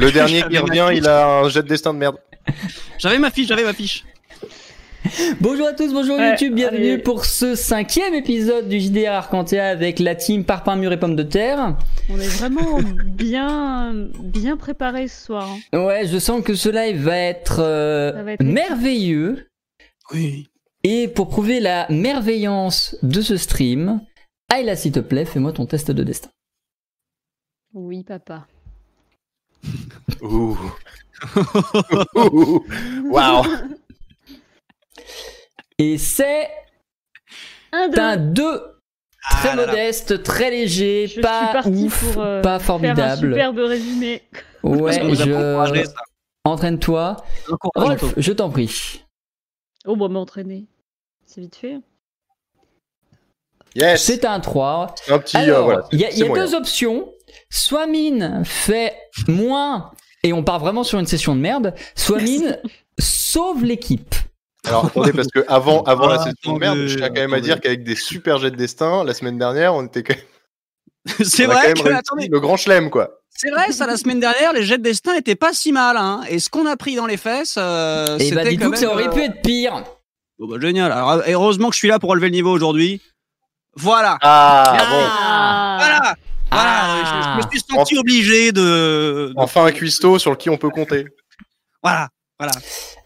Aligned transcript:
Le 0.00 0.10
dernier 0.10 0.42
qui 0.48 0.58
revient, 0.58 0.88
il 0.96 1.06
a 1.06 1.40
un 1.40 1.48
jet 1.48 1.62
de 1.62 1.68
destin 1.68 1.92
de 1.92 1.98
merde. 1.98 2.16
J'avais 2.98 3.18
ma 3.18 3.30
fiche, 3.30 3.48
j'avais 3.48 3.64
ma 3.64 3.72
fiche. 3.72 4.04
Bonjour 5.40 5.66
à 5.66 5.72
tous, 5.72 5.92
bonjour 5.92 6.18
Ouais, 6.18 6.30
YouTube, 6.30 6.54
bienvenue 6.54 6.92
allez. 6.92 6.98
pour 6.98 7.24
ce 7.24 7.54
cinquième 7.54 8.12
épisode 8.14 8.68
du 8.68 8.80
JDR 8.80 9.12
Arcantia 9.12 9.68
avec 9.68 9.98
la 9.98 10.14
team 10.14 10.44
Parpaing, 10.44 10.76
Mur 10.76 10.92
et 10.92 10.98
Pommes 11.00 11.16
de 11.16 11.22
Terre. 11.22 11.76
On 12.10 12.18
est 12.18 12.28
vraiment 12.28 12.80
bien, 13.06 13.94
bien 14.20 14.56
préparé 14.58 15.08
ce 15.08 15.24
soir. 15.26 15.48
hein. 15.72 15.78
Ouais, 15.84 16.06
je 16.06 16.18
sens 16.18 16.42
que 16.44 16.54
ce 16.54 16.68
live 16.68 17.02
va 17.02 17.16
être, 17.16 17.60
euh, 17.60 18.12
Ça 18.12 18.22
va 18.22 18.32
être 18.32 18.42
merveilleux. 18.42 19.48
Oui. 20.12 20.48
Et 20.84 21.08
pour 21.08 21.28
prouver 21.28 21.60
la 21.60 21.86
merveillance 21.90 22.96
de 23.02 23.20
ce 23.22 23.36
stream, 23.36 24.00
Ayla 24.54 24.76
s'il 24.76 24.92
te 24.92 25.00
plaît, 25.00 25.24
fais-moi 25.24 25.52
ton 25.52 25.64
test 25.66 25.90
de 25.90 26.02
destin. 26.02 26.28
Oui, 27.72 28.04
papa. 28.04 28.46
Ouh. 30.22 30.56
Ouh. 32.14 32.64
Waouh. 33.10 33.44
Et 35.78 35.98
c'est 35.98 36.48
Un, 37.72 37.88
deux. 37.88 37.98
un 38.00 38.16
2 38.16 38.58
très 39.30 39.48
Ah 39.50 39.56
là 39.56 39.66
là. 39.66 39.66
modeste, 39.72 40.22
très 40.22 40.50
léger, 40.50 41.06
Je 41.06 41.20
pas 41.20 41.62
ouf, 41.66 42.12
pour, 42.14 42.22
euh, 42.22 42.40
pas 42.42 42.58
Faire 42.58 42.74
un 42.74 42.78
formidable. 42.78 43.32
superbe 43.32 43.58
résumé. 43.58 44.22
Ouais, 44.62 44.92
je... 45.14 45.86
Entraîne-toi. 46.44 47.16
Rolf, 47.74 48.14
je 48.16 48.32
t'en 48.32 48.50
prie. 48.50 49.04
Oh, 49.86 49.94
bon, 49.96 50.08
m'entraîner. 50.08 50.66
C'est 51.26 51.40
vite 51.42 51.56
fait. 51.56 51.78
Yes. 53.74 54.02
C'est 54.04 54.24
un 54.24 54.40
3. 54.40 54.94
C'est 55.04 55.12
un 55.12 55.18
petit. 55.18 55.36
euh, 55.36 55.40
Alors, 55.40 55.64
voilà. 55.64 55.84
il 55.92 56.00
y 56.00 56.04
a, 56.04 56.10
y 56.10 56.22
a 56.22 56.28
deux 56.34 56.54
options. 56.54 57.12
Soit 57.50 57.86
mine 57.86 58.42
fait 58.44 58.96
moins 59.28 59.90
et 60.22 60.32
on 60.32 60.42
part 60.44 60.58
vraiment 60.60 60.84
sur 60.84 60.98
une 60.98 61.06
session 61.06 61.34
de 61.34 61.40
merde, 61.40 61.74
soit 61.96 62.20
mine 62.20 62.58
sauve 62.98 63.64
l'équipe. 63.64 64.14
Alors 64.66 64.86
attendez, 64.86 65.12
parce 65.12 65.28
que 65.28 65.44
avant, 65.48 65.82
avant 65.86 66.06
la 66.06 66.20
Ah, 66.20 66.24
session 66.30 66.54
de 66.54 66.58
merde, 66.60 66.78
je 66.86 66.96
tiens 66.98 67.08
quand 67.08 67.14
même 67.20 67.34
à 67.34 67.40
dire 67.40 67.60
qu'avec 67.60 67.82
des 67.82 67.96
super 67.96 68.38
jets 68.38 68.50
de 68.50 68.56
destin, 68.56 69.04
la 69.04 69.14
semaine 69.14 69.38
dernière, 69.38 69.74
on 69.74 69.84
était 69.86 70.02
quand 70.02 70.14
même, 70.14 70.24
C'est 71.26 71.46
vrai 71.46 71.72
quand 71.74 71.84
même 71.84 71.94
que, 71.94 71.98
attendez, 71.98 72.28
le 72.30 72.40
grand 72.40 72.56
chelem, 72.58 72.90
quoi. 72.90 73.20
c'est 73.30 73.50
vrai, 73.50 73.72
ça, 73.72 73.86
la 73.86 73.96
semaine 73.96 74.20
dernière, 74.20 74.52
les 74.52 74.62
jets 74.64 74.76
de 74.78 74.82
destin 74.82 75.14
étaient 75.14 75.34
pas 75.34 75.54
si 75.54 75.72
mal, 75.72 75.96
hein. 75.96 76.20
Et 76.28 76.38
ce 76.38 76.50
qu'on 76.50 76.66
a 76.66 76.76
pris 76.76 76.94
dans 76.94 77.06
les 77.06 77.16
fesses, 77.16 77.54
euh, 77.58 78.18
et 78.18 78.30
bah 78.32 78.42
c'était 78.42 78.50
dites-vous 78.50 78.64
quand 78.66 78.70
que 78.72 78.78
ça 78.78 78.92
aurait 78.92 79.08
euh, 79.08 79.12
pu 79.12 79.22
être 79.22 79.40
pire. 79.40 79.82
bon, 80.38 80.46
bah, 80.46 80.56
génial. 80.60 80.92
Alors, 80.92 81.22
heureusement 81.26 81.68
que 81.70 81.74
je 81.74 81.78
suis 81.78 81.88
là 81.88 81.98
pour 81.98 82.10
relever 82.10 82.26
le 82.28 82.32
niveau 82.34 82.52
aujourd'hui. 82.52 83.00
Voilà. 83.76 84.18
Ah, 84.20 84.76
Ah. 84.78 85.76
Voilà. 85.78 85.96
Voilà. 85.98 86.16
Ah. 86.50 87.02
Je, 87.04 87.40
je 87.40 87.46
me 87.46 87.50
suis 87.50 87.60
senti 87.68 87.98
obligé 87.98 88.52
de. 88.52 89.32
Enfin 89.36 89.64
un 89.64 89.72
cuistot 89.72 90.18
sur 90.18 90.36
qui 90.38 90.50
on 90.50 90.56
peut 90.58 90.70
compter. 90.70 91.04
Voilà. 91.82 92.08
Voilà. 92.38 92.52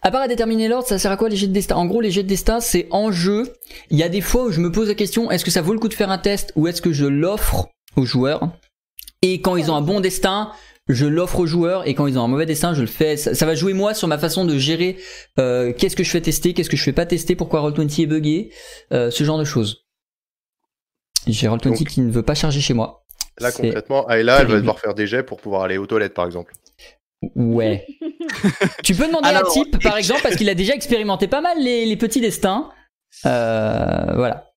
À 0.01 0.11
part 0.11 0.21
à 0.21 0.27
déterminer 0.27 0.67
l'ordre, 0.67 0.87
ça 0.87 0.97
sert 0.99 1.11
à 1.11 1.17
quoi 1.17 1.29
les 1.29 1.35
jets 1.37 1.47
de 1.47 1.53
destin? 1.53 1.75
En 1.75 1.85
gros, 1.85 1.99
les 2.01 2.11
jets 2.11 2.23
de 2.23 2.27
destin, 2.27 2.59
c'est 2.61 2.87
en 2.91 3.11
jeu. 3.11 3.53
Il 3.89 3.97
y 3.97 4.03
a 4.03 4.09
des 4.09 4.21
fois 4.21 4.45
où 4.45 4.51
je 4.51 4.59
me 4.61 4.71
pose 4.71 4.87
la 4.89 4.95
question 4.95 5.29
est-ce 5.31 5.43
que 5.45 5.51
ça 5.51 5.61
vaut 5.61 5.73
le 5.73 5.79
coup 5.79 5.87
de 5.89 5.93
faire 5.93 6.09
un 6.09 6.17
test 6.17 6.51
ou 6.55 6.67
est-ce 6.67 6.81
que 6.81 6.91
je 6.93 7.05
l'offre 7.05 7.67
aux 7.95 8.05
joueurs? 8.05 8.49
Et 9.21 9.41
quand 9.41 9.55
ils 9.57 9.71
ont 9.71 9.75
un 9.75 9.81
bon 9.81 9.99
destin, 10.01 10.51
je 10.89 11.05
l'offre 11.05 11.39
aux 11.39 11.45
joueurs 11.47 11.87
et 11.87 11.95
quand 11.95 12.07
ils 12.07 12.17
ont 12.19 12.23
un 12.23 12.27
mauvais 12.27 12.45
destin, 12.45 12.73
je 12.73 12.81
le 12.81 12.87
fais. 12.87 13.15
Ça, 13.17 13.33
ça 13.33 13.45
va 13.45 13.55
jouer 13.55 13.73
moi 13.73 13.93
sur 13.93 14.07
ma 14.09 14.17
façon 14.17 14.43
de 14.45 14.57
gérer 14.57 14.97
euh, 15.39 15.71
qu'est-ce 15.73 15.95
que 15.95 16.03
je 16.03 16.09
fais 16.11 16.21
tester, 16.21 16.53
qu'est-ce 16.53 16.69
que 16.69 16.77
je 16.77 16.83
fais 16.83 16.93
pas 16.93 17.05
tester, 17.05 17.35
pourquoi 17.35 17.61
Roll20 17.61 18.01
est 18.03 18.05
buggé, 18.07 18.51
euh, 18.93 19.09
ce 19.11 19.23
genre 19.23 19.37
de 19.39 19.45
choses. 19.45 19.85
J'ai 21.27 21.47
Roll20 21.47 21.63
Donc- 21.77 21.87
qui 21.87 22.01
ne 22.01 22.11
veut 22.11 22.23
pas 22.23 22.35
charger 22.35 22.61
chez 22.61 22.73
moi. 22.73 23.04
Là 23.39 23.51
concrètement, 23.51 24.09
Ayla, 24.09 24.41
elle 24.41 24.47
va 24.47 24.59
devoir 24.59 24.79
faire 24.79 24.93
des 24.93 25.07
jets 25.07 25.23
pour 25.23 25.41
pouvoir 25.41 25.63
aller 25.63 25.77
aux 25.77 25.85
toilettes, 25.85 26.13
par 26.13 26.25
exemple. 26.25 26.53
Ouais. 27.35 27.85
tu 28.83 28.95
peux 28.95 29.07
demander 29.07 29.27
Alors, 29.27 29.49
à 29.49 29.51
Type, 29.51 29.81
par 29.81 29.97
exemple, 29.97 30.21
parce 30.23 30.35
qu'il 30.35 30.49
a 30.49 30.55
déjà 30.55 30.73
expérimenté 30.73 31.27
pas 31.27 31.41
mal 31.41 31.57
les, 31.59 31.85
les 31.85 31.97
petits 31.97 32.21
destins. 32.21 32.69
Euh, 33.25 34.13
voilà. 34.15 34.51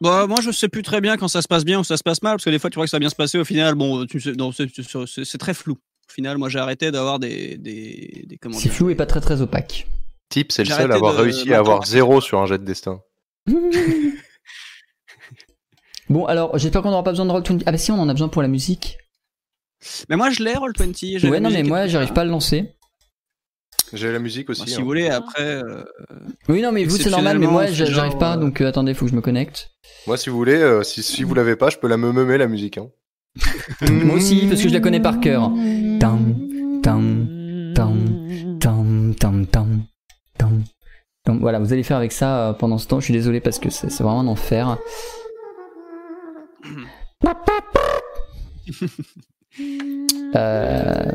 Bon, 0.00 0.26
moi, 0.26 0.40
je 0.40 0.50
sais 0.50 0.68
plus 0.68 0.82
très 0.82 1.00
bien 1.00 1.16
quand 1.18 1.28
ça 1.28 1.42
se 1.42 1.48
passe 1.48 1.64
bien 1.64 1.78
ou 1.78 1.84
ça 1.84 1.96
se 1.96 2.02
passe 2.02 2.22
mal, 2.22 2.34
parce 2.34 2.44
que 2.44 2.50
des 2.50 2.58
fois, 2.58 2.70
tu 2.70 2.76
vois 2.76 2.84
que 2.84 2.90
ça 2.90 2.96
va 2.96 3.00
bien 3.00 3.10
se 3.10 3.14
passer. 3.16 3.38
Au 3.38 3.44
final, 3.44 3.74
bon, 3.74 4.06
tu 4.06 4.20
sais, 4.20 4.32
non, 4.32 4.50
c'est- 4.50 5.38
très 5.38 5.54
flou. 5.54 5.74
Au 5.74 6.12
final, 6.12 6.38
moi, 6.38 6.48
j'ai 6.48 6.58
arrêté 6.58 6.90
d'avoir 6.90 7.18
des, 7.18 7.56
des, 7.58 8.24
des 8.26 8.38
C'est 8.52 8.70
flou 8.70 8.90
et 8.90 8.94
pas 8.94 9.06
très 9.06 9.20
très 9.20 9.42
opaque. 9.42 9.86
Type, 10.30 10.52
c'est 10.52 10.64
le 10.64 10.70
seul 10.70 10.90
à 10.90 10.94
avoir 10.94 11.14
de 11.14 11.22
réussi 11.22 11.52
à 11.52 11.58
avoir 11.58 11.84
zéro 11.84 12.20
sur 12.20 12.40
un 12.40 12.46
jet 12.46 12.58
de 12.58 12.64
destin. 12.64 13.00
bon, 16.10 16.26
alors 16.26 16.58
j'espère 16.58 16.82
qu'on 16.82 16.90
n'aura 16.90 17.02
pas 17.04 17.12
besoin 17.12 17.24
de 17.26 17.30
Roll20. 17.32 17.62
Ah 17.64 17.72
bah 17.72 17.78
si, 17.78 17.90
on 17.90 17.98
en 17.98 18.08
a 18.08 18.12
besoin 18.12 18.28
pour 18.28 18.42
la 18.42 18.48
musique. 18.48 18.98
Mais 20.10 20.16
moi, 20.16 20.28
je 20.30 20.42
l'ai, 20.42 20.52
Roll20. 20.52 21.18
j'ai 21.18 21.28
Ouais, 21.30 21.40
la 21.40 21.48
non, 21.48 21.50
mais 21.50 21.62
moi 21.62 21.86
j'arrive 21.86 22.12
pas 22.12 22.20
à 22.20 22.24
le 22.24 22.30
lancer. 22.30 22.74
J'ai 23.92 24.12
la 24.12 24.18
musique 24.18 24.48
aussi. 24.50 24.60
Bah, 24.60 24.66
si 24.68 24.74
hein. 24.74 24.80
vous 24.80 24.84
voulez, 24.84 25.08
après. 25.08 25.42
euh, 25.42 25.82
Oui, 26.48 26.62
non, 26.62 26.70
mais 26.70 26.84
vous 26.84 26.96
c'est 26.96 27.10
normal, 27.10 27.38
mais 27.38 27.46
moi 27.46 27.66
j'arrive 27.66 27.94
genre, 27.94 28.18
pas, 28.18 28.36
euh, 28.36 28.40
donc 28.40 28.60
euh, 28.60 28.68
attendez, 28.68 28.94
faut 28.94 29.04
que 29.06 29.10
je 29.10 29.16
me 29.16 29.20
connecte. 29.20 29.70
Moi, 30.06 30.16
si 30.16 30.30
vous 30.30 30.36
voulez, 30.36 30.54
euh, 30.54 30.82
si, 30.82 31.02
si 31.02 31.24
vous 31.24 31.34
l'avez 31.34 31.56
pas, 31.56 31.70
je 31.70 31.78
peux 31.78 31.88
la 31.88 31.96
me 31.96 32.12
meumer 32.12 32.38
la 32.38 32.46
musique. 32.46 32.78
Hein. 32.78 32.88
Moi 33.90 34.16
aussi, 34.16 34.46
parce 34.48 34.62
que 34.62 34.68
je 34.68 34.74
la 34.74 34.80
connais 34.80 35.00
par 35.00 35.20
cœur. 35.20 35.50
Tam, 35.98 36.36
tam, 36.82 37.72
tam, 37.74 38.58
tam, 38.60 39.14
tam, 39.18 39.46
tam, 39.46 39.82
tam. 40.38 40.62
Donc 41.26 41.40
voilà, 41.40 41.58
vous 41.58 41.72
allez 41.72 41.82
faire 41.82 41.96
avec 41.96 42.12
ça 42.12 42.56
pendant 42.58 42.78
ce 42.78 42.86
temps. 42.86 43.00
Je 43.00 43.04
suis 43.06 43.14
désolé 43.14 43.40
parce 43.40 43.58
que 43.58 43.70
c'est 43.70 43.90
c'est 43.90 44.02
vraiment 44.02 44.20
un 44.20 44.26
enfer. 44.28 44.78
Euh, 49.58 51.12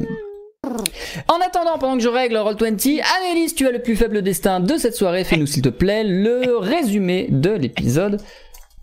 En 1.30 1.40
attendant, 1.42 1.78
pendant 1.78 1.96
que 1.98 2.04
je 2.04 2.10
règle 2.10 2.36
Roll20, 2.36 3.02
Annelise, 3.18 3.56
tu 3.56 3.68
as 3.68 3.72
le 3.72 3.82
plus 3.82 3.96
faible 3.96 4.22
destin 4.22 4.60
de 4.60 4.78
cette 4.78 4.96
soirée. 4.96 5.24
Fais-nous, 5.24 5.46
s'il 5.46 5.62
te 5.62 5.70
plaît, 5.70 6.04
le 6.04 6.58
résumé 6.58 7.28
de 7.30 7.52
l'épisode 7.52 8.22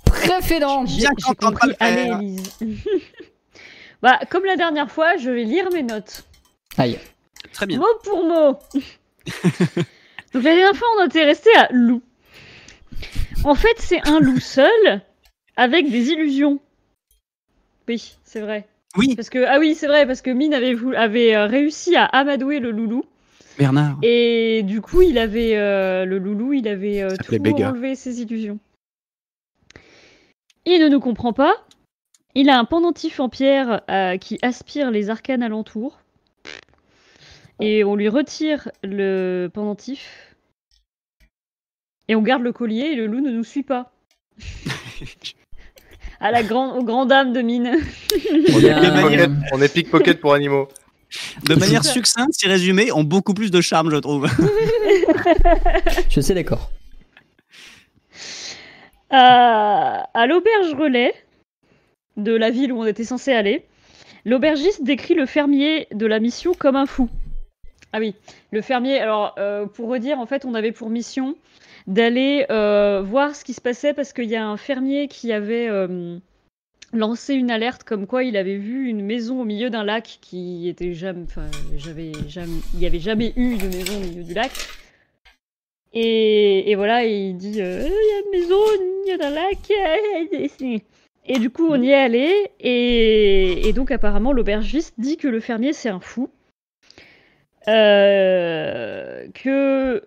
précédent. 0.04 0.86
J'ai 0.86 0.98
Bien 1.00 1.10
compris. 1.40 1.68
le 1.68 1.74
faire. 1.74 1.86
Allez, 1.86 2.10
Elise. 2.60 2.84
bah, 4.02 4.20
comme 4.30 4.44
la 4.44 4.56
dernière 4.56 4.90
fois, 4.90 5.16
je 5.16 5.30
vais 5.30 5.44
lire 5.44 5.70
mes 5.72 5.82
notes. 5.82 6.24
Aïe. 6.78 6.98
Très 7.52 7.66
bien. 7.66 7.78
Mot 7.78 7.86
pour 8.04 8.24
mot. 8.24 8.58
Donc 10.32 10.42
la 10.44 10.54
dernière 10.54 10.74
fois, 10.76 10.88
on 11.00 11.06
était 11.06 11.24
resté 11.24 11.50
à 11.58 11.68
loup. 11.72 12.00
En 13.44 13.54
fait, 13.54 13.74
c'est 13.78 14.00
un 14.08 14.20
loup 14.20 14.40
seul 14.40 15.02
avec 15.56 15.90
des 15.90 16.10
illusions. 16.10 16.60
Oui, 17.88 18.16
c'est 18.24 18.40
vrai. 18.40 18.66
Oui, 18.96 19.16
Parce 19.16 19.30
que 19.30 19.44
ah 19.46 19.58
oui, 19.58 19.74
c'est 19.74 19.86
vrai 19.86 20.06
parce 20.06 20.20
que 20.20 20.30
Mine 20.30 20.52
avait 20.52 20.76
avait 20.96 21.34
euh, 21.34 21.46
réussi 21.46 21.96
à 21.96 22.04
amadouer 22.04 22.60
le 22.60 22.70
loulou 22.70 23.04
Bernard. 23.58 23.98
et 24.02 24.62
du 24.64 24.82
coup, 24.82 25.00
il 25.02 25.16
avait 25.18 25.56
euh, 25.56 26.04
le 26.04 26.18
loulou, 26.18 26.52
il 26.52 26.68
avait 26.68 27.02
euh, 27.02 27.16
tout 27.16 27.38
Béga. 27.38 27.70
enlevé 27.70 27.94
ses 27.94 28.20
illusions. 28.20 28.58
Il 30.66 30.80
ne 30.82 30.88
nous 30.88 31.00
comprend 31.00 31.32
pas. 31.32 31.54
Il 32.34 32.48
a 32.50 32.58
un 32.58 32.64
pendentif 32.66 33.18
en 33.18 33.28
pierre 33.28 33.82
euh, 33.90 34.16
qui 34.18 34.38
aspire 34.42 34.90
les 34.90 35.08
arcanes 35.10 35.42
alentours. 35.42 35.98
et 37.60 37.84
on 37.84 37.94
lui 37.96 38.08
retire 38.08 38.70
le 38.82 39.48
pendentif. 39.52 40.34
Et 42.08 42.14
on 42.14 42.22
garde 42.22 42.42
le 42.42 42.52
collier 42.52 42.88
et 42.92 42.94
le 42.94 43.06
loup 43.06 43.20
ne 43.20 43.30
nous 43.30 43.44
suit 43.44 43.62
pas. 43.62 43.90
à 46.22 46.30
la 46.30 46.42
grande, 46.42 46.78
aux 46.78 46.84
grandes 46.84 47.08
dames 47.08 47.32
de 47.32 47.42
mine. 47.42 47.72
On 48.54 48.60
est, 48.60 48.74
pickpocket, 48.80 49.20
un- 49.20 49.40
on 49.52 49.60
est 49.62 49.72
pickpocket 49.72 50.20
pour 50.20 50.34
animaux. 50.34 50.68
De 51.46 51.54
manière 51.56 51.84
succincte, 51.84 52.32
si 52.32 52.46
résumé, 52.48 52.90
ont 52.92 53.04
beaucoup 53.04 53.34
plus 53.34 53.50
de 53.50 53.60
charme, 53.60 53.90
je 53.90 53.96
trouve. 53.96 54.26
Je 56.08 56.20
suis 56.20 56.32
d'accord. 56.34 56.70
à, 59.10 60.08
à 60.14 60.26
l'auberge 60.26 60.74
relais 60.74 61.14
de 62.16 62.32
la 62.34 62.50
ville 62.50 62.72
où 62.72 62.80
on 62.80 62.86
était 62.86 63.04
censé 63.04 63.32
aller, 63.32 63.64
l'aubergiste 64.24 64.84
décrit 64.84 65.14
le 65.14 65.26
fermier 65.26 65.86
de 65.92 66.06
la 66.06 66.20
mission 66.20 66.54
comme 66.54 66.76
un 66.76 66.86
fou. 66.86 67.08
Ah 67.92 67.98
oui, 67.98 68.14
le 68.52 68.62
fermier, 68.62 68.98
alors 68.98 69.34
euh, 69.38 69.66
pour 69.66 69.88
redire, 69.90 70.18
en 70.18 70.26
fait, 70.26 70.44
on 70.46 70.54
avait 70.54 70.72
pour 70.72 70.88
mission 70.88 71.36
d'aller 71.86 72.46
euh, 72.50 73.02
voir 73.02 73.34
ce 73.34 73.44
qui 73.44 73.54
se 73.54 73.60
passait 73.60 73.94
parce 73.94 74.12
qu'il 74.12 74.28
y 74.28 74.36
a 74.36 74.46
un 74.46 74.56
fermier 74.56 75.08
qui 75.08 75.32
avait 75.32 75.68
euh, 75.68 76.18
lancé 76.92 77.34
une 77.34 77.50
alerte 77.50 77.82
comme 77.84 78.06
quoi 78.06 78.22
il 78.24 78.36
avait 78.36 78.56
vu 78.56 78.88
une 78.88 79.04
maison 79.04 79.40
au 79.40 79.44
milieu 79.44 79.70
d'un 79.70 79.84
lac 79.84 80.18
qui 80.20 80.68
était 80.68 80.94
jamais, 80.94 81.26
jamais, 81.76 82.12
il 82.74 82.78
n'y 82.78 82.86
avait 82.86 83.00
jamais 83.00 83.32
eu 83.36 83.56
de 83.56 83.66
maison 83.66 83.96
au 83.96 84.00
milieu 84.00 84.22
du 84.22 84.34
lac. 84.34 84.52
Et, 85.94 86.74
voilà, 86.74 87.04
il 87.04 87.36
dit 87.36 87.60
euh, 87.60 87.82
il 87.82 87.84
y 87.84 87.90
a 87.90 88.20
une 88.24 88.30
maison 88.40 88.56
au 88.56 88.78
milieu 89.04 89.18
d'un 89.18 89.28
lac. 89.30 89.58
Et 91.24 91.38
du 91.38 91.50
coup, 91.50 91.68
on 91.68 91.80
y 91.80 91.90
est 91.90 91.94
allé, 91.94 92.50
et, 92.58 93.72
donc 93.76 93.92
apparemment, 93.92 94.32
l'aubergiste 94.32 94.94
dit 94.98 95.16
que 95.16 95.28
le 95.28 95.38
fermier 95.38 95.72
c'est 95.72 95.88
un 95.88 96.00
fou. 96.00 96.28
Que 97.64 100.02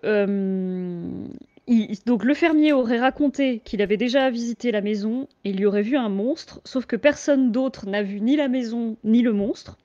il- 1.66 1.96
donc 2.06 2.24
le 2.24 2.34
fermier 2.34 2.72
aurait 2.72 2.98
raconté 2.98 3.60
qu'il 3.60 3.82
avait 3.82 3.96
déjà 3.96 4.30
visité 4.30 4.70
la 4.72 4.80
maison 4.80 5.28
et 5.44 5.50
il 5.50 5.60
y 5.60 5.66
aurait 5.66 5.82
vu 5.82 5.96
un 5.96 6.08
monstre, 6.08 6.60
sauf 6.64 6.86
que 6.86 6.96
personne 6.96 7.52
d'autre 7.52 7.86
n'a 7.86 8.02
vu 8.02 8.20
ni 8.20 8.36
la 8.36 8.48
maison 8.48 8.96
ni 9.04 9.22
le 9.22 9.32
monstre. 9.32 9.76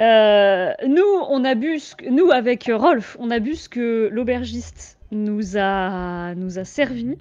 Euh, 0.00 0.72
nous, 0.86 1.02
on 1.30 1.44
a 1.44 1.54
bu 1.54 1.78
ce 1.78 1.96
que- 1.96 2.08
nous 2.10 2.30
avec 2.30 2.70
Rolf, 2.72 3.16
on 3.18 3.30
a 3.30 3.38
bu 3.38 3.54
ce 3.54 3.68
que 3.68 4.08
l'aubergiste 4.12 4.98
nous 5.10 5.56
a 5.56 6.34
nous 6.34 6.58
a 6.58 6.64
servi. 6.64 7.16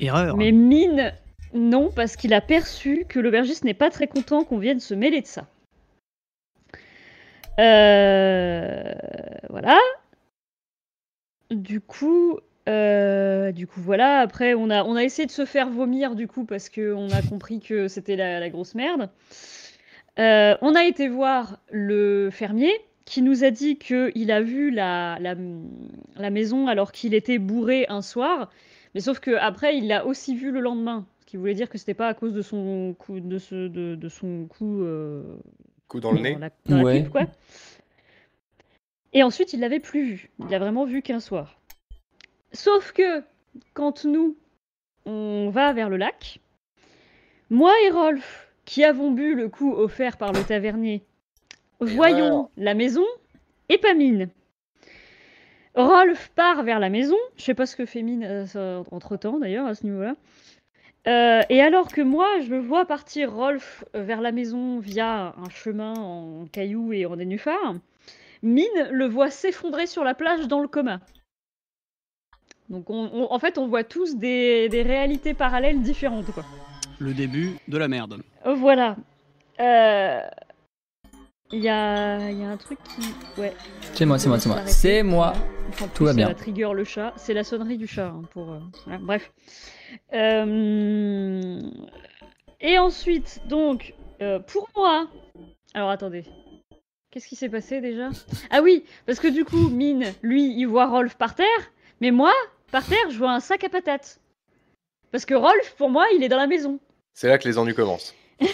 Erreur. 0.00 0.36
Mais 0.36 0.50
Mine, 0.52 1.12
non, 1.52 1.90
parce 1.94 2.16
qu'il 2.16 2.32
a 2.32 2.40
perçu 2.40 3.04
que 3.08 3.18
l'aubergiste 3.20 3.64
n'est 3.64 3.74
pas 3.74 3.90
très 3.90 4.06
content 4.06 4.44
qu'on 4.44 4.58
vienne 4.58 4.80
se 4.80 4.94
mêler 4.94 5.20
de 5.20 5.26
ça. 5.26 5.46
Euh, 7.58 8.92
voilà. 9.50 9.78
Du 11.54 11.80
coup, 11.80 12.38
euh, 12.68 13.52
du 13.52 13.66
coup, 13.66 13.80
voilà. 13.80 14.20
Après, 14.20 14.54
on 14.54 14.70
a, 14.70 14.84
on 14.84 14.96
a 14.96 15.02
essayé 15.04 15.26
de 15.26 15.30
se 15.32 15.44
faire 15.44 15.70
vomir, 15.70 16.14
du 16.14 16.26
coup, 16.28 16.44
parce 16.44 16.68
qu'on 16.68 17.08
a 17.10 17.22
compris 17.22 17.60
que 17.60 17.88
c'était 17.88 18.16
la, 18.16 18.40
la 18.40 18.50
grosse 18.50 18.74
merde. 18.74 19.10
Euh, 20.18 20.56
on 20.60 20.74
a 20.74 20.84
été 20.84 21.08
voir 21.08 21.58
le 21.70 22.30
fermier 22.30 22.72
qui 23.04 23.20
nous 23.20 23.44
a 23.44 23.50
dit 23.50 23.76
qu'il 23.76 24.30
a 24.30 24.40
vu 24.40 24.70
la, 24.70 25.18
la, 25.20 25.34
la 26.16 26.30
maison 26.30 26.68
alors 26.68 26.92
qu'il 26.92 27.14
était 27.14 27.38
bourré 27.38 27.84
un 27.88 28.00
soir. 28.00 28.50
Mais 28.94 29.00
sauf 29.00 29.18
que 29.18 29.32
après, 29.32 29.76
il 29.76 29.88
l'a 29.88 30.06
aussi 30.06 30.36
vu 30.36 30.50
le 30.52 30.60
lendemain, 30.60 31.04
ce 31.20 31.26
qui 31.26 31.36
voulait 31.36 31.54
dire 31.54 31.68
que 31.68 31.78
c'était 31.78 31.94
pas 31.94 32.06
à 32.08 32.14
cause 32.14 32.32
de 32.32 32.42
son 32.42 32.94
coup, 32.98 33.18
de, 33.20 33.38
ce, 33.38 33.66
de, 33.68 33.94
de 33.96 34.08
son 34.08 34.46
coup 34.46 34.82
euh, 34.82 35.22
Coup 35.88 36.00
dans 36.00 36.12
le 36.12 36.20
nez. 36.20 36.32
dans 36.34 36.38
la, 36.38 36.50
dans 36.66 36.76
la 36.78 36.82
Ouais. 36.84 37.00
pipe, 37.00 37.10
quoi. 37.10 37.26
Et 39.14 39.22
ensuite, 39.22 39.52
il 39.52 39.60
l'avait 39.60 39.80
plus 39.80 40.04
vu. 40.04 40.30
Il 40.40 40.46
l'a 40.48 40.58
vraiment 40.58 40.84
vu 40.84 41.00
qu'un 41.00 41.20
soir. 41.20 41.60
Sauf 42.52 42.92
que 42.92 43.22
quand 43.72 44.04
nous 44.04 44.36
on 45.06 45.50
va 45.50 45.72
vers 45.72 45.88
le 45.88 45.96
lac, 45.96 46.40
moi 47.50 47.72
et 47.84 47.90
Rolf, 47.90 48.48
qui 48.64 48.84
avons 48.84 49.10
bu 49.10 49.34
le 49.34 49.48
coup 49.48 49.72
offert 49.72 50.16
par 50.16 50.32
le 50.32 50.42
tavernier, 50.42 51.02
voyons 51.80 52.50
la 52.56 52.74
maison 52.74 53.04
et 53.68 53.78
pas 53.78 53.94
Mine. 53.94 54.28
Rolf 55.74 56.30
part 56.36 56.62
vers 56.62 56.78
la 56.78 56.88
maison. 56.88 57.16
Je 57.36 57.42
sais 57.42 57.54
pas 57.54 57.66
ce 57.66 57.76
que 57.76 57.86
fait 57.86 58.02
Mine 58.02 58.46
entre 58.90 59.16
temps 59.16 59.38
d'ailleurs 59.38 59.66
à 59.66 59.74
ce 59.74 59.84
niveau-là. 59.84 60.14
Euh, 61.06 61.42
et 61.50 61.60
alors 61.60 61.88
que 61.88 62.00
moi, 62.00 62.26
je 62.48 62.54
vois 62.54 62.86
partir 62.86 63.30
Rolf 63.30 63.84
euh, 63.94 64.02
vers 64.02 64.22
la 64.22 64.32
maison 64.32 64.78
via 64.78 65.34
un 65.36 65.50
chemin 65.50 65.92
en 65.94 66.46
cailloux 66.46 66.94
et 66.94 67.04
en 67.04 67.16
nénuphar, 67.16 67.74
Mine 68.44 68.88
le 68.90 69.06
voit 69.06 69.30
s'effondrer 69.30 69.86
sur 69.86 70.04
la 70.04 70.14
plage 70.14 70.46
dans 70.48 70.60
le 70.60 70.68
coma. 70.68 71.00
Donc 72.68 72.90
on- 72.90 73.10
on- 73.12 73.32
en 73.32 73.38
fait, 73.38 73.56
on 73.58 73.66
voit 73.68 73.84
tous 73.84 74.16
des, 74.16 74.68
des 74.68 74.82
réalités 74.82 75.32
parallèles 75.34 75.80
différentes. 75.82 76.26
Quoi. 76.32 76.44
Le 76.98 77.12
début 77.14 77.56
de 77.68 77.78
la 77.78 77.88
merde. 77.88 78.22
Euh, 78.46 78.54
Voilà. 78.54 78.96
Euh, 79.60 80.20
Il 81.52 81.60
y, 81.62 81.68
a, 81.68 82.30
il 82.30 82.38
y 82.40 82.44
a 82.44 82.48
un 82.48 82.56
truc 82.56 82.78
qui... 82.82 83.40
Ouais. 83.40 83.52
C'est 83.92 84.06
moi, 84.06 84.18
c'est 84.18 84.28
moi, 84.28 84.38
c'est 84.40 84.48
moi. 84.48 84.66
C'est 84.66 85.02
moi. 85.02 85.32
Tout 85.94 86.04
va 86.04 86.12
bien. 86.12 86.26
Ça 86.28 86.34
trigger 86.34 86.70
le 86.74 86.84
chat. 86.84 87.12
C'est 87.16 87.34
la 87.34 87.44
sonnerie 87.44 87.76
du 87.78 87.86
chat. 87.86 88.08
hein, 88.08 88.22
pour, 88.32 88.50
euh, 88.52 88.58
voilà, 88.84 88.98
bref. 89.00 89.32
Euh, 90.12 91.60
Et 92.60 92.78
ensuite, 92.78 93.40
donc, 93.46 93.94
euh, 94.20 94.38
pour 94.40 94.68
moi. 94.76 95.06
Alors 95.74 95.90
attendez. 95.90 96.24
Qu'est-ce 97.14 97.28
qui 97.28 97.36
s'est 97.36 97.48
passé 97.48 97.80
déjà? 97.80 98.08
Ah 98.50 98.60
oui, 98.60 98.82
parce 99.06 99.20
que 99.20 99.28
du 99.28 99.44
coup, 99.44 99.68
Mine, 99.68 100.12
lui, 100.22 100.52
il 100.52 100.64
voit 100.64 100.86
Rolf 100.88 101.14
par 101.14 101.36
terre. 101.36 101.46
Mais 102.00 102.10
moi, 102.10 102.32
par 102.72 102.84
terre, 102.84 103.08
je 103.08 103.16
vois 103.18 103.30
un 103.30 103.38
sac 103.38 103.62
à 103.62 103.68
patates. 103.68 104.18
Parce 105.12 105.24
que 105.24 105.34
Rolf, 105.34 105.76
pour 105.78 105.90
moi, 105.90 106.06
il 106.16 106.24
est 106.24 106.28
dans 106.28 106.38
la 106.38 106.48
maison. 106.48 106.80
C'est 107.12 107.28
là 107.28 107.38
que 107.38 107.46
les 107.46 107.56
ennuis 107.56 107.72
commencent. 107.72 108.16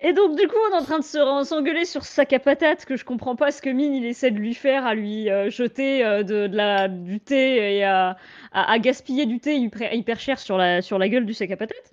Et 0.00 0.14
donc, 0.14 0.38
du 0.40 0.48
coup, 0.48 0.56
on 0.70 0.74
est 0.74 0.80
en 0.80 0.84
train 0.84 0.98
de 0.98 1.04
se 1.04 1.18
s'engueuler 1.44 1.84
sur 1.84 2.06
ce 2.06 2.12
sac 2.12 2.32
à 2.32 2.38
patates 2.38 2.86
que 2.86 2.96
je 2.96 3.04
comprends 3.04 3.36
pas 3.36 3.50
ce 3.50 3.60
que 3.60 3.68
Mine 3.68 3.94
il 3.94 4.06
essaie 4.06 4.30
de 4.30 4.38
lui 4.38 4.54
faire, 4.54 4.86
à 4.86 4.94
lui 4.94 5.28
euh, 5.30 5.50
jeter 5.50 6.04
euh, 6.06 6.22
de, 6.22 6.46
de 6.46 6.56
la, 6.56 6.88
du 6.88 7.20
thé 7.20 7.76
et 7.76 7.84
à, 7.84 8.16
à- 8.52 8.72
à 8.72 8.78
gaspiller 8.78 9.26
du 9.26 9.40
thé 9.40 9.56
hyper, 9.56 9.92
hyper 9.92 10.18
cher 10.20 10.38
sur 10.38 10.56
la, 10.56 10.80
sur 10.80 10.98
la 10.98 11.10
gueule 11.10 11.26
du 11.26 11.34
sac 11.34 11.50
à 11.50 11.56
patates. 11.58 11.92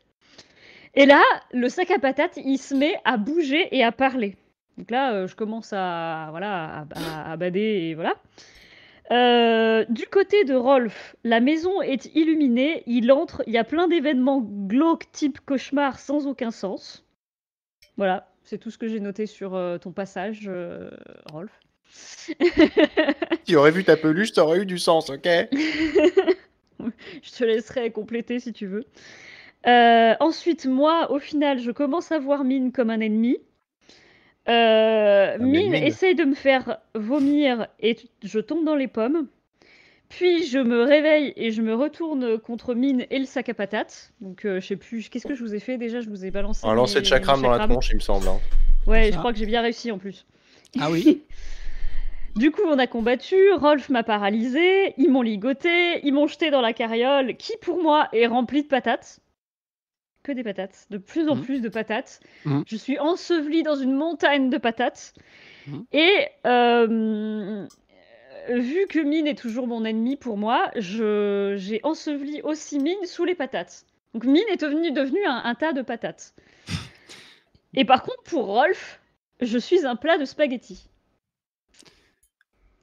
Et 0.96 1.06
là, 1.06 1.22
le 1.52 1.68
sac 1.68 1.92
à 1.92 2.00
patates, 2.00 2.38
il 2.38 2.58
se 2.58 2.74
met 2.76 2.96
à 3.04 3.18
bouger 3.18 3.68
et 3.76 3.84
à 3.84 3.92
parler. 3.92 4.38
Donc 4.78 4.90
là, 4.92 5.14
euh, 5.14 5.28
je 5.28 5.36
commence 5.36 5.72
à, 5.74 6.28
voilà, 6.32 6.80
à, 6.80 6.86
à- 6.96 7.32
à 7.34 7.38
bader 7.38 7.60
et 7.60 7.96
voilà. 7.96 8.16
Euh, 9.12 9.86
du 9.90 10.06
côté 10.08 10.46
de 10.46 10.56
Rolf, 10.56 11.16
la 11.24 11.40
maison 11.42 11.82
est 11.82 12.06
illuminée, 12.16 12.84
il 12.88 13.12
entre, 13.12 13.44
il 13.48 13.54
y 13.54 13.58
a 13.58 13.64
plein 13.64 13.88
d'événements 13.88 14.42
glauques 14.42 15.12
type 15.12 15.40
cauchemar 15.46 16.00
sans 16.00 16.26
aucun 16.26 16.52
sens. 16.52 17.06
Voilà, 17.98 18.32
c'est 18.44 18.58
tout 18.58 18.72
ce 18.72 18.78
que 18.78 18.88
j'ai 18.88 19.00
noté 19.00 19.26
sur 19.28 19.54
euh, 19.56 19.78
ton 19.78 19.92
passage, 19.92 20.50
Rolf. 21.32 21.52
Tu 23.46 23.56
aurais 23.58 23.72
vu 23.72 23.84
ta 23.84 23.98
peluche, 23.98 24.32
ça 24.32 24.44
aurait 24.46 24.60
eu 24.62 24.66
du 24.66 24.80
sens, 24.80 25.10
ok 25.10 25.28
Je 26.80 27.32
te 27.38 27.44
laisserai 27.44 27.92
compléter 27.92 28.40
si 28.40 28.54
tu 28.54 28.66
veux. 28.68 28.86
Ensuite, 30.20 30.66
moi, 30.66 31.12
au 31.12 31.20
final, 31.20 31.60
je 31.60 31.72
commence 31.72 32.12
à 32.12 32.20
voir 32.20 32.44
Mine 32.44 32.72
comme 32.72 32.90
un 32.90 33.00
ennemi. 33.00 33.38
Euh, 34.50 35.38
Mine 35.40 35.72
Mine. 35.72 35.76
essaye 35.76 36.16
de 36.16 36.26
me 36.26 36.36
faire 36.36 36.78
vomir 36.96 37.68
et 37.80 37.96
je 38.24 38.40
tombe 38.40 38.66
dans 38.66 38.76
les 38.76 38.88
pommes. 38.88 39.28
Puis 40.10 40.46
je 40.46 40.60
me 40.60 40.84
réveille 40.84 41.34
et 41.36 41.52
je 41.52 41.62
me 41.62 41.74
retourne 41.74 42.38
contre 42.38 42.76
Mine 42.76 43.06
et 43.10 43.20
le 43.20 43.26
sac 43.26 43.50
à 43.50 43.54
patates. 43.54 44.12
Donc 44.22 44.46
euh, 44.46 44.60
je 44.60 44.68
sais 44.68 44.76
plus, 44.76 45.10
qu'est-ce 45.10 45.26
que 45.28 45.34
je 45.34 45.44
vous 45.44 45.56
ai 45.56 45.60
fait 45.60 45.78
déjà? 45.78 46.02
Je 46.02 46.10
vous 46.10 46.26
ai 46.26 46.30
balancé. 46.32 46.68
Un 46.68 46.76
lancer 46.76 47.00
de 47.02 47.06
chakram 47.06 47.42
dans 47.42 47.50
la 47.52 47.68
tronche, 47.68 47.90
il 47.92 47.96
me 47.96 48.02
semble. 48.02 48.28
hein. 48.28 48.40
Ouais, 48.86 49.12
je 49.12 49.18
crois 49.18 49.32
que 49.32 49.40
j'ai 49.40 49.46
bien 49.46 49.62
réussi 49.62 49.92
en 49.92 49.98
plus. 49.98 50.26
Ah 50.80 50.90
oui 50.92 51.24
Du 52.36 52.50
coup, 52.50 52.64
on 52.68 52.80
a 52.80 52.88
combattu, 52.88 53.36
Rolf 53.54 53.90
m'a 53.90 54.02
paralysé, 54.02 54.96
ils 54.98 55.10
m'ont 55.12 55.22
ligoté, 55.22 56.00
ils 56.04 56.12
m'ont 56.12 56.26
jeté 56.26 56.50
dans 56.50 56.62
la 56.62 56.74
carriole, 56.74 57.38
qui 57.38 57.54
pour 57.62 57.82
moi 57.82 58.10
est 58.12 58.26
remplie 58.26 58.64
de 58.64 58.68
patates. 58.68 59.20
Que 60.24 60.32
des 60.32 60.44
patates, 60.44 60.86
de 60.90 60.98
plus 60.98 61.28
en 61.28 61.36
Mhm. 61.36 61.42
plus 61.44 61.60
de 61.62 61.68
patates. 61.70 62.22
Mhm. 62.46 62.64
Je 62.66 62.78
suis 62.78 62.98
ensevelie 62.98 63.62
dans 63.64 63.76
une 63.76 63.94
montagne 63.94 64.50
de 64.50 64.58
patates. 64.58 65.14
Mhm. 65.68 65.86
Et 65.92 66.28
euh, 66.48 67.68
vu 68.50 68.88
que 68.88 69.00
Mine 69.00 69.28
est 69.28 69.38
toujours 69.38 69.68
mon 69.68 69.84
ennemi 69.84 70.16
pour 70.16 70.38
moi, 70.38 70.72
je- 70.78 71.56
j'ai 71.58 71.82
enseveli 71.84 72.42
aussi 72.44 72.80
Mine 72.80 73.06
sous 73.06 73.26
les 73.26 73.36
patates. 73.36 73.86
Donc 74.14 74.24
Mine 74.26 74.44
est 74.50 74.62
devenu, 74.62 74.92
devenu 74.92 75.26
un, 75.26 75.42
un 75.44 75.56
tas 75.56 75.74
de 75.74 75.82
patates. 75.82 76.34
Et 77.74 77.84
par 77.86 78.02
contre, 78.04 78.24
pour 78.24 78.46
Rolf, 78.46 79.02
je 79.42 79.58
suis 79.58 79.86
un 79.86 79.96
plat 79.98 80.18
de 80.18 80.26
spaghettis. 80.26 80.88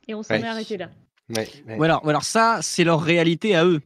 Et 0.09 0.15
on 0.15 0.23
s'en 0.23 0.35
Ouais. 0.35 0.41
est 0.41 0.47
arrêté 0.47 0.77
là. 0.77 0.91
Ouais, 1.35 1.49
ouais. 1.69 1.77
Ou 1.79 1.83
alors, 1.85 2.05
ou 2.05 2.11
alors 2.11 2.25
ça, 2.25 2.59
c'est 2.61 2.85
leur 2.85 3.01
réalité 3.01 3.55
à 3.55 3.65
eux. 3.65 3.81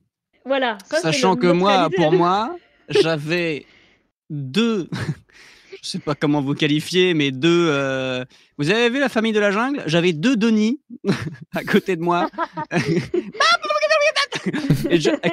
Voilà. 0.46 0.78
ça, 0.86 0.98
Sachant 1.00 1.36
que 1.36 1.46
moi, 1.46 1.88
pour 1.94 2.12
moi, 2.12 2.56
j'avais 2.88 3.66
deux. 4.30 4.88
je 5.82 5.88
sais 5.88 5.98
pas 5.98 6.14
comment 6.14 6.40
vous 6.40 6.54
qualifier, 6.54 7.14
mais 7.14 7.30
deux. 7.30 7.68
euh, 7.70 8.24
Vous 8.58 8.70
avez 8.70 8.88
vu 8.90 8.98
la 9.00 9.08
famille 9.08 9.32
de 9.32 9.40
la 9.40 9.50
jungle? 9.50 9.82
J'avais 9.86 10.12
deux 10.12 10.36
Denis 10.36 10.80
à 11.54 11.64
côté 11.64 11.96
de 11.96 12.02
moi. 12.02 12.28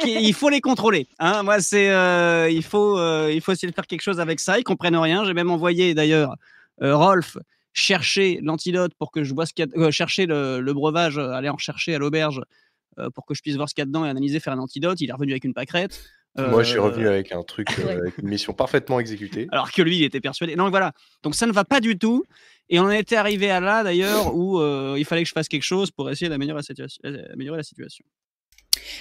Il 0.06 0.34
faut 0.34 0.50
les 0.50 0.62
contrôler. 0.62 1.08
Hein 1.20 1.44
Moi, 1.44 1.60
c'est, 1.62 1.90
euh, 1.90 2.50
il 2.50 2.64
faut, 2.64 2.98
euh, 2.98 3.32
il 3.34 3.42
faut 3.42 3.52
essayer 3.52 3.70
de 3.70 3.76
faire 3.76 3.88
quelque 3.88 4.02
chose 4.02 4.20
avec 4.20 4.40
ça. 4.40 4.58
Ils 4.60 4.64
comprennent 4.64 4.96
rien. 4.96 5.26
J'ai 5.26 5.34
même 5.34 5.52
envoyé 5.52 5.94
d'ailleurs 5.94 6.36
Rolf 6.80 7.38
chercher 7.74 8.40
l'antidote 8.42 8.94
pour 8.98 9.12
que 9.12 9.24
je 9.24 9.34
vois 9.34 9.46
ce 9.46 9.54
qu'il 9.54 9.66
y 9.76 9.84
a, 9.84 9.92
chercher 9.92 10.26
le, 10.26 10.60
le 10.62 10.74
breuvage, 10.74 11.18
aller 11.18 11.50
en 11.50 11.58
chercher 11.58 11.96
à 11.96 12.00
l'auberge 12.00 12.42
pour 13.16 13.26
que 13.26 13.34
je 13.34 13.42
puisse 13.42 13.56
voir 13.56 13.70
ce 13.70 13.74
qu'il 13.74 13.82
y 13.82 13.84
a 13.84 13.86
dedans 13.86 14.06
et 14.06 14.10
analyser, 14.10 14.40
faire 14.40 14.54
un 14.54 14.60
antidote. 14.60 15.00
Il 15.02 15.10
est 15.10 15.14
revenu 15.14 15.32
avec 15.32 15.44
une 15.44 15.54
pâquerette. 15.54 16.04
Moi, 16.38 16.64
je 16.64 16.70
suis 16.70 16.80
revenu 16.80 17.08
avec 17.08 17.32
un 17.34 17.44
truc, 17.44 17.68
euh, 17.80 18.00
avec 18.00 18.18
une 18.18 18.28
mission 18.30 18.54
parfaitement 18.54 19.00
exécutée. 19.00 19.48
alors 19.52 19.72
que 19.72 19.82
lui, 19.82 19.98
il 19.98 20.04
était 20.04 20.22
persuadé. 20.22 20.56
Non, 20.56 20.70
voilà. 20.70 20.94
Donc 21.24 21.36
ça 21.36 21.46
ne 21.46 21.52
va 21.52 21.66
pas 21.66 21.80
du 21.82 21.98
tout. 21.98 22.24
Et 22.70 22.80
on 22.80 22.84
en 22.84 22.90
était 22.90 23.18
arrivé 23.18 23.52
à 23.52 23.60
là, 23.60 23.84
d'ailleurs, 23.84 24.34
où 24.34 24.60
euh, 24.62 24.96
il 24.98 25.04
fallait 25.04 25.24
que 25.24 25.28
je 25.28 25.34
fasse 25.34 25.50
quelque 25.50 25.64
chose 25.64 25.92
pour 25.92 26.10
essayer 26.10 26.30
d'améliorer 26.30 26.60
la 26.60 26.64
situation. 26.64 27.02
euh, 27.06 27.18
améliorer 27.34 27.58
la 27.58 27.64
situation. 27.64 28.06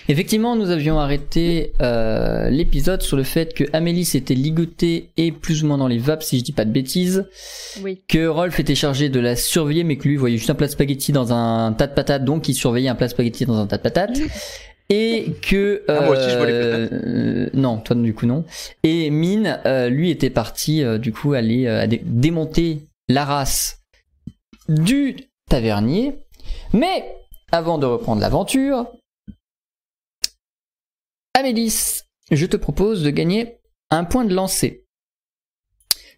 Effectivement, 0.09 0.57
nous 0.57 0.71
avions 0.71 0.99
arrêté 0.99 1.73
euh, 1.81 2.51
l'épisode 2.51 3.03
sur 3.03 3.17
le 3.17 3.23
fait 3.23 3.55
que 3.55 3.63
Amélie 3.73 4.05
s'était 4.05 4.35
ligotée 4.35 5.11
et 5.17 5.31
plus 5.31 5.63
ou 5.63 5.69
moins 5.69 5.79
dans 5.79 5.87
les 5.87 5.99
vapes, 5.99 6.25
si 6.25 6.39
je 6.41 6.43
dis 6.45 6.53
pas 6.53 6.65
de 6.65 6.73
bêtises, 6.73 7.29
Oui. 7.81 8.03
que 8.09 8.27
Rolf 8.27 8.59
était 8.59 8.75
chargé 8.75 9.09
de 9.09 9.21
la 9.21 9.37
surveiller, 9.37 9.85
mais 9.85 9.97
que 9.97 10.09
lui 10.09 10.17
voyait 10.17 10.37
juste 10.39 10.51
un 10.51 10.57
plat 10.57 10.67
de 10.67 10.73
spaghetti 10.73 11.13
dans 11.13 11.33
un 11.33 11.73
tas 11.73 11.87
de 11.87 11.95
patates, 11.95 12.25
donc 12.25 12.49
il 12.49 12.55
surveillait 12.55 12.89
un 12.89 12.97
plat 12.97 13.07
de 13.07 13.13
spaghetti 13.13 13.47
dans 13.47 13.59
un 13.59 13.67
tas 13.69 13.77
de 13.77 13.83
patates. 13.83 14.19
Et 14.93 15.35
que 15.41 15.85
Ah, 15.89 16.01
moi 16.01 16.11
aussi, 16.19 16.29
je 16.31 16.37
vois 16.37 16.47
les 16.47 16.53
euh, 16.53 17.51
non, 17.55 17.79
toi 17.79 17.95
du 17.97 18.13
coup 18.13 18.27
non. 18.27 18.45
Et 18.83 19.11
Mine, 19.11 19.61
euh, 19.65 19.89
lui 19.89 20.11
était 20.11 20.31
parti 20.31 20.83
euh, 20.83 20.99
du 20.99 21.13
coup 21.13 21.33
aller 21.33 21.67
euh, 21.67 21.87
dé- 21.87 22.03
démonter 22.05 22.89
la 23.09 23.25
race 23.25 23.81
du 24.69 25.17
tavernier. 25.49 26.19
Mais 26.73 27.15
avant 27.53 27.79
de 27.79 27.87
reprendre 27.87 28.21
l'aventure, 28.21 28.87
Amélis, 31.35 32.03
je 32.31 32.47
te 32.47 32.57
propose 32.57 33.03
de 33.03 33.11
gagner 33.11 33.59
un 33.91 34.05
point 34.05 34.25
de 34.25 34.35
lancer. 34.35 34.85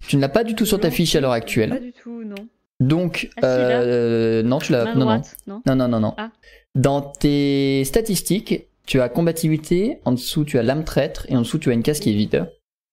Tu 0.08 0.16
ne 0.16 0.20
l'as 0.20 0.28
pas 0.28 0.44
du 0.44 0.54
tout 0.54 0.66
sur 0.66 0.80
ta 0.80 0.90
fiche 0.90 1.14
à 1.14 1.20
l'heure 1.20 1.30
Pas 1.30 1.36
actuelle. 1.36 1.78
du 1.80 1.92
tout, 1.92 2.24
non. 2.24 2.34
Donc, 2.80 3.30
Ah, 3.40 3.46
euh, 3.46 4.42
non, 4.42 4.58
tu 4.58 4.72
l'as. 4.72 4.94
Non, 4.94 5.04
non. 5.06 5.22
non, 5.66 5.76
non, 5.76 5.88
non, 5.88 6.00
non. 6.00 6.14
Ah. 6.18 6.32
Dans 6.74 7.00
tes 7.02 7.84
statistiques, 7.84 8.66
tu 8.86 9.00
as 9.00 9.08
combativité, 9.08 9.98
en 10.04 10.12
dessous 10.12 10.44
tu 10.44 10.58
as 10.58 10.62
l'âme 10.62 10.84
traître 10.84 11.26
et 11.28 11.36
en 11.36 11.40
dessous 11.42 11.58
tu 11.58 11.70
as 11.70 11.74
une 11.74 11.82
case 11.82 12.00
qui 12.00 12.10
est 12.10 12.14
vide. 12.14 12.50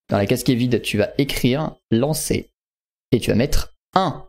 Dans 0.09 0.17
la 0.17 0.25
case 0.25 0.43
qui 0.43 0.51
est 0.51 0.55
vide, 0.55 0.81
tu 0.81 0.97
vas 0.97 1.11
écrire 1.17 1.75
lancer 1.91 2.49
et 3.11 3.19
tu 3.19 3.29
vas 3.31 3.35
mettre 3.35 3.73
1. 3.95 4.25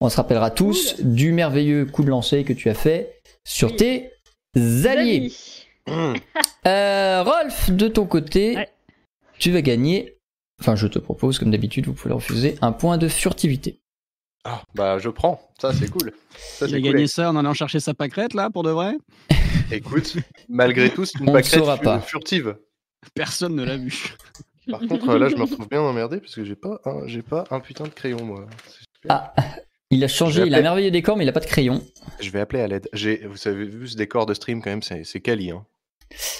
On 0.00 0.08
se 0.08 0.16
rappellera 0.16 0.50
tous 0.50 1.00
du 1.00 1.32
merveilleux 1.32 1.86
coup 1.86 2.04
de 2.04 2.10
lancer 2.10 2.44
que 2.44 2.52
tu 2.52 2.68
as 2.68 2.74
fait 2.74 3.20
sur 3.46 3.70
Oui. 3.72 3.76
tes 3.76 4.10
alliés. 4.86 5.32
Mmh. 5.86 6.14
Euh, 6.66 7.22
Rolf, 7.22 7.70
de 7.70 7.88
ton 7.88 8.06
côté, 8.06 8.56
Ouais. 8.56 8.68
tu 9.38 9.50
vas 9.50 9.62
gagner, 9.62 10.16
enfin 10.60 10.76
je 10.76 10.86
te 10.86 10.98
propose 10.98 11.38
comme 11.38 11.50
d'habitude, 11.50 11.86
vous 11.86 11.92
pouvez 11.94 12.14
refuser, 12.14 12.56
un 12.62 12.72
point 12.72 12.98
de 12.98 13.08
furtivité. 13.08 13.80
Ah, 14.44 14.62
bah, 14.74 14.98
je 14.98 15.08
prends. 15.08 15.40
Ça, 15.60 15.72
c'est 15.72 15.88
cool. 15.90 16.12
Ça, 16.36 16.66
Il 16.66 16.70
c'est 16.70 16.76
a 16.76 16.80
cool. 16.80 16.92
gagné 16.92 17.06
ça 17.06 17.30
en 17.30 17.36
allant 17.36 17.54
chercher 17.54 17.80
sa 17.80 17.94
pâquerette, 17.94 18.34
là, 18.34 18.50
pour 18.50 18.62
de 18.62 18.70
vrai? 18.70 18.94
Écoute, 19.70 20.16
malgré 20.48 20.90
tout, 20.90 21.04
c'est 21.06 21.18
une 21.18 21.30
On 21.30 21.32
pâquerette 21.32 21.60
saura 21.60 21.76
fu- 21.78 21.84
pas. 21.84 22.00
furtive. 22.00 22.56
Personne 23.14 23.54
ne 23.54 23.64
l'a 23.64 23.76
vu. 23.76 24.14
Par 24.70 24.80
contre, 24.80 25.16
là, 25.16 25.28
je 25.28 25.36
me 25.36 25.42
retrouve 25.42 25.68
bien 25.68 25.80
emmerdé 25.80 26.18
parce 26.20 26.34
que 26.34 26.44
j'ai 26.44 26.54
pas, 26.56 26.80
un, 26.84 27.06
j'ai 27.06 27.22
pas 27.22 27.44
un 27.50 27.60
putain 27.60 27.84
de 27.84 27.88
crayon, 27.90 28.22
moi. 28.24 28.46
C'est 28.66 28.84
super. 28.94 29.10
Ah, 29.10 29.34
il 29.90 30.02
a 30.04 30.08
changé, 30.08 30.44
il 30.46 30.54
a 30.54 30.60
merveilleux 30.62 30.90
décor, 30.90 31.16
mais 31.16 31.24
il 31.24 31.28
a 31.28 31.32
pas 31.32 31.40
de 31.40 31.46
crayon. 31.46 31.82
Je 32.20 32.30
vais 32.30 32.40
appeler 32.40 32.62
à 32.62 32.66
l'aide. 32.68 32.88
J'ai, 32.92 33.26
vous 33.26 33.46
avez 33.48 33.64
vu 33.64 33.88
ce 33.88 33.96
décor 33.96 34.26
de 34.26 34.34
stream 34.34 34.62
quand 34.62 34.70
même, 34.70 34.82
c'est, 34.82 35.04
c'est 35.04 35.20
quali. 35.20 35.50
Hein. 35.50 35.64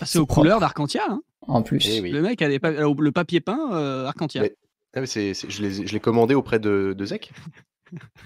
Ah, 0.00 0.06
C'est 0.06 0.18
aux 0.18 0.26
propre. 0.26 0.40
couleurs 0.42 0.60
d'Arcantia. 0.60 1.02
hein. 1.08 1.20
En 1.46 1.62
plus. 1.62 1.86
Eh 1.88 2.00
oui. 2.00 2.10
Le 2.10 2.22
mec 2.22 2.40
a 2.42 2.48
des 2.48 2.58
pa- 2.58 2.70
le 2.70 3.12
papier 3.12 3.40
peint 3.40 3.70
euh, 3.74 4.06
Arcantia. 4.06 4.42
Mais- 4.42 4.54
Ah, 4.96 5.00
mais 5.00 5.06
c'est, 5.06 5.34
c'est- 5.34 5.50
je, 5.50 5.60
l'ai, 5.62 5.86
je 5.86 5.92
l'ai 5.92 6.00
commandé 6.00 6.34
auprès 6.34 6.58
de, 6.58 6.94
de 6.96 7.04
Zek. 7.04 7.30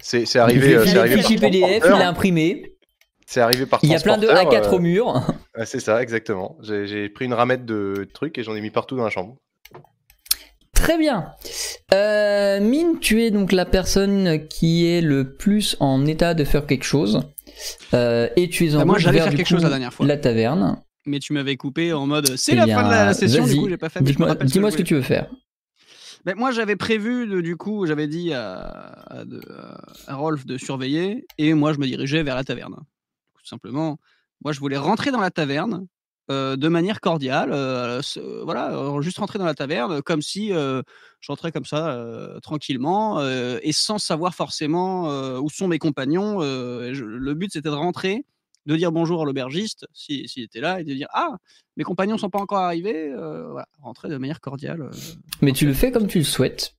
C'est, 0.01 0.35
arrivé, 0.37 0.75
euh, 0.75 0.83
il 0.85 0.89
c'est 0.89 0.91
a 0.91 0.93
le 0.93 0.99
arrivé 0.99 1.21
fichier 1.21 1.37
PDF, 1.37 1.83
il 1.85 1.89
l'a 1.91 2.07
imprimé. 2.07 2.73
C'est 3.25 3.41
arrivé 3.41 3.65
par 3.65 3.79
Il 3.83 3.89
y 3.89 3.95
a 3.95 3.99
plein 3.99 4.17
de 4.17 4.25
transporteur, 4.25 4.63
A4 4.63 4.67
euh, 4.73 4.77
au 4.77 4.79
mur. 4.79 5.21
c'est 5.65 5.79
ça, 5.79 6.01
exactement. 6.01 6.57
J'ai, 6.61 6.87
j'ai 6.87 7.09
pris 7.09 7.25
une 7.25 7.33
ramette 7.33 7.63
de 7.65 8.07
trucs 8.11 8.37
et 8.39 8.43
j'en 8.43 8.55
ai 8.55 8.61
mis 8.61 8.71
partout 8.71 8.95
dans 8.95 9.03
la 9.03 9.11
chambre. 9.11 9.35
Très 10.73 10.97
bien. 10.97 11.33
Euh, 11.93 12.59
Mine, 12.61 12.99
tu 12.99 13.21
es 13.21 13.31
donc 13.31 13.51
la 13.51 13.65
personne 13.65 14.47
qui 14.47 14.87
est 14.87 15.01
le 15.01 15.35
plus 15.35 15.75
en 15.79 16.05
état 16.05 16.33
de 16.33 16.43
faire 16.43 16.65
quelque 16.65 16.85
chose. 16.85 17.21
Euh, 17.93 18.29
et 18.37 18.49
tu 18.49 18.65
es 18.65 18.75
en 18.75 18.79
Bah, 18.79 18.85
moi, 18.85 18.97
j'allais 18.97 19.19
faire 19.19 19.29
quelque 19.35 19.43
coup, 19.43 19.55
chose 19.55 19.63
la 19.63 19.69
dernière 19.69 19.93
fois. 19.93 20.07
La 20.07 20.17
taverne. 20.17 20.81
Mais 21.05 21.19
tu 21.19 21.33
m'avais 21.33 21.57
coupé 21.57 21.91
en 21.91 22.07
mode 22.07 22.35
c'est 22.37 22.53
Eh 22.53 22.55
la 22.55 22.65
bien, 22.65 22.79
fin 22.79 22.87
de 22.87 22.91
la, 22.91 23.13
session, 23.13 23.45
du 23.45 23.57
coup 23.57 23.69
j'ai 23.69 23.77
pas 23.77 23.89
fait. 23.89 24.01
Dis-moi 24.01 24.71
ce 24.71 24.77
que 24.77 24.81
tu 24.83 24.95
veux 24.95 25.01
faire. 25.01 25.29
Ben, 26.25 26.35
moi, 26.35 26.51
j'avais 26.51 26.75
prévu, 26.75 27.27
de- 27.27 27.41
du 27.41 27.55
coup, 27.55 27.85
j'avais 27.85 28.07
dit 28.07 28.33
à, 28.33 29.23
de- 29.25 29.41
Rolf 30.07 30.45
de 30.45 30.57
surveiller, 30.57 31.25
et 31.37 31.53
moi, 31.53 31.73
je 31.73 31.79
me 31.79 31.85
dirigeais 31.85 32.23
vers 32.23 32.35
la 32.35 32.43
taverne. 32.43 32.75
Tout 32.75 33.45
simplement, 33.45 33.97
moi, 34.43 34.51
je 34.51 34.59
voulais 34.59 34.77
rentrer 34.77 35.11
dans 35.11 35.21
la 35.21 35.31
taverne 35.31 35.87
euh, 36.29 36.55
de 36.55 36.67
manière 36.67 37.01
cordiale, 37.01 37.49
euh, 37.51 38.01
voilà, 38.43 38.75
euh, 38.75 39.01
juste 39.01 39.17
rentrer 39.17 39.39
dans 39.39 39.45
la 39.45 39.55
taverne 39.55 40.01
comme 40.03 40.21
si 40.21 40.51
j'entrais 41.21 41.51
comme 41.51 41.65
ça, 41.65 41.97
tranquillement, 42.43 43.21
et 43.23 43.71
sans 43.71 43.97
savoir 43.97 44.35
forcément 44.35 45.05
où 45.39 45.49
sont 45.49 45.67
mes 45.67 45.79
compagnons. 45.79 46.39
le 46.41 47.33
but, 47.33 47.51
c'était 47.53 47.69
de 47.69 47.73
rentrer, 47.75 48.25
de 48.69 48.75
dire 48.77 48.91
bonjour 48.91 49.21
à 49.21 49.25
l'aubergiste, 49.25 49.85
s'il 49.93 50.27
s'il 50.29 50.43
était 50.43 50.61
là, 50.61 50.79
et 50.79 50.83
de 50.83 50.93
dire 50.93 51.07
Ah, 51.13 51.35
mes 51.75 51.83
compagnons 51.83 52.17
sont 52.17 52.29
pas 52.29 52.39
encore 52.39 52.59
arrivés. 52.59 53.09
euh, 53.11 53.47
voilà, 53.49 53.67
rentrer 53.81 54.09
de 54.09 54.17
manière 54.17 54.39
cordiale. 54.41 54.81
euh, 54.83 54.91
Mais 55.41 55.51
tu 55.51 55.65
le 55.65 55.73
fais 55.73 55.91
comme 55.91 56.07
tu 56.07 56.19
le 56.19 56.23
souhaites. 56.23 56.75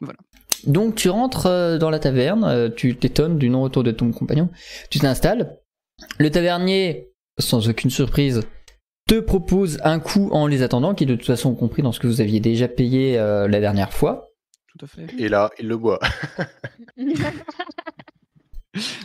Voilà. 0.00 0.18
Donc 0.66 0.96
tu 0.96 1.08
rentres 1.08 1.46
euh, 1.46 1.78
dans 1.78 1.90
la 1.90 1.98
taverne, 2.00 2.72
tu 2.74 2.96
t'étonnes 2.96 3.38
du 3.38 3.48
non-retour 3.50 3.84
de 3.84 3.92
ton 3.92 4.10
compagnon, 4.12 4.50
tu 4.90 4.98
t'installes. 4.98 5.58
Le 6.18 6.30
tavernier, 6.30 7.10
sans 7.38 7.68
aucune 7.68 7.90
surprise, 7.90 8.42
te 9.08 9.20
propose 9.20 9.78
un 9.84 10.00
coup 10.00 10.28
en 10.32 10.46
les 10.46 10.62
attendant, 10.62 10.94
qui 10.94 11.04
est 11.04 11.06
de 11.06 11.14
toute 11.14 11.26
façon 11.26 11.54
compris 11.54 11.82
dans 11.82 11.92
ce 11.92 12.00
que 12.00 12.06
vous 12.08 12.20
aviez 12.20 12.40
déjà 12.40 12.68
payé 12.68 13.18
euh, 13.18 13.48
la 13.48 13.60
dernière 13.60 13.92
fois. 13.92 14.28
tout 14.76 14.84
à 14.84 14.88
fait. 14.88 15.06
Et 15.18 15.28
là, 15.28 15.50
il 15.58 15.66
le 15.68 15.76
boit. 15.76 15.98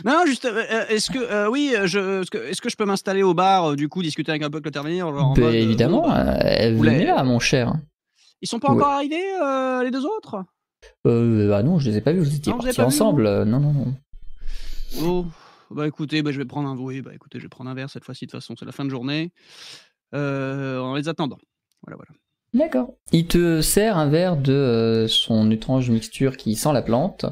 Non, 0.04 0.24
juste, 0.26 0.44
euh, 0.44 0.62
euh, 0.70 0.86
est-ce 0.88 1.10
que, 1.10 1.18
euh, 1.18 1.48
oui, 1.48 1.74
je, 1.84 2.20
est-ce 2.20 2.60
que, 2.60 2.68
je 2.68 2.76
peux 2.76 2.84
m'installer 2.84 3.22
au 3.22 3.34
bar, 3.34 3.70
euh, 3.70 3.76
du 3.76 3.88
coup, 3.88 4.02
discuter 4.02 4.30
avec 4.30 4.42
un 4.42 4.50
peu 4.50 4.60
mode, 4.62 5.38
euh, 5.38 5.52
évidemment, 5.52 6.08
bah, 6.08 6.36
venez 6.70 7.06
là, 7.06 7.22
mon 7.24 7.38
cher. 7.38 7.72
Ils 8.42 8.48
sont 8.48 8.58
pas 8.58 8.68
ouais. 8.68 8.76
encore 8.76 8.88
arrivés, 8.88 9.24
les 9.82 9.90
deux 9.90 10.04
autres? 10.04 10.44
Bah 11.04 11.62
non, 11.62 11.78
je 11.78 11.88
les 11.90 11.96
ai 11.96 12.00
pas 12.02 12.12
vus, 12.12 12.20
vous 12.20 12.34
étiez 12.34 12.52
Non, 12.52 12.58
partis 12.58 12.80
ensemble. 12.80 13.44
Non, 13.44 13.58
non, 13.58 13.72
non. 13.72 13.94
Oh, 15.02 15.24
bah 15.70 15.86
écoutez, 15.86 16.22
bah, 16.22 16.30
je 16.30 16.38
vais 16.38 16.44
prendre 16.44 16.68
un, 16.68 16.76
oui, 16.76 17.00
bah 17.00 17.12
écoutez, 17.14 17.38
je 17.38 17.44
vais 17.44 17.48
prendre 17.48 17.70
un 17.70 17.74
verre 17.74 17.88
cette 17.88 18.04
fois-ci, 18.04 18.26
de 18.26 18.30
toute 18.30 18.40
façon, 18.40 18.54
c'est 18.58 18.66
la 18.66 18.72
fin 18.72 18.84
de 18.84 18.90
journée, 18.90 19.32
en 20.12 20.94
les 20.94 21.08
attendant. 21.08 21.38
Voilà, 21.82 21.96
voilà. 21.96 22.12
D'accord. 22.52 22.94
Il 23.10 23.26
te 23.26 23.60
sert 23.62 23.98
un 23.98 24.08
verre 24.08 24.36
de 24.36 25.06
son 25.08 25.50
étrange 25.50 25.90
mixture 25.90 26.36
qui 26.36 26.54
sent 26.54 26.72
la 26.72 26.82
plante. 26.82 27.26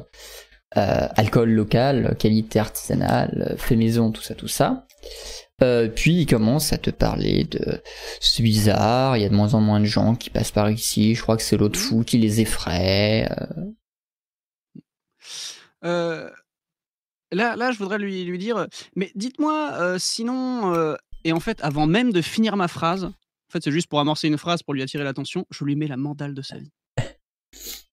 Euh, 0.75 1.07
alcool 1.15 1.51
local, 1.51 2.15
qualité 2.17 2.57
artisanale, 2.57 3.55
fait 3.59 3.75
maison, 3.75 4.11
tout 4.11 4.23
ça, 4.23 4.33
tout 4.33 4.47
ça. 4.47 4.87
Euh, 5.61 5.87
puis 5.87 6.21
il 6.21 6.25
commence 6.25 6.73
à 6.73 6.79
te 6.79 6.89
parler 6.89 7.43
de 7.43 7.79
c'est 8.19 8.41
bizarre, 8.41 9.15
il 9.15 9.21
y 9.21 9.25
a 9.25 9.29
de 9.29 9.35
moins 9.35 9.53
en 9.53 9.61
moins 9.61 9.79
de 9.79 9.85
gens 9.85 10.15
qui 10.15 10.31
passent 10.31 10.49
par 10.51 10.71
ici, 10.71 11.13
je 11.13 11.21
crois 11.21 11.37
que 11.37 11.43
c'est 11.43 11.57
l'autre 11.57 11.79
fou 11.79 12.03
qui 12.03 12.17
les 12.17 12.41
effraie. 12.41 13.29
euh. 15.85 16.29
Là, 17.31 17.55
là, 17.55 17.71
je 17.71 17.77
voudrais 17.77 17.99
lui, 17.99 18.23
lui 18.23 18.39
dire, 18.39 18.67
mais 18.95 19.11
dites-moi, 19.13 19.97
sinon, 19.99 20.95
et 21.23 21.33
en 21.33 21.39
fait, 21.39 21.59
avant 21.61 21.85
même 21.85 22.11
de 22.11 22.21
finir 22.21 22.55
ma 22.57 22.67
phrase, 22.67 23.05
en 23.05 23.51
fait, 23.51 23.63
c'est 23.63 23.71
juste 23.71 23.87
pour 23.87 23.99
amorcer 23.99 24.27
une 24.27 24.37
phrase, 24.39 24.63
pour 24.63 24.73
lui 24.73 24.81
attirer 24.81 25.03
l'attention, 25.03 25.45
je 25.51 25.63
lui 25.65 25.75
mets 25.75 25.87
la 25.87 25.97
mandale 25.97 26.33
de 26.33 26.41
sa 26.41 26.57
vie. 26.57 26.71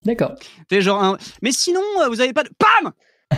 D'accord. 0.04 0.34
T'es 0.68 0.80
genre, 0.80 1.02
un- 1.02 1.18
mais 1.42 1.52
sinon, 1.52 1.82
euh, 2.00 2.08
vous 2.08 2.20
avez 2.20 2.32
pas 2.32 2.42
de. 2.44 2.50
PAM 2.58 2.92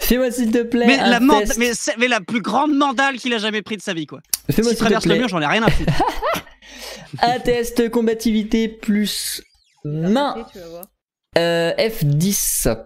Fais-moi 0.00 0.30
s'il 0.30 0.50
te 0.50 0.62
plaît 0.62 0.86
mais, 0.86 0.98
un 0.98 1.18
la 1.18 1.40
test. 1.44 1.96
mais, 1.98 2.08
la 2.08 2.20
plus 2.20 2.40
grande 2.40 2.74
mandale 2.74 3.18
qu'il 3.18 3.32
a 3.34 3.38
jamais 3.38 3.62
pris 3.62 3.76
de 3.76 3.82
sa 3.82 3.94
vie, 3.94 4.06
quoi. 4.06 4.20
Fais-moi 4.50 4.70
S'il 4.70 4.78
te 4.78 4.84
traverse 4.84 5.04
le 5.04 5.10
plaît 5.12 5.18
mur, 5.20 5.28
j'en 5.28 5.40
ai 5.40 5.46
rien 5.46 5.62
à 5.62 5.70
foutre. 5.70 5.92
un 7.22 7.38
test 7.40 7.90
combativité 7.90 8.68
plus 8.68 9.42
main 9.84 10.46
euh, 11.36 11.72
F10. 11.76 12.78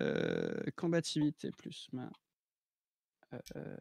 Euh, 0.00 0.54
combativité 0.76 1.50
plus 1.50 1.88
main. 1.92 2.10
Euh, 3.56 3.76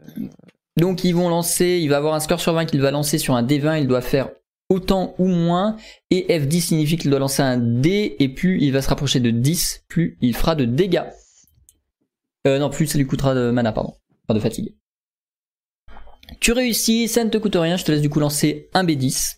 Donc 0.77 1.03
ils 1.03 1.13
vont 1.13 1.29
lancer, 1.29 1.79
il 1.81 1.89
va 1.89 1.97
avoir 1.97 2.15
un 2.15 2.19
score 2.19 2.39
sur 2.39 2.53
20 2.53 2.65
qu'il 2.65 2.81
va 2.81 2.91
lancer 2.91 3.17
sur 3.17 3.35
un 3.35 3.43
D20, 3.43 3.81
il 3.81 3.87
doit 3.87 4.01
faire 4.01 4.29
autant 4.69 5.15
ou 5.17 5.27
moins. 5.27 5.77
Et 6.11 6.25
F10 6.39 6.61
signifie 6.61 6.97
qu'il 6.97 7.09
doit 7.09 7.19
lancer 7.19 7.41
un 7.41 7.57
dé. 7.57 8.15
Et 8.19 8.29
plus 8.29 8.59
il 8.61 8.71
va 8.71 8.81
se 8.81 8.89
rapprocher 8.89 9.19
de 9.19 9.29
10, 9.31 9.85
plus 9.87 10.17
il 10.21 10.35
fera 10.35 10.55
de 10.55 10.65
dégâts. 10.65 11.03
Euh, 12.45 12.59
non, 12.59 12.69
plus 12.69 12.87
ça 12.87 12.97
lui 12.97 13.05
coûtera 13.05 13.33
de 13.35 13.51
mana, 13.51 13.71
pardon. 13.71 13.93
Enfin, 14.27 14.35
de 14.35 14.39
fatigue. 14.39 14.73
Tu 16.39 16.51
réussis, 16.51 17.07
ça 17.07 17.23
ne 17.23 17.29
te 17.29 17.37
coûte 17.37 17.55
rien. 17.55 17.77
Je 17.77 17.85
te 17.85 17.91
laisse 17.91 18.01
du 18.01 18.09
coup 18.09 18.19
lancer 18.19 18.69
un 18.73 18.83
B10. 18.83 19.37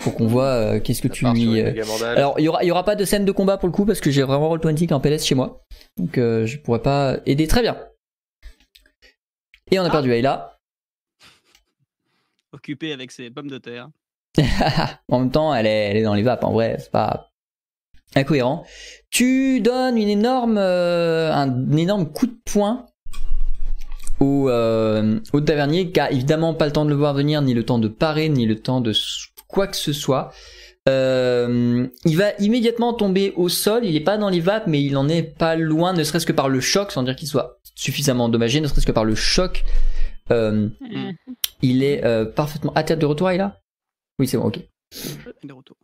Faut 0.00 0.10
qu'on 0.12 0.26
voit 0.28 0.44
euh, 0.44 0.80
qu'est-ce 0.80 1.02
que 1.02 1.08
Ça 1.08 1.14
tu 1.14 1.26
lui. 1.26 1.60
euh, 1.60 1.72
alors, 2.16 2.38
il 2.38 2.44
y 2.44 2.48
aura, 2.48 2.62
il 2.62 2.68
y 2.68 2.70
aura 2.70 2.84
pas 2.84 2.94
de 2.94 3.04
scène 3.04 3.24
de 3.24 3.32
combat 3.32 3.58
pour 3.58 3.68
le 3.68 3.72
coup 3.72 3.84
parce 3.84 4.00
que 4.00 4.10
j'ai 4.10 4.22
vraiment 4.22 4.54
Roll20 4.56 4.92
en 4.94 5.00
PLS 5.00 5.24
chez 5.24 5.34
moi. 5.34 5.64
Donc, 5.96 6.18
euh, 6.18 6.46
je 6.46 6.58
pourrais 6.58 6.82
pas 6.82 7.18
aider 7.26 7.46
très 7.48 7.62
bien. 7.62 7.76
Et 9.70 9.78
on 9.78 9.82
a 9.84 9.90
perdu 9.90 10.12
Ayla. 10.12 10.57
Occupé 12.52 12.92
avec 12.92 13.10
ses 13.10 13.30
pommes 13.30 13.50
de 13.50 13.58
terre. 13.58 13.90
en 15.08 15.20
même 15.20 15.30
temps, 15.30 15.54
elle 15.54 15.66
est, 15.66 16.02
dans 16.02 16.14
les 16.14 16.22
vapes. 16.22 16.44
En 16.44 16.52
vrai, 16.52 16.76
c'est 16.78 16.90
pas 16.90 17.30
incohérent. 18.14 18.64
Tu 19.10 19.60
donnes 19.60 19.98
une 19.98 20.08
énorme, 20.08 20.58
euh, 20.58 21.32
un 21.32 21.76
énorme 21.76 22.10
coup 22.10 22.26
de 22.26 22.38
poing 22.44 22.86
au, 24.20 24.48
euh, 24.48 25.20
au 25.32 25.40
tavernier 25.40 25.92
qui 25.92 26.00
a 26.00 26.10
évidemment 26.10 26.54
pas 26.54 26.66
le 26.66 26.72
temps 26.72 26.84
de 26.84 26.90
le 26.90 26.96
voir 26.96 27.14
venir, 27.14 27.42
ni 27.42 27.54
le 27.54 27.64
temps 27.64 27.78
de 27.78 27.88
parer, 27.88 28.28
ni 28.28 28.46
le 28.46 28.58
temps 28.58 28.80
de 28.80 28.92
quoi 29.46 29.66
que 29.66 29.76
ce 29.76 29.92
soit. 29.92 30.32
Euh, 30.88 31.86
il 32.06 32.16
va 32.16 32.32
immédiatement 32.38 32.94
tomber 32.94 33.32
au 33.36 33.48
sol. 33.48 33.84
Il 33.84 33.94
est 33.94 34.00
pas 34.00 34.16
dans 34.16 34.30
les 34.30 34.40
vapes, 34.40 34.66
mais 34.66 34.82
il 34.82 34.96
en 34.96 35.08
est 35.08 35.22
pas 35.22 35.54
loin, 35.56 35.92
ne 35.92 36.02
serait-ce 36.02 36.26
que 36.26 36.32
par 36.32 36.48
le 36.48 36.60
choc, 36.60 36.92
sans 36.92 37.02
dire 37.02 37.14
qu'il 37.14 37.28
soit 37.28 37.58
suffisamment 37.74 38.24
endommagé, 38.24 38.60
ne 38.60 38.68
serait-ce 38.68 38.86
que 38.86 38.92
par 38.92 39.04
le 39.04 39.14
choc. 39.14 39.64
Euh, 40.30 40.68
Mm. 40.80 41.10
il 41.62 41.82
est 41.82 42.04
euh, 42.04 42.24
parfaitement 42.24 42.72
à 42.74 42.82
terre 42.82 42.98
de 42.98 43.06
retour, 43.06 43.30
là 43.30 43.60
Oui, 44.18 44.26
c'est 44.28 44.36
bon, 44.36 44.44
ok. 44.46 44.58
De 45.44 45.52
retour. 45.52 45.76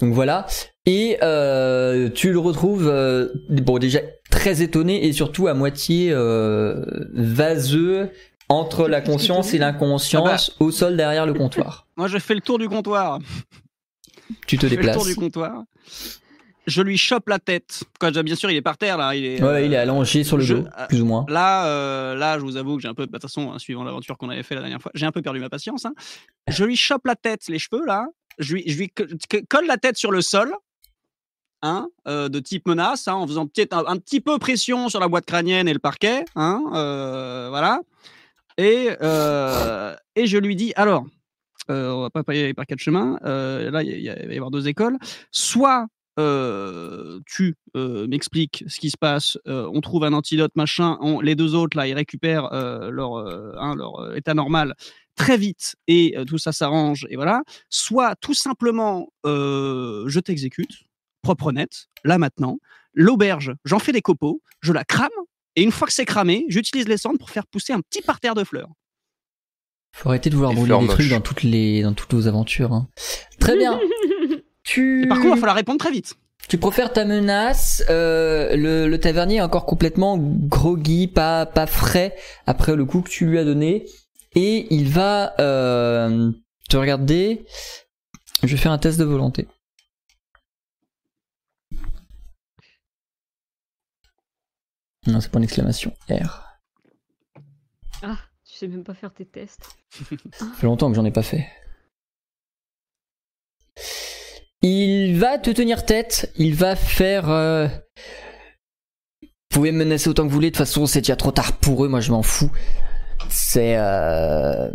Donc 0.00 0.12
voilà. 0.14 0.46
Et 0.86 1.18
euh, 1.22 2.08
tu 2.10 2.32
le 2.32 2.38
retrouves, 2.38 2.86
euh, 2.88 3.28
bon 3.48 3.78
déjà 3.78 4.00
très 4.30 4.62
étonné 4.62 5.06
et 5.06 5.12
surtout 5.12 5.48
à 5.48 5.54
moitié 5.54 6.10
euh, 6.12 6.84
vaseux 7.14 8.10
entre 8.48 8.86
la 8.88 9.00
conscience 9.00 9.54
et 9.54 9.58
l'inconscience 9.58 10.56
au 10.60 10.70
sol 10.70 10.96
derrière 10.96 11.26
le 11.26 11.34
comptoir. 11.34 11.86
Moi, 11.96 12.06
je 12.08 12.18
fais 12.18 12.34
le 12.34 12.40
tour 12.40 12.58
du 12.58 12.68
comptoir. 12.68 13.18
Tu 14.46 14.56
te 14.58 14.66
Je 14.66 14.74
fais 14.74 14.82
le 14.82 14.82
tour 14.92 14.92
déplaces. 15.04 15.06
du 15.08 15.16
comptoir. 15.16 15.64
Je 16.66 16.80
lui 16.82 16.96
chope 16.96 17.28
la 17.28 17.38
tête. 17.40 17.82
Quoi, 17.98 18.10
bien 18.22 18.36
sûr, 18.36 18.50
il 18.50 18.56
est 18.56 18.62
par 18.62 18.78
terre 18.78 18.96
là. 18.96 19.14
Il 19.16 19.24
est, 19.24 19.42
Ouais, 19.42 19.48
euh, 19.48 19.60
il 19.62 19.72
est 19.72 19.76
allongé 19.76 20.22
sur 20.22 20.36
le 20.36 20.44
je- 20.44 20.54
dos, 20.54 20.68
plus 20.88 21.00
ou 21.02 21.06
moins. 21.06 21.24
Là, 21.28 21.66
euh, 21.66 22.14
là, 22.14 22.38
je 22.38 22.44
vous 22.44 22.56
avoue 22.56 22.76
que 22.76 22.82
j'ai 22.82 22.88
un 22.88 22.94
peu, 22.94 23.06
de 23.06 23.10
toute 23.12 23.20
façon, 23.22 23.52
hein, 23.52 23.58
suivant 23.58 23.82
l'aventure 23.82 24.16
qu'on 24.16 24.28
avait 24.30 24.42
fait 24.44 24.54
la 24.54 24.60
dernière 24.60 24.80
fois, 24.80 24.92
j'ai 24.94 25.04
un 25.06 25.10
peu 25.12 25.22
perdu 25.22 25.40
ma 25.40 25.48
patience. 25.48 25.84
hein. 25.86 25.92
Je 26.48 26.64
lui 26.64 26.76
chope 26.76 27.06
la 27.06 27.16
tête, 27.16 27.48
les 27.48 27.58
cheveux 27.58 27.84
là. 27.84 28.06
Je 28.38 28.54
lui, 28.54 28.62
je 28.66 28.78
lui 28.78 28.88
co- 28.90 29.04
co- 29.28 29.40
colle 29.48 29.66
la 29.66 29.76
tête 29.76 29.96
sur 29.96 30.12
le 30.12 30.20
sol, 30.20 30.54
hein, 31.62 31.88
euh, 32.06 32.28
de 32.28 32.38
type 32.38 32.66
menace, 32.68 33.08
hein, 33.08 33.14
en 33.14 33.26
faisant 33.26 33.46
peut-être 33.46 33.74
un, 33.76 33.84
un 33.86 33.96
petit 33.96 34.20
peu 34.20 34.38
pression 34.38 34.88
sur 34.88 35.00
la 35.00 35.08
boîte 35.08 35.26
crânienne 35.26 35.66
et 35.68 35.72
le 35.72 35.78
parquet, 35.80 36.24
hein, 36.36 36.62
euh, 36.74 37.48
voilà. 37.50 37.80
Et, 38.58 38.88
et 40.16 40.26
je 40.26 40.38
lui 40.38 40.54
dis 40.56 40.72
alors, 40.76 41.04
on 41.68 42.02
va 42.14 42.22
pas 42.22 42.34
y 42.34 42.38
aller 42.40 42.54
par 42.54 42.66
quatre 42.66 42.78
chemins. 42.80 43.18
là, 43.22 43.82
il 43.82 44.06
va 44.08 44.32
y 44.32 44.36
avoir 44.36 44.50
deux 44.50 44.68
écoles. 44.68 44.96
Soit 45.30 45.86
euh, 46.18 47.20
tu 47.26 47.56
euh, 47.76 48.06
m'expliques 48.06 48.64
ce 48.68 48.78
qui 48.80 48.90
se 48.90 48.96
passe, 48.98 49.38
euh, 49.46 49.68
on 49.72 49.80
trouve 49.80 50.04
un 50.04 50.12
antidote, 50.12 50.52
machin, 50.56 50.98
on- 51.00 51.20
les 51.20 51.34
deux 51.34 51.54
autres, 51.54 51.76
là, 51.76 51.86
ils 51.86 51.94
récupèrent 51.94 52.52
euh, 52.52 52.90
leur, 52.90 53.14
euh, 53.18 53.52
hein, 53.58 53.74
leur 53.76 54.00
euh, 54.00 54.14
état 54.14 54.34
normal 54.34 54.74
très 55.16 55.36
vite 55.36 55.76
et 55.88 56.14
euh, 56.16 56.24
tout 56.24 56.38
ça 56.38 56.52
s'arrange, 56.52 57.06
et 57.10 57.16
voilà. 57.16 57.42
Soit 57.70 58.14
tout 58.16 58.34
simplement, 58.34 59.08
euh, 59.26 60.04
je 60.08 60.20
t'exécute, 60.20 60.70
propre 61.22 61.52
net, 61.52 61.86
là 62.04 62.18
maintenant. 62.18 62.58
L'auberge, 62.94 63.52
j'en 63.64 63.78
fais 63.78 63.92
des 63.92 64.02
copeaux, 64.02 64.42
je 64.60 64.72
la 64.72 64.84
crame, 64.84 65.08
et 65.56 65.62
une 65.62 65.70
fois 65.72 65.86
que 65.86 65.92
c'est 65.94 66.04
cramé, 66.04 66.44
j'utilise 66.48 66.88
les 66.88 66.96
cendres 66.98 67.18
pour 67.18 67.30
faire 67.30 67.46
pousser 67.46 67.72
un 67.72 67.80
petit 67.80 68.02
parterre 68.02 68.34
de 68.34 68.44
fleurs. 68.44 68.68
Faut 69.94 70.08
arrêter 70.08 70.30
de 70.30 70.34
vouloir 70.36 70.52
Des 70.54 70.60
brûler 70.60 70.78
des 70.80 70.86
trucs 70.88 70.98
moches. 71.00 71.08
dans 71.10 71.20
toutes 71.20 71.42
les 71.42 71.82
dans 71.82 71.92
toutes 71.92 72.14
vos 72.14 72.26
aventures. 72.26 72.72
hein. 72.72 72.88
Très 73.38 73.56
bien. 73.58 73.78
tu 74.62 75.04
Et 75.04 75.06
par 75.06 75.18
contre, 75.18 75.28
il 75.28 75.34
va 75.34 75.36
falloir 75.40 75.56
répondre 75.56 75.78
très 75.78 75.90
vite. 75.90 76.14
Tu 76.48 76.58
profères 76.58 76.92
ta 76.92 77.04
menace. 77.04 77.84
euh, 77.88 78.56
le, 78.56 78.88
le 78.88 79.00
tavernier 79.00 79.36
est 79.36 79.42
encore 79.42 79.64
complètement 79.64 80.18
groggy, 80.18 81.06
pas, 81.06 81.46
pas 81.46 81.66
frais 81.66 82.16
après 82.46 82.74
le 82.76 82.84
coup 82.84 83.00
que 83.00 83.08
tu 83.08 83.26
lui 83.26 83.38
as 83.38 83.44
donné. 83.44 83.86
Et 84.34 84.66
il 84.74 84.88
va 84.88 85.34
euh, 85.40 86.32
te 86.68 86.76
regarder. 86.76 87.46
Je 88.42 88.48
vais 88.48 88.56
faire 88.56 88.72
un 88.72 88.78
test 88.78 88.98
de 88.98 89.04
volonté. 89.04 89.46
Non, 95.06 95.20
c'est 95.20 95.30
pas 95.30 95.38
une 95.38 95.44
exclamation. 95.44 95.92
R. 96.08 96.44
Ah, 98.02 98.18
tu 98.44 98.56
sais 98.56 98.68
même 98.68 98.84
pas 98.84 98.94
faire 98.94 99.12
tes 99.12 99.26
tests. 99.26 99.76
Ça 100.32 100.46
fait 100.56 100.66
longtemps 100.66 100.88
que 100.90 100.96
j'en 100.96 101.04
ai 101.04 101.10
pas 101.10 101.22
fait. 101.22 101.46
Il 104.62 105.18
va 105.18 105.38
te 105.38 105.50
tenir 105.50 105.84
tête, 105.84 106.32
il 106.36 106.54
va 106.54 106.76
faire... 106.76 107.28
euh, 107.28 107.66
Vous 109.20 109.28
pouvez 109.50 109.72
me 109.72 109.78
menacer 109.78 110.08
autant 110.08 110.22
que 110.22 110.28
vous 110.28 110.34
voulez, 110.34 110.50
de 110.50 110.56
toute 110.56 110.64
façon 110.64 110.86
c'est 110.86 111.00
déjà 111.00 111.16
trop 111.16 111.32
tard 111.32 111.58
pour 111.58 111.84
eux, 111.84 111.88
moi 111.88 112.00
je 112.00 112.12
m'en 112.12 112.22
fous. 112.22 112.50
C'est... 113.28 113.76
euh, 113.76 114.70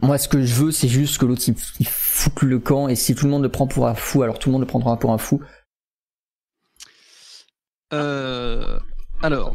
Moi 0.00 0.18
ce 0.18 0.28
que 0.28 0.42
je 0.42 0.54
veux 0.54 0.70
c'est 0.72 0.88
juste 0.88 1.18
que 1.18 1.26
l'autre 1.26 1.42
il, 1.46 1.54
le 2.42 2.58
camp 2.58 2.88
et 2.88 2.96
si 2.96 3.14
tout 3.14 3.26
le 3.26 3.30
monde 3.30 3.42
le 3.42 3.50
prend 3.50 3.66
pour 3.66 3.86
un 3.86 3.94
fou, 3.94 4.22
alors 4.22 4.38
tout 4.38 4.48
le 4.48 4.52
monde 4.52 4.62
le 4.62 4.66
prendra 4.66 4.98
pour 4.98 5.12
un 5.12 5.18
fou. 5.18 5.42
Euh, 7.92 8.78
alors. 9.22 9.54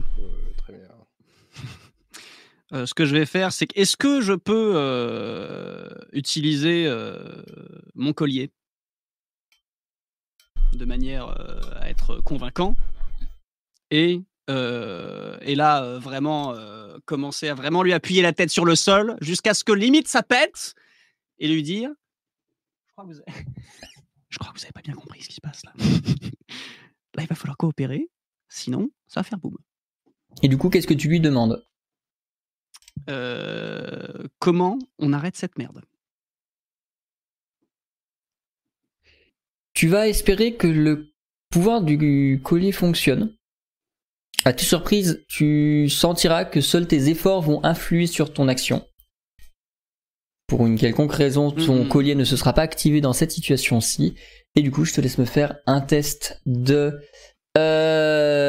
Euh, 2.73 2.85
ce 2.85 2.93
que 2.93 3.05
je 3.05 3.15
vais 3.15 3.25
faire, 3.25 3.51
c'est 3.51 3.67
que 3.67 3.77
est-ce 3.79 3.97
que 3.97 4.21
je 4.21 4.33
peux 4.33 4.73
euh, 4.75 5.89
utiliser 6.13 6.85
euh, 6.87 7.43
mon 7.95 8.13
collier? 8.13 8.51
De 10.73 10.85
manière 10.85 11.27
à 11.75 11.89
être 11.89 12.21
convaincant 12.21 12.75
et, 13.89 14.21
là 14.47 15.97
vraiment 15.99 16.55
commencer 17.05 17.49
à 17.49 17.53
vraiment 17.53 17.83
lui 17.83 17.91
appuyer 17.91 18.21
la 18.21 18.31
tête 18.31 18.49
sur 18.49 18.63
le 18.63 18.75
sol 18.75 19.17
jusqu'à 19.21 19.53
ce 19.53 19.65
que 19.65 19.73
limite 19.73 20.07
ça 20.07 20.23
pète 20.23 20.73
et 21.39 21.49
lui 21.49 21.61
dire 21.61 21.89
je 22.87 22.93
crois 22.93 23.03
que 23.03 23.09
vous 23.09 23.19
avez, 23.19 23.45
je 24.29 24.37
crois 24.37 24.53
que 24.53 24.59
vous 24.59 24.63
avez 24.63 24.71
pas 24.71 24.81
bien 24.81 24.93
compris 24.93 25.21
ce 25.21 25.27
qui 25.27 25.35
se 25.35 25.41
passe 25.41 25.63
là. 25.65 25.73
là 27.15 27.23
il 27.23 27.27
va 27.27 27.35
falloir 27.35 27.57
coopérer 27.57 28.09
sinon 28.47 28.89
ça 29.07 29.19
va 29.19 29.23
faire 29.25 29.39
boum. 29.39 29.57
Et 30.41 30.47
du 30.47 30.57
coup 30.57 30.69
qu'est-ce 30.69 30.87
que 30.87 30.93
tu 30.93 31.09
lui 31.09 31.19
demandes? 31.19 31.61
Euh, 33.09 34.27
comment 34.39 34.77
on 34.99 35.13
arrête 35.13 35.35
cette 35.35 35.57
merde? 35.57 35.81
Tu 39.73 39.87
vas 39.87 40.07
espérer 40.07 40.55
que 40.55 40.67
le 40.67 41.11
pouvoir 41.49 41.81
du 41.81 42.39
collier 42.43 42.71
fonctionne. 42.71 43.35
À 44.45 44.53
toute 44.53 44.67
surprise, 44.67 45.23
tu 45.27 45.87
sentiras 45.89 46.45
que 46.45 46.61
seuls 46.61 46.87
tes 46.87 47.09
efforts 47.09 47.41
vont 47.41 47.63
influer 47.63 48.07
sur 48.07 48.33
ton 48.33 48.47
action. 48.47 48.85
Pour 50.47 50.65
une 50.65 50.77
quelconque 50.77 51.13
raison, 51.13 51.51
ton 51.51 51.83
Mhm. 51.83 51.89
collier 51.89 52.15
ne 52.15 52.23
se 52.25 52.35
sera 52.35 52.53
pas 52.53 52.63
activé 52.63 53.01
dans 53.01 53.13
cette 53.13 53.31
situation-ci. 53.31 54.15
Et 54.55 54.61
du 54.61 54.71
coup, 54.71 54.83
je 54.83 54.93
te 54.93 55.01
laisse 55.01 55.17
me 55.17 55.25
faire 55.25 55.57
un 55.65 55.79
test 55.81 56.41
de 56.45 56.99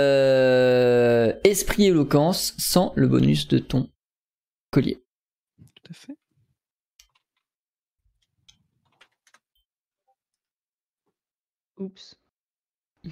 euh, 0.03 1.33
esprit 1.45 1.87
éloquence 1.87 2.55
sans 2.59 2.93
le 2.97 3.09
bonus 3.09 3.49
de 3.49 3.59
ton 3.59 3.89
collier. 4.73 4.99
Tout 5.77 5.91
à 5.91 5.95
fait. 5.95 6.17
Oups. 11.79 12.17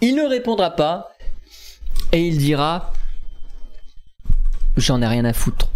Il 0.00 0.16
ne 0.16 0.24
répondra 0.24 0.72
pas 0.72 1.12
et 2.10 2.26
il 2.26 2.36
dira 2.36 2.92
J'en 4.76 5.00
ai 5.00 5.06
rien 5.06 5.24
à 5.24 5.32
foutre. 5.32 5.70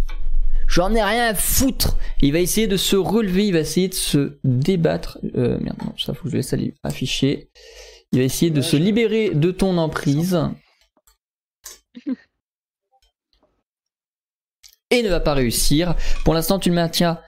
J'en 0.67 0.93
ai 0.93 1.01
rien 1.01 1.27
à 1.29 1.33
foutre. 1.33 1.97
Il 2.21 2.33
va 2.33 2.39
essayer 2.39 2.67
de 2.67 2.75
se 2.75 2.97
relever, 2.97 3.47
il 3.47 3.53
va 3.53 3.59
essayer 3.59 3.87
de 3.87 3.93
se 3.93 4.37
débattre. 4.43 5.17
Euh, 5.35 5.57
merde, 5.59 5.77
non, 5.81 5.97
ça 5.97 6.13
faut 6.13 6.23
que 6.25 6.31
je 6.31 6.35
laisse 6.37 6.51
aller 6.51 6.73
afficher. 6.83 7.49
Il 8.11 8.19
va 8.19 8.25
essayer 8.25 8.51
de 8.51 8.59
Ouais, 8.59 8.65
se 8.65 8.75
libérer 8.75 9.29
de 9.29 9.51
ton 9.51 9.77
emprise. 9.77 10.37
Et 14.89 15.03
ne 15.03 15.09
va 15.09 15.19
pas 15.19 15.33
réussir. 15.33 15.95
Pour 16.23 16.33
l'instant, 16.33 16.59
tu 16.59 16.69
le 16.69 16.75
maintiens 16.75 17.19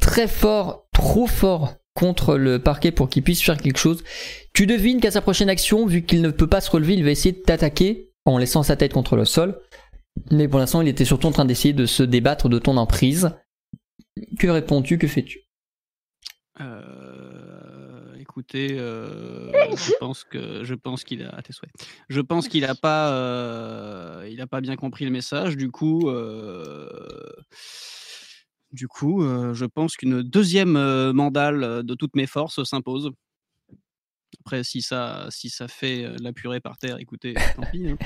très 0.00 0.28
fort, 0.28 0.86
trop 0.92 1.26
fort 1.26 1.74
contre 1.94 2.36
le 2.36 2.60
parquet 2.60 2.92
pour 2.92 3.08
qu'il 3.08 3.22
puisse 3.22 3.42
faire 3.42 3.56
quelque 3.56 3.78
chose. 3.78 4.04
Tu 4.52 4.66
devines 4.66 5.00
qu'à 5.00 5.10
sa 5.10 5.20
prochaine 5.20 5.50
action, 5.50 5.86
vu 5.86 6.04
qu'il 6.04 6.22
ne 6.22 6.30
peut 6.30 6.46
pas 6.46 6.60
se 6.60 6.70
relever, 6.70 6.94
il 6.94 7.04
va 7.04 7.10
essayer 7.10 7.32
de 7.32 7.40
t'attaquer 7.40 8.12
en 8.24 8.38
laissant 8.38 8.62
sa 8.62 8.76
tête 8.76 8.92
contre 8.92 9.16
le 9.16 9.24
sol. 9.24 9.60
Mais 10.30 10.48
pour 10.48 10.58
l'instant, 10.58 10.80
il 10.80 10.88
était 10.88 11.04
surtout 11.04 11.26
en 11.26 11.32
train 11.32 11.44
d'essayer 11.44 11.74
de 11.74 11.86
se 11.86 12.02
débattre 12.02 12.48
de 12.48 12.58
ton 12.58 12.76
emprise. 12.76 13.30
Que 14.38 14.48
réponds-tu 14.48 14.98
Que 14.98 15.08
fais-tu? 15.08 15.48
Euh, 16.60 16.97
écoutez, 18.38 18.76
euh, 18.78 19.50
je 19.76 19.92
pense 19.98 20.22
que 20.22 20.62
je 20.62 20.74
pense 20.74 21.02
qu'il 21.02 21.24
a 21.24 21.30
à 21.30 21.42
tes 21.42 21.52
souhaits. 21.52 21.72
Je 22.08 22.20
pense 22.20 22.46
qu'il 22.46 22.64
a 22.64 22.74
pas 22.76 23.12
euh, 23.12 24.28
il 24.30 24.40
a 24.40 24.46
pas 24.46 24.60
bien 24.60 24.76
compris 24.76 25.04
le 25.04 25.10
message. 25.10 25.56
Du 25.56 25.70
coup, 25.72 26.08
euh, 26.08 26.88
du 28.72 28.86
coup, 28.86 29.24
euh, 29.24 29.54
je 29.54 29.64
pense 29.64 29.96
qu'une 29.96 30.22
deuxième 30.22 30.76
euh, 30.76 31.12
mandale 31.12 31.82
de 31.82 31.94
toutes 31.94 32.14
mes 32.14 32.26
forces 32.26 32.62
s'impose. 32.62 33.10
Après, 34.44 34.62
si 34.62 34.82
ça 34.82 35.26
si 35.30 35.50
ça 35.50 35.66
fait 35.68 36.06
la 36.22 36.32
purée 36.32 36.60
par 36.60 36.78
terre, 36.78 36.98
écoutez, 37.00 37.34
tant 37.56 37.62
pis. 37.72 37.88
hein, 37.88 37.96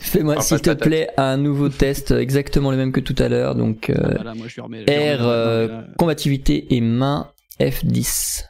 Fais-moi, 0.00 0.40
s'il 0.40 0.60
te 0.62 0.70
plaît, 0.70 1.10
un 1.18 1.36
nouveau 1.36 1.68
test 1.68 2.10
exactement 2.12 2.70
le 2.70 2.76
même 2.78 2.90
que 2.92 3.00
tout 3.00 3.14
à 3.18 3.28
l'heure. 3.28 3.54
Donc, 3.54 3.90
euh, 3.90 3.96
voilà, 4.14 4.34
moi 4.34 4.46
je 4.48 4.54
lui 4.54 4.62
remets. 4.62 4.84
je 4.86 4.92
lui 4.92 4.98
remets 4.98 5.16
R, 5.16 5.26
euh, 5.26 5.82
combativité 5.98 6.74
et 6.74 6.80
main, 6.80 7.30
F10. 7.60 8.44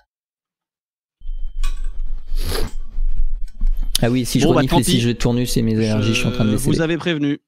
Ah 4.03 4.11
oui, 4.11 4.25
si 4.27 4.41
je 4.41 4.45
Bon, 4.47 4.53
bah, 4.53 4.57
renifle 4.59 4.81
et 4.81 4.83
si 4.83 5.01
je 5.01 5.11
tournus 5.11 5.57
et 5.57 5.63
mes 5.63 5.73
énergies, 5.75 6.13
je 6.15 6.19
suis 6.19 6.27
en 6.29 6.33
train 6.33 6.45
de 6.45 6.51
les 6.51 6.57
Vous 6.57 6.81
avez 6.81 6.97
prévenu. 6.99 7.39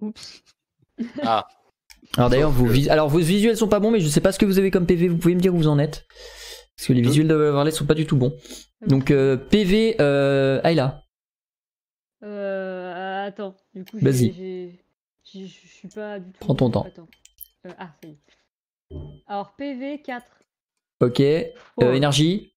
Oups. 0.00 0.42
Ah, 1.22 1.46
Alors 2.16 2.30
d'ailleurs, 2.30 2.50
vos, 2.50 2.66
vis- 2.66 2.88
Alors, 2.88 3.08
vos 3.08 3.18
visuels 3.18 3.56
sont 3.56 3.68
pas 3.68 3.80
bons, 3.80 3.90
mais 3.90 4.00
je 4.00 4.08
sais 4.08 4.20
pas 4.20 4.32
ce 4.32 4.38
que 4.38 4.46
vous 4.46 4.58
avez 4.58 4.70
comme 4.70 4.86
PV. 4.86 5.08
Vous 5.08 5.18
pouvez 5.18 5.34
me 5.34 5.40
dire 5.40 5.54
où 5.54 5.58
vous 5.58 5.68
en 5.68 5.78
êtes 5.78 6.06
Parce 6.76 6.86
que 6.88 6.92
les 6.92 7.02
visuels 7.02 7.28
de 7.28 7.34
Varley 7.34 7.70
sont 7.70 7.86
pas 7.86 7.94
du 7.94 8.06
tout 8.06 8.16
bons. 8.16 8.36
Donc 8.86 9.10
euh, 9.10 9.36
PV, 9.36 9.96
euh, 10.00 10.60
Ayla. 10.64 11.02
Euh, 12.22 13.26
attends, 13.26 13.56
du 13.74 13.84
coup, 13.84 13.98
Vas-y. 14.00 14.32
j'ai- 14.32 14.80
j'ai- 15.24 15.46
j'ai- 15.46 15.46
je 15.46 15.66
suis 15.74 15.88
pas 15.88 16.18
du 16.18 16.30
tout. 16.32 16.38
Prends 16.40 16.54
ton 16.54 16.70
temps. 16.70 16.84
Attends. 16.86 17.08
Euh, 17.66 17.70
ah, 17.78 17.90
ça 18.02 18.08
y 18.08 18.12
est. 18.12 18.96
Alors, 19.26 19.54
PV 19.56 20.00
4. 20.02 20.24
Ok. 21.00 21.20
Euh, 21.20 21.52
énergie 21.92 22.54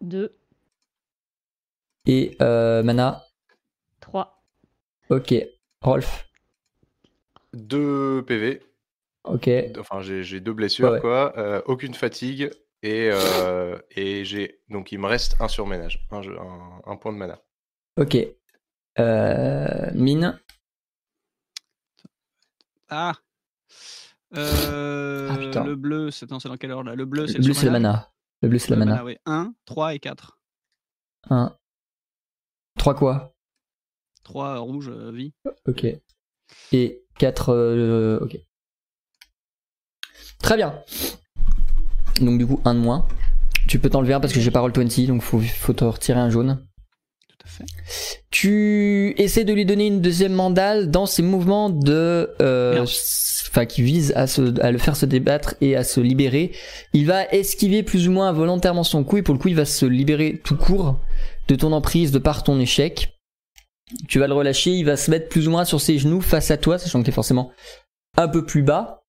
2, 0.00 0.36
et 2.06 2.36
euh, 2.40 2.82
mana. 2.82 3.22
3. 4.00 4.42
Ok. 5.10 5.34
Rolf. 5.82 6.28
2 7.52 8.22
PV. 8.26 8.62
Ok. 9.24 9.50
Enfin, 9.78 10.00
j'ai 10.00 10.40
deux 10.40 10.52
blessures, 10.52 10.88
Ouais, 10.88 10.94
ouais. 10.94 11.00
quoi. 11.00 11.36
euh, 11.38 11.60
aucune 11.66 11.94
fatigue. 11.94 12.50
Et, 12.82 13.10
euh, 13.12 13.78
et 13.90 14.24
j'ai. 14.24 14.62
Donc, 14.70 14.90
il 14.92 14.98
me 14.98 15.06
reste 15.06 15.36
un 15.40 15.48
surménage. 15.48 16.06
Un, 16.10 16.22
jeu- 16.22 16.38
un, 16.40 16.80
un 16.86 16.96
point 16.96 17.12
de 17.12 17.18
mana. 17.18 17.38
Ok. 17.98 18.16
Euh, 18.98 19.90
mine. 19.94 20.40
Ah. 22.88 23.12
Euh, 24.36 25.28
Ah, 25.30 25.36
putain. 25.36 25.64
le 25.64 25.76
bleu, 25.76 26.10
c'est 26.10 26.26
dans 26.26 26.38
quelle 26.38 26.70
heure 26.70 26.82
là? 26.84 26.94
Le 26.94 27.04
bleu, 27.04 27.22
Le 27.22 27.26
c'est 27.28 27.34
bleu, 27.38 27.52
c'est 27.52 27.66
la 27.66 27.72
surmenage 27.72 27.82
mana. 27.82 28.12
Le 28.42 28.48
bleu, 28.48 28.58
c'est 28.58 28.70
la 28.70 28.76
Le 28.76 28.84
mana. 28.84 29.04
ouais. 29.04 29.18
1, 29.26 29.52
3 29.66 29.94
et 29.94 29.98
4. 29.98 30.38
1. 31.28 31.54
3 32.78 32.94
quoi? 32.94 33.34
3 34.24 34.58
rouge, 34.58 34.88
euh, 34.90 35.10
vie. 35.12 35.32
Ok. 35.66 35.86
Et 36.72 37.02
4. 37.18 38.18
ok. 38.22 38.38
Très 40.42 40.56
bien. 40.56 40.82
Donc 42.20 42.38
du 42.38 42.46
coup, 42.46 42.60
un 42.64 42.74
de 42.74 42.80
moins. 42.80 43.06
Tu 43.68 43.78
peux 43.78 43.90
t'enlever 43.90 44.14
un 44.14 44.20
parce 44.20 44.32
que 44.32 44.40
j'ai 44.40 44.50
pas 44.50 44.60
roll 44.60 44.72
20, 44.74 45.06
donc 45.06 45.22
faut, 45.22 45.38
faut 45.40 45.72
te 45.74 45.84
retirer 45.84 46.18
un 46.18 46.30
jaune. 46.30 46.66
Tout 47.28 47.36
à 47.44 47.48
fait. 47.48 47.64
Tu 48.30 49.14
essaies 49.18 49.44
de 49.44 49.52
lui 49.52 49.66
donner 49.66 49.86
une 49.86 50.00
deuxième 50.00 50.32
mandale 50.32 50.90
dans 50.90 51.06
ses 51.06 51.22
mouvements 51.22 51.68
de, 51.70 52.34
euh, 52.40 52.84
enfin, 53.50 53.66
qui 53.66 53.82
visent 53.82 54.12
à 54.16 54.26
se, 54.26 54.40
le 54.40 54.78
faire 54.78 54.96
se 54.96 55.06
débattre 55.06 55.54
et 55.60 55.76
à 55.76 55.84
se 55.84 56.00
libérer. 56.00 56.52
Il 56.92 57.06
va 57.06 57.24
esquiver 57.26 57.82
plus 57.82 58.08
ou 58.08 58.12
moins 58.12 58.32
volontairement 58.32 58.84
son 58.84 59.04
coup 59.04 59.18
et 59.18 59.22
pour 59.22 59.34
le 59.34 59.40
coup, 59.40 59.48
il 59.48 59.56
va 59.56 59.64
se 59.64 59.86
libérer 59.86 60.40
tout 60.44 60.56
court 60.56 60.98
de 61.48 61.54
ton 61.56 61.72
emprise 61.72 62.12
de 62.12 62.18
par 62.18 62.44
ton 62.44 62.60
échec. 62.60 63.18
Tu 64.08 64.20
vas 64.20 64.28
le 64.28 64.34
relâcher, 64.34 64.70
il 64.70 64.84
va 64.84 64.96
se 64.96 65.10
mettre 65.10 65.28
plus 65.28 65.48
ou 65.48 65.50
moins 65.50 65.64
sur 65.64 65.80
ses 65.80 65.98
genoux 65.98 66.20
face 66.20 66.50
à 66.52 66.56
toi, 66.56 66.78
sachant 66.78 67.00
que 67.00 67.06
t'es 67.06 67.12
forcément 67.12 67.50
un 68.16 68.28
peu 68.28 68.44
plus 68.44 68.62
bas. 68.62 69.02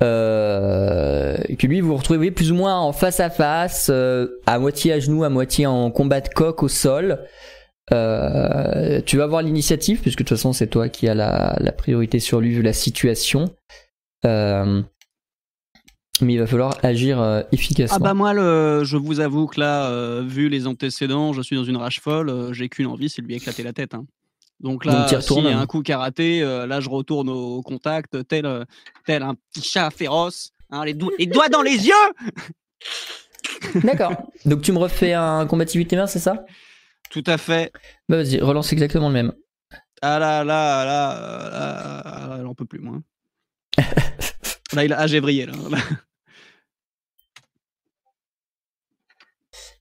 Euh, 0.00 1.36
que 1.58 1.66
lui, 1.66 1.80
vous 1.80 1.88
vous 1.88 1.96
retrouvez 1.96 2.30
plus 2.30 2.52
ou 2.52 2.54
moins 2.54 2.78
en 2.78 2.92
face 2.92 3.18
à 3.18 3.30
face, 3.30 3.88
euh, 3.90 4.28
à 4.46 4.58
moitié 4.58 4.92
à 4.92 5.00
genoux, 5.00 5.24
à 5.24 5.28
moitié 5.28 5.66
en 5.66 5.90
combat 5.90 6.20
de 6.20 6.28
coq 6.28 6.62
au 6.62 6.68
sol. 6.68 7.26
Euh, 7.92 9.00
tu 9.04 9.16
vas 9.16 9.24
avoir 9.24 9.42
l'initiative, 9.42 10.00
puisque 10.00 10.18
de 10.18 10.24
toute 10.24 10.36
façon 10.36 10.52
c'est 10.52 10.66
toi 10.66 10.88
qui 10.88 11.08
as 11.08 11.14
la, 11.14 11.56
la 11.58 11.72
priorité 11.72 12.20
sur 12.20 12.40
lui 12.40 12.50
vu 12.50 12.62
la 12.62 12.72
situation. 12.72 13.54
Euh, 14.24 14.82
mais 16.20 16.34
il 16.34 16.38
va 16.38 16.46
falloir 16.46 16.78
agir 16.82 17.20
euh, 17.20 17.42
efficacement. 17.52 17.96
Ah 17.96 18.00
bah 18.00 18.14
moi, 18.14 18.34
le, 18.34 18.82
je 18.84 18.96
vous 18.96 19.20
avoue 19.20 19.46
que 19.46 19.60
là, 19.60 20.20
vu 20.22 20.48
les 20.48 20.66
antécédents, 20.66 21.32
je 21.32 21.42
suis 21.42 21.54
dans 21.56 21.64
une 21.64 21.76
rage 21.76 22.00
folle. 22.00 22.52
J'ai 22.52 22.68
qu'une 22.68 22.86
envie, 22.88 23.08
c'est 23.08 23.22
de 23.22 23.26
lui 23.26 23.36
éclater 23.36 23.62
la 23.62 23.72
tête. 23.72 23.94
hein. 23.94 24.04
Donc 24.60 24.84
là, 24.84 25.06
Donc, 25.08 25.10
retournes, 25.20 25.44
y 25.44 25.52
a 25.52 25.58
un 25.58 25.66
coup 25.66 25.82
karaté, 25.82 26.40
là 26.40 26.80
je 26.80 26.88
retourne 26.88 27.28
au 27.28 27.62
contact, 27.62 28.26
tel, 28.26 28.66
tel 29.06 29.22
un 29.22 29.34
petit 29.34 29.62
chat 29.62 29.90
féroce, 29.90 30.50
hein, 30.70 30.84
les, 30.84 30.94
doigts 30.94 31.48
dans 31.48 31.62
les 31.62 31.86
yeux. 31.86 31.94
D'accord. 33.84 34.14
Donc 34.44 34.62
tu 34.62 34.72
me 34.72 34.78
refais 34.78 35.12
un 35.12 35.46
combativité 35.46 35.94
main, 35.94 36.08
c'est 36.08 36.18
ça? 36.18 36.44
Tout 37.10 37.24
à 37.26 37.38
fait. 37.38 37.72
Bah 38.08 38.16
vas-y, 38.16 38.40
relance 38.40 38.72
exactement 38.72 39.08
le 39.08 39.14
même. 39.14 39.32
Ah 40.02 40.18
là 40.18 40.44
là 40.44 40.84
là, 40.84 41.14
là, 41.14 41.50
là, 41.50 42.28
là, 42.28 42.36
elle 42.38 42.46
en 42.46 42.54
peut 42.54 42.64
plus 42.64 42.78
moi. 42.78 43.00
là 44.72 44.84
il 44.84 44.92
a, 44.92 45.00
ah 45.00 45.06
j'ai 45.06 45.20
brillé 45.20 45.46
là. 45.46 45.52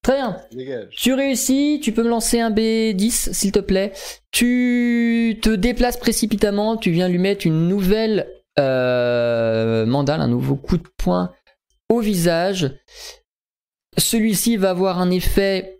Très 0.07 0.15
bien. 0.15 0.37
Dégage. 0.53 0.87
Tu 0.95 1.13
réussis, 1.13 1.81
tu 1.83 1.91
peux 1.91 2.01
me 2.01 2.07
lancer 2.07 2.39
un 2.39 2.49
B10 2.49 3.33
s'il 3.33 3.51
te 3.51 3.59
plaît. 3.59 3.91
Tu 4.31 5.37
te 5.41 5.49
déplaces 5.49 5.97
précipitamment, 5.97 6.77
tu 6.77 6.91
viens 6.91 7.09
lui 7.09 7.17
mettre 7.17 7.45
une 7.45 7.67
nouvelle 7.67 8.25
euh, 8.57 9.85
mandale, 9.85 10.21
un 10.21 10.29
nouveau 10.29 10.55
coup 10.55 10.77
de 10.77 10.87
poing 10.95 11.33
au 11.89 11.99
visage. 11.99 12.71
Celui-ci 13.97 14.55
va 14.55 14.69
avoir 14.69 14.99
un 14.99 15.11
effet 15.11 15.76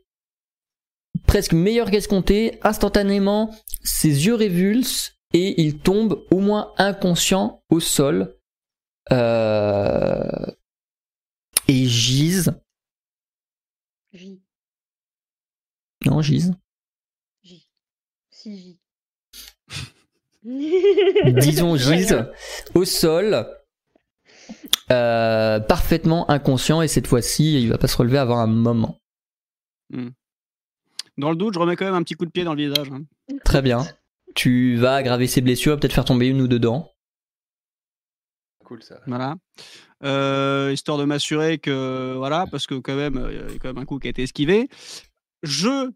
presque 1.28 1.54
meilleur 1.54 1.92
qu'escompté. 1.92 2.60
Instantanément, 2.64 3.54
ses 3.84 4.26
yeux 4.26 4.36
révulsent 4.36 5.14
et 5.34 5.62
il 5.62 5.78
tombe 5.78 6.26
au 6.32 6.40
moins 6.40 6.74
inconscient 6.78 7.62
au 7.70 7.80
sol. 7.80 8.36
Euh, 9.12 10.46
et 11.68 11.86
gise. 11.86 12.54
J. 14.14 14.42
Non, 16.06 16.22
gise. 16.22 16.54
J. 17.44 17.68
Si 18.32 18.58
J. 18.58 18.80
disons 21.34 21.76
gise 21.76 22.26
au 22.74 22.86
sol 22.86 23.48
euh, 24.92 25.60
parfaitement 25.60 26.30
inconscient 26.32 26.82
et 26.82 26.88
cette 26.88 27.08
fois-ci 27.08 27.62
il 27.62 27.70
va 27.70 27.78
pas 27.78 27.88
se 27.88 27.98
relever 27.98 28.18
avant 28.18 28.40
un 28.40 28.48
moment 28.48 28.98
Dans 31.18 31.30
le 31.32 31.36
doute, 31.36 31.54
je 31.54 31.60
remets 31.60 31.76
quand 31.76 31.86
même 31.86 31.96
un 31.96 32.04
petit 32.04 32.16
coup 32.16 32.26
de 32.26 32.32
pied 32.32 32.44
dans 32.44 32.54
le 32.54 32.68
visage. 32.68 32.90
hein. 32.92 33.04
très 33.44 33.62
bien 33.62 33.86
tu 34.38 34.76
vas 34.76 34.96
aggraver 34.96 35.26
ses 35.26 35.42
blessures 35.42 35.80
peut-être 35.80 35.94
faire 35.94 36.06
tomber 36.06 36.28
une 36.28 36.42
ou 36.42 36.48
deux 36.48 36.60
dents 36.60 36.94
Cool 38.64 38.84
ça. 38.84 39.00
Voilà. 39.08 39.36
Euh, 40.04 40.72
histoire 40.74 40.98
de 40.98 41.06
m'assurer 41.06 41.58
que 41.58 42.14
voilà, 42.18 42.46
parce 42.52 42.68
que 42.68 42.76
quand 42.76 42.96
même, 42.96 43.18
euh, 43.18 43.32
il 43.32 43.54
y 43.54 43.56
a 43.56 43.60
quand 43.60 43.70
même 43.70 43.78
un 43.78 43.86
coup 43.86 43.98
qui 43.98 44.08
a 44.08 44.10
été 44.10 44.24
esquivé. 44.24 44.68
Je 45.42 45.90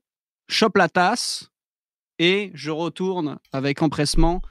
chope 0.48 0.78
la 0.78 0.88
tasse 0.88 1.52
et 2.18 2.50
je 2.54 2.72
retourne 2.72 3.38
avec 3.52 3.82
empressement 3.82 4.42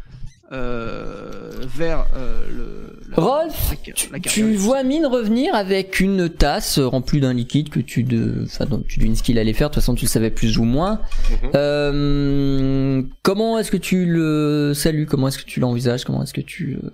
euh, 0.52 1.50
vers 1.76 2.06
euh, 2.16 2.42
le, 2.48 2.98
le- 3.08 3.14
Rolf, 3.22 3.70
la 3.70 3.76
ca- 3.84 3.92
tu, 3.92 4.10
la 4.12 4.18
tu 4.18 4.28
carriole. 4.40 4.56
vois 4.56 4.82
Mine 4.82 5.06
revenir 5.06 5.54
avec 5.54 6.00
une 6.00 6.28
tasse 6.28 6.78
remplie 6.78 7.20
d'un 7.20 7.32
liquide 7.32 7.68
que 7.70 7.80
tu 7.80 8.02
de, 8.02 8.44
enfin, 8.44 8.66
tu 8.88 8.98
devines 8.98 9.14
ce 9.16 9.22
qu'il 9.22 9.38
allait 9.38 9.52
faire. 9.52 9.68
De 9.70 9.74
toute 9.74 9.82
façon, 9.82 9.94
tu 9.94 10.04
le 10.06 10.10
savais 10.10 10.30
plus 10.30 10.58
ou 10.58 10.64
moins. 10.64 11.00
Mhm. 11.30 11.50
Euh, 11.54 13.02
comment 13.22 13.58
est-ce 13.58 13.70
que 13.70 13.76
tu 13.76 14.06
le 14.06 14.72
salues? 14.74 15.06
Comment 15.06 15.28
est-ce 15.28 15.38
que 15.38 15.44
tu 15.44 15.60
l'envisages? 15.60 16.04
Comment 16.04 16.22
est-ce 16.22 16.34
que 16.34 16.40
tu, 16.40 16.78
euh, 16.82 16.88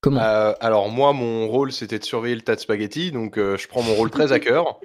comment? 0.00 0.20
Euh, 0.22 0.52
alors 0.60 0.88
moi, 0.90 1.12
mon 1.12 1.48
rôle, 1.48 1.72
c'était 1.72 1.98
de 1.98 2.04
surveiller 2.04 2.34
le 2.36 2.42
tas 2.42 2.54
de 2.54 2.60
spaghettis, 2.60 3.10
donc 3.12 3.38
euh, 3.38 3.56
je 3.56 3.66
prends 3.68 3.82
mon 3.82 3.94
rôle 3.94 4.10
très 4.10 4.32
à 4.32 4.38
cœur. 4.40 4.78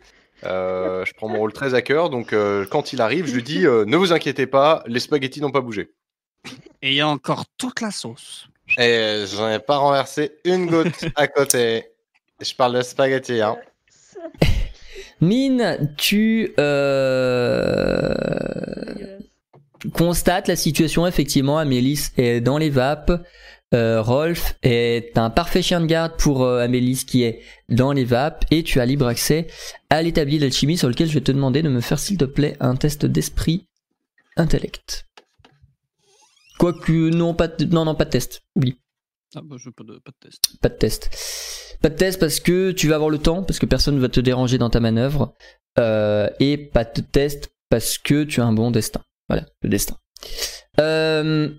Euh, 0.46 1.04
je 1.06 1.12
prends 1.16 1.28
mon 1.28 1.40
rôle 1.40 1.52
très 1.52 1.74
à 1.74 1.82
cœur, 1.82 2.10
donc 2.10 2.32
euh, 2.32 2.66
quand 2.70 2.94
il 2.94 3.02
arrive, 3.02 3.26
je 3.28 3.34
lui 3.36 3.44
dis 3.44 3.66
euh, 3.66 3.84
ne 3.86 3.98
vous 3.98 4.14
inquiétez 4.14 4.46
pas, 4.48 4.84
les 4.88 5.02
spaghettis 5.02 5.42
n'ont 5.42 5.52
pas 5.52 5.60
bougé. 5.60 5.90
Et 6.82 6.90
il 6.90 6.94
y 6.96 7.02
a 7.02 7.08
encore 7.08 7.46
toute 7.58 7.82
la 7.82 7.92
sauce. 7.92 8.48
Et 8.78 9.26
j'en 9.28 9.50
ai 9.50 9.60
pas 9.60 9.78
renversé 9.78 10.34
une 10.46 10.68
goutte 10.68 11.06
à 11.16 11.28
côté. 11.28 11.86
Je 12.40 12.54
parle 12.54 12.78
de 12.78 12.82
spaghettis, 12.82 13.42
hein. 13.42 13.58
Mine, 15.22 15.94
tu 15.98 16.54
euh, 16.60 18.14
constate 19.94 20.48
la 20.48 20.56
situation 20.56 21.06
effectivement. 21.08 21.58
Amélis 21.58 22.12
est 22.18 22.40
dans 22.40 22.58
les 22.58 22.70
vapes. 22.70 23.12
Euh, 23.74 24.02
Rolf 24.02 24.56
est 24.64 25.16
un 25.18 25.30
parfait 25.30 25.62
chien 25.62 25.80
de 25.80 25.86
garde 25.86 26.18
pour 26.18 26.44
euh, 26.44 26.64
Amélis 26.64 27.04
qui 27.06 27.22
est 27.22 27.42
dans 27.68 27.92
les 27.92 28.04
vapes 28.06 28.44
et 28.50 28.64
tu 28.64 28.80
as 28.80 28.86
libre 28.86 29.06
accès 29.06 29.46
à 29.92 30.02
l'établi 30.02 30.40
d'alchimie 30.40 30.78
sur 30.78 30.90
lequel 30.90 31.08
je 31.08 31.14
vais 31.14 31.22
te 31.22 31.32
demander 31.32 31.62
de 31.62 31.70
me 31.70 31.82
faire 31.82 32.00
s'il 32.00 32.18
te 32.18 32.26
plaît 32.26 32.56
un 32.60 32.76
test 32.76 33.06
d'esprit 33.06 33.68
intellect. 34.38 35.06
Quoique 36.60 37.10
non 37.10 37.34
pas 37.34 37.48
de, 37.48 37.66
non 37.66 37.86
non 37.86 37.96
pas 37.96 38.06
de 38.06 38.12
test. 38.12 38.42
Oublie. 38.56 38.80
Ah 39.36 39.42
bah, 39.44 39.56
je 39.58 39.66
veux 39.66 39.72
pas 39.72 39.84
de, 39.84 39.98
pas 40.00 40.12
de 40.12 40.28
test. 40.28 40.60
Pas 40.62 40.70
de 40.70 40.76
test. 40.76 41.78
Pas 41.82 41.90
de 41.90 41.96
test 41.96 42.20
parce 42.20 42.40
que 42.40 42.72
tu 42.72 42.88
vas 42.90 42.96
avoir 42.96 43.10
le 43.10 43.18
temps, 43.18 43.44
parce 43.44 43.60
que 43.60 43.66
personne 43.66 43.96
ne 43.96 44.02
va 44.02 44.10
te 44.10 44.20
déranger 44.20 44.58
dans 44.58 44.70
ta 44.70 44.80
manœuvre. 44.80 45.36
Euh, 45.78 46.30
et 46.40 46.58
pas 46.58 46.84
de 46.84 47.02
test 47.02 47.50
parce 47.70 47.98
que 47.98 48.24
tu 48.26 48.42
as 48.42 48.46
un 48.46 48.54
bon 48.54 48.72
destin. 48.72 49.02
Voilà, 49.30 49.46
le 49.62 49.70
destin. 49.70 49.96
Euh, 50.80 51.50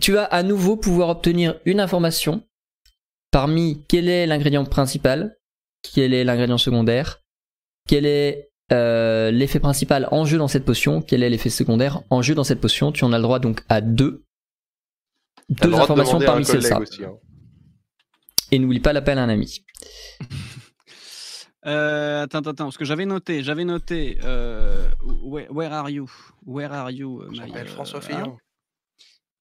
tu 0.00 0.12
vas 0.12 0.24
à 0.24 0.42
nouveau 0.42 0.76
pouvoir 0.76 1.10
obtenir 1.10 1.60
une 1.64 1.80
information 1.80 2.42
parmi 3.30 3.84
quel 3.88 4.08
est 4.08 4.26
l'ingrédient 4.26 4.64
principal, 4.64 5.36
quel 5.82 6.14
est 6.14 6.24
l'ingrédient 6.24 6.58
secondaire, 6.58 7.20
quel 7.86 8.06
est 8.06 8.50
euh, 8.72 9.30
l'effet 9.30 9.60
principal 9.60 10.08
en 10.10 10.24
jeu 10.24 10.38
dans 10.38 10.48
cette 10.48 10.64
potion, 10.64 11.02
quel 11.02 11.22
est 11.22 11.30
l'effet 11.30 11.50
secondaire 11.50 12.02
en 12.10 12.22
jeu 12.22 12.34
dans 12.34 12.44
cette 12.44 12.60
potion. 12.60 12.90
Tu 12.90 13.04
en 13.04 13.12
as 13.12 13.18
le 13.18 13.22
droit 13.22 13.38
donc 13.38 13.62
à 13.68 13.80
deux. 13.80 14.24
Deux 15.60 15.70
de 15.70 15.74
informations 15.74 16.18
parmi 16.20 16.44
collègue 16.44 16.78
aussi, 16.80 17.04
hein. 17.04 17.14
Et 18.50 18.58
n'oublie 18.58 18.80
pas 18.80 18.92
l'appel 18.92 19.18
à 19.18 19.24
un 19.24 19.28
ami. 19.28 19.64
Euh, 21.64 22.24
attends, 22.24 22.38
attends, 22.38 22.50
attends, 22.50 22.64
parce 22.64 22.76
que 22.76 22.84
j'avais 22.84 23.06
noté, 23.06 23.44
j'avais 23.44 23.64
noté. 23.64 24.18
Euh, 24.24 24.90
where, 25.22 25.46
where 25.52 25.72
are 25.72 25.88
you? 25.88 26.10
Where 26.44 26.72
are 26.72 26.90
you? 26.90 27.20
euh, 27.22 27.28
J'appelle 27.32 27.68
euh, 27.68 27.70
François 27.70 28.00
ah. 28.02 28.04
Fillon. 28.04 28.36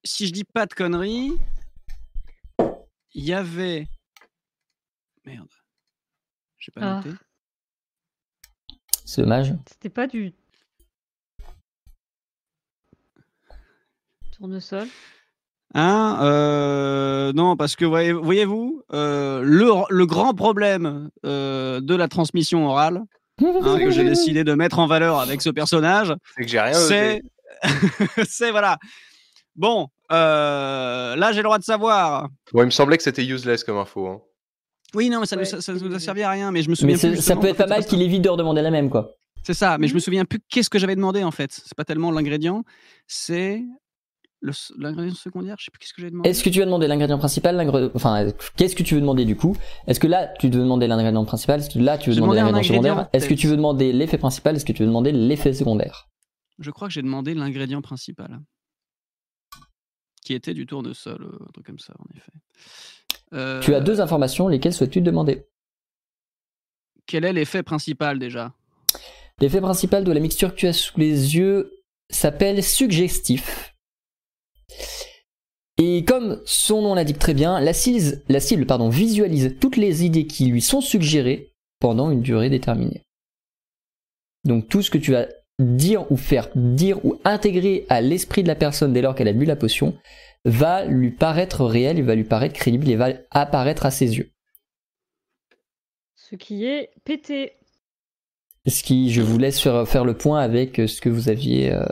Si 0.04 0.28
je 0.28 0.32
dis 0.32 0.44
pas 0.44 0.68
de 0.68 0.74
conneries, 0.76 1.32
il 3.16 3.24
y 3.26 3.34
avait. 3.34 3.88
Merde. 5.26 5.50
J'ai 6.60 6.72
pas 6.72 6.82
Ah. 6.84 7.02
noté. 7.04 7.18
C'est 9.04 9.22
dommage. 9.24 9.56
C'était 9.68 9.90
pas 9.90 10.06
du. 10.06 10.32
Tournesol? 14.32 14.88
Hein 15.74 16.20
euh, 16.22 17.32
Non, 17.34 17.56
parce 17.56 17.76
que 17.76 17.86
voyez- 17.86 18.12
voyez-vous, 18.14 18.84
euh, 18.94 19.42
le, 19.44 19.70
le 19.90 20.06
grand 20.06 20.34
problème 20.34 21.10
euh, 21.26 21.80
de 21.82 21.96
la 21.96 22.08
transmission 22.08 22.68
orale 22.68 23.02
hein, 23.42 23.78
que 23.80 23.92
j'ai 23.92 24.04
décidé 24.10 24.44
de 24.44 24.54
mettre 24.54 24.80
en 24.80 24.88
valeur 24.88 25.20
avec 25.20 25.42
ce 25.42 25.50
personnage, 25.50 26.14
C'est 26.36 26.44
que 26.44 26.50
j'ai 26.50 26.60
rien 26.60 26.74
c'est. 26.74 27.22
c'est 28.28 28.52
voilà. 28.52 28.78
Bon, 29.56 29.88
euh, 30.12 31.16
là 31.16 31.32
j'ai 31.32 31.38
le 31.40 31.44
droit 31.44 31.58
de 31.60 31.64
savoir. 31.64 32.30
Ouais, 32.54 32.64
il 32.64 32.66
me 32.66 32.72
semblait 32.72 32.98
que 32.98 33.04
c'était 33.04 33.24
useless 33.26 33.64
comme 33.64 33.78
info. 33.78 34.08
hein. 34.08 34.22
Oui, 34.94 35.10
non, 35.10 35.22
mais 35.22 35.26
ça, 35.26 35.38
Ouais, 35.38 35.46
ça 35.46 35.72
nous 35.74 35.96
a 35.96 36.00
servi 36.00 36.22
à 36.24 36.30
rien, 36.32 36.52
mais 36.52 36.64
je 36.64 36.70
me 36.70 36.76
souviens 36.76 36.98
plus. 36.98 37.16
ça 37.22 37.38
peut 37.38 37.48
être 37.48 37.58
pas 37.58 37.68
mal 37.68 37.86
qu'il 37.86 38.02
évite 38.02 38.22
de 38.24 38.30
redemander 38.30 38.62
la 38.62 38.72
même, 38.72 38.90
quoi. 38.90 39.12
C'est 39.44 39.54
ça, 39.54 39.78
mais 39.78 39.88
je 39.88 39.94
me 39.96 40.00
souviens 40.00 40.26
plus 40.26 40.40
qu'est-ce 40.50 40.70
que 40.70 40.78
j'avais 40.80 40.96
demandé 40.98 41.24
en 41.24 41.32
fait. 41.32 41.50
C'est 41.52 41.74
pas 41.76 41.86
tellement 41.86 42.12
l'ingrédient, 42.12 42.64
c'est 43.08 43.64
l'ingrédient 44.78 45.14
secondaire. 45.16 45.56
Je 45.60 45.66
sais 45.66 45.72
plus 45.72 45.80
qu'est-ce 45.80 45.94
que 45.94 46.02
j'avais 46.02 46.12
demandé. 46.12 46.30
Est-ce 46.30 46.44
que 46.44 46.50
tu 46.50 46.60
veux 46.60 46.66
demander 46.66 46.88
l'ingrédient 46.88 47.18
principal 47.18 47.92
Enfin, 47.94 48.28
qu'est-ce 48.58 48.76
que 48.76 48.84
tu 48.84 48.96
veux 48.96 49.02
demander 49.02 49.26
du 49.26 49.36
coup? 49.36 49.56
Est-ce 49.88 50.00
que 50.00 50.08
là, 50.08 50.28
tu 50.40 50.48
veux 50.48 50.60
demander 50.60 50.88
l'ingrédient 50.88 51.24
principal? 51.26 51.60
Est-ce 51.60 51.70
que 51.70 51.80
là, 51.80 51.98
tu 51.98 52.10
veux 52.10 52.16
demander 52.16 52.40
demandé 52.40 52.52
l'ingrédient 52.54 52.76
secondaire? 52.76 53.10
Est-ce 53.14 53.28
que 53.28 53.34
tu 53.34 53.48
veux 53.48 53.56
demander 53.56 53.94
l'effet 53.94 54.18
principal? 54.18 54.56
Est-ce 54.56 54.66
que 54.66 54.74
tu 54.74 54.82
veux 54.84 54.88
demander 54.88 55.12
l'effet 55.12 55.54
secondaire? 55.54 56.08
Je 56.60 56.72
crois 56.72 56.88
que 56.88 56.94
j'ai 56.94 57.02
demandé 57.02 57.34
l'ingrédient 57.34 57.82
principal, 57.82 58.40
qui 60.24 60.34
était 60.34 60.54
du 60.54 60.66
tournesol, 60.66 61.22
euh, 61.24 61.46
un 61.48 61.52
truc 61.52 61.66
comme 61.66 61.80
ça, 61.80 61.94
en 61.98 62.06
effet. 62.16 62.32
Euh, 63.34 63.62
Tu 63.62 63.74
as 63.74 63.80
deux 63.80 64.02
informations, 64.02 64.48
lesquelles 64.48 64.74
souhaites-tu 64.74 65.02
demander? 65.02 65.46
Quel 67.08 67.26
est 67.26 67.34
l'effet 67.34 67.64
principal 67.64 68.20
déjà? 68.20 68.54
L'effet 69.40 69.62
principal 69.62 70.04
de 70.04 70.12
la 70.12 70.20
mixture 70.20 70.52
que 70.52 70.60
tu 70.60 70.68
as 70.68 70.74
sous 70.74 71.00
les 71.00 71.36
yeux 71.36 71.72
s'appelle 72.10 72.64
suggestif. 72.64 73.71
Et 75.84 76.06
comme 76.06 76.40
son 76.46 76.84
nom 76.84 76.94
l'indique 76.94 77.18
très 77.18 77.34
bien, 77.34 77.60
la 77.60 77.74
cible, 77.74 78.22
la 78.30 78.40
cible 78.40 78.68
pardon, 78.68 78.90
visualise 78.90 79.56
toutes 79.60 79.78
les 79.78 80.06
idées 80.06 80.28
qui 80.28 80.46
lui 80.46 80.62
sont 80.62 80.80
suggérées 80.80 81.54
pendant 81.80 82.12
une 82.12 82.22
durée 82.22 82.52
déterminée. 82.52 83.02
Donc 84.46 84.70
tout 84.70 84.84
ce 84.84 84.92
que 84.92 85.00
tu 85.00 85.12
vas 85.12 85.26
dire 85.58 86.12
ou 86.12 86.18
faire 86.18 86.50
dire 86.54 87.04
ou 87.04 87.20
intégrer 87.26 87.88
à 87.90 88.00
l'esprit 88.00 88.44
de 88.44 88.48
la 88.48 88.54
personne 88.54 88.94
dès 88.94 89.02
lors 89.02 89.16
qu'elle 89.16 89.28
a 89.28 89.34
bu 89.34 89.46
la 89.46 89.56
potion 89.56 89.98
va 90.46 90.86
lui 90.86 91.10
paraître 91.10 91.66
réel, 91.66 91.98
il 91.98 92.04
va 92.04 92.14
lui 92.14 92.26
paraître 92.26 92.54
crédible, 92.54 92.88
il 92.88 92.98
va 92.98 93.14
apparaître 93.32 93.88
à 93.88 93.90
ses 93.90 94.18
yeux. 94.18 94.30
Ce 96.16 96.36
qui 96.36 96.66
est 96.66 96.92
pété. 97.06 97.54
Ce 98.68 98.84
qui, 98.84 99.12
je 99.12 99.24
vous 99.24 99.40
laisse 99.40 99.60
faire, 99.60 99.88
faire 99.88 100.06
le 100.06 100.16
point 100.16 100.42
avec 100.42 100.76
ce 100.76 101.02
que 101.02 101.10
vous 101.10 101.28
aviez 101.28 101.74
euh, 101.74 101.84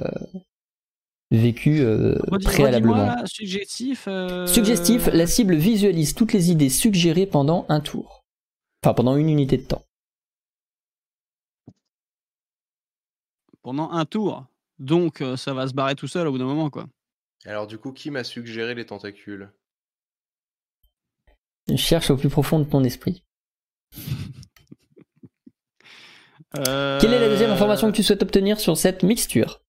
vécu 1.32 1.80
euh, 1.82 2.16
Redis- 2.28 2.46
préalablement. 2.46 3.26
suggestif. 3.26 4.06
euh, 4.08 4.48
Suggestif, 4.48 5.08
la 5.14 5.28
cible 5.28 5.56
visualise 5.56 6.16
toutes 6.16 6.34
les 6.34 6.50
idées 6.52 6.70
suggérées 6.70 7.26
pendant 7.28 7.66
un 7.70 7.80
tour. 7.82 8.26
Enfin, 8.84 8.94
pendant 8.94 9.16
une 9.18 9.30
unité 9.30 9.58
de 9.58 9.64
temps. 9.64 9.84
Pendant 13.62 13.92
un 13.92 14.06
tour. 14.06 14.46
Donc, 14.80 15.22
euh, 15.22 15.36
ça 15.36 15.54
va 15.54 15.68
se 15.68 15.74
barrer 15.74 15.96
tout 15.96 16.08
seul 16.08 16.26
au 16.28 16.32
bout 16.32 16.38
d'un 16.38 16.46
moment, 16.46 16.70
quoi. 16.70 16.88
Alors, 17.46 17.68
du 17.68 17.78
coup, 17.78 17.92
qui 17.92 18.10
m'a 18.12 18.24
suggéré 18.24 18.74
les 18.76 18.86
tentacules? 18.86 19.52
Cherche 21.76 22.10
au 22.10 22.18
plus 22.18 22.30
profond 22.30 22.60
de 22.60 22.64
ton 22.64 22.84
esprit. 22.84 23.24
Quelle 26.54 27.14
est 27.14 27.20
la 27.20 27.28
deuxième 27.30 27.52
information 27.52 27.92
que 27.92 27.96
tu 27.96 28.02
souhaites 28.04 28.24
obtenir 28.24 28.60
sur 28.60 28.76
cette 28.76 29.04
mixture? 29.04 29.62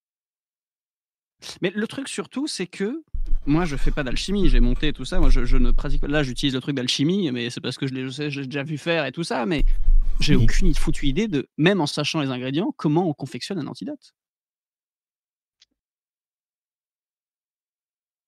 Mais 1.63 1.73
le 1.75 1.87
truc 1.87 2.09
surtout, 2.09 2.47
c'est 2.47 2.67
que 2.67 3.03
moi, 3.47 3.65
je 3.65 3.77
fais 3.77 3.91
pas 3.91 4.03
d'alchimie, 4.03 4.49
j'ai 4.49 4.61
monté 4.61 4.93
tout 4.93 5.05
ça. 5.05 5.19
Moi, 5.21 5.31
je, 5.31 5.45
je 5.45 5.57
ne 5.57 5.71
pratique 5.71 6.01
pas. 6.03 6.09
Là, 6.09 6.23
j'utilise 6.23 6.55
le 6.55 6.61
truc 6.61 6.77
d'alchimie, 6.77 7.31
mais 7.33 7.49
c'est 7.51 7.61
parce 7.61 7.77
que 7.79 7.87
je 7.87 7.95
l'ai 7.95 8.05
déjà 8.45 8.63
vu 8.63 8.77
faire 8.79 9.07
et 9.07 9.13
tout 9.13 9.25
ça. 9.25 9.47
Mais 9.47 9.65
j'ai 10.21 10.37
Oui. 10.37 10.45
aucune 10.45 10.75
foutue 10.75 11.07
idée 11.07 11.29
de, 11.29 11.49
même 11.57 11.81
en 11.81 11.87
sachant 11.87 12.21
les 12.21 12.29
ingrédients, 12.29 12.73
comment 12.77 13.09
on 13.09 13.15
confectionne 13.15 13.59
un 13.59 13.67
antidote. 13.67 14.13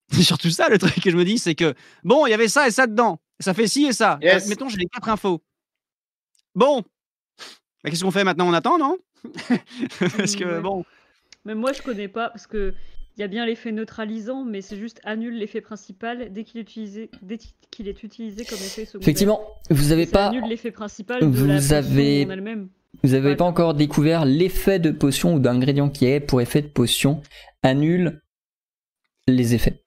C'est 0.11 0.23
surtout 0.23 0.51
ça 0.51 0.69
le 0.69 0.79
truc 0.79 0.95
que 1.01 1.11
je 1.11 1.17
me 1.17 1.25
dis, 1.25 1.39
c'est 1.39 1.55
que 1.55 1.75
bon, 2.05 2.27
il 2.27 2.31
y 2.31 2.35
avait 2.35 2.49
ça 2.49 2.69
et 2.69 2.71
ça 2.71 2.87
dedans. 2.87 3.21
Ça 3.41 3.55
fait 3.55 3.67
ci 3.67 3.85
et 3.87 3.93
ça. 3.93 4.19
Yes. 4.23 4.47
Mettons, 4.49 4.69
j'ai 4.69 4.77
les 4.77 4.87
quatre 4.87 5.09
infos. 5.09 5.43
Bon, 6.55 6.83
Bah, 7.83 7.91
qu'est-ce 7.91 8.05
qu'on 8.05 8.11
fait 8.11 8.25
maintenant? 8.25 8.47
On 8.49 8.53
attend, 8.53 8.79
non? 8.79 8.99
Parce 10.17 10.37
que 10.37 10.61
bon. 10.61 10.85
Mais 11.45 11.55
moi, 11.55 11.73
je 11.73 11.83
connais 11.83 12.09
pas 12.09 12.29
parce 12.31 12.47
que 12.47 12.73
il 13.17 13.21
y 13.21 13.25
a 13.25 13.29
bien 13.29 13.45
l'effet 13.47 13.73
neutralisant, 13.73 14.45
mais 14.45 14.63
c'est 14.63 14.77
juste 14.79 15.01
annule 15.05 15.35
l'effet 15.39 15.61
principal 15.61 16.33
dès 16.33 16.45
qu'il 16.45 16.59
est 16.59 16.63
utilisé, 16.63 17.11
dès 17.23 17.39
qu'il 17.71 17.89
est 17.89 18.03
utilisé 18.03 18.45
comme 18.45 18.59
effet 18.59 18.85
secondaire. 18.85 19.03
Effectivement, 19.09 19.41
vous 19.71 19.89
n'avez 19.91 20.07
pas, 20.07 20.29
annule 20.29 20.45
l'effet 20.49 20.71
principal 20.71 21.21
de 21.21 21.27
vous 21.27 21.47
la 21.47 21.57
potion 21.57 21.77
avez- 21.77 22.27
en 22.27 22.31
elle-même. 22.31 22.69
vous 23.03 23.15
avez 23.15 23.31
Ouais. 23.31 23.37
pas 23.37 23.45
encore 23.45 23.75
découvert 23.75 24.25
l'effet 24.25 24.79
de 24.79 24.91
potion 24.91 25.35
ou 25.35 25.39
d'ingrédient 25.39 25.89
qui 25.91 26.07
est 26.07 26.21
pour 26.21 26.41
effet 26.41 26.63
de 26.63 26.69
potion 26.69 27.21
annule 27.63 28.21
les 29.29 29.55
effets. 29.55 29.83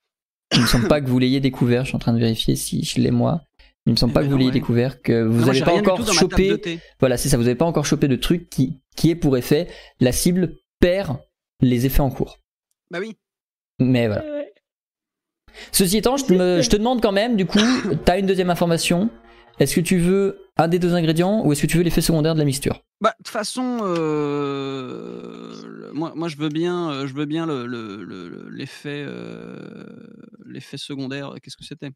Il 0.54 0.62
me 0.62 0.66
semble 0.68 0.88
pas 0.88 1.02
que 1.02 1.08
vous 1.10 1.20
l'ayez 1.20 1.40
découvert. 1.40 1.84
Je 1.84 1.90
suis 1.90 1.96
en 1.96 2.00
train 2.00 2.14
de 2.14 2.20
vérifier 2.20 2.56
si 2.56 2.84
je 2.84 3.00
l'ai 3.02 3.12
moi. 3.12 3.42
Il 3.88 3.92
me 3.92 3.98
semble 3.98 4.14
pas 4.14 4.24
que 4.24 4.30
vous 4.30 4.38
l'ayez 4.38 4.50
ouais. 4.50 4.54
découvert, 4.54 5.02
que 5.02 5.24
vous 5.24 5.46
n'avez 5.46 5.62
pas 5.62 5.74
encore 5.74 6.12
chopé. 6.14 6.80
Voilà, 7.00 7.18
c'est 7.18 7.30
ça. 7.30 7.38
Vous 7.38 7.44
n'avez 7.44 7.56
pas 7.56 7.66
encore 7.66 7.86
chopé 7.86 8.08
de 8.08 8.16
truc 8.16 8.50
qui 8.50 8.80
qui 8.96 9.10
est 9.10 9.16
pour 9.16 9.36
effet 9.38 9.68
la 10.00 10.12
cible 10.12 10.56
perd 10.80 11.18
les 11.62 11.86
effets 11.86 12.00
en 12.02 12.10
cours. 12.10 12.38
Bah 12.92 13.00
oui. 13.00 13.16
Mais 13.80 14.08
voilà. 14.08 14.24
Ouais. 14.24 14.54
Ceci 15.72 15.98
étant, 15.98 16.18
je 16.18 16.26
te, 16.26 16.34
me- 16.34 16.62
je 16.62 16.70
te 16.70 16.76
demande 16.76 17.02
quand 17.02 17.12
même, 17.12 17.36
du 17.36 17.46
coup, 17.46 17.60
t'as 18.06 18.20
une 18.20 18.26
deuxième 18.26 18.50
information. 18.50 19.10
Est-ce 19.60 19.76
que 19.76 19.82
tu 19.82 19.98
veux 20.00 20.50
un 20.58 20.68
des 20.68 20.80
deux 20.80 20.96
ingrédients 20.96 21.46
ou 21.46 21.54
est-ce 21.54 21.62
que 21.62 21.68
tu 21.68 21.78
veux 21.78 21.84
l'effet 21.84 22.02
secondaire 22.02 22.34
de 22.34 22.40
la 22.40 22.46
mixture? 22.46 22.84
Bah, 23.00 23.12
de 23.12 23.24
toute 23.24 23.30
façon, 23.32 23.80
euh, 23.84 25.92
moi, 25.94 26.12
moi, 26.16 26.28
je 26.28 26.36
veux 26.38 26.50
bien, 26.50 26.92
euh, 26.92 27.08
je 27.08 27.14
veux 27.14 27.26
bien 27.26 27.46
le- 27.46 27.66
le- 27.66 28.04
le- 28.04 28.28
le- 28.28 28.50
l'effet, 28.50 29.04
euh, 29.08 29.86
l'effet 30.46 30.78
secondaire. 30.78 31.36
Qu'est-ce 31.42 31.56
que 31.58 31.64
c'était? 31.64 31.92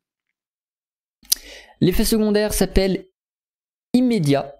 L'effet 1.81 2.05
secondaire 2.05 2.53
s'appelle 2.53 3.05
immédiat. 3.93 4.55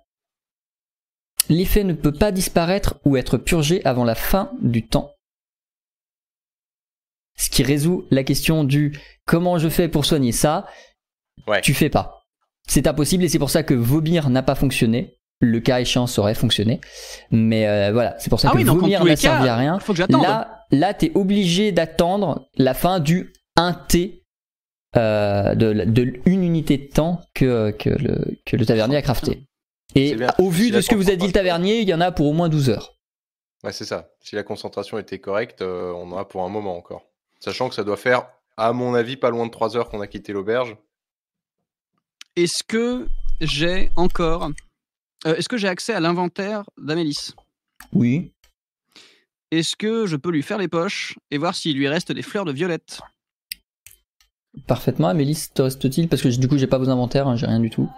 L'effet 1.50 1.84
ne 1.84 1.94
peut 1.94 2.14
pas 2.14 2.32
disparaître 2.32 3.00
ou 3.06 3.18
être 3.18 3.38
purgé 3.38 3.84
avant 3.86 4.04
la 4.04 4.16
fin 4.16 4.52
du 4.62 4.88
temps. 4.88 5.16
Ce 7.40 7.50
qui 7.50 7.64
résout 7.64 8.06
la 8.12 8.24
question 8.24 8.64
du 8.64 9.00
comment 9.26 9.58
je 9.58 9.70
fais 9.70 9.88
pour 9.88 10.06
soigner 10.06 10.32
ça, 10.32 10.68
Ouais. 11.48 11.62
tu 11.62 11.74
fais 11.74 11.90
pas. 11.90 12.26
C'est 12.68 12.86
impossible 12.86 13.24
et 13.24 13.30
c'est 13.30 13.40
pour 13.40 13.50
ça 13.50 13.64
que 13.64 13.74
vomir 13.74 14.30
n'a 14.30 14.44
pas 14.44 14.56
fonctionné. 14.56 15.16
Le 15.40 15.62
cas 15.62 15.80
échéant 15.80 16.06
ça 16.06 16.22
aurait 16.22 16.36
fonctionné. 16.36 16.82
Mais 17.32 17.66
euh, 17.68 17.92
voilà, 17.94 18.16
c'est 18.20 18.30
pour 18.30 18.40
ça 18.42 18.50
Ah 18.50 18.52
que 18.52 18.58
oui, 18.58 18.64
vomir 18.66 19.06
n'a 19.06 19.16
servi 19.16 19.48
à 19.48 19.56
rien. 19.56 19.80
Faut 19.80 19.94
que 19.94 19.98
j'attende. 20.00 20.22
Là, 20.22 20.66
là, 20.72 20.94
t'es 20.94 21.12
obligé 21.16 21.72
d'attendre 21.72 22.50
la 22.58 22.74
fin 22.74 23.00
du 23.00 23.32
1T 23.58 24.24
euh, 24.98 25.56
de, 25.56 25.72
de 25.86 26.20
une 26.26 26.44
unité 26.44 26.78
de 26.78 26.88
temps 26.88 27.22
que, 27.34 27.72
que, 27.72 27.90
le, 27.90 28.38
que 28.46 28.58
le 28.58 28.66
tavernier 28.66 28.98
a 28.98 29.02
crafté. 29.02 29.46
Et 29.96 30.16
bien. 30.16 30.28
au 30.40 30.50
vu 30.50 30.66
Si 30.66 30.72
de 30.72 30.82
ce 30.82 30.90
que 30.90 30.96
vous 30.96 31.10
a 31.10 31.16
dit 31.16 31.26
le 31.28 31.32
tavernier, 31.32 31.80
il 31.82 31.88
y 31.88 31.94
en 31.94 32.02
a 32.02 32.12
pour 32.12 32.28
au 32.28 32.34
moins 32.34 32.50
12 32.50 32.70
heures. 32.70 32.96
Ouais, 33.64 33.72
c'est 33.72 33.86
ça. 33.86 34.10
Si 34.22 34.36
la 34.36 34.44
concentration 34.44 35.00
était 35.00 35.20
correcte, 35.20 35.62
euh, 35.62 35.94
on 35.94 36.12
en 36.12 36.18
a 36.18 36.26
pour 36.26 36.44
un 36.44 36.50
moment 36.50 36.76
encore. 36.78 37.04
Sachant 37.40 37.70
que 37.70 37.76
ça 37.76 37.84
doit 37.84 37.98
faire, 37.98 38.28
à 38.58 38.74
mon 38.74 38.94
avis, 38.94 39.16
pas 39.18 39.30
loin 39.30 39.46
de 39.46 39.52
3 39.52 39.78
heures 39.78 39.90
qu'on 39.90 40.02
a 40.02 40.08
quitté 40.08 40.34
l'auberge. 40.34 40.76
Est-ce 42.36 42.64
que 42.64 43.08
j'ai 43.42 43.90
encore. 43.96 44.50
euh, 45.26 45.36
Est-ce 45.36 45.48
que 45.50 45.58
j'ai 45.58 45.68
accès 45.68 45.94
à 45.94 46.00
l'inventaire 46.00 46.64
d'Amélis? 46.78 47.34
Oui. 47.94 48.32
Est-ce 49.52 49.76
que 49.76 50.06
je 50.06 50.16
peux 50.16 50.30
lui 50.32 50.44
faire 50.44 50.58
les 50.58 50.68
poches 50.68 51.16
et 51.32 51.38
voir 51.38 51.56
s'il 51.56 51.76
lui 51.78 51.88
reste 51.88 52.12
des 52.12 52.22
fleurs 52.22 52.46
de 52.46 52.52
violette? 52.52 53.02
Parfaitement, 54.68 55.08
Amélie, 55.08 55.38
te 55.54 55.62
reste-t-il? 55.62 56.08
Parce 56.10 56.22
que 56.22 56.28
du 56.28 56.48
coup, 56.48 56.58
j'ai 56.58 56.68
pas 56.68 56.78
vos 56.78 56.90
inventaires, 56.90 57.28
hein, 57.28 57.36
j'ai 57.36 57.46
rien 57.48 57.60
du 57.60 57.70
tout. 57.70 57.90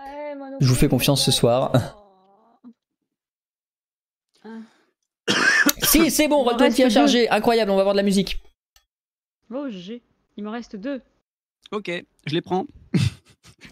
Je 0.59 0.67
vous 0.67 0.75
fais 0.75 0.87
confiance 0.87 1.25
ce 1.25 1.31
soir. 1.31 1.71
si, 5.83 6.11
c'est 6.11 6.27
bon, 6.27 6.41
Il 6.43 6.45
m'en 6.45 6.51
Roll20 6.53 6.61
a 6.61 6.63
reste 6.65 6.89
chargé. 6.89 7.29
Incroyable, 7.29 7.71
on 7.71 7.75
va 7.75 7.81
avoir 7.81 7.93
de 7.95 7.97
la 7.99 8.03
musique. 8.03 8.41
Oh, 9.53 9.67
GG. 9.69 10.01
Il 10.37 10.43
m'en 10.43 10.51
reste 10.51 10.75
deux. 10.75 11.01
Ok, 11.71 11.91
je 12.25 12.33
les 12.33 12.41
prends. 12.41 12.65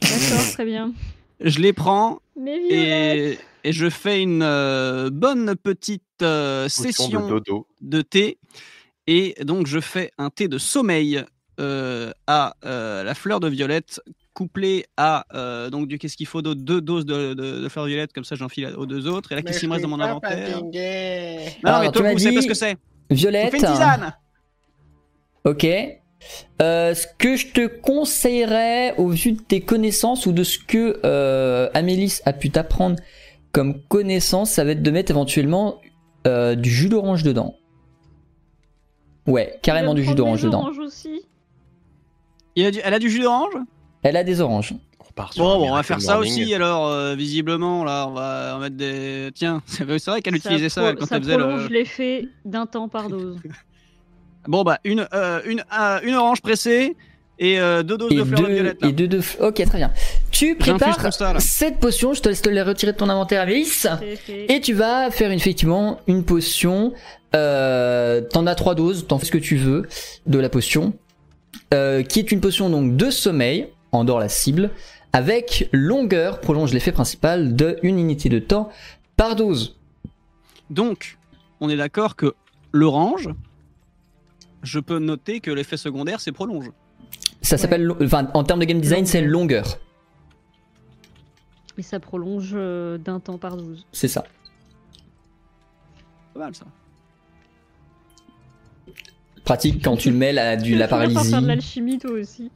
D'accord, 0.02 0.46
très 0.54 0.66
bien. 0.66 0.94
Je 1.42 1.60
les 1.60 1.74
prends 1.74 2.20
Mais 2.40 2.60
Violette 2.60 3.40
et, 3.64 3.70
et 3.70 3.72
je 3.74 3.90
fais 3.90 4.22
une 4.22 4.42
euh, 4.44 5.10
bonne 5.10 5.56
petite 5.56 6.04
euh, 6.22 6.68
session 6.68 7.08
de 7.10 7.30
dodo. 7.30 7.68
de 7.82 8.02
thé. 8.02 8.38
Et 9.08 9.36
donc, 9.44 9.68
je 9.68 9.80
fais 9.80 10.12
un 10.18 10.30
thé 10.30 10.48
de 10.48 10.58
sommeil 10.58 11.24
euh, 11.60 12.12
à 12.28 12.56
euh, 12.66 13.04
la 13.04 13.16
fleur 13.16 13.40
de 13.40 13.48
violette, 13.48 14.02
couplé 14.34 14.86
à. 14.98 15.26
euh, 15.34 15.70
donc, 15.70 15.88
du 15.88 15.98
qu'est-ce 15.98 16.16
qu'il 16.18 16.28
faut 16.28 16.42
d'autre 16.42 16.62
Deux 16.62 16.82
doses 16.82 17.06
de, 17.06 17.34
de, 17.34 17.62
de 17.62 17.70
fleur 17.70 17.86
de 17.86 17.90
violette, 17.90 18.14
comme 18.14 18.24
ça 18.26 18.36
j'enfile 18.36 18.68
aux 18.78 18.86
deux 18.86 19.08
autres. 19.08 19.32
Et 19.32 19.36
là, 19.36 19.42
qu'est-ce 19.42 19.60
qu'il 19.60 19.70
me 19.70 19.74
reste 19.74 19.84
dans 19.84 19.90
mon 19.90 20.00
inventaire 20.00 20.62
Non, 20.62 20.70
non, 20.72 20.72
Alors, 21.64 21.82
mais 21.82 21.88
tu 21.88 21.94
toi, 21.94 22.04
m'as 22.04 22.12
vous 22.14 22.20
savez 22.20 22.36
pas 22.36 22.42
dit 22.42 22.48
ce 22.48 22.50
que 22.50 22.54
c'est. 22.54 22.78
Violette. 23.10 23.52
Tu 23.54 23.60
fais 23.60 23.66
une 23.68 23.74
tisane 23.74 24.14
Ok. 25.46 25.66
Euh, 26.62 26.94
ce 26.94 27.08
que 27.18 27.36
je 27.38 27.48
te 27.48 27.66
conseillerais, 27.68 28.94
au 28.98 29.08
vu 29.08 29.32
de 29.34 29.42
tes 29.42 29.62
connaissances 29.62 30.26
ou 30.26 30.32
de 30.34 30.44
ce 30.44 30.60
que 30.60 31.00
euh, 31.06 31.70
Amélis 31.74 32.20
a 32.26 32.34
pu 32.34 32.50
t'apprendre 32.50 32.98
comme 33.54 33.82
connaissance, 33.88 34.52
ça 34.52 34.64
va 34.64 34.72
être 34.72 34.84
de 34.84 34.92
mettre 34.92 35.12
éventuellement 35.12 35.80
euh, 36.28 36.56
du 36.56 36.70
jus 36.70 36.90
d'orange 36.90 37.24
dedans. 37.24 37.56
Ouais, 39.28 39.58
carrément 39.62 39.94
du 39.94 40.04
jus 40.04 40.16
d'orange 40.16 40.42
dedans. 40.44 40.70
Aussi. 40.80 41.22
Il 42.56 42.66
a 42.66 42.72
du- 42.72 42.80
Elle 42.84 42.94
a 42.94 43.00
du 43.00 43.10
jus 43.10 43.22
d'orange? 43.22 43.54
Elle 44.04 44.18
a 44.18 44.24
des 44.24 44.42
oranges. 44.42 44.74
Bon, 45.38 45.60
bon, 45.60 45.72
on 45.72 45.76
va 45.76 45.84
faire 45.84 46.00
ça 46.02 46.14
Morning. 46.16 46.32
aussi 46.44 46.54
alors, 46.54 46.88
euh, 46.88 47.14
visiblement, 47.14 47.84
là, 47.84 48.08
on 48.08 48.12
va 48.14 48.54
en 48.56 48.60
mettre 48.60 48.78
des. 48.78 49.30
Tiens, 49.36 49.62
c'est 49.68 49.84
vrai 49.84 50.22
qu'elle 50.22 50.40
Ça 50.40 50.50
utilisait 50.50 50.70
ça 50.70 50.82
pro- 50.82 50.96
quand 51.00 51.06
ça 51.08 51.18
elle 51.18 51.24
faisait 51.24 51.38
prolonge 51.38 51.64
le. 51.70 51.74
l'effet 51.76 52.28
d'un 52.46 52.66
temps 52.66 52.88
par 52.88 53.10
dose. 53.10 53.38
Bon, 54.48 54.64
bah, 54.64 54.80
une, 54.84 55.08
euh, 55.14 55.42
une, 55.46 55.64
euh, 55.80 56.00
une 56.04 56.16
orange 56.16 56.42
pressée 56.42 56.96
et 57.40 57.60
euh, 57.60 57.84
deux 57.84 57.98
doses 57.98 58.12
Et 58.12 58.16
de 58.16 58.24
fleurs 58.24 58.42
de 58.42 58.54
violette. 58.54 58.82
là. 58.82 58.88
et 58.90 58.92
deux 58.92 59.08
Ok, 59.40 59.64
très 59.66 59.78
bien. 59.78 59.92
Tu 60.32 60.56
prépares 60.56 61.14
ça, 61.14 61.40
cette 61.40 61.80
potion, 61.80 62.14
je 62.14 62.22
te 62.22 62.30
laisse 62.30 62.42
te 62.42 62.50
les 62.50 62.62
retirer 62.62 62.92
de 62.94 62.98
ton 62.98 63.10
inventaire, 63.10 63.48
fait. 63.48 63.88
Et 64.28 64.60
tu 64.62 64.74
vas 64.74 65.12
faire 65.12 65.32
effectivement 65.32 66.00
une 66.08 66.24
potion. 66.24 66.94
Euh, 67.36 68.22
T'en 68.22 68.48
as 68.48 68.56
trois 68.56 68.76
doses, 68.76 69.06
t'en 69.08 69.20
fais 69.20 69.26
ce 69.28 69.32
que 69.32 69.38
tu 69.38 69.56
veux 69.56 69.88
de 70.26 70.40
la 70.40 70.50
potion. 70.50 70.94
Euh, 71.74 72.02
qui 72.04 72.20
est 72.20 72.32
une 72.32 72.42
potion 72.42 72.70
donc 72.70 72.96
de 72.98 73.10
sommeil, 73.12 73.68
endort 73.92 74.20
la 74.20 74.30
cible, 74.30 74.72
avec 75.14 75.70
longueur, 75.72 76.40
prolonge 76.42 76.74
l'effet 76.74 76.92
principal 76.92 77.56
de 77.56 77.78
une 77.84 78.00
unité 78.00 78.30
de 78.30 78.40
temps 78.40 78.70
par 79.18 79.36
dose. 79.36 79.78
Donc, 80.70 81.18
on 81.62 81.70
est 81.70 81.78
d'accord 81.78 82.16
que 82.16 82.34
l'orange, 82.72 83.30
je 84.64 84.80
peux 84.80 85.00
noter 85.00 85.40
que 85.40 85.52
l'effet 85.52 85.78
secondaire, 85.78 86.20
c'est 86.20 86.32
prolonge. 86.32 86.72
Ça 87.42 87.58
s'appelle, 87.58 87.92
enfin 88.04 88.30
en 88.34 88.44
termes 88.44 88.60
de 88.60 88.66
game 88.66 88.82
design, 88.82 89.06
c'est 89.06 89.22
longueur. 89.22 89.80
Et 91.78 91.82
ça 91.82 92.00
prolonge 92.00 92.52
euh, 92.54 92.98
d'un 92.98 93.20
temps 93.22 93.38
par 93.38 93.56
dose. 93.56 93.86
C'est 93.94 94.10
ça. 94.10 94.26
Pas 96.34 96.42
mal 96.42 96.54
ça. 96.56 96.66
Pratique 99.46 99.84
quand 99.84 99.96
tu 99.98 100.12
le 100.12 100.18
mets 100.18 100.34
la, 100.34 100.58
du, 100.58 100.76
la 100.76 100.88
Tu 100.88 100.92
vas 100.92 100.98
pas 100.98 101.06
paralysie. 101.08 101.30
faire 101.32 101.42
de 101.42 101.48
l'alchimie 101.48 101.98
toi 101.98 102.12
aussi. 102.12 102.52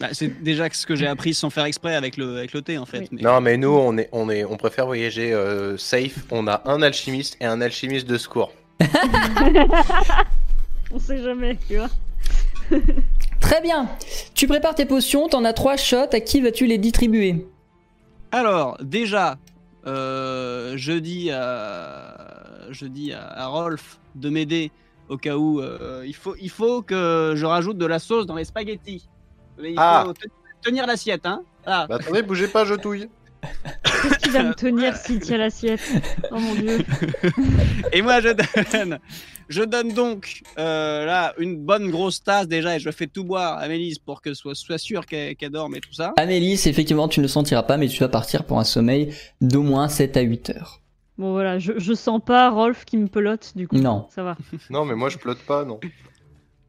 Bah, 0.00 0.08
c'est 0.12 0.42
déjà 0.42 0.68
ce 0.72 0.86
que 0.86 0.96
j'ai 0.96 1.06
appris 1.06 1.34
sans 1.34 1.50
faire 1.50 1.66
exprès 1.66 1.94
avec 1.94 2.16
le, 2.16 2.38
avec 2.38 2.52
le 2.54 2.62
thé 2.62 2.78
en 2.78 2.86
fait. 2.86 3.00
Oui. 3.00 3.08
mais- 3.12 3.22
Non, 3.22 3.40
mais 3.42 3.56
nous, 3.58 3.68
on, 3.68 3.96
est, 3.98 4.08
on, 4.12 4.28
est, 4.30 4.44
on 4.44 4.56
préfère 4.56 4.86
voyager 4.86 5.32
euh, 5.32 5.76
safe. 5.76 6.24
On 6.30 6.48
a 6.48 6.62
un 6.64 6.80
alchimiste 6.82 7.36
et 7.40 7.44
un 7.44 7.60
alchimiste 7.60 8.08
de 8.08 8.16
secours. 8.18 8.52
On 10.94 10.98
sait 10.98 11.22
jamais, 11.22 11.56
tu 11.68 11.76
vois. 11.76 11.88
Très 13.40 13.60
bien. 13.60 13.88
Tu 14.34 14.46
prépares 14.46 14.74
tes 14.74 14.86
potions, 14.86 15.28
t'en 15.28 15.44
as 15.44 15.52
trois 15.52 15.76
shots. 15.76 16.12
À 16.12 16.20
qui 16.20 16.40
vas-tu 16.40 16.66
les 16.66 16.78
distribuer? 16.78 17.46
Alors, 18.30 18.78
déjà, 18.82 19.36
euh, 19.86 20.74
je 20.76 20.92
dis 20.92 21.30
à, 21.30 22.16
je 22.70 22.86
dis 22.86 23.12
à, 23.12 23.26
à 23.26 23.46
Rolf 23.46 23.98
de 24.14 24.30
m'aider 24.30 24.70
au 25.08 25.16
cas 25.16 25.36
où 25.36 25.60
euh, 25.60 26.02
il, 26.06 26.14
faut, 26.14 26.34
il 26.40 26.50
faut 26.50 26.82
que 26.82 27.32
je 27.36 27.44
rajoute 27.44 27.76
de 27.78 27.86
la 27.86 27.98
sauce 27.98 28.26
dans 28.26 28.36
les 28.36 28.44
spaghettis. 28.44 29.08
Mais 29.60 29.72
il 29.72 29.76
Ah. 29.78 30.04
faut 30.06 30.12
te- 30.14 30.28
tenir 30.62 30.86
l'assiette, 30.86 31.26
hein. 31.26 31.42
Ah, 31.66 31.86
Bah, 31.88 31.96
attendez, 32.00 32.22
bougez 32.22 32.48
pas, 32.48 32.64
je 32.64 32.74
touille. 32.74 33.08
Qu'est-ce 33.84 34.18
qui 34.18 34.30
va 34.30 34.42
me 34.42 34.54
tenir 34.54 34.96
s'il 34.96 35.20
tient 35.20 35.38
l'assiette 35.38 35.80
Oh 36.30 36.38
mon 36.38 36.54
dieu. 36.54 36.78
Et 37.92 38.02
moi, 38.02 38.20
je 38.20 38.28
donne, 38.30 38.98
je 39.48 39.62
donne 39.62 39.92
donc 39.92 40.42
euh, 40.58 41.04
là 41.04 41.34
une 41.38 41.56
bonne 41.56 41.90
grosse 41.90 42.22
tasse 42.22 42.48
déjà 42.48 42.76
et 42.76 42.80
je 42.80 42.90
fais 42.90 43.06
tout 43.06 43.24
boire 43.24 43.58
à 43.58 43.68
Mélise 43.68 43.98
pour 43.98 44.22
que 44.22 44.34
soit, 44.34 44.54
soit 44.54 44.78
sûr 44.78 45.06
qu'elle 45.06 45.36
qu'elle 45.36 45.50
dorme 45.50 45.74
et 45.76 45.80
tout 45.80 45.92
ça. 45.92 46.12
Amélis, 46.16 46.66
effectivement, 46.66 47.08
tu 47.08 47.20
ne 47.20 47.24
le 47.24 47.28
sentiras 47.28 47.62
pas, 47.62 47.76
mais 47.76 47.88
tu 47.88 48.00
vas 48.00 48.08
partir 48.08 48.44
pour 48.44 48.58
un 48.58 48.64
sommeil 48.64 49.14
d'au 49.40 49.62
moins 49.62 49.88
7 49.88 50.16
à 50.16 50.20
8 50.20 50.50
heures. 50.50 50.80
Bon 51.18 51.32
voilà, 51.32 51.58
je, 51.58 51.72
je 51.76 51.92
sens 51.92 52.20
pas 52.24 52.50
Rolf 52.50 52.84
qui 52.84 52.96
me 52.96 53.06
pelote 53.06 53.52
du 53.54 53.68
coup. 53.68 53.76
Non. 53.76 54.06
Ça 54.10 54.22
va. 54.22 54.36
Non, 54.70 54.84
mais 54.84 54.94
moi, 54.94 55.08
je 55.10 55.18
flotte 55.18 55.40
pas, 55.40 55.64
non. 55.64 55.78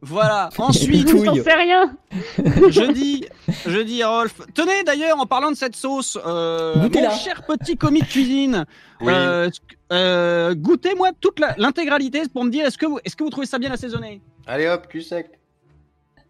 Voilà. 0.04 0.50
Ensuite. 0.58 1.08
J'en 1.08 1.34
sais 1.34 1.54
rien. 1.54 1.96
je 2.38 2.92
dis, 2.92 3.26
je 3.66 3.78
dis 3.80 4.02
à 4.02 4.08
Rolf. 4.10 4.34
Tenez 4.54 4.82
d'ailleurs, 4.84 5.18
en 5.18 5.26
parlant 5.26 5.50
de 5.50 5.56
cette 5.56 5.76
sauce, 5.76 6.18
euh, 6.26 6.74
mon 6.76 7.10
cher 7.10 7.42
petit 7.46 7.76
commis 7.76 8.00
de 8.02 8.06
cuisine, 8.06 8.66
Oui. 9.00 9.12
euh, 9.14 9.48
euh, 9.92 10.54
goûtez-moi 10.54 11.10
toute 11.20 11.40
l'intégralité 11.56 12.22
pour 12.32 12.44
me 12.44 12.50
dire 12.50 12.66
est-ce 12.66 12.78
que 12.78 12.86
vous, 12.86 12.98
est-ce 13.04 13.16
que 13.16 13.24
vous 13.24 13.30
trouvez 13.30 13.46
ça 13.46 13.58
bien 13.58 13.70
assaisonné? 13.72 14.20
Allez 14.46 14.68
hop, 14.68 14.86
cul 14.88 15.02
sec. 15.02 15.30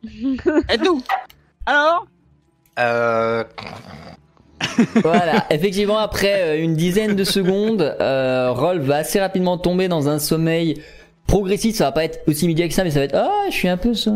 Êtes-vous 0.69 1.03
Alors? 1.67 2.07
Euh... 2.79 3.45
Voilà, 5.03 5.47
effectivement, 5.51 5.99
après 5.99 6.61
une 6.61 6.75
dizaine 6.75 7.15
de 7.15 7.25
secondes, 7.25 7.83
euh, 8.01 8.51
Rolf 8.53 8.83
va 8.83 8.97
assez 8.97 9.21
rapidement 9.21 9.59
tomber 9.59 9.89
dans 9.89 10.09
un 10.09 10.19
sommeil 10.19 10.81
progressif. 11.27 11.75
Ça 11.77 11.85
va 11.85 11.93
pas 11.93 12.05
être 12.05 12.21
aussi 12.27 12.45
immédiat 12.45 12.69
que 12.69 12.75
ça, 12.75 12.85
mais 12.85 12.91
ça 12.91 12.99
va 13.01 13.05
être 13.07 13.17
Ah, 13.17 13.31
je 13.51 13.55
suis 13.55 13.69
un 13.69 13.77
peu 13.77 13.95
ça. 13.95 14.13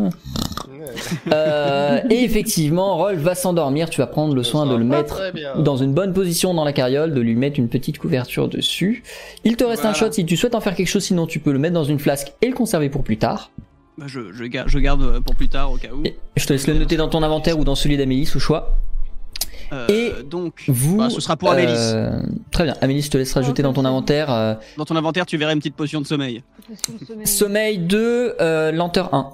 Euh, 1.31 1.99
et 2.09 2.23
effectivement, 2.23 2.97
Rolf 2.97 3.19
va 3.19 3.35
s'endormir. 3.35 3.89
Tu 3.89 3.99
vas 4.01 4.07
prendre 4.07 4.33
le 4.33 4.43
soin 4.43 4.65
de 4.65 4.75
le 4.75 4.83
mettre 4.83 5.21
dans 5.59 5.77
une 5.77 5.93
bonne 5.93 6.13
position 6.13 6.53
dans 6.53 6.63
la 6.63 6.73
carriole, 6.73 7.13
de 7.13 7.21
lui 7.21 7.35
mettre 7.35 7.59
une 7.59 7.69
petite 7.69 7.99
couverture 7.99 8.47
dessus. 8.47 9.03
Il 9.43 9.55
te 9.55 9.63
reste 9.63 9.85
un 9.85 9.93
shot 9.93 10.11
si 10.11 10.25
tu 10.25 10.35
souhaites 10.37 10.55
en 10.55 10.61
faire 10.61 10.75
quelque 10.75 10.87
chose, 10.87 11.03
sinon 11.03 11.27
tu 11.27 11.39
peux 11.39 11.51
le 11.51 11.59
mettre 11.59 11.73
dans 11.75 11.83
une 11.83 11.99
flasque 11.99 12.33
et 12.41 12.47
le 12.47 12.55
conserver 12.55 12.89
pour 12.89 13.03
plus 13.03 13.17
tard. 13.17 13.51
Bah, 13.97 14.05
je, 14.07 14.31
je, 14.31 14.45
ga- 14.45 14.63
je 14.67 14.79
garde 14.79 15.19
pour 15.19 15.35
plus 15.35 15.49
tard 15.49 15.71
au 15.71 15.77
cas 15.77 15.89
où. 15.93 16.03
Et 16.05 16.15
je 16.37 16.45
te 16.45 16.53
laisse 16.53 16.65
le 16.67 16.73
noter 16.73 16.95
dans 16.97 17.09
ton 17.09 17.21
inventaire 17.21 17.59
ou 17.59 17.63
dans 17.65 17.75
celui 17.75 17.97
d'Amélis 17.97 18.31
au 18.35 18.39
choix. 18.39 18.75
Euh, 19.71 19.87
et 19.87 20.23
donc, 20.23 20.63
Vous, 20.67 20.97
Bah, 20.97 21.09
ce 21.09 21.19
sera 21.21 21.35
pour 21.37 21.51
Amélis. 21.51 21.73
euh, 21.77 22.21
très 22.51 22.63
bien, 22.63 22.75
Amélis, 22.81 23.03
je 23.03 23.11
te 23.11 23.17
laisse 23.17 23.33
rajouter 23.33 23.61
dans 23.61 23.73
ton 23.73 23.85
inventaire. 23.85 24.31
euh, 24.31 24.55
dans 24.77 24.85
ton 24.85 24.95
inventaire, 24.95 25.25
tu 25.25 25.37
verras 25.37 25.53
une 25.53 25.59
petite 25.59 25.75
potion 25.75 26.01
de 26.01 26.05
sommeil. 26.07 26.43
Sommeil 27.25 27.77
2, 27.79 28.35
euh, 28.41 28.71
lenteur 28.71 29.13
1. 29.13 29.33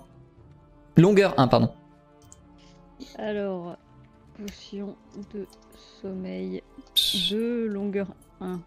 Longueur 0.97 1.33
1, 1.37 1.47
pardon. 1.47 1.69
Alors, 3.17 3.75
potion 4.37 4.95
de 5.33 5.45
sommeil 6.01 6.61
2, 7.31 7.67
longueur 7.67 8.07
1. 8.41 8.59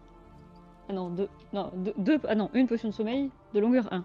Ah 0.89 0.93
non, 0.93 1.09
2. 1.09 1.27
Non, 1.53 1.71
2. 1.97 2.19
Ah 2.27 2.35
non, 2.35 2.49
une 2.55 2.67
potion 2.67 2.89
de 2.89 2.93
sommeil 2.93 3.29
de 3.53 3.59
longueur 3.59 3.87
1. 3.91 4.03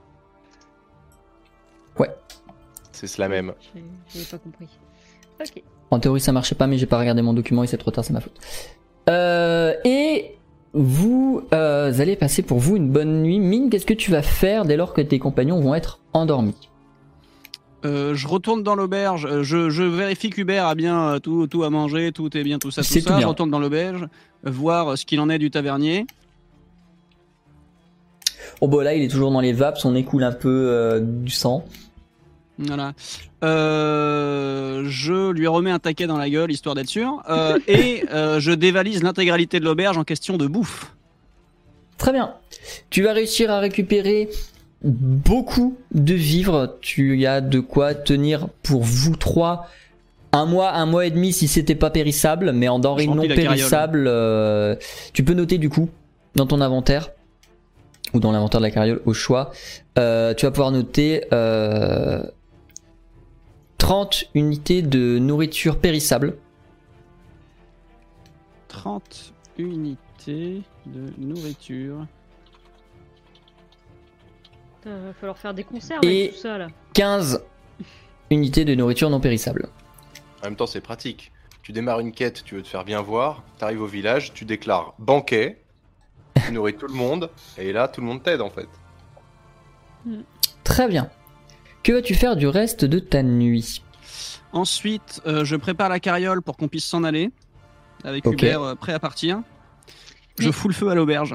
C'est 2.93 3.19
la 3.19 3.29
même. 3.29 3.53
J'ai- 4.09 4.25
pas 4.25 4.39
compris. 4.39 4.69
Ok. 5.41 5.63
En 5.95 6.01
théorie, 6.01 6.21
ça 6.21 6.33
marchait 6.33 6.57
pas, 6.57 6.67
mais 6.67 6.77
j'ai 6.77 6.87
pas 6.87 6.99
regardé 6.99 7.23
mon 7.23 7.33
document 7.33 7.63
et 7.63 7.69
c'est 7.69 7.77
trop 7.77 7.93
tard, 7.93 8.05
c'est 8.05 8.13
ma 8.13 8.21
faute. 8.21 8.37
Euh, 9.09 9.75
et 9.85 10.35
vous 10.73 11.43
euh, 11.53 11.93
allez 12.01 12.17
passer 12.17 12.43
pour 12.43 12.59
vous 12.59 12.75
une 12.75 12.91
bonne 12.91 13.23
nuit. 13.23 13.39
Mine, 13.39 13.71
qu'est-ce 13.71 13.87
que 13.87 13.95
tu 13.95 14.11
vas 14.11 14.23
faire 14.23 14.65
dès 14.65 14.77
lors 14.77 14.93
que 14.93 15.01
tes 15.01 15.21
compagnons 15.21 15.61
vont 15.61 15.73
être 15.73 16.01
endormis? 16.13 16.69
Euh, 17.85 18.13
je 18.15 18.27
retourne 18.27 18.65
dans 18.65 18.75
l'auberge, 18.75 19.29
je, 19.43 19.71
je 19.71 19.83
vérifie 19.85 20.31
qu'Hubert 20.31 20.67
a 20.67 20.75
bien 20.75 21.21
tout, 21.23 21.47
tout 21.47 21.63
à 21.63 21.71
manger, 21.71 22.11
tout 22.11 22.37
est 22.37 22.43
bien, 22.43 22.59
tout 22.59 22.73
ça, 22.73 22.83
tout 22.83 22.89
ça. 22.89 23.01
tout 23.01 23.07
bien. 23.11 23.21
Je 23.21 23.27
retourne 23.27 23.51
dans 23.51 23.61
l'auberge, 23.61 24.09
voir 24.43 24.99
ce 24.99 25.05
qu'il 25.05 25.21
en 25.21 25.31
est 25.31 25.39
du 25.39 25.53
tavernier. 25.53 26.07
Oh 28.61 28.67
bah 28.67 28.83
là, 28.83 28.95
il 28.95 29.03
est 29.03 29.09
toujours 29.09 29.31
dans 29.31 29.41
les 29.41 29.53
vapes, 29.53 29.79
on 29.85 29.95
écoule 29.95 30.25
un 30.25 30.33
peu 30.33 30.49
euh, 30.49 31.01
du 31.01 31.31
sang. 31.31 31.65
Voilà. 32.59 32.93
Euh, 33.43 34.85
je 34.87 35.31
lui 35.31 35.47
remets 35.47 35.71
un 35.71 35.79
taquet 35.79 36.07
dans 36.07 36.17
la 36.17 36.31
gueule, 36.31 36.51
histoire 36.51 36.75
d'être 36.75 36.89
sûr. 36.89 37.23
Euh, 37.29 37.59
et 37.69 38.05
euh, 38.13 38.41
je 38.41 38.53
dévalise 38.53 39.03
l'intégralité 39.03 39.61
de 39.61 39.65
l'auberge 39.65 39.99
en 39.99 40.05
question 40.05 40.37
de 40.37 40.47
bouffe. 40.47 40.95
Très 41.99 42.13
bien. 42.13 42.35
Tu 42.91 43.03
vas 43.03 43.13
réussir 43.13 43.51
à 43.51 43.61
récupérer 43.61 44.29
beaucoup 44.83 45.77
de 45.93 46.15
vivres. 46.15 46.77
Tu 46.81 47.27
as 47.27 47.41
de 47.41 47.61
quoi 47.61 47.95
tenir 47.95 48.49
pour 48.63 48.83
vous 48.83 49.17
trois 49.17 49.69
un 50.33 50.47
mois, 50.47 50.73
un 50.73 50.87
mois 50.87 51.07
et 51.07 51.11
demi 51.11 51.33
si 51.33 51.47
c'était 51.47 51.77
pas 51.77 51.91
périssable, 51.91 52.53
mais 52.53 52.69
en 52.69 52.81
denrées 52.81 53.07
non 53.07 53.23
périssables, 53.23 54.07
euh, 54.09 54.75
tu 55.13 55.23
peux 55.23 55.35
noter 55.35 55.59
du 55.59 55.71
coup 55.71 55.89
dans 56.35 56.47
ton 56.47 56.61
inventaire 56.61 57.11
ou 58.15 58.21
dans 58.21 58.33
l'inventaire 58.33 58.61
de 58.61 58.67
la 58.67 58.71
carriole 58.71 59.01
au 59.07 59.15
choix. 59.15 59.53
euh, 59.99 60.35
tu 60.35 60.47
vas 60.47 60.51
pouvoir 60.51 60.73
noter 60.73 61.25
euh, 61.33 62.23
30 63.79 64.25
unités 64.35 64.83
de 64.83 65.19
nourriture 65.19 65.79
périssable. 65.79 66.37
30 68.69 69.33
unités 69.59 70.63
de 70.87 71.13
nourriture. 71.19 72.07
Il 74.87 74.93
va 74.93 75.13
falloir 75.15 75.39
faire 75.39 75.55
des 75.55 75.65
conserves 75.65 76.05
Et- 76.05 76.23
avec 76.25 76.33
tout 76.35 76.41
ça 76.41 76.59
là. 76.59 76.69
15 76.93 77.43
unités 78.31 78.65
de 78.65 78.75
nourriture 78.75 79.09
non 79.11 79.21
périssable. 79.21 79.69
En 80.43 80.47
même 80.47 80.57
temps, 80.57 80.67
c'est 80.67 80.81
pratique. 80.83 81.33
Tu 81.63 81.73
démarres 81.73 82.01
une 82.01 82.13
quête, 82.13 82.45
tu 82.45 82.57
veux 82.57 82.63
te 82.63 82.69
faire 82.69 82.85
bien 82.85 83.01
voir, 83.01 83.43
t'arrives 83.59 83.81
au 83.81 83.87
village, 83.87 84.35
tu 84.35 84.45
déclares 84.45 84.93
banquet, 84.99 85.63
tu 86.45 86.53
nourris 86.53 86.77
tout 86.77 86.87
le 86.87 86.93
monde, 86.93 87.31
et 87.57 87.73
là, 87.73 87.89
tout 87.89 88.03
le 88.03 88.07
monde 88.07 88.23
t'aide 88.23 88.43
en 88.43 88.51
fait. 88.51 88.69
Très 90.63 90.87
bien. 90.89 91.09
Que 91.85 91.93
vas-tu 91.93 92.15
faire 92.15 92.35
du 92.37 92.47
reste 92.49 92.85
de 92.85 92.99
ta 92.99 93.23
nuit? 93.23 93.83
Ensuite, 94.53 95.21
euh, 95.27 95.45
je 95.45 95.55
prépare 95.57 95.89
la 95.89 96.01
carriole 96.01 96.43
pour 96.43 96.57
qu'on 96.57 96.69
puisse 96.69 96.85
s'en 96.87 97.05
aller. 97.05 97.31
Avec 98.05 98.27
Ok. 98.27 98.35
Hubert 98.43 98.63
euh, 98.63 98.75
prêt 98.75 98.93
à 98.93 98.99
partir. 98.99 99.43
Je 100.39 100.51
fous 100.51 100.69
le 100.69 100.75
feu 100.75 100.89
à 100.89 100.95
l'auberge. 100.95 101.35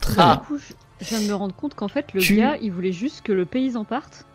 Très 0.00 0.14
bien. 0.16 0.36
coup, 0.46 0.58
je 0.58 1.06
viens 1.06 1.20
de 1.20 1.26
me 1.26 1.34
rendre 1.34 1.54
compte 1.54 1.74
qu'en 1.74 1.88
fait, 1.88 2.12
le 2.12 2.20
Tu- 2.20 2.36
gars, 2.36 2.56
il 2.60 2.72
voulait 2.72 2.92
juste 2.92 3.22
que 3.22 3.32
le 3.32 3.44
paysan 3.46 3.84
parte. 3.84 4.26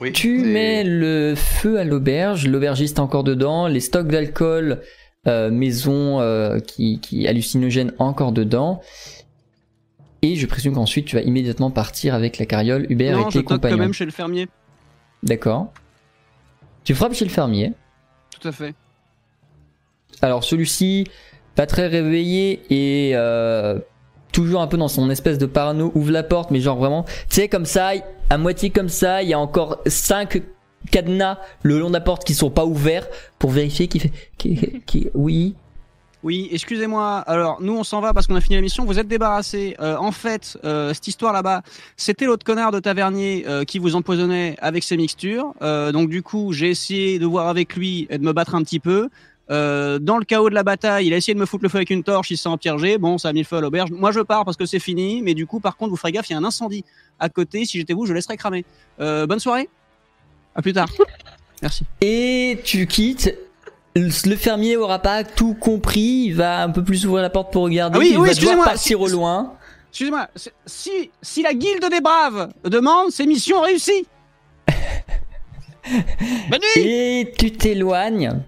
Oui, 0.00 0.12
Tu 0.12 0.38
mets 0.44 0.84
le 0.84 1.34
feu 1.36 1.78
à 1.78 1.84
l'auberge, 1.84 2.46
l'aubergiste 2.46 2.98
est 2.98 3.00
encore 3.00 3.24
dedans, 3.24 3.66
les 3.66 3.80
stocks 3.80 4.06
d'alcool 4.06 4.80
euh, 5.26 5.50
maison 5.50 6.20
euh, 6.20 6.60
qui, 6.60 7.00
qui 7.00 7.26
hallucinogène 7.26 7.92
encore 7.98 8.30
dedans. 8.30 8.80
Et 10.22 10.34
je 10.36 10.46
présume 10.46 10.74
qu'ensuite 10.74 11.06
tu 11.06 11.16
vas 11.16 11.22
immédiatement 11.22 11.70
partir 11.70 12.14
avec 12.14 12.38
la 12.38 12.46
carriole, 12.46 12.86
Hubert 12.90 13.16
non, 13.16 13.28
et 13.28 13.30
je 13.30 13.38
tes 13.38 13.44
toque 13.44 13.62
quand 13.62 13.76
même 13.76 13.92
chez 13.92 14.04
le 14.04 14.10
fermier. 14.10 14.48
D'accord. 15.22 15.72
Tu 16.84 16.94
frappes 16.94 17.14
chez 17.14 17.24
le 17.24 17.30
fermier. 17.30 17.72
Tout 18.40 18.48
à 18.48 18.52
fait. 18.52 18.74
Alors 20.22 20.42
celui-ci, 20.44 21.04
pas 21.54 21.66
très 21.66 21.86
réveillé 21.86 22.62
et 22.70 23.12
euh, 23.14 23.78
toujours 24.32 24.60
un 24.60 24.66
peu 24.66 24.76
dans 24.76 24.88
son 24.88 25.08
espèce 25.10 25.38
de 25.38 25.46
parano, 25.46 25.92
ouvre 25.94 26.10
la 26.10 26.22
porte, 26.22 26.50
mais 26.50 26.60
genre 26.60 26.76
vraiment, 26.78 27.04
tu 27.04 27.12
sais, 27.28 27.48
comme 27.48 27.64
ça, 27.66 27.92
à 28.30 28.38
moitié 28.38 28.70
comme 28.70 28.88
ça, 28.88 29.22
il 29.22 29.28
y 29.28 29.34
a 29.34 29.38
encore 29.38 29.78
5 29.86 30.42
cadenas 30.90 31.38
le 31.62 31.78
long 31.78 31.88
de 31.88 31.92
la 31.94 32.00
porte 32.00 32.24
qui 32.24 32.34
sont 32.34 32.50
pas 32.50 32.64
ouverts 32.64 33.06
pour 33.38 33.50
vérifier 33.50 33.86
qu'il 33.88 34.00
fait. 34.00 34.12
qui- 34.36 34.82
qui- 34.86 35.08
oui. 35.14 35.54
Oui, 36.24 36.48
excusez-moi. 36.50 37.18
Alors, 37.18 37.60
nous, 37.60 37.74
on 37.76 37.84
s'en 37.84 38.00
va 38.00 38.12
parce 38.12 38.26
qu'on 38.26 38.34
a 38.34 38.40
fini 38.40 38.56
la 38.56 38.60
mission. 38.62 38.84
Vous 38.84 38.98
êtes 38.98 39.06
débarrassés. 39.06 39.76
Euh, 39.78 39.96
en 39.96 40.10
fait, 40.10 40.58
euh, 40.64 40.92
cette 40.92 41.06
histoire 41.06 41.32
là-bas, 41.32 41.62
c'était 41.96 42.24
l'autre 42.24 42.44
connard 42.44 42.72
de 42.72 42.80
tavernier 42.80 43.44
euh, 43.46 43.64
qui 43.64 43.78
vous 43.78 43.94
empoisonnait 43.94 44.56
avec 44.60 44.82
ses 44.82 44.96
mixtures. 44.96 45.54
Euh, 45.62 45.92
donc, 45.92 46.08
du 46.10 46.22
coup, 46.22 46.52
j'ai 46.52 46.70
essayé 46.70 47.20
de 47.20 47.26
voir 47.26 47.46
avec 47.46 47.76
lui 47.76 48.08
et 48.10 48.18
de 48.18 48.24
me 48.24 48.32
battre 48.32 48.56
un 48.56 48.62
petit 48.62 48.80
peu. 48.80 49.08
Euh, 49.50 49.98
dans 49.98 50.18
le 50.18 50.24
chaos 50.24 50.50
de 50.50 50.54
la 50.54 50.62
bataille, 50.62 51.06
il 51.06 51.14
a 51.14 51.16
essayé 51.16 51.34
de 51.34 51.40
me 51.40 51.46
foutre 51.46 51.62
le 51.62 51.68
feu 51.68 51.78
avec 51.78 51.90
une 51.90 52.02
torche, 52.02 52.30
il 52.30 52.36
s'est 52.36 52.48
empiergé. 52.48 52.98
Bon, 52.98 53.16
ça 53.16 53.28
a 53.28 53.32
mis 53.32 53.40
le 53.40 53.46
feu 53.46 53.56
à 53.56 53.60
l'auberge. 53.60 53.90
Moi, 53.90 54.12
je 54.12 54.20
pars 54.20 54.44
parce 54.44 54.56
que 54.56 54.66
c'est 54.66 54.78
fini. 54.78 55.22
Mais 55.22 55.34
du 55.34 55.46
coup, 55.46 55.60
par 55.60 55.76
contre, 55.76 55.90
vous 55.90 55.96
ferez 55.96 56.12
gaffe, 56.12 56.28
il 56.28 56.32
y 56.32 56.36
a 56.36 56.38
un 56.38 56.44
incendie 56.44 56.84
à 57.18 57.28
côté. 57.28 57.64
Si 57.64 57.78
j'étais 57.78 57.94
vous, 57.94 58.06
je 58.06 58.12
laisserais 58.12 58.36
cramer. 58.36 58.64
Euh, 59.00 59.26
bonne 59.26 59.40
soirée. 59.40 59.68
À 60.54 60.62
plus 60.62 60.72
tard. 60.72 60.88
Merci. 61.62 61.84
Et 62.00 62.60
tu 62.64 62.86
quittes. 62.86 63.47
Le 64.00 64.36
fermier 64.36 64.76
aura 64.76 64.98
pas 65.00 65.24
tout 65.24 65.54
compris, 65.54 66.24
il 66.26 66.34
va 66.34 66.62
un 66.62 66.70
peu 66.70 66.84
plus 66.84 67.06
ouvrir 67.06 67.22
la 67.22 67.30
porte 67.30 67.52
pour 67.52 67.62
regarder, 67.64 67.96
Ah 67.96 68.00
oui, 68.00 68.10
il 68.12 68.18
oui, 68.18 68.28
va 68.28 68.34
devoir 68.34 68.54
excusez-moi, 68.54 68.64
partir 68.64 68.80
si- 68.98 69.04
au 69.04 69.08
loin. 69.08 69.52
Excusez-moi, 69.90 70.28
si, 70.66 71.10
si 71.22 71.42
la 71.42 71.54
guilde 71.54 71.86
des 71.90 72.00
braves 72.00 72.48
demande, 72.64 73.10
c'est 73.10 73.24
mission 73.26 73.60
réussie. 73.60 74.06
Bonne 76.50 76.60
nuit 76.76 76.82
Et 76.86 77.32
tu 77.38 77.50
t'éloignes. 77.52 78.40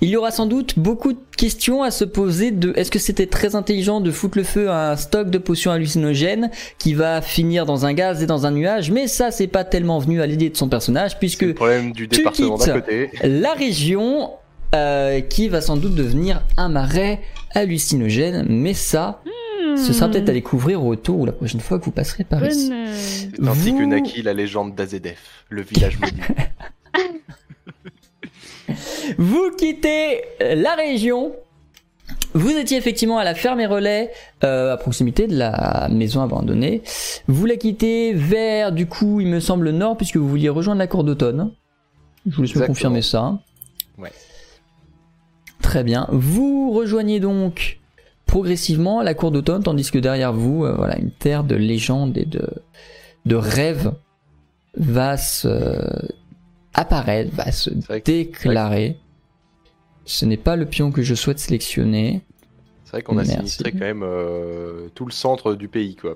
Il 0.00 0.08
y 0.08 0.16
aura 0.16 0.30
sans 0.30 0.46
doute 0.46 0.78
beaucoup 0.78 1.12
de 1.12 1.18
questions 1.36 1.82
à 1.82 1.90
se 1.90 2.04
poser 2.04 2.50
de 2.50 2.72
est-ce 2.76 2.90
que 2.90 2.98
c'était 2.98 3.26
très 3.26 3.54
intelligent 3.54 4.00
de 4.00 4.10
foutre 4.10 4.38
le 4.38 4.44
feu 4.44 4.70
à 4.70 4.92
un 4.92 4.96
stock 4.96 5.28
de 5.28 5.36
potions 5.38 5.70
hallucinogènes 5.70 6.50
qui 6.78 6.94
va 6.94 7.20
finir 7.20 7.66
dans 7.66 7.84
un 7.84 7.92
gaz 7.92 8.22
et 8.22 8.26
dans 8.26 8.46
un 8.46 8.50
nuage, 8.50 8.90
mais 8.90 9.06
ça 9.08 9.30
c'est 9.30 9.46
pas 9.46 9.64
tellement 9.64 9.98
venu 9.98 10.22
à 10.22 10.26
l'idée 10.26 10.48
de 10.48 10.56
son 10.56 10.68
personnage 10.70 11.18
puisque 11.18 11.42
le 11.42 11.54
problème 11.54 11.92
du 11.92 12.08
tu 12.08 12.18
département 12.18 12.56
quittes. 12.56 12.66
d'à 12.68 12.80
côté. 12.80 13.10
la 13.22 13.52
région 13.52 14.30
euh, 14.74 15.20
qui 15.20 15.48
va 15.48 15.60
sans 15.60 15.76
doute 15.76 15.94
devenir 15.94 16.42
un 16.56 16.68
marais 16.68 17.20
hallucinogène, 17.54 18.46
mais 18.48 18.74
ça 18.74 19.22
ce 19.76 19.92
sera 19.92 20.08
peut-être 20.08 20.28
à 20.28 20.32
découvrir 20.32 20.82
au 20.82 20.88
retour 20.88 21.20
ou 21.20 21.26
la 21.26 21.32
prochaine 21.32 21.60
fois 21.60 21.78
que 21.78 21.84
vous 21.84 21.90
passerez 21.90 22.24
par 22.24 22.44
ici. 22.46 22.70
Bonne, 22.70 22.86
C'est 22.94 23.46
ainsi 23.46 23.74
que 23.74 23.84
naquit 23.84 24.22
la 24.22 24.32
légende 24.32 24.74
d'Azedef, 24.74 25.44
le 25.50 25.62
village 25.62 25.98
maudit. 25.98 26.16
Vous 29.18 29.50
quittez 29.56 30.22
la 30.40 30.74
région. 30.74 31.32
Vous 32.34 32.50
étiez 32.50 32.76
effectivement 32.76 33.18
à 33.18 33.24
la 33.24 33.34
ferme 33.34 33.60
et 33.60 33.66
relais, 33.66 34.10
euh, 34.44 34.74
à 34.74 34.76
proximité 34.76 35.26
de 35.26 35.36
la 35.36 35.88
maison 35.90 36.22
abandonnée. 36.22 36.82
Vous 37.28 37.46
la 37.46 37.56
quittez 37.56 38.12
vers, 38.12 38.72
du 38.72 38.86
coup, 38.86 39.20
il 39.20 39.28
me 39.28 39.40
semble, 39.40 39.64
le 39.64 39.72
nord, 39.72 39.96
puisque 39.96 40.16
vous 40.16 40.28
vouliez 40.28 40.48
rejoindre 40.48 40.78
la 40.78 40.86
cour 40.86 41.04
d'automne. 41.04 41.52
Je 42.26 42.36
vous 42.36 42.42
laisse 42.42 42.56
me 42.56 42.66
confirmer 42.66 43.02
ça. 43.02 43.38
Très 45.66 45.82
bien. 45.82 46.06
Vous 46.12 46.70
rejoignez 46.70 47.18
donc 47.18 47.80
progressivement 48.24 49.02
la 49.02 49.14
cour 49.14 49.32
d'automne, 49.32 49.64
tandis 49.64 49.90
que 49.90 49.98
derrière 49.98 50.32
vous, 50.32 50.64
euh, 50.64 50.72
voilà, 50.76 50.96
une 50.96 51.10
terre 51.10 51.42
de 51.42 51.56
légendes 51.56 52.16
et 52.16 52.24
de, 52.24 52.48
de 53.24 53.34
rêves 53.34 53.92
va 54.76 55.16
se 55.16 56.08
apparaître, 56.72 57.34
va 57.34 57.50
se 57.50 57.70
déclarer. 58.04 58.96
Ce 60.04 60.24
n'est 60.24 60.36
pas 60.36 60.54
le 60.54 60.66
pion 60.66 60.92
que 60.92 61.02
je 61.02 61.16
souhaite 61.16 61.40
sélectionner. 61.40 62.22
C'est 62.84 62.92
vrai 62.92 63.02
qu'on 63.02 63.18
a 63.18 63.24
Merci. 63.24 63.34
sinistré 63.38 63.72
quand 63.72 63.80
même 63.80 64.04
euh, 64.04 64.86
tout 64.94 65.04
le 65.04 65.12
centre 65.12 65.54
du 65.54 65.66
pays, 65.66 65.96
quoi. 65.96 66.14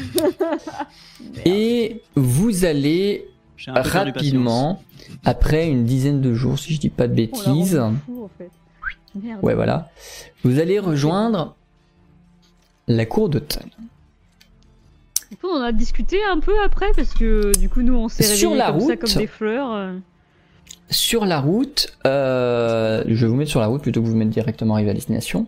Et 1.44 2.00
vous 2.14 2.64
allez 2.64 3.26
rapidement, 3.66 4.80
après 5.24 5.68
une 5.68 5.84
dizaine 5.84 6.20
de 6.20 6.32
jours, 6.32 6.60
si 6.60 6.74
je 6.74 6.78
dis 6.78 6.90
pas 6.90 7.08
de 7.08 7.14
bêtises, 7.14 7.76
rend 7.76 7.94
fou, 8.06 8.24
en 8.24 8.30
fait. 8.38 8.50
Merde. 9.14 9.40
ouais 9.42 9.54
voilà, 9.54 9.90
vous 10.44 10.58
allez 10.58 10.78
rejoindre 10.78 11.54
la 12.86 13.04
cour 13.06 13.28
d'automne. 13.28 13.70
Du 15.30 15.36
coup, 15.36 15.48
on 15.52 15.60
a 15.60 15.72
discuté 15.72 16.18
un 16.24 16.40
peu 16.40 16.54
après 16.64 16.86
parce 16.96 17.12
que 17.12 17.52
du 17.58 17.68
coup, 17.68 17.82
nous, 17.82 17.94
on 17.94 18.08
s'est 18.08 18.22
Sur 18.22 18.50
réveillés 18.50 18.58
la 18.58 18.70
comme 18.72 18.80
ça, 18.80 18.86
route. 18.86 18.98
comme 19.00 19.12
des 19.14 19.26
fleurs. 19.26 19.72
euh. 19.74 19.98
Sur 20.90 21.26
la 21.26 21.38
route, 21.40 21.94
euh, 22.06 23.04
je 23.06 23.26
vais 23.26 23.30
vous 23.30 23.36
mettre 23.36 23.50
sur 23.50 23.60
la 23.60 23.66
route 23.66 23.82
plutôt 23.82 24.00
que 24.00 24.06
vous 24.06 24.16
mettre 24.16 24.30
directement 24.30 24.74
arrivé 24.74 24.90
à 24.90 24.94
destination. 24.94 25.46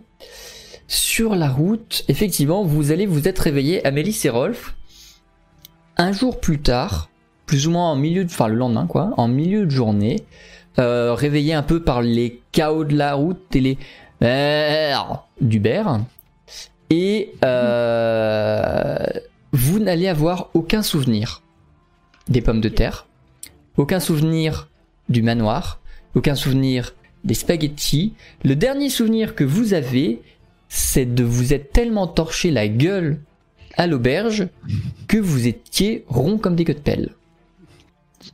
Sur 0.87 1.35
la 1.35 1.49
route, 1.49 2.03
effectivement, 2.09 2.63
vous 2.63 2.91
allez 2.91 3.07
vous 3.07 3.27
être 3.27 3.39
réveillé, 3.39 3.85
Amélie 3.87 4.19
et 4.23 4.29
Rolf, 4.29 4.75
un 5.97 6.11
jour 6.11 6.39
plus 6.39 6.59
tard, 6.61 7.09
plus 7.47 7.65
ou 7.65 7.71
moins 7.71 7.89
en 7.91 7.95
milieu 7.95 8.23
de, 8.23 8.29
enfin 8.29 8.47
le 8.49 8.55
lendemain 8.55 8.85
quoi, 8.85 9.13
en 9.17 9.27
milieu 9.27 9.65
de 9.65 9.71
journée, 9.71 10.17
euh, 10.79 11.13
réveillé 11.13 11.53
un 11.53 11.63
peu 11.63 11.83
par 11.83 12.01
les 12.01 12.41
chaos 12.51 12.83
de 12.83 12.95
la 12.95 13.13
route 13.13 13.55
et 13.55 13.61
les 13.61 13.77
d'Uber, 15.41 15.83
et 16.91 17.33
euh, 17.43 18.97
vous 19.51 19.79
n'allez 19.79 20.07
avoir 20.07 20.49
aucun 20.53 20.83
souvenir 20.83 21.41
des 22.27 22.41
pommes 22.41 22.61
de 22.61 22.69
terre, 22.69 23.07
aucun 23.77 23.99
souvenir 23.99 24.69
du 25.09 25.21
manoir, 25.21 25.79
aucun 26.15 26.35
souvenir 26.35 26.93
des 27.23 27.33
spaghettis. 27.33 28.13
Le 28.43 28.55
dernier 28.55 28.89
souvenir 28.89 29.35
que 29.35 29.43
vous 29.43 29.73
avez, 29.73 30.21
c'est 30.69 31.15
de 31.15 31.23
vous 31.23 31.53
être 31.53 31.71
tellement 31.71 32.07
torché 32.07 32.51
la 32.51 32.67
gueule 32.67 33.19
à 33.77 33.87
l'auberge 33.87 34.49
que 35.07 35.17
vous 35.17 35.47
étiez 35.47 36.03
rond 36.07 36.37
comme 36.37 36.55
des 36.55 36.65
queues 36.65 36.73
de 36.73 36.79
pelle. 36.79 37.09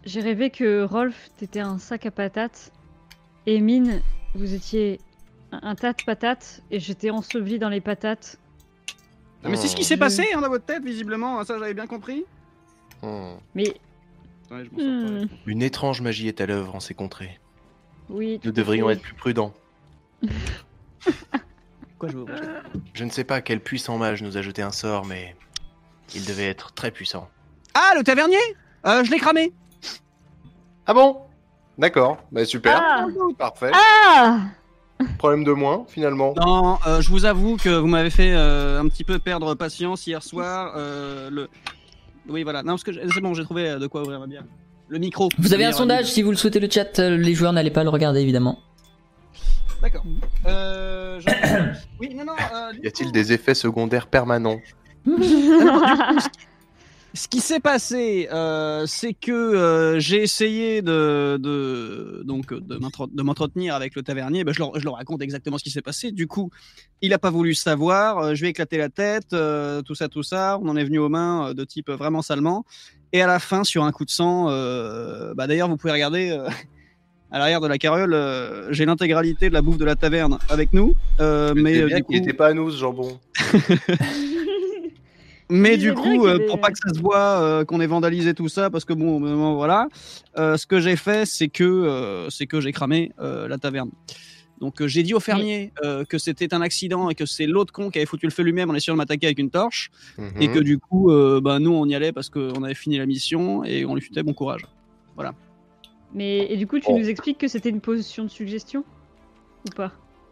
J'ai 0.05 0.21
rêvé 0.21 0.49
que 0.49 0.83
Rolf, 0.83 1.29
t'étais 1.38 1.59
un 1.59 1.77
sac 1.77 2.05
à 2.05 2.11
patates. 2.11 2.71
Et 3.45 3.59
Mine, 3.61 4.01
vous 4.35 4.53
étiez 4.53 4.99
un, 5.51 5.75
tas 5.75 5.93
de 5.93 6.03
patates. 6.03 6.61
Et 6.71 6.79
j'étais 6.79 7.09
enseveli 7.09 7.59
dans 7.59 7.69
les 7.69 7.81
patates. 7.81 8.38
Ah, 9.43 9.49
mais 9.49 9.55
c'est 9.57 9.67
ce 9.67 9.75
qui 9.75 9.83
Hmm. 9.83 9.85
s'est 9.85 9.97
passé 9.97 10.25
hein, 10.35 10.41
dans 10.41 10.49
votre 10.49 10.65
tête, 10.65 10.83
visiblement. 10.83 11.43
Ça, 11.45 11.57
j'avais 11.59 11.73
bien 11.73 11.88
compris. 11.88 12.25
Hmm. 13.01 13.35
Mais. 13.55 13.73
Ouais, 14.49 14.63
je 14.65 14.71
m'en 14.71 14.77
sors 14.79 15.19
pas. 15.19 15.25
hmm, 15.25 15.27
Une 15.45 15.61
étrange 15.61 16.01
magie 16.01 16.27
est 16.27 16.41
à 16.41 16.45
l'œuvre 16.45 16.75
en 16.75 16.79
ces 16.79 16.93
contrées. 16.93 17.39
oui. 18.09 18.39
Nous 18.43 18.51
devrions 18.51 18.89
être 18.89 19.01
plus 19.01 19.13
prudents. 19.13 19.53
Quoi, 21.99 22.09
je 22.09 22.17
veux 22.17 22.25
Je 22.93 23.03
ne 23.03 23.09
sais 23.09 23.23
pas 23.23 23.41
quel 23.41 23.59
puissant 23.59 23.97
mage 23.97 24.21
nous 24.21 24.38
a 24.38 24.41
jeté 24.41 24.61
un 24.61 24.71
sort, 24.71 25.05
mais 25.05 25.35
il 26.15 26.25
devait 26.25 26.45
être 26.47 26.73
très 26.73 26.91
puissant. 26.91 27.29
Ah, 27.73 27.93
le 27.95 28.03
tavernier 28.03 28.38
Euh, 28.85 29.03
Je 29.03 29.11
l'ai 29.11 29.17
cramé. 29.19 29.51
Ah 30.88 30.93
bon? 30.93 31.17
D'accord, 31.77 32.17
bah 32.31 32.43
super, 32.45 32.81
Ah 32.81 33.05
parfait. 33.38 33.71
Ah 33.73 34.39
Problème 35.19 35.43
de 35.43 35.51
moins, 35.51 35.85
finalement. 35.88 36.33
Non, 36.38 36.79
euh, 36.88 37.01
je 37.01 37.09
vous 37.11 37.25
avoue 37.25 37.55
que 37.57 37.69
vous 37.69 37.85
m'avez 37.85 38.09
fait 38.09 38.31
euh, 38.33 38.79
un 38.81 38.88
petit 38.88 39.03
peu 39.03 39.19
perdre 39.19 39.53
patience 39.53 40.07
hier 40.07 40.23
soir. 40.23 40.73
euh, 40.75 41.29
le... 41.29 41.49
Oui, 42.29 42.41
voilà. 42.43 42.63
Non, 42.63 42.73
parce 42.73 42.83
que 42.83 42.91
j'ai- 42.91 43.01
c'est 43.13 43.21
bon, 43.21 43.35
j'ai 43.35 43.43
trouvé 43.43 43.77
de 43.77 43.85
quoi 43.85 44.01
ouvrir 44.01 44.19
ma 44.19 44.25
bière. 44.25 44.43
Le 44.88 44.97
micro. 44.97 45.29
Vous 45.38 45.53
avez 45.53 45.65
un 45.65 45.71
sondage, 45.71 46.05
si 46.05 46.23
vous 46.23 46.31
le 46.31 46.38
souhaitez 46.38 46.59
le 46.59 46.67
chat, 46.71 46.97
les 46.99 47.33
joueurs 47.35 47.53
n'allaient 47.53 47.69
pas 47.69 47.83
le 47.83 47.89
regarder 47.89 48.21
évidemment. 48.21 48.57
D'accord. 49.83 50.03
Euh, 50.47 51.19
je- 51.19 51.27
Oui, 51.99 52.15
non, 52.15 52.25
non. 52.25 52.33
euh, 52.53 52.71
du 52.71 52.79
Y 52.81 52.88
a-t-il 52.88 53.05
coup- 53.07 53.11
des 53.11 53.33
effets 53.33 53.53
secondaires 53.53 54.07
permanents? 54.07 54.59
Ce 57.14 57.28
qui 57.28 57.39
s'est 57.39 57.60
passé, 57.60 58.28
euh, 58.32 58.86
c'est 58.86 59.14
que 59.14 59.32
euh, 59.32 59.99
j'ai 59.99 60.22
essayé 60.22 60.82
de, 60.84 61.38
de, 61.41 62.22
donc, 62.26 62.53
de 62.53 62.76
m'entre- 62.78 63.08
de 63.12 63.24
m'entretenir 63.24 63.74
avec 63.74 63.95
le 63.95 64.03
tavernier. 64.03 64.43
Ben, 64.43 64.53
je, 64.53 64.60
leur, 64.60 64.78
je 64.80 64.84
leur 64.84 64.95
raconte 64.95 65.22
exactement 65.24 65.58
ce 65.58 65.64
qui 65.64 65.72
s'est 65.72 65.82
passé. 65.82 66.12
Du 66.12 66.28
coup, 66.28 66.51
il 67.01 67.10
n'a 67.10 67.18
pas 67.18 67.32
voulu 67.32 67.55
savoir. 67.55 68.20
euh, 68.20 68.36
je 68.36 68.41
vais 68.43 68.49
éclater 68.49 68.78
la 68.78 68.89
tête, 68.89 69.34
euh, 69.34 69.82
tout 69.82 69.95
ça, 69.95 70.10
tout 70.10 70.22
ça. 70.22 70.60
On 70.62 70.68
en 70.70 70.76
est 70.76 70.84
venu 70.84 70.99
aux 70.99 71.10
mains 71.10 71.53
de 71.55 71.64
type 71.64 71.89
vraiment 71.89 72.22
salement. 72.22 72.66
Et 73.14 73.22
à 73.22 73.28
la 73.28 73.39
fin, 73.39 73.64
sur 73.64 73.84
un 73.84 73.91
coup 73.91 74.05
de 74.05 74.12
sang, 74.12 74.45
bah, 75.34 75.47
d'ailleurs, 75.47 75.70
vous 75.70 75.78
pouvez 75.78 75.93
regarder 75.93 76.38
à 77.32 77.39
l'arrière 77.39 77.62
de 77.62 77.68
la 77.68 77.78
carriole, 77.80 78.16
j'ai 78.70 78.86
l'intégralité 78.86 79.47
de 79.49 79.53
la 79.53 79.62
bouffe 79.64 79.78
de 79.78 79.86
la 79.86 79.95
taverne 79.95 80.38
avec 80.49 80.72
nous. 80.74 80.93
Mais 81.20 81.84
bien 81.86 81.97
du 81.97 82.03
coup, 82.03 82.12
n'était 82.14 82.34
pas 82.34 82.47
à 82.47 82.53
nous, 82.53 82.70
ce 82.70 82.78
jambon. 82.78 83.18
Mais 85.49 85.71
Oui, 85.71 85.77
du 85.77 85.93
coup, 85.93 86.27
euh, 86.27 86.39
pour 86.45 86.59
pas 86.59 86.71
que 86.71 86.77
ça 86.77 86.93
se 86.93 86.99
voit 86.99 87.39
euh, 87.41 87.63
qu'on 87.65 87.79
ait 87.79 87.87
vandalisé 87.87 88.33
tout 88.33 88.49
ça, 88.49 88.69
parce 88.69 88.83
que 88.83 88.93
bon, 88.93 89.15
au 89.15 89.19
moment, 89.19 89.55
voilà, 89.55 89.87
euh, 90.37 90.57
ce 90.57 90.67
que 90.67 90.79
j'ai 90.81 90.95
fait, 90.97 91.25
c'est 91.25 91.47
que 91.47 91.63
euh, 91.63 92.29
c'est 92.29 92.47
que 92.47 92.59
j'ai 92.59 92.71
cramé 92.73 93.11
euh, 93.19 93.47
la 93.47 93.57
taverne. 93.57 93.91
Donc 94.59 94.81
euh, 94.81 94.87
j'ai 94.87 95.03
dit 95.03 95.13
au 95.13 95.19
fermier 95.19 95.71
euh, 95.83 96.03
que 96.03 96.17
c'était 96.17 96.53
un 96.53 96.61
accident 96.61 97.09
et 97.09 97.15
que 97.15 97.25
c'est 97.25 97.45
l'autre 97.45 97.71
con 97.71 97.91
qui 97.91 97.99
avait 97.99 98.05
foutu 98.07 98.25
le 98.25 98.31
feu 98.31 98.43
lui-même 98.43 98.69
en 98.69 98.73
essayant 98.73 98.95
de 98.95 98.97
m'attaquer 98.97 99.27
avec 99.27 99.39
une 99.39 99.51
torche, 99.51 99.89
et 100.39 100.47
Mhm. 100.47 100.53
que 100.53 100.59
du 100.59 100.79
coup, 100.79 101.11
euh, 101.11 101.39
bah, 101.41 101.59
nous 101.59 101.71
on 101.71 101.85
y 101.85 101.95
allait 101.95 102.11
parce 102.11 102.29
qu'on 102.29 102.63
avait 102.63 102.73
fini 102.73 102.97
la 102.97 103.05
mission 103.05 103.63
et 103.63 103.85
on 103.85 103.95
lui 103.95 104.01
foutait 104.01 104.23
bon 104.23 104.33
courage. 104.33 104.65
Mais 106.13 106.51
et 106.51 106.57
du 106.57 106.67
coup, 106.67 106.79
tu 106.79 106.91
nous 106.91 107.07
expliques 107.09 107.37
que 107.37 107.47
c'était 107.47 107.69
une 107.69 107.81
potion 107.81 108.23
de 108.23 108.29
suggestion? 108.29 108.83
Ou 109.67 109.75
pas? 109.75 109.91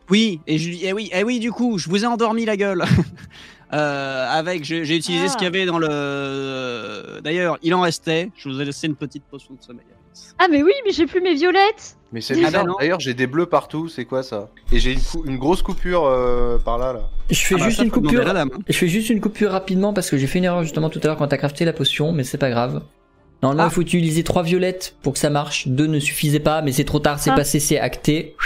Oui, 0.10 0.40
et 0.48 0.58
je 0.58 0.70
lui 0.70 0.78
dis, 0.78 0.86
eh 0.86 0.94
oui, 0.94 1.10
eh 1.14 1.24
oui, 1.24 1.40
du 1.40 1.52
coup, 1.52 1.78
je 1.78 1.90
vous 1.90 2.04
ai 2.04 2.08
endormi 2.08 2.46
la 2.46 2.56
gueule. 2.58 2.84
Euh, 3.74 4.28
avec, 4.30 4.64
j'ai 4.64 4.86
j'ai 4.86 4.96
utilisé 4.96 5.26
Ah. 5.28 5.30
ce 5.30 5.38
qu'il 5.38 5.44
y 5.46 5.48
avait 5.48 5.66
dans 5.66 5.80
le. 5.80 7.20
D'ailleurs, 7.24 7.58
il 7.64 7.74
en 7.74 7.82
restait. 7.82 8.30
Je 8.38 8.50
vous 8.50 8.62
ai 8.62 8.66
laissé 8.66 8.88
une 8.88 8.96
petite 8.96 9.24
potion 9.24 9.54
de 9.60 9.64
sommeil. 9.64 9.86
Ah, 10.38 10.48
mais 10.50 10.64
oui, 10.64 10.72
mais 10.86 10.92
j'ai 10.92 11.06
plus 11.08 11.22
mes 11.22 11.34
violettes 11.34 11.98
Mais 12.14 12.22
c'est 12.22 12.34
Ah 12.36 12.38
bah 12.42 12.46
bizarre. 12.48 12.66
non. 12.68 12.76
D'ailleurs, 12.80 13.00
j'ai 13.00 13.14
des 13.14 13.28
bleus 13.28 13.48
partout, 13.48 13.90
c'est 13.90 14.06
quoi 14.06 14.24
ça? 14.24 14.50
Et 14.72 14.80
j'ai 14.80 14.96
une, 15.26 15.38
grosse 15.38 15.62
coupure 15.62 16.06
euh, 16.06 16.58
par 16.58 16.78
là, 16.78 16.94
là. 16.94 17.10
Je 17.30 17.36
fais 17.40 17.56
Ah 17.56 17.60
bah, 17.60 17.66
juste 17.66 17.78
ça, 17.78 17.84
une 17.84 17.92
coupure. 17.92 18.24
la 18.24 18.34
dame, 18.34 18.50
hein. 18.54 18.60
Je 18.68 18.74
fais 18.78 18.88
juste 18.88 19.10
une 19.10 19.20
coupure 19.20 19.52
rapidement 19.52 19.94
parce 19.94 20.10
que 20.10 20.18
j'ai 20.18 20.28
fait 20.28 20.40
une 20.40 20.46
erreur 20.46 20.64
justement 20.64 20.90
tout 20.90 21.00
à 21.04 21.08
l'heure 21.08 21.18
quand 21.18 21.28
t'as 21.28 21.38
crafté 21.38 21.66
la 21.66 21.74
potion, 21.74 22.12
mais 22.14 22.24
c'est 22.24 22.38
pas 22.38 22.50
grave. 22.50 22.82
Normalement, 23.44 23.64
Ah. 23.64 23.72
il 23.72 23.74
faut 23.76 23.82
utiliser 23.82 24.24
trois 24.24 24.44
violettes 24.44 24.96
pour 25.04 25.14
que 25.14 25.20
ça 25.20 25.30
marche. 25.30 25.68
Deux 25.68 25.88
ne 25.88 26.00
suffisait 26.00 26.40
pas, 26.40 26.62
mais 26.62 26.72
c'est 26.72 26.86
trop 26.86 27.00
tard, 27.00 27.20
c'est 27.20 27.32
Ah. 27.32 27.36
passé, 27.36 27.60
c'est 27.60 27.80
acté. 27.80 28.36
Mais 28.40 28.46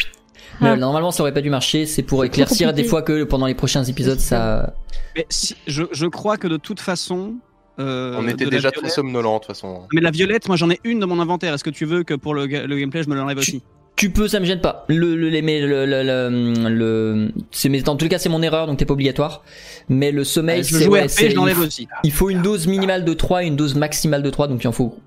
Ah. 0.62 0.76
normalement, 0.76 1.12
ça 1.12 1.24
aurait 1.24 1.34
pas 1.34 1.42
dû 1.42 1.50
marcher. 1.50 1.86
C'est 1.86 2.04
pour 2.04 2.24
éclaircir 2.26 2.74
des 2.74 2.84
fois 2.84 3.02
que 3.02 3.24
pendant 3.24 3.46
les 3.46 3.56
prochains 3.56 3.84
épisodes, 3.84 4.20
ça. 4.20 4.74
Mais 5.16 5.26
si, 5.30 5.56
je, 5.68 5.84
je 5.92 6.06
crois 6.08 6.38
que 6.38 6.48
de 6.48 6.58
toute 6.58 6.80
façon. 6.80 7.36
euh, 7.80 8.16
On 8.20 8.28
était 8.28 8.46
déjà 8.46 8.72
très 8.72 8.90
somnolents, 8.90 9.36
de 9.36 9.40
toute 9.40 9.48
façon. 9.48 9.88
Mais 9.94 10.02
la 10.02 10.12
violette, 10.12 10.48
moi 10.48 10.58
j'en 10.58 10.70
ai 10.70 10.80
une 10.84 11.00
dans 11.00 11.08
mon 11.08 11.20
inventaire. 11.20 11.54
Est-ce 11.54 11.64
que 11.64 11.70
tu 11.70 11.86
veux 11.86 12.04
que 12.04 12.14
pour 12.14 12.34
le, 12.34 12.46
ga- 12.48 12.66
le 12.68 12.78
gameplay, 12.78 13.04
je 13.04 13.10
me 13.10 13.16
l'enlève 13.16 13.38
aussi? 13.38 13.64
Tu 13.96 14.12
peux, 14.12 14.30
ça 14.30 14.40
me 14.40 14.46
gêne 14.46 14.62
pas. 14.62 14.86
Le, 14.88 15.16
le, 15.18 15.28
les- 15.28 15.42
mais 15.42 15.60
le, 15.60 15.86
le, 15.86 16.04
le, 16.04 16.70
le- 16.70 17.32
c'est, 17.52 17.68
mais 17.68 17.82
dans 17.82 17.98
tous 17.98 18.06
les 18.06 18.10
cas, 18.10 18.18
c'est 18.18 18.30
mon 18.30 18.42
erreur, 18.42 18.66
donc 18.66 18.78
t'es 18.78 18.86
pas 18.86 18.94
obligatoire. 18.94 19.44
Mais 19.90 20.12
le 20.14 20.24
sommeil, 20.24 20.62
Euh, 20.62 20.64
Je 20.64 20.78
c'est, 20.78 20.88
ouais, 20.88 21.08
je 21.10 21.36
l'enlève 21.36 21.58
il, 21.62 21.68
aussi. 21.68 21.88
il 22.06 22.12
faut 22.14 22.30
une 22.30 22.42
dose 22.42 22.68
minimale 22.68 23.04
de 23.04 23.14
3 23.14 23.44
et 23.44 23.48
une 23.48 23.58
dose 23.58 23.76
maximale 23.76 24.24
de 24.24 24.30
3, 24.30 24.48
donc 24.48 24.64
il 24.64 24.68
en 24.68 24.72
faut 24.72 24.98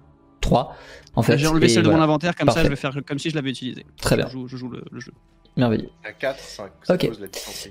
3. 0.42 0.76
En 1.14 1.22
fait, 1.22 1.36
J'ai 1.38 1.46
enlevé 1.46 1.68
celle 1.68 1.84
de 1.84 1.90
mon 1.90 2.00
inventaire, 2.00 2.34
comme 2.34 2.48
ça 2.50 2.62
je 2.64 2.68
vais 2.68 2.76
faire 2.76 2.94
comme 3.06 3.18
si 3.18 3.28
je 3.30 3.34
l'avais 3.34 3.50
utilisé. 3.50 3.84
Très 4.00 4.16
Je 4.16 4.20
bien, 4.22 4.28
joue, 4.30 4.46
je 4.48 4.56
joue 4.56 4.68
le, 4.70 4.82
le 4.90 5.00
jeu. 5.00 5.12
Merveilleux. 5.56 5.90
À 6.04 6.12
4, 6.12 6.38
5. 6.38 6.70
Ok. 6.90 7.10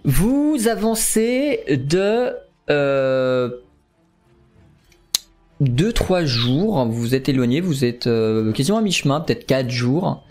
Vous 0.03 0.67
avancez 0.67 1.63
de 1.67 2.36
2-3 5.61 6.25
jours, 6.25 6.86
vous 6.86 6.93
vous 6.93 7.15
êtes 7.15 7.29
éloigné, 7.29 7.61
vous 7.61 7.86
êtes 7.86 8.07
euh, 8.07 8.51
quasiment 8.51 8.77
à 8.77 8.82
mi-chemin, 8.82 9.21
peut-être 9.21 9.45
4 9.45 9.69
jours, 9.69 10.23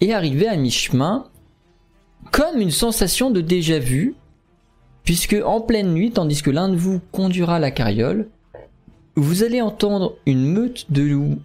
et 0.00 0.14
arrivé 0.14 0.46
à 0.46 0.56
mi-chemin, 0.56 1.26
comme 2.30 2.60
une 2.60 2.70
sensation 2.70 3.30
de 3.30 3.40
déjà-vu, 3.40 4.14
puisque 5.02 5.36
en 5.44 5.60
pleine 5.60 5.92
nuit, 5.92 6.12
tandis 6.12 6.42
que 6.42 6.50
l'un 6.50 6.68
de 6.68 6.76
vous 6.76 7.00
conduira 7.10 7.58
la 7.58 7.70
carriole, 7.70 8.28
vous 9.16 9.42
allez 9.42 9.60
entendre 9.60 10.16
une 10.26 10.44
meute 10.44 10.86
de 10.92 11.02
loups 11.02 11.38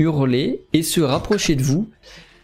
hurler 0.00 0.64
et 0.72 0.82
se 0.82 1.00
rapprocher 1.00 1.54
de 1.54 1.62
vous, 1.62 1.88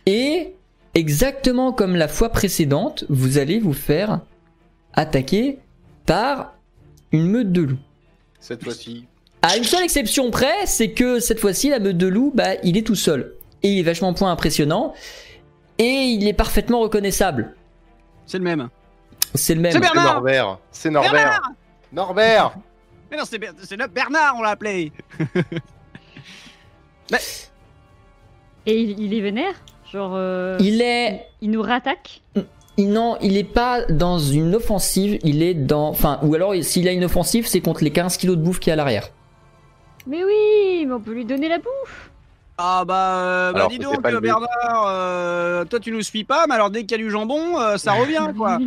et 0.06 0.54
exactement 0.98 1.72
comme 1.72 1.96
la 1.96 2.08
fois 2.08 2.30
précédente, 2.30 3.04
vous 3.08 3.38
allez 3.38 3.58
vous 3.58 3.72
faire 3.72 4.20
attaquer 4.94 5.58
par 6.06 6.54
une 7.12 7.26
meute 7.26 7.52
de 7.52 7.62
loups. 7.62 7.78
Cette 8.40 8.64
fois-ci. 8.64 9.06
À 9.42 9.56
une 9.56 9.64
seule 9.64 9.84
exception 9.84 10.30
près, 10.30 10.66
c'est 10.66 10.90
que 10.92 11.20
cette 11.20 11.40
fois-ci, 11.40 11.70
la 11.70 11.78
meute 11.78 11.96
de 11.96 12.06
loups, 12.06 12.32
bah, 12.34 12.54
il 12.64 12.76
est 12.76 12.86
tout 12.86 12.94
seul. 12.94 13.34
Et 13.62 13.72
il 13.72 13.78
est 13.78 13.82
vachement 13.82 14.12
point 14.14 14.30
impressionnant. 14.30 14.94
Et 15.78 15.84
il 15.84 16.26
est 16.26 16.32
parfaitement 16.32 16.80
reconnaissable. 16.80 17.54
C'est 18.26 18.38
le 18.38 18.44
même. 18.44 18.68
C'est 19.34 19.54
le 19.54 19.60
même. 19.60 19.72
C'est 19.72 19.78
C'est 19.78 19.84
Bernard 19.84 20.14
Norbert. 20.14 20.58
C'est 20.72 20.90
Norbert. 20.90 21.40
Norbert 21.92 22.54
Mais 23.10 23.16
non, 23.16 23.24
c'est 23.28 23.38
Ber- 23.38 23.52
c'est 23.62 23.76
le 23.76 23.86
Bernard, 23.86 24.34
on 24.36 24.42
l'a 24.42 24.50
appelé. 24.50 24.92
Et 28.66 28.80
il, 28.80 29.00
il 29.00 29.14
est 29.14 29.20
vénère? 29.20 29.54
Genre. 29.92 30.12
euh, 30.14 30.56
Il 30.60 30.80
est. 30.82 31.26
il 31.40 31.50
nous 31.50 31.62
rattaque 31.62 32.20
il- 32.76 32.90
Non, 32.92 33.16
il 33.22 33.36
est 33.36 33.44
pas 33.44 33.84
dans 33.86 34.18
une 34.18 34.54
offensive, 34.54 35.18
il 35.24 35.42
est 35.42 35.54
dans. 35.54 35.88
Enfin, 35.88 36.18
ou 36.22 36.34
alors 36.34 36.54
s'il 36.62 36.86
a 36.88 36.92
une 36.92 37.04
offensive, 37.04 37.46
c'est 37.46 37.60
contre 37.60 37.82
les 37.84 37.90
15 37.90 38.16
kilos 38.16 38.36
de 38.36 38.42
bouffe 38.42 38.60
qui 38.60 38.70
est 38.70 38.72
à 38.72 38.76
l'arrière. 38.76 39.08
Mais 40.06 40.22
oui, 40.24 40.84
mais 40.86 40.92
on 40.92 41.00
peut 41.00 41.12
lui 41.12 41.24
donner 41.24 41.48
la 41.48 41.58
bouffe 41.58 42.10
Ah 42.56 42.84
bah, 42.86 42.94
euh, 43.18 43.52
bah 43.52 43.58
Alors, 43.58 43.68
dis 43.70 43.78
donc. 43.78 44.00
Bernard, 44.00 44.86
euh, 44.88 45.64
toi 45.64 45.80
tu 45.80 45.90
nous 45.92 46.02
suis 46.02 46.24
pas, 46.24 46.44
mais 46.48 46.54
alors 46.54 46.70
dès 46.70 46.82
qu'il 46.84 46.92
y 46.92 46.94
a 47.00 47.04
du 47.04 47.10
jambon, 47.10 47.58
euh, 47.60 47.76
ça 47.76 47.92
revient 48.00 48.28
quoi. 48.36 48.58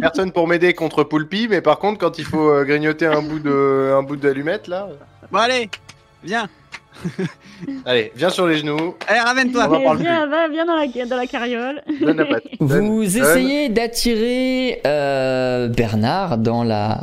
Personne 0.00 0.32
pour 0.32 0.46
m'aider 0.48 0.72
contre 0.74 1.02
Poulpi, 1.04 1.46
mais 1.48 1.60
par 1.60 1.78
contre, 1.78 1.98
quand 1.98 2.18
il 2.18 2.24
faut 2.24 2.62
grignoter 2.64 3.06
un 3.06 3.22
bout 3.22 3.38
de, 3.38 3.92
un 3.96 4.02
bout 4.02 4.16
d'allumette, 4.16 4.66
là. 4.68 4.88
Bon 5.32 5.38
allez, 5.38 5.68
viens. 6.24 6.48
Allez, 7.84 8.12
viens 8.14 8.30
sur 8.30 8.46
les 8.46 8.58
genoux. 8.58 8.94
Allez, 9.06 9.20
ramène-toi. 9.20 9.96
Viens, 9.98 10.26
va, 10.26 10.48
viens 10.48 10.64
dans 10.66 10.76
la, 10.76 11.06
dans 11.06 11.16
la 11.16 11.26
carriole. 11.26 11.82
Donne 12.00 12.16
la 12.16 12.24
patte. 12.26 12.44
Donne, 12.60 12.86
Vous 12.86 13.04
donne. 13.04 13.22
essayez 13.22 13.68
d'attirer 13.68 14.80
euh, 14.86 15.68
Bernard 15.68 16.38
dans 16.38 16.64
la 16.64 17.00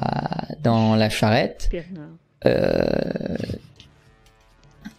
dans 0.61 0.95
la 0.95 1.09
charrette. 1.09 1.69
Euh, 2.45 2.85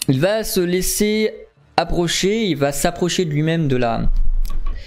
il 0.08 0.20
va 0.20 0.44
se 0.44 0.60
laisser 0.60 1.32
approcher, 1.76 2.44
il 2.46 2.56
va 2.56 2.72
s'approcher 2.72 3.24
de 3.24 3.30
lui-même 3.30 3.68
de 3.68 3.76
la 3.76 4.02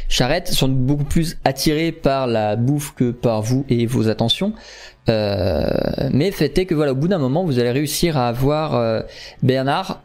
charrette, 0.10 0.48
sont 0.48 0.70
beaucoup 0.70 1.04
plus 1.04 1.38
attirés 1.44 1.92
par 1.92 2.28
la 2.28 2.56
bouffe 2.56 2.94
que 2.96 3.12
par 3.12 3.42
vous 3.42 3.66
et 3.70 3.86
vos 3.86 4.08
attentions. 4.10 4.54
Euh, 5.10 5.70
mais 6.12 6.32
fait 6.32 6.58
est 6.58 6.66
que 6.66 6.76
voilà, 6.76 6.92
au 6.92 6.96
bout 6.96 7.08
d'un 7.08 7.18
moment, 7.18 7.44
vous 7.46 7.60
allez 7.60 7.72
réussir 7.72 8.18
à 8.18 8.28
avoir 8.28 8.76
euh, 8.76 9.02
Bernard 9.44 10.02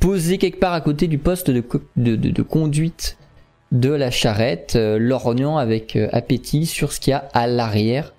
posé 0.00 0.38
quelque 0.38 0.60
part 0.60 0.72
à 0.74 0.80
côté 0.80 1.08
du 1.08 1.18
poste 1.18 1.50
de, 1.50 1.60
co- 1.60 1.80
de, 1.96 2.14
de- 2.16 2.30
de 2.30 2.42
conduite 2.42 3.16
de 3.72 3.90
la 3.90 4.10
charrette, 4.10 4.74
euh, 4.76 4.98
lorgnant 4.98 5.56
avec 5.56 5.96
euh, 5.96 6.08
appétit 6.12 6.66
sur 6.66 6.92
ce 6.92 7.00
qu'il 7.00 7.10
y 7.10 7.14
a 7.14 7.28
à 7.32 7.46
l'arrière 7.46 8.12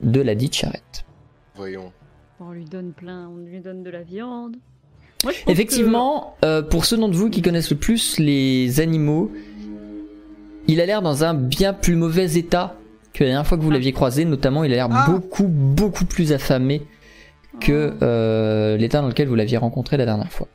de 0.00 0.20
la 0.20 0.34
dite 0.34 0.54
charrette. 0.54 1.04
Voyons. 1.54 1.92
On 2.40 2.50
lui 2.52 2.64
donne 2.64 2.92
plein, 2.92 3.28
on 3.28 3.36
lui 3.36 3.60
donne 3.60 3.82
de 3.82 3.90
la 3.90 4.02
viande. 4.02 4.56
Moi, 5.24 5.32
je 5.32 5.42
pense 5.44 5.52
Effectivement, 5.52 6.34
euh, 6.44 6.62
pour 6.62 6.84
ceux 6.84 6.96
d'entre 6.96 7.16
vous 7.16 7.30
qui 7.30 7.42
connaissent 7.42 7.70
le 7.70 7.76
plus 7.76 8.18
les 8.18 8.80
animaux, 8.80 9.30
il 10.66 10.80
a 10.80 10.86
l'air 10.86 11.02
dans 11.02 11.24
un 11.24 11.34
bien 11.34 11.72
plus 11.72 11.96
mauvais 11.96 12.36
état 12.36 12.74
que 13.18 13.24
la 13.24 13.30
dernière 13.30 13.46
fois 13.46 13.58
que 13.58 13.62
vous 13.62 13.70
l'aviez 13.70 13.92
croisé. 13.92 14.24
Notamment, 14.24 14.64
il 14.64 14.72
a 14.72 14.76
l'air 14.76 14.88
Ah. 14.90 15.06
beaucoup, 15.10 15.46
beaucoup 15.48 16.04
plus 16.04 16.32
affamé 16.32 16.82
que 17.60 17.92
Oh. 18.00 18.04
euh, 18.04 18.76
l'état 18.76 19.00
dans 19.00 19.08
lequel 19.08 19.28
vous 19.28 19.34
l'aviez 19.34 19.56
rencontré 19.58 19.96
la 19.96 20.04
dernière 20.04 20.30
fois. 20.32 20.48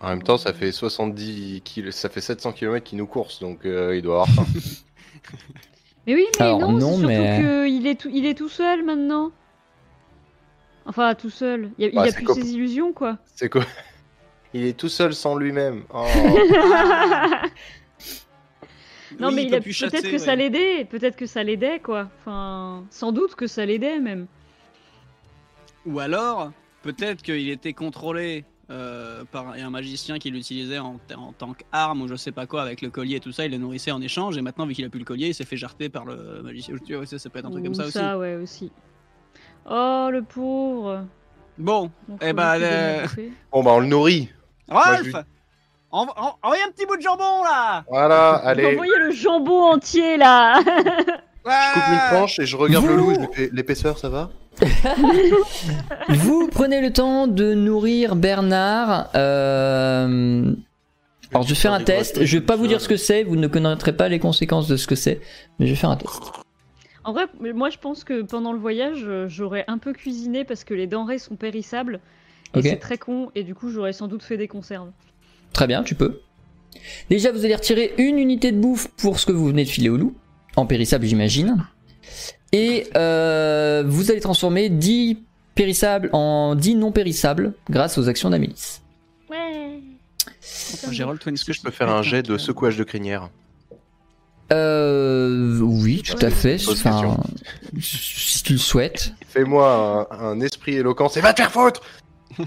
En 0.00 0.08
même 0.08 0.22
temps, 0.22 0.36
ça 0.38 0.52
fait 0.52 0.72
70 0.72 1.60
kil... 1.64 1.92
ça 1.92 2.08
fait 2.08 2.20
700 2.20 2.52
km 2.52 2.84
qu'il 2.84 2.98
nous 2.98 3.06
course, 3.06 3.40
donc 3.40 3.64
euh, 3.64 3.96
il 3.96 4.02
doit 4.02 4.14
avoir 4.22 4.28
faim. 4.28 4.46
Mais 6.06 6.14
oui, 6.14 6.26
mais 6.38 6.44
Alors, 6.44 6.60
non, 6.60 6.72
non, 6.72 6.80
c'est 6.80 6.96
surtout 6.96 7.06
mais- 7.06 7.66
qu'il 7.66 7.86
est 7.86 7.94
tout, 7.94 8.10
il 8.12 8.26
est 8.26 8.34
tout 8.34 8.50
seul 8.50 8.84
maintenant. 8.84 9.30
Enfin, 10.84 11.14
tout 11.14 11.30
seul. 11.30 11.70
Il 11.78 11.86
a, 11.86 11.88
il 11.88 11.94
Bah, 11.94 12.02
a 12.02 12.12
plus 12.12 12.26
ses 12.34 12.52
illusions, 12.52 12.92
quoi. 12.92 13.16
C'est 13.34 13.48
quoi? 13.48 13.64
Il 14.52 14.64
est 14.66 14.78
tout 14.78 14.88
seul 14.90 15.14
sans 15.14 15.34
lui-même. 15.34 15.82
Oh. 15.92 16.04
Non, 19.24 19.28
Oui, 19.30 19.34
mais 19.36 19.42
il 19.42 19.46
il 19.46 19.50
peut-être 19.60 19.72
chasser, 19.72 20.10
que 20.10 20.18
ça 20.18 20.34
l'aidait, 20.36 20.84
peut-être 20.84 21.16
que 21.16 21.26
ça 21.26 21.42
l'aidait, 21.42 21.80
quoi. 21.80 22.08
Enfin, 22.20 22.84
sans 22.90 23.12
doute 23.12 23.34
que 23.34 23.46
ça 23.46 23.64
l'aidait 23.66 23.98
même. 24.00 24.26
Ou 25.86 25.98
alors, 26.00 26.50
peut-être 26.82 27.22
qu'il 27.22 27.48
était 27.50 27.72
contrôlé 27.72 28.44
euh, 28.70 29.24
par 29.30 29.48
un 29.50 29.70
magicien 29.70 30.18
qui 30.18 30.30
l'utilisait 30.30 30.78
en, 30.78 30.98
en 31.16 31.32
tant 31.32 31.52
qu'arme 31.52 32.00
ou 32.02 32.08
je 32.08 32.14
sais 32.14 32.32
pas 32.32 32.46
quoi 32.46 32.62
avec 32.62 32.80
le 32.80 32.88
collier 32.90 33.16
et 33.16 33.20
tout 33.20 33.32
ça, 33.32 33.44
il 33.44 33.50
le 33.52 33.58
nourrissait 33.58 33.90
en 33.90 34.00
échange 34.00 34.38
et 34.38 34.42
maintenant 34.42 34.66
vu 34.66 34.72
qu'il 34.72 34.84
a 34.86 34.88
plus 34.88 35.00
le 35.00 35.04
collier, 35.04 35.28
il 35.28 35.34
s'est 35.34 35.44
fait 35.44 35.58
jarter 35.58 35.90
par 35.90 36.06
le 36.06 36.40
magicien. 36.42 36.74
Tu 36.86 36.94
vois, 36.94 37.04
ça, 37.04 37.18
ça 37.18 37.28
peut 37.28 37.38
être 37.40 37.44
un 37.46 37.50
truc 37.50 37.62
Ou 37.62 37.66
comme 37.66 37.74
ça, 37.74 37.84
aussi. 38.16 38.20
ouais, 38.20 38.36
aussi. 38.36 38.72
Oh, 39.68 40.08
le 40.10 40.22
pauvre. 40.22 41.06
Bon, 41.58 41.90
Donc, 42.08 42.20
Eh 42.22 42.32
ben, 42.32 42.58
euh, 42.60 43.02
bouffer. 43.02 43.32
Bon, 43.52 43.62
bah 43.62 43.72
on 43.74 43.80
le 43.80 43.86
nourrit. 43.86 44.28
Rolf, 44.68 45.02
je 45.04 45.10
lui- 45.94 46.10
en- 46.16 46.22
en- 46.26 46.38
envoie 46.42 46.56
un 46.66 46.70
petit 46.72 46.86
bout 46.86 46.96
de 46.96 47.02
jambon 47.02 47.42
là. 47.44 47.84
Voilà, 47.88 48.34
allez. 48.36 48.66
Envoyez 48.66 48.96
le 48.98 49.10
jambon 49.12 49.72
entier, 49.72 50.16
là 50.16 50.60
Je 51.46 51.74
coupe 51.74 51.82
une 51.92 52.16
tranche 52.16 52.38
et 52.38 52.46
je 52.46 52.56
regarde 52.56 52.86
le 52.86 52.96
loup 52.96 53.10
et 53.10 53.14
je 53.16 53.20
lui 53.20 53.28
fais 53.32 53.50
l'épaisseur, 53.52 53.98
ça 53.98 54.08
va? 54.08 54.30
Vous 56.08 56.48
prenez 56.48 56.80
le 56.80 56.92
temps 56.92 57.26
de 57.26 57.54
nourrir 57.54 58.16
Bernard. 58.16 59.10
euh, 59.14 60.54
Alors 61.32 61.42
je 61.42 61.48
vais 61.50 61.54
faire 61.54 61.72
un 61.72 61.82
test. 61.84 62.24
Je 62.24 62.38
vais 62.38 62.44
pas 62.44 62.56
vous 62.56 62.66
dire 62.66 62.80
ce 62.80 62.88
que 62.88 62.96
c'est. 62.96 63.24
Vous 63.24 63.36
ne 63.36 63.46
connaîtrez 63.46 63.94
pas 63.96 64.08
les 64.08 64.18
conséquences 64.18 64.68
de 64.68 64.76
ce 64.76 64.86
que 64.86 64.94
c'est. 64.94 65.20
Mais 65.58 65.66
je 65.66 65.72
vais 65.72 65.76
faire 65.76 65.90
un 65.90 65.96
test. 65.96 66.22
En 67.04 67.12
vrai, 67.12 67.26
moi 67.54 67.68
je 67.68 67.76
pense 67.78 68.04
que 68.04 68.22
pendant 68.22 68.52
le 68.52 68.58
voyage, 68.58 69.02
euh, 69.04 69.28
j'aurais 69.28 69.64
un 69.68 69.76
peu 69.76 69.92
cuisiné 69.92 70.44
parce 70.44 70.64
que 70.64 70.72
les 70.72 70.86
denrées 70.86 71.18
sont 71.18 71.36
périssables. 71.36 72.00
Et 72.54 72.58
Ok. 72.60 72.64
c'est 72.64 72.76
très 72.78 72.96
con, 72.98 73.30
et 73.34 73.42
du 73.42 73.54
coup 73.54 73.68
j'aurais 73.68 73.92
sans 73.92 74.06
doute 74.08 74.22
fait 74.22 74.36
des 74.38 74.48
conserves. 74.48 74.90
Très 75.54 75.66
bien, 75.66 75.82
tu 75.82 75.94
peux. 75.94 76.20
Déjà, 77.08 77.32
vous 77.32 77.44
allez 77.46 77.54
retirer 77.54 77.94
une 77.96 78.18
unité 78.18 78.52
de 78.52 78.58
bouffe 78.58 78.88
pour 78.88 79.18
ce 79.18 79.24
que 79.24 79.32
vous 79.32 79.46
venez 79.46 79.64
de 79.64 79.70
filer 79.70 79.88
au 79.88 79.96
loup. 79.96 80.14
En 80.56 80.66
périssable, 80.66 81.06
j'imagine. 81.06 81.64
Et 82.52 82.86
euh, 82.96 83.82
vous 83.86 84.10
allez 84.10 84.20
transformer 84.20 84.68
10 84.68 85.16
périssables 85.54 86.10
en 86.12 86.54
10 86.54 86.74
non 86.76 86.92
périssables 86.92 87.54
grâce 87.70 87.96
aux 87.98 88.08
actions 88.08 88.30
d'Amélis. 88.30 88.80
Ouais 89.30 89.80
Gérald, 90.90 91.18
toi, 91.20 91.32
Est-ce 91.32 91.44
que 91.44 91.52
je 91.52 91.62
peux 91.62 91.70
faire 91.70 91.88
un 91.88 92.02
jet 92.02 92.22
de 92.22 92.36
secouage 92.36 92.76
de 92.76 92.84
crinière 92.84 93.30
Euh, 94.52 95.58
oui, 95.60 96.02
tout 96.02 96.18
à 96.24 96.30
fait. 96.30 96.58
Enfin, 96.68 97.16
si 97.80 98.42
tu 98.42 98.52
le 98.52 98.58
souhaites. 98.58 99.12
Fais-moi 99.28 100.08
un, 100.10 100.24
un 100.30 100.40
esprit 100.40 100.74
éloquent, 100.74 101.08
c'est 101.08 101.20
va 101.20 101.32
te 101.32 101.40
faire 101.42 101.50
foutre 101.50 101.82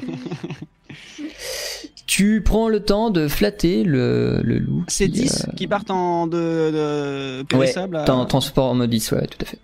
Tu 2.08 2.42
prends 2.42 2.70
le 2.70 2.80
temps 2.80 3.10
de 3.10 3.28
flatter 3.28 3.84
le, 3.84 4.42
le 4.44 4.58
loup. 4.60 4.84
C'est 4.88 5.06
qui, 5.10 5.22
10 5.24 5.48
qui 5.58 5.68
partent 5.68 5.92
en 5.92 6.26
de, 6.26 7.42
de 7.44 7.56
Ouais, 7.56 7.68
à- 7.78 8.26
transforme 8.26 8.82
en 8.82 8.88
10, 8.88 9.12
ouais, 9.12 9.28
tout 9.28 9.38
à 9.42 9.46
fait. 9.46 9.60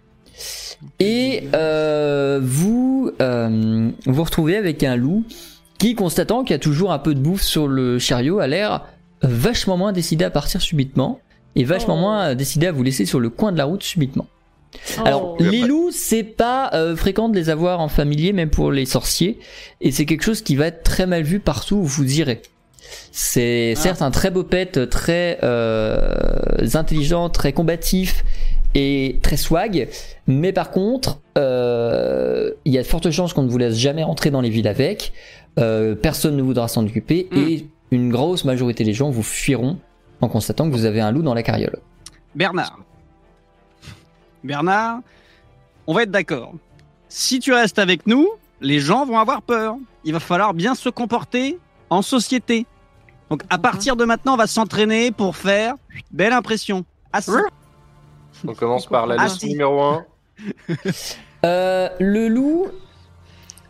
Et 1.00 1.44
euh, 1.54 2.40
vous 2.44 3.12
euh, 3.22 3.90
vous 4.06 4.24
retrouvez 4.24 4.58
avec 4.58 4.84
un 4.84 4.98
loup 4.98 5.24
qui, 5.80 5.96
constatant 5.96 6.44
qu'il 6.44 6.52
y 6.52 6.56
a 6.56 6.60
toujours 6.60 6.92
un 6.92 7.00
peu 7.00 7.16
de 7.16 7.20
bouffe 7.20 7.42
sur 7.42 7.68
le 7.68 7.98
chariot, 8.00 8.40
a 8.40 8.48
l'air 8.48 8.86
vachement 9.22 9.78
moins 9.78 9.94
décidé 9.94 10.26
à 10.26 10.30
partir 10.30 10.62
subitement 10.62 11.20
et 11.56 11.64
vachement 11.64 11.96
Oh. 11.96 12.02
moins 12.02 12.36
décidé 12.36 12.68
à 12.68 12.72
vous 12.74 12.84
laisser 12.84 13.06
sur 13.06 13.20
le 13.22 13.30
coin 13.30 13.52
de 13.54 13.58
la 13.58 13.66
route 13.66 13.84
subitement. 13.84 14.28
Alors, 15.06 15.36
Oh. 15.40 15.44
les 15.44 15.60
loups, 15.62 15.92
c'est 15.92 16.24
pas 16.24 16.70
euh, 16.74 16.96
fréquent 16.96 17.30
de 17.30 17.36
les 17.36 17.50
avoir 17.50 17.80
en 17.80 17.88
familier, 17.88 18.34
même 18.34 18.50
pour 18.50 18.72
les 18.72 18.86
sorciers, 18.86 19.40
et 19.82 19.92
c'est 19.92 20.06
quelque 20.06 20.24
chose 20.24 20.42
qui 20.42 20.56
va 20.56 20.68
être 20.68 20.84
très 20.84 21.06
mal 21.06 21.24
vu 21.24 21.40
partout 21.40 21.76
où 21.78 21.84
vous 21.84 22.20
irez. 22.20 22.42
C'est 23.12 23.74
Ah. 23.78 23.80
certes 23.80 24.02
un 24.02 24.12
très 24.12 24.30
beau 24.32 24.44
pet, 24.44 24.90
très 24.90 25.40
euh, 25.44 26.16
intelligent, 26.74 27.30
très 27.30 27.54
combatif 27.54 28.24
et 28.76 29.20
très 29.22 29.38
swag, 29.38 29.88
mais 30.28 30.52
par 30.52 30.72
contre, 30.72 31.20
euh, 31.38 32.52
il 32.66 32.74
y 32.74 32.78
a 32.78 32.82
de 32.82 32.88
fortes 32.88 33.10
chances 33.12 33.34
qu'on 33.34 33.44
ne 33.44 33.50
vous 33.50 33.58
laisse 33.58 33.78
jamais 33.78 34.04
rentrer 34.04 34.32
dans 34.32 34.42
les 34.42 34.50
villes 34.50 34.68
avec. 34.68 35.14
Personne 35.56 36.36
ne 36.36 36.42
voudra 36.42 36.68
s'en 36.68 36.84
occuper 36.86 37.28
Mm. 37.32 37.38
et 37.38 37.66
une 37.92 38.10
grosse 38.10 38.44
majorité 38.44 38.84
des 38.84 38.94
gens 38.94 39.12
vous 39.12 39.22
fuiront 39.22 39.78
en 40.22 40.28
constatant 40.28 40.68
que 40.68 40.74
vous 40.76 40.86
avez 40.86 41.00
un 41.00 41.12
loup 41.12 41.22
dans 41.22 41.36
la 41.36 41.44
carriole. 41.44 41.78
Bernard. 42.34 42.80
Bernard, 44.44 45.00
on 45.88 45.94
va 45.94 46.04
être 46.04 46.12
d'accord. 46.12 46.54
Si 47.10 47.40
tu 47.40 47.54
restes 47.54 47.80
avec 47.80 48.08
nous, 48.08 48.28
les 48.62 48.80
gens 48.80 49.06
vont 49.06 49.18
avoir 49.20 49.42
peur. 49.42 49.76
Il 50.04 50.14
va 50.14 50.20
falloir 50.20 50.54
bien 50.54 50.76
se 50.76 50.90
comporter 50.90 51.60
en 51.90 52.02
société. 52.02 52.66
Donc 53.30 53.44
à 53.50 53.58
Mhm. 53.58 53.62
partir 53.62 53.96
de 53.96 54.06
maintenant, 54.06 54.34
on 54.34 54.38
va 54.38 54.48
s'entraîner 54.48 55.12
pour 55.12 55.36
faire 55.36 55.76
belle 56.12 56.34
impression. 56.34 56.86
Assis. 57.12 57.32
On 58.48 58.54
commence 58.54 58.86
par 58.88 59.06
la 59.08 59.18
liste 59.24 59.42
si. 59.42 59.50
numéro 59.50 59.82
1. 59.82 60.06
Euh, 61.46 61.90
le 62.00 62.30
loup, 62.30 62.68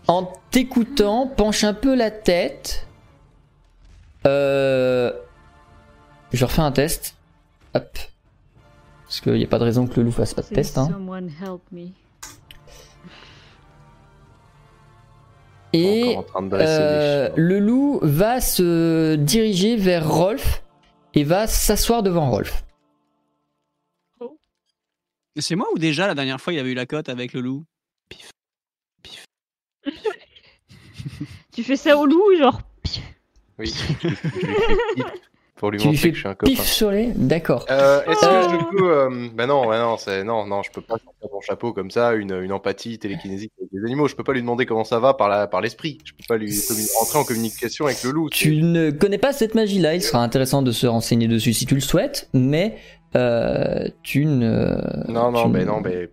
en 0.07 0.31
t'écoutant, 0.51 1.25
penche 1.25 1.63
un 1.63 1.73
peu 1.73 1.95
la 1.95 2.11
tête. 2.11 2.85
Euh, 4.27 5.11
je 6.31 6.45
refais 6.45 6.61
un 6.61 6.71
test. 6.71 7.15
Hop. 7.73 7.97
Parce 9.13 9.21
qu'il 9.21 9.33
n'y 9.33 9.43
a 9.43 9.47
pas 9.47 9.59
de 9.59 9.63
raison 9.63 9.85
que 9.85 9.99
le 9.99 10.07
loup 10.07 10.11
fasse 10.11 10.33
pas 10.33 10.41
de 10.41 10.47
test. 10.47 10.75
Hein. 10.79 10.89
Et 15.71 16.17
euh, 16.51 17.29
le 17.35 17.59
loup 17.59 17.99
va 18.01 18.41
se 18.41 19.13
diriger 19.13 19.75
vers 19.75 20.11
Rolf 20.11 20.63
et 21.13 21.23
va 21.23 21.45
s'asseoir 21.45 22.01
devant 22.01 22.31
Rolf. 22.31 22.65
C'est 25.37 25.55
moi 25.55 25.67
ou 25.75 25.77
déjà 25.77 26.07
la 26.07 26.15
dernière 26.15 26.41
fois 26.41 26.51
il 26.51 26.57
avait 26.57 26.71
eu 26.71 26.75
la 26.75 26.87
cote 26.87 27.07
avec 27.07 27.33
le 27.33 27.41
loup? 27.41 27.63
Tu 31.51 31.63
fais 31.63 31.75
ça 31.75 31.95
au 31.95 32.07
loup, 32.07 32.35
genre. 32.35 32.59
Oui. 33.59 33.71
Lui 35.55 35.59
pour 35.59 35.71
lui 35.71 35.77
Tu 35.79 35.83
lui 35.83 35.87
montrer 35.93 36.01
fais 36.01 36.09
que 36.09 36.15
je 36.15 36.19
suis 36.21 36.27
un 36.29 36.33
copain. 36.35 36.51
pif 36.51 36.61
sur 36.63 36.91
les. 36.91 37.11
D'accord. 37.15 37.65
Euh, 37.69 38.01
Est-ce 38.05 38.25
Euh, 38.25 38.45
que 38.47 38.53
je 38.53 38.77
peux. 38.77 38.91
Euh, 38.91 39.27
bah 39.33 39.45
non, 39.45 39.67
ouais, 39.67 39.77
non, 39.77 39.97
c'est 39.97 40.23
non, 40.23 40.45
non, 40.45 40.61
je 40.63 40.71
peux 40.71 40.81
pas 40.81 40.95
sortir 40.95 41.29
mon 41.31 41.41
chapeau 41.41 41.73
comme 41.73 41.91
ça, 41.91 42.13
une, 42.13 42.33
une 42.41 42.51
empathie 42.51 42.97
télékinésique 42.99 43.51
avec 43.59 43.69
les 43.71 43.83
animaux. 43.85 44.07
Je 44.07 44.15
peux 44.15 44.23
pas 44.23 44.33
lui 44.33 44.41
demander 44.41 44.65
comment 44.65 44.83
ça 44.83 44.99
va 44.99 45.13
par 45.13 45.29
la, 45.29 45.47
par 45.47 45.61
l'esprit. 45.61 45.99
Je 46.05 46.11
peux 46.13 46.23
pas 46.27 46.37
lui 46.37 46.51
rentrer 46.99 47.19
en 47.19 47.23
communication 47.23 47.85
avec 47.85 48.03
le 48.03 48.11
loup. 48.11 48.29
Tu 48.29 48.61
ne 48.61 48.91
connais 48.91 49.17
pas 49.19 49.31
cette 49.33 49.55
magie-là, 49.55 49.95
il 49.95 50.01
sera 50.01 50.23
intéressant 50.23 50.61
de 50.63 50.71
se 50.71 50.87
renseigner 50.87 51.27
dessus 51.27 51.53
si 51.53 51.65
tu 51.65 51.75
le 51.75 51.81
souhaites, 51.81 52.29
mais 52.33 52.75
euh, 53.15 53.87
tu 54.01 54.25
ne. 54.25 54.75
Non, 55.11 55.31
non, 55.31 55.47
mais 55.47 55.59
ne- 55.61 55.65
non, 55.65 55.81
mais 55.81 56.09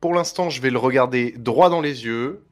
pour 0.00 0.14
l'instant, 0.14 0.48
je 0.50 0.62
vais 0.62 0.70
le 0.70 0.78
regarder 0.78 1.34
droit 1.38 1.68
dans 1.70 1.80
les 1.82 2.04
yeux, 2.04 2.45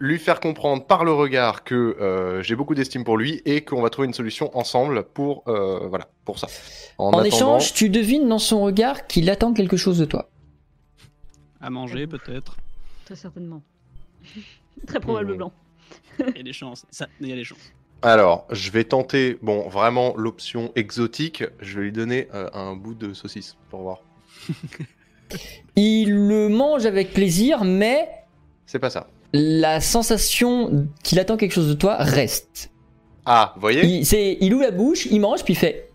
lui 0.00 0.18
faire 0.18 0.40
comprendre 0.40 0.84
par 0.86 1.04
le 1.04 1.12
regard 1.12 1.62
que 1.62 1.74
euh, 1.74 2.42
j'ai 2.42 2.56
beaucoup 2.56 2.74
d'estime 2.74 3.04
pour 3.04 3.18
lui 3.18 3.42
et 3.44 3.62
qu'on 3.62 3.82
va 3.82 3.90
trouver 3.90 4.08
une 4.08 4.14
solution 4.14 4.50
ensemble 4.56 5.04
pour 5.04 5.44
euh, 5.46 5.86
voilà 5.88 6.08
pour 6.24 6.38
ça. 6.38 6.48
En, 6.96 7.04
En 7.04 7.08
attendant, 7.10 7.24
échange, 7.24 7.74
tu 7.74 7.90
devines 7.90 8.26
dans 8.26 8.38
son 8.38 8.62
regard 8.62 9.06
qu'il 9.06 9.28
attend 9.28 9.52
quelque 9.52 9.76
chose 9.76 9.98
de 9.98 10.06
toi. 10.06 10.30
À 11.60 11.68
manger 11.68 12.06
peut-être. 12.06 12.56
Très 13.04 13.14
certainement. 13.14 13.62
Très 14.86 15.00
probablement. 15.00 15.52
Il 16.18 16.36
y 16.36 16.40
a 16.40 16.42
des 16.42 16.52
chances. 16.54 16.86
Ça, 16.90 17.06
il 17.20 17.28
y 17.28 17.32
a 17.32 17.36
des 17.36 17.44
chances. 17.44 17.72
alors, 18.00 18.46
je 18.50 18.70
vais 18.70 18.84
tenter, 18.84 19.38
bon, 19.42 19.68
vraiment 19.68 20.14
l'option 20.16 20.72
exotique. 20.76 21.44
Je 21.60 21.78
vais 21.78 21.84
lui 21.84 21.92
donner 21.92 22.28
euh, 22.34 22.48
un 22.54 22.74
bout 22.74 22.94
de 22.94 23.12
saucisse 23.12 23.56
pour 23.68 23.80
voir. 23.82 24.02
Il 25.76 26.26
le 26.28 26.48
mange 26.48 26.86
avec 26.86 27.12
plaisir, 27.12 27.64
mais 27.64 28.08
C'est 28.64 28.78
pas 28.78 28.90
ça 28.90 29.06
la 29.32 29.80
sensation 29.80 30.88
qu'il 31.02 31.18
attend 31.18 31.36
quelque 31.36 31.52
chose 31.52 31.68
de 31.68 31.74
toi 31.74 31.96
reste. 31.98 32.70
Ah, 33.26 33.52
vous 33.54 33.60
voyez 33.60 33.84
il, 33.84 34.06
c'est, 34.06 34.38
ouvre 34.42 34.62
la 34.62 34.70
bouche, 34.70 35.06
il 35.06 35.20
mange, 35.20 35.44
puis 35.44 35.54
il 35.54 35.56
fait. 35.56 35.92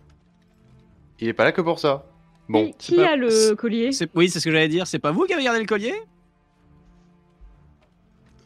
Il 1.20 1.28
est 1.28 1.32
pas 1.32 1.44
là 1.44 1.52
que 1.52 1.60
pour 1.60 1.78
ça. 1.78 2.06
Bon. 2.48 2.72
Qui, 2.78 2.94
qui 2.94 3.00
a 3.00 3.16
le 3.16 3.54
collier. 3.54 3.90
Oui, 4.14 4.30
c'est 4.30 4.38
ce 4.38 4.44
que 4.44 4.52
j'allais 4.52 4.68
dire. 4.68 4.86
C'est 4.86 4.98
pas 4.98 5.10
vous 5.10 5.24
qui 5.24 5.34
avez 5.34 5.42
gardé 5.42 5.60
le 5.60 5.66
collier 5.66 5.94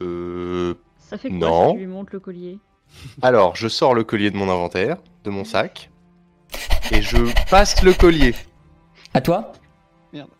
Euh. 0.02 0.74
Ça 0.98 1.18
fait 1.18 1.28
quoi 1.28 1.38
non. 1.38 1.72
Tu 1.72 1.80
lui 1.80 1.86
montres 1.86 2.12
le 2.12 2.20
collier? 2.20 2.58
Alors, 3.22 3.56
je 3.56 3.68
sors 3.68 3.94
le 3.94 4.04
collier 4.04 4.30
de 4.30 4.36
mon 4.36 4.48
inventaire, 4.48 4.96
de 5.24 5.30
mon 5.30 5.44
sac, 5.44 5.90
et 6.90 7.02
je 7.02 7.18
passe 7.50 7.82
le 7.82 7.92
collier. 7.92 8.34
À 9.14 9.20
toi? 9.20 9.52
Merde. 10.12 10.30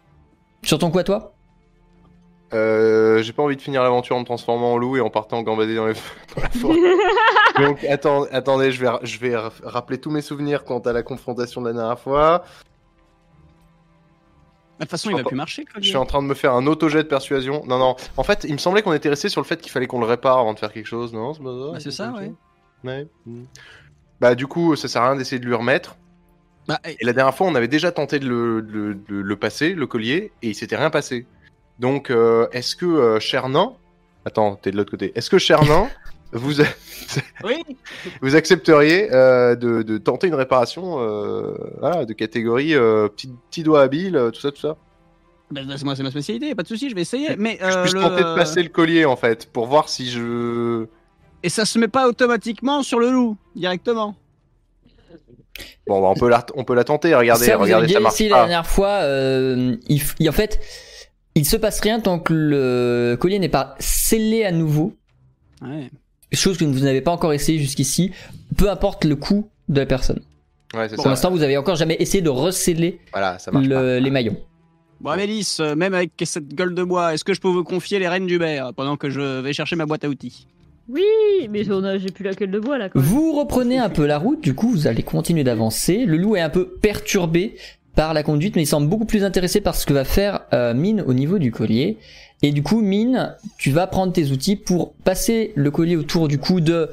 Sur 0.62 0.78
ton 0.78 0.90
quoi, 0.90 1.04
toi? 1.04 1.34
Euh, 2.52 3.22
j'ai 3.22 3.32
pas 3.32 3.42
envie 3.44 3.56
de 3.56 3.62
finir 3.62 3.82
l'aventure 3.82 4.16
en 4.16 4.20
me 4.20 4.24
transformant 4.24 4.72
en 4.72 4.76
loup 4.76 4.96
et 4.96 5.00
en 5.00 5.08
partant 5.10 5.40
gambader 5.42 5.76
dans, 5.76 5.86
les... 5.86 5.94
dans 6.36 6.42
la 6.42 6.48
forêt. 6.48 6.78
Donc, 7.64 7.84
attendez, 7.84 8.72
je 8.72 8.80
vais, 8.84 8.90
je 9.02 9.18
vais 9.18 9.36
ra- 9.36 9.52
rappeler 9.62 9.98
tous 9.98 10.10
mes 10.10 10.20
souvenirs 10.22 10.64
quant 10.64 10.78
à 10.80 10.92
la 10.92 11.02
confrontation 11.02 11.60
de 11.60 11.68
la 11.68 11.72
dernière 11.74 11.98
fois. 11.98 12.44
De 14.78 14.84
toute 14.84 14.90
façon, 14.92 15.10
il 15.10 15.16
va 15.16 15.24
plus 15.24 15.36
marcher. 15.36 15.64
Je 15.76 15.86
suis 15.86 15.96
en 15.96 16.06
train 16.06 16.22
de 16.22 16.26
me 16.26 16.32
faire 16.34 16.54
un 16.54 16.66
auto-jet 16.66 17.02
de 17.02 17.08
persuasion. 17.08 17.62
Non, 17.66 17.78
non. 17.78 17.96
En 18.16 18.22
fait, 18.22 18.44
il 18.48 18.52
me 18.54 18.58
semblait 18.58 18.80
qu'on 18.82 18.94
était 18.94 19.10
resté 19.10 19.28
sur 19.28 19.40
le 19.42 19.46
fait 19.46 19.60
qu'il 19.60 19.70
fallait 19.70 19.86
qu'on 19.86 20.00
le 20.00 20.06
répare 20.06 20.38
avant 20.38 20.54
de 20.54 20.58
faire 20.58 20.72
quelque 20.72 20.86
chose. 20.86 21.12
Non, 21.12 21.34
c'est 21.34 21.42
pas 21.42 21.50
ça. 21.50 21.72
Bah, 21.72 21.80
c'est 21.80 21.90
ça, 21.90 22.12
ouais. 22.12 22.32
Ouais. 22.82 23.06
Bah, 24.20 24.34
du 24.34 24.46
coup, 24.46 24.74
ça 24.76 24.88
sert 24.88 25.02
à 25.02 25.08
rien 25.10 25.16
d'essayer 25.16 25.38
de 25.38 25.44
lui 25.44 25.54
remettre. 25.54 25.96
Bah, 26.66 26.78
Et 26.86 27.04
la 27.04 27.12
dernière 27.12 27.34
fois, 27.34 27.46
on 27.46 27.54
avait 27.54 27.68
déjà 27.68 27.92
tenté 27.92 28.18
de 28.20 28.26
le, 28.28 28.62
de 28.62 28.72
le- 28.72 28.94
de 28.94 29.14
le 29.20 29.36
passer, 29.36 29.74
le 29.74 29.86
collier, 29.86 30.32
et 30.42 30.48
il 30.48 30.54
s'était 30.54 30.76
rien 30.76 30.88
passé. 30.90 31.26
Donc, 31.80 32.10
euh, 32.10 32.46
est-ce 32.52 32.76
que 32.76 32.86
euh, 32.86 33.18
cher 33.20 33.48
nain. 33.48 33.72
Attends, 34.24 34.54
t'es 34.54 34.70
de 34.70 34.76
l'autre 34.76 34.90
côté. 34.92 35.12
Est-ce 35.16 35.30
que 35.30 35.38
cher 35.38 35.64
nain, 35.64 35.88
vous, 36.32 36.60
oui. 37.42 37.64
vous 38.22 38.36
accepteriez 38.36 39.12
euh, 39.12 39.56
de, 39.56 39.82
de 39.82 39.96
tenter 39.98 40.26
une 40.28 40.34
réparation 40.34 40.98
euh, 41.00 41.54
voilà, 41.80 42.04
de 42.04 42.12
catégorie 42.12 42.74
euh, 42.74 43.08
petit, 43.08 43.30
petit 43.50 43.62
doigt 43.62 43.80
habile, 43.82 44.16
euh, 44.16 44.30
tout 44.30 44.40
ça, 44.40 44.50
tout 44.52 44.60
ça? 44.60 44.76
Bah, 45.50 45.62
bah, 45.66 45.74
c'est 45.76 45.84
moi, 45.84 45.96
c'est 45.96 46.02
ma 46.04 46.10
spécialité, 46.10 46.54
pas 46.54 46.62
de 46.62 46.68
souci, 46.68 46.90
je 46.90 46.94
vais 46.94 47.00
essayer. 47.00 47.34
Mais 47.36 47.58
je 47.60 47.80
puisse 47.80 47.94
le- 47.94 48.02
tenter 48.02 48.22
de 48.22 48.34
passer 48.36 48.62
le 48.62 48.68
collier 48.68 49.04
en 49.06 49.16
fait, 49.16 49.46
pour 49.50 49.66
voir 49.66 49.88
si 49.88 50.10
je. 50.10 50.86
Et 51.42 51.48
ça 51.48 51.64
se 51.64 51.78
met 51.78 51.88
pas 51.88 52.06
automatiquement 52.06 52.82
sur 52.82 53.00
le 53.00 53.10
loup 53.10 53.36
directement. 53.56 54.14
Bon, 55.86 56.00
bah, 56.00 56.08
on, 56.08 56.14
peut 56.14 56.28
la, 56.28 56.44
on 56.54 56.64
peut 56.64 56.74
la 56.74 56.84
tenter, 56.84 57.14
regardez, 57.14 57.46
ça, 57.46 57.56
vous 57.56 57.62
regardez, 57.64 57.84
avez 57.86 57.94
ça 57.94 58.00
marche 58.00 58.14
essayé 58.14 58.30
la 58.30 58.36
dernière 58.36 58.66
fois. 58.66 59.00
euh, 59.02 59.76
il, 59.88 59.98
f- 60.00 60.14
il- 60.20 60.28
en 60.28 60.32
fait, 60.32 60.60
il 61.34 61.44
se 61.46 61.56
passe 61.56 61.80
rien 61.80 62.00
tant 62.00 62.18
que 62.18 62.32
le 62.32 63.16
collier 63.20 63.38
n'est 63.38 63.48
pas 63.48 63.76
scellé 63.78 64.44
à 64.44 64.52
nouveau. 64.52 64.94
Ouais. 65.62 65.90
Chose 66.32 66.58
que 66.58 66.64
vous 66.64 66.80
n'avez 66.80 67.00
pas 67.00 67.10
encore 67.10 67.32
essayé 67.32 67.58
jusqu'ici. 67.58 68.12
Peu 68.56 68.70
importe 68.70 69.04
le 69.04 69.16
coût 69.16 69.48
de 69.68 69.80
la 69.80 69.86
personne. 69.86 70.20
Ouais, 70.74 70.88
c'est 70.88 70.96
Pour 70.96 71.08
l'instant, 71.08 71.30
vous 71.30 71.42
avez 71.42 71.56
encore 71.56 71.76
jamais 71.76 71.96
essayé 71.98 72.22
de 72.22 72.28
resceller 72.28 73.00
Voilà, 73.12 73.38
ça 73.38 73.50
les 73.52 74.10
maillons. 74.10 74.36
Bon, 75.00 75.10
Amélis, 75.10 75.56
euh, 75.60 75.74
même 75.74 75.94
avec 75.94 76.12
cette 76.24 76.54
gueule 76.54 76.74
de 76.74 76.84
bois, 76.84 77.14
est-ce 77.14 77.24
que 77.24 77.32
je 77.32 77.40
peux 77.40 77.48
vous 77.48 77.64
confier 77.64 77.98
les 77.98 78.06
rênes 78.06 78.26
d'Hubert 78.26 78.74
pendant 78.74 78.98
que 78.98 79.08
je 79.08 79.40
vais 79.40 79.54
chercher 79.54 79.74
ma 79.74 79.86
boîte 79.86 80.04
à 80.04 80.08
outils? 80.08 80.46
Oui, 80.90 81.02
mais 81.48 81.62
j'ai 81.64 82.10
plus 82.12 82.24
la 82.24 82.34
queue 82.34 82.46
de 82.46 82.58
bois 82.58 82.76
là. 82.76 82.88
Quand 82.90 82.98
même. 82.98 83.08
Vous 83.08 83.32
reprenez 83.32 83.78
un 83.78 83.88
peu 83.88 84.04
la 84.06 84.18
route, 84.18 84.42
du 84.42 84.54
coup 84.54 84.70
vous 84.70 84.86
allez 84.86 85.02
continuer 85.02 85.44
d'avancer. 85.44 86.04
Le 86.04 86.16
loup 86.16 86.36
est 86.36 86.40
un 86.40 86.50
peu 86.50 86.68
perturbé 86.68 87.56
par 87.96 88.14
la 88.14 88.22
conduite, 88.22 88.56
mais 88.56 88.62
il 88.62 88.66
semble 88.66 88.88
beaucoup 88.88 89.04
plus 89.04 89.24
intéressé 89.24 89.60
par 89.60 89.74
ce 89.74 89.84
que 89.86 89.92
va 89.92 90.04
faire 90.04 90.42
euh, 90.52 90.74
Mine 90.74 91.02
au 91.06 91.12
niveau 91.14 91.38
du 91.38 91.50
collier. 91.52 91.98
Et 92.42 92.52
du 92.52 92.62
coup, 92.62 92.80
Mine, 92.80 93.36
tu 93.58 93.70
vas 93.70 93.86
prendre 93.86 94.12
tes 94.12 94.30
outils 94.30 94.56
pour 94.56 94.94
passer 94.94 95.52
le 95.56 95.70
collier 95.70 95.96
autour 95.96 96.28
du 96.28 96.38
cou 96.38 96.60
de... 96.60 96.88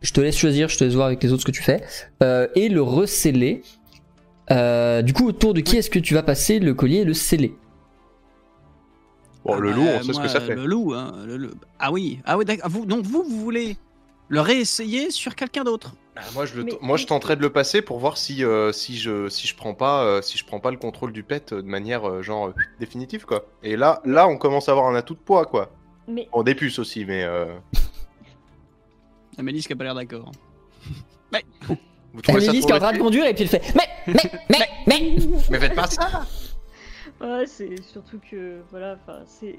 Je 0.00 0.12
te 0.12 0.20
laisse 0.20 0.36
choisir, 0.36 0.68
je 0.68 0.78
te 0.78 0.84
laisse 0.84 0.94
voir 0.94 1.06
avec 1.06 1.22
les 1.22 1.32
autres 1.32 1.42
ce 1.42 1.46
que 1.46 1.52
tu 1.52 1.62
fais. 1.62 1.82
euh, 2.22 2.48
et 2.56 2.68
le 2.68 2.82
resceller. 2.82 3.62
Euh, 4.50 5.02
du 5.02 5.12
coup, 5.12 5.26
autour 5.28 5.54
de 5.54 5.60
qui 5.60 5.76
est-ce 5.76 5.90
que 5.90 6.00
tu 6.00 6.14
vas 6.14 6.24
passer 6.24 6.58
le 6.58 6.74
collier 6.74 6.98
et 6.98 7.04
le 7.04 7.14
sceller? 7.14 7.54
Bon, 9.44 9.56
le 9.56 9.70
Ah 9.70 9.74
loup, 9.76 9.84
bah, 9.84 9.90
on 9.96 10.02
sait 10.02 10.06
ce 10.08 10.12
moi, 10.12 10.22
que 10.22 10.28
ça 10.28 10.40
fait. 10.40 10.54
Le 10.54 10.66
loup, 10.66 10.92
hein, 10.94 11.14
le- 11.26 11.36
le- 11.36 11.54
Ah 11.78 11.92
oui, 11.92 12.20
ah 12.24 12.36
oui, 12.38 12.44
d'accord. 12.44 12.68
Vous, 12.70 12.86
donc 12.86 13.04
vous, 13.04 13.22
vous 13.22 13.40
voulez 13.40 13.76
le 14.28 14.40
réessayer 14.40 15.10
sur 15.10 15.34
quelqu'un 15.34 15.64
d'autre 15.64 15.94
moi, 16.34 16.44
je 16.46 16.54
le 16.56 16.64
Mais- 16.64 16.78
moi, 16.82 16.96
je 16.96 17.06
tenterais 17.06 17.36
de 17.36 17.40
le 17.42 17.50
passer 17.50 17.80
pour 17.82 17.98
voir 17.98 18.16
si, 18.18 18.44
euh, 18.44 18.70
si, 18.72 18.96
je, 18.98 19.28
si, 19.28 19.46
je 19.46 19.56
prends 19.56 19.74
pas, 19.74 20.04
euh, 20.04 20.22
si 20.22 20.36
je 20.38 20.44
prends 20.44 20.60
pas 20.60 20.70
le 20.70 20.76
contrôle 20.76 21.12
du 21.12 21.22
pet 21.22 21.52
euh, 21.52 21.62
de 21.62 21.66
manière 21.66 22.06
euh, 22.08 22.22
genre 22.22 22.48
euh, 22.48 22.54
définitive, 22.80 23.24
quoi. 23.24 23.46
Et 23.62 23.76
là, 23.76 24.00
là, 24.04 24.28
on 24.28 24.36
commence 24.36 24.68
à 24.68 24.72
avoir 24.72 24.86
un 24.88 24.94
atout 24.94 25.14
de 25.14 25.20
poids, 25.20 25.46
quoi. 25.46 25.70
Mais 26.08 26.28
Bon, 26.32 26.42
des 26.42 26.54
puces 26.54 26.78
aussi, 26.78 27.04
mais. 27.04 27.22
Euh... 27.24 27.54
Amélis 29.38 29.62
qui 29.66 29.72
a 29.72 29.76
pas 29.76 29.84
l'air 29.84 29.94
d'accord. 29.94 30.30
Vous 32.12 32.20
trouvez 32.20 32.40
ça 32.42 32.50
Amélis 32.50 32.66
qui 32.66 32.72
est 32.72 32.74
en 32.74 32.78
train 32.78 32.92
de 32.92 32.98
conduire 32.98 33.24
et 33.26 33.32
puis 33.34 33.44
elle 33.44 33.48
fait... 33.48 33.62
Mais, 33.74 33.88
mais, 34.14 34.30
mais, 34.50 34.58
mais 34.86 35.16
Mais 35.50 35.58
faites 35.60 35.74
pas 35.74 35.86
ça 35.88 36.26
ouais, 37.22 37.46
c'est 37.46 37.80
surtout 37.82 38.20
que 38.30 38.60
voilà, 38.70 38.98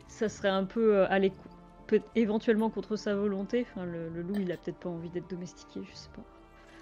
ça 0.08 0.30
serait 0.30 0.49
un 0.49 0.66
peu 0.66 0.97
euh, 0.97 1.08
aller 1.10 1.32
co- 1.32 1.49
peut 1.88 2.01
éventuellement 2.16 2.70
contre 2.70 2.95
sa 2.95 3.16
volonté. 3.16 3.66
Enfin, 3.72 3.86
le, 3.86 4.10
le 4.10 4.22
loup, 4.22 4.36
il 4.39 4.51
a 4.51 4.58
peut-être 4.58 4.78
pas 4.78 4.89
envie 4.89 5.10
d'être 5.10 5.30
domestiqué, 5.30 5.80
je 5.89 5.95
sais 5.95 6.10
pas. 6.16 6.22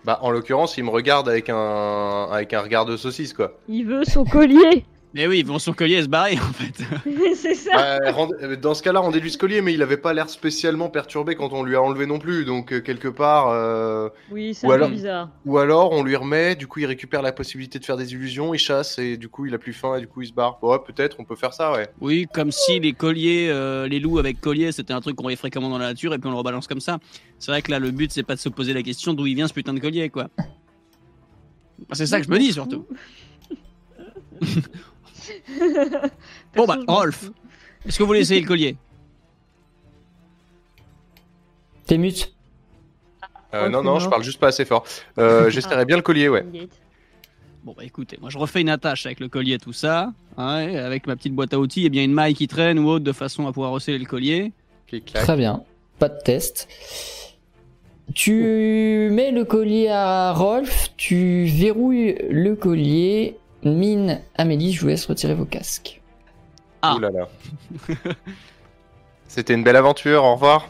Bah, 0.03 0.19
en 0.21 0.31
l'occurrence, 0.31 0.77
il 0.77 0.83
me 0.83 0.89
regarde 0.89 1.29
avec 1.29 1.49
un, 1.49 2.27
avec 2.31 2.53
un 2.53 2.61
regard 2.61 2.85
de 2.85 2.97
saucisse, 2.97 3.33
quoi. 3.33 3.53
Il 3.67 3.85
veut 3.85 4.03
son 4.03 4.25
collier. 4.25 4.85
Mais 5.13 5.27
oui, 5.27 5.39
ils 5.39 5.45
vont 5.45 5.59
son 5.59 5.73
collier 5.73 5.95
et 5.97 6.03
se 6.03 6.07
barrer 6.07 6.37
en 6.39 6.53
fait. 6.53 6.85
c'est 7.35 7.53
ça. 7.53 7.71
Bah, 7.99 8.11
rend- 8.13 8.29
Dans 8.61 8.73
ce 8.73 8.81
cas-là, 8.81 9.01
rendez-lui 9.01 9.29
ce 9.29 9.37
collier, 9.37 9.61
mais 9.61 9.73
il 9.73 9.81
avait 9.81 9.97
pas 9.97 10.13
l'air 10.13 10.29
spécialement 10.29 10.89
perturbé 10.89 11.35
quand 11.35 11.51
on 11.51 11.63
lui 11.63 11.75
a 11.75 11.81
enlevé 11.81 12.05
non 12.05 12.17
plus, 12.17 12.45
donc 12.45 12.71
euh, 12.71 12.79
quelque 12.79 13.09
part. 13.09 13.49
euh, 13.49 14.07
Oui, 14.31 14.53
c'est 14.53 14.71
alors- 14.71 14.87
peu 14.87 14.93
bizarre. 14.95 15.29
Ou 15.45 15.57
alors, 15.57 15.91
on 15.91 16.03
lui 16.03 16.15
remet, 16.15 16.55
du 16.55 16.65
coup, 16.67 16.79
il 16.79 16.85
récupère 16.85 17.21
la 17.21 17.33
possibilité 17.33 17.77
de 17.77 17.83
faire 17.83 17.97
des 17.97 18.13
illusions, 18.13 18.53
il 18.53 18.57
chasse, 18.59 18.99
et 18.99 19.17
du 19.17 19.27
coup, 19.27 19.45
il 19.45 19.53
a 19.53 19.57
plus 19.57 19.73
faim, 19.73 19.97
et 19.97 19.99
du 19.99 20.07
coup, 20.07 20.21
il 20.21 20.27
se 20.27 20.33
barre. 20.33 20.57
Ouais, 20.63 20.77
peut-être, 20.79 21.17
on 21.19 21.25
peut 21.25 21.35
faire 21.35 21.53
ça, 21.53 21.73
ouais. 21.73 21.89
Oui, 21.99 22.25
comme 22.33 22.51
si 22.53 22.79
les 22.79 22.93
colliers, 22.93 23.49
euh, 23.49 23.89
les 23.89 23.99
loups 23.99 24.17
avec 24.19 24.39
collier, 24.39 24.71
c'était 24.71 24.93
un 24.93 25.01
truc 25.01 25.17
qu'on 25.17 25.23
voyait 25.23 25.35
fréquemment 25.35 25.69
dans 25.69 25.77
la 25.77 25.87
nature 25.87 26.13
et 26.13 26.19
puis 26.19 26.27
on 26.27 26.31
le 26.31 26.37
rebalance 26.37 26.67
comme 26.67 26.79
ça. 26.79 26.99
C'est 27.37 27.51
vrai 27.51 27.61
que 27.61 27.71
là, 27.71 27.79
le 27.79 27.91
but, 27.91 28.11
c'est 28.13 28.23
pas 28.23 28.35
de 28.35 28.39
se 28.39 28.47
poser 28.49 28.73
la 28.73 28.81
question 28.81 29.13
d'où 29.13 29.25
il 29.27 29.35
vient 29.35 29.47
ce 29.49 29.53
putain 29.53 29.73
de 29.73 29.79
collier, 29.81 30.09
quoi. 30.09 30.29
C'est 31.91 32.05
ça 32.05 32.19
que 32.21 32.25
je 32.27 32.31
me 32.31 32.37
dis 32.39 32.53
surtout. 32.53 32.85
Bon, 36.55 36.65
bah, 36.65 36.77
Rolf. 36.87 37.29
Est-ce 37.85 37.97
que 37.97 38.03
vous 38.03 38.07
voulez 38.07 38.21
essayer 38.21 38.41
le 38.41 38.47
collier 38.47 38.75
T'es 41.85 41.97
mute. 41.97 42.33
Euh, 43.53 43.69
non, 43.69 43.83
non, 43.83 43.99
je 43.99 44.09
parle 44.09 44.23
juste 44.23 44.39
pas 44.39 44.47
assez 44.47 44.65
fort. 44.65 44.85
Euh, 45.17 45.49
J'essaierai 45.49 45.85
bien 45.85 45.97
le 45.97 46.01
collier, 46.01 46.29
ouais. 46.29 46.45
Bon, 47.63 47.75
bah 47.77 47.83
écoutez, 47.83 48.17
moi 48.19 48.31
je 48.31 48.39
refais 48.39 48.61
une 48.61 48.69
attache 48.69 49.05
avec 49.05 49.19
le 49.19 49.27
collier, 49.27 49.59
tout 49.59 49.73
ça, 49.73 50.13
hein, 50.35 50.61
et 50.61 50.79
avec 50.79 51.05
ma 51.05 51.15
petite 51.15 51.35
boîte 51.35 51.53
à 51.53 51.59
outils, 51.59 51.85
et 51.85 51.89
bien 51.89 52.03
une 52.03 52.13
maille 52.13 52.33
qui 52.33 52.47
traîne 52.47 52.79
ou 52.79 52.87
autre 52.87 53.05
de 53.05 53.11
façon 53.11 53.45
à 53.45 53.51
pouvoir 53.51 53.71
resserrer 53.71 53.99
le 53.99 54.05
collier. 54.05 54.51
Très 55.13 55.37
bien, 55.37 55.63
pas 55.99 56.09
de 56.09 56.17
test. 56.23 56.67
Tu 58.15 59.09
mets 59.11 59.29
le 59.31 59.45
collier 59.45 59.89
à 59.89 60.33
Rolf, 60.33 60.89
tu 60.97 61.43
verrouilles 61.45 62.15
le 62.31 62.55
collier. 62.55 63.37
Mine, 63.63 64.21
Amélie, 64.35 64.73
je 64.73 64.81
vous 64.81 64.87
laisse 64.87 65.05
retirer 65.05 65.35
vos 65.35 65.45
casques. 65.45 66.01
Ah. 66.81 66.95
Ouh 66.95 66.99
là 66.99 67.09
là. 67.11 67.27
C'était 69.27 69.53
une 69.53 69.63
belle 69.63 69.75
aventure, 69.75 70.23
au 70.23 70.33
revoir. 70.33 70.67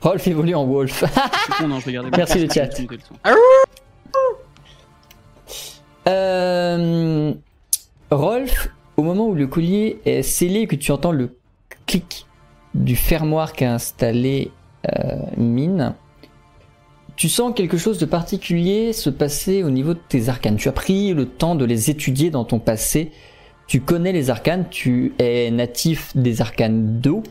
Rolf 0.00 0.26
évolue 0.26 0.54
en 0.54 0.64
Wolf. 0.66 1.04
Con, 1.58 1.68
non, 1.68 1.80
je 1.80 1.90
Merci, 2.16 2.46
le 2.46 2.52
chat. 2.52 2.68
Euh, 6.06 7.32
Rolf, 8.10 8.68
au 8.96 9.02
moment 9.02 9.26
où 9.26 9.34
le 9.34 9.46
collier 9.46 10.00
est 10.04 10.22
scellé 10.22 10.60
et 10.60 10.66
que 10.66 10.76
tu 10.76 10.92
entends 10.92 11.12
le 11.12 11.36
clic 11.86 12.26
du 12.74 12.96
fermoir 12.96 13.52
qu'a 13.52 13.72
installé 13.72 14.50
euh, 14.86 15.16
Mine, 15.36 15.94
tu 17.16 17.28
sens 17.28 17.52
quelque 17.54 17.76
chose 17.76 17.98
de 17.98 18.06
particulier 18.06 18.92
se 18.92 19.10
passer 19.10 19.62
au 19.62 19.70
niveau 19.70 19.94
de 19.94 20.00
tes 20.08 20.28
arcanes. 20.28 20.56
Tu 20.56 20.68
as 20.68 20.72
pris 20.72 21.14
le 21.14 21.26
temps 21.26 21.54
de 21.54 21.64
les 21.64 21.90
étudier 21.90 22.30
dans 22.30 22.44
ton 22.44 22.58
passé. 22.58 23.12
Tu 23.66 23.80
connais 23.80 24.12
les 24.12 24.30
arcanes, 24.30 24.66
tu 24.70 25.14
es 25.18 25.50
natif 25.50 26.16
des 26.16 26.40
arcanes 26.40 27.00
d'eau. 27.00 27.22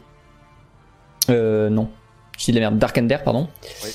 Euh, 1.29 1.69
non. 1.69 1.89
Je 2.37 2.45
dis 2.45 2.51
de 2.51 2.55
la 2.55 2.61
merde, 2.61 2.79
d'arcanes 2.79 3.07
d'air, 3.07 3.23
pardon. 3.23 3.47
Oui. 3.83 3.89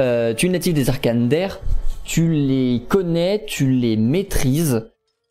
Euh, 0.00 0.34
tu 0.34 0.46
es 0.46 0.48
natif 0.48 0.74
des 0.74 0.88
arcanes 0.88 1.28
d'air, 1.28 1.60
tu 2.04 2.32
les 2.32 2.82
connais, 2.88 3.44
tu 3.46 3.70
les 3.70 3.96
maîtrises, 3.96 4.90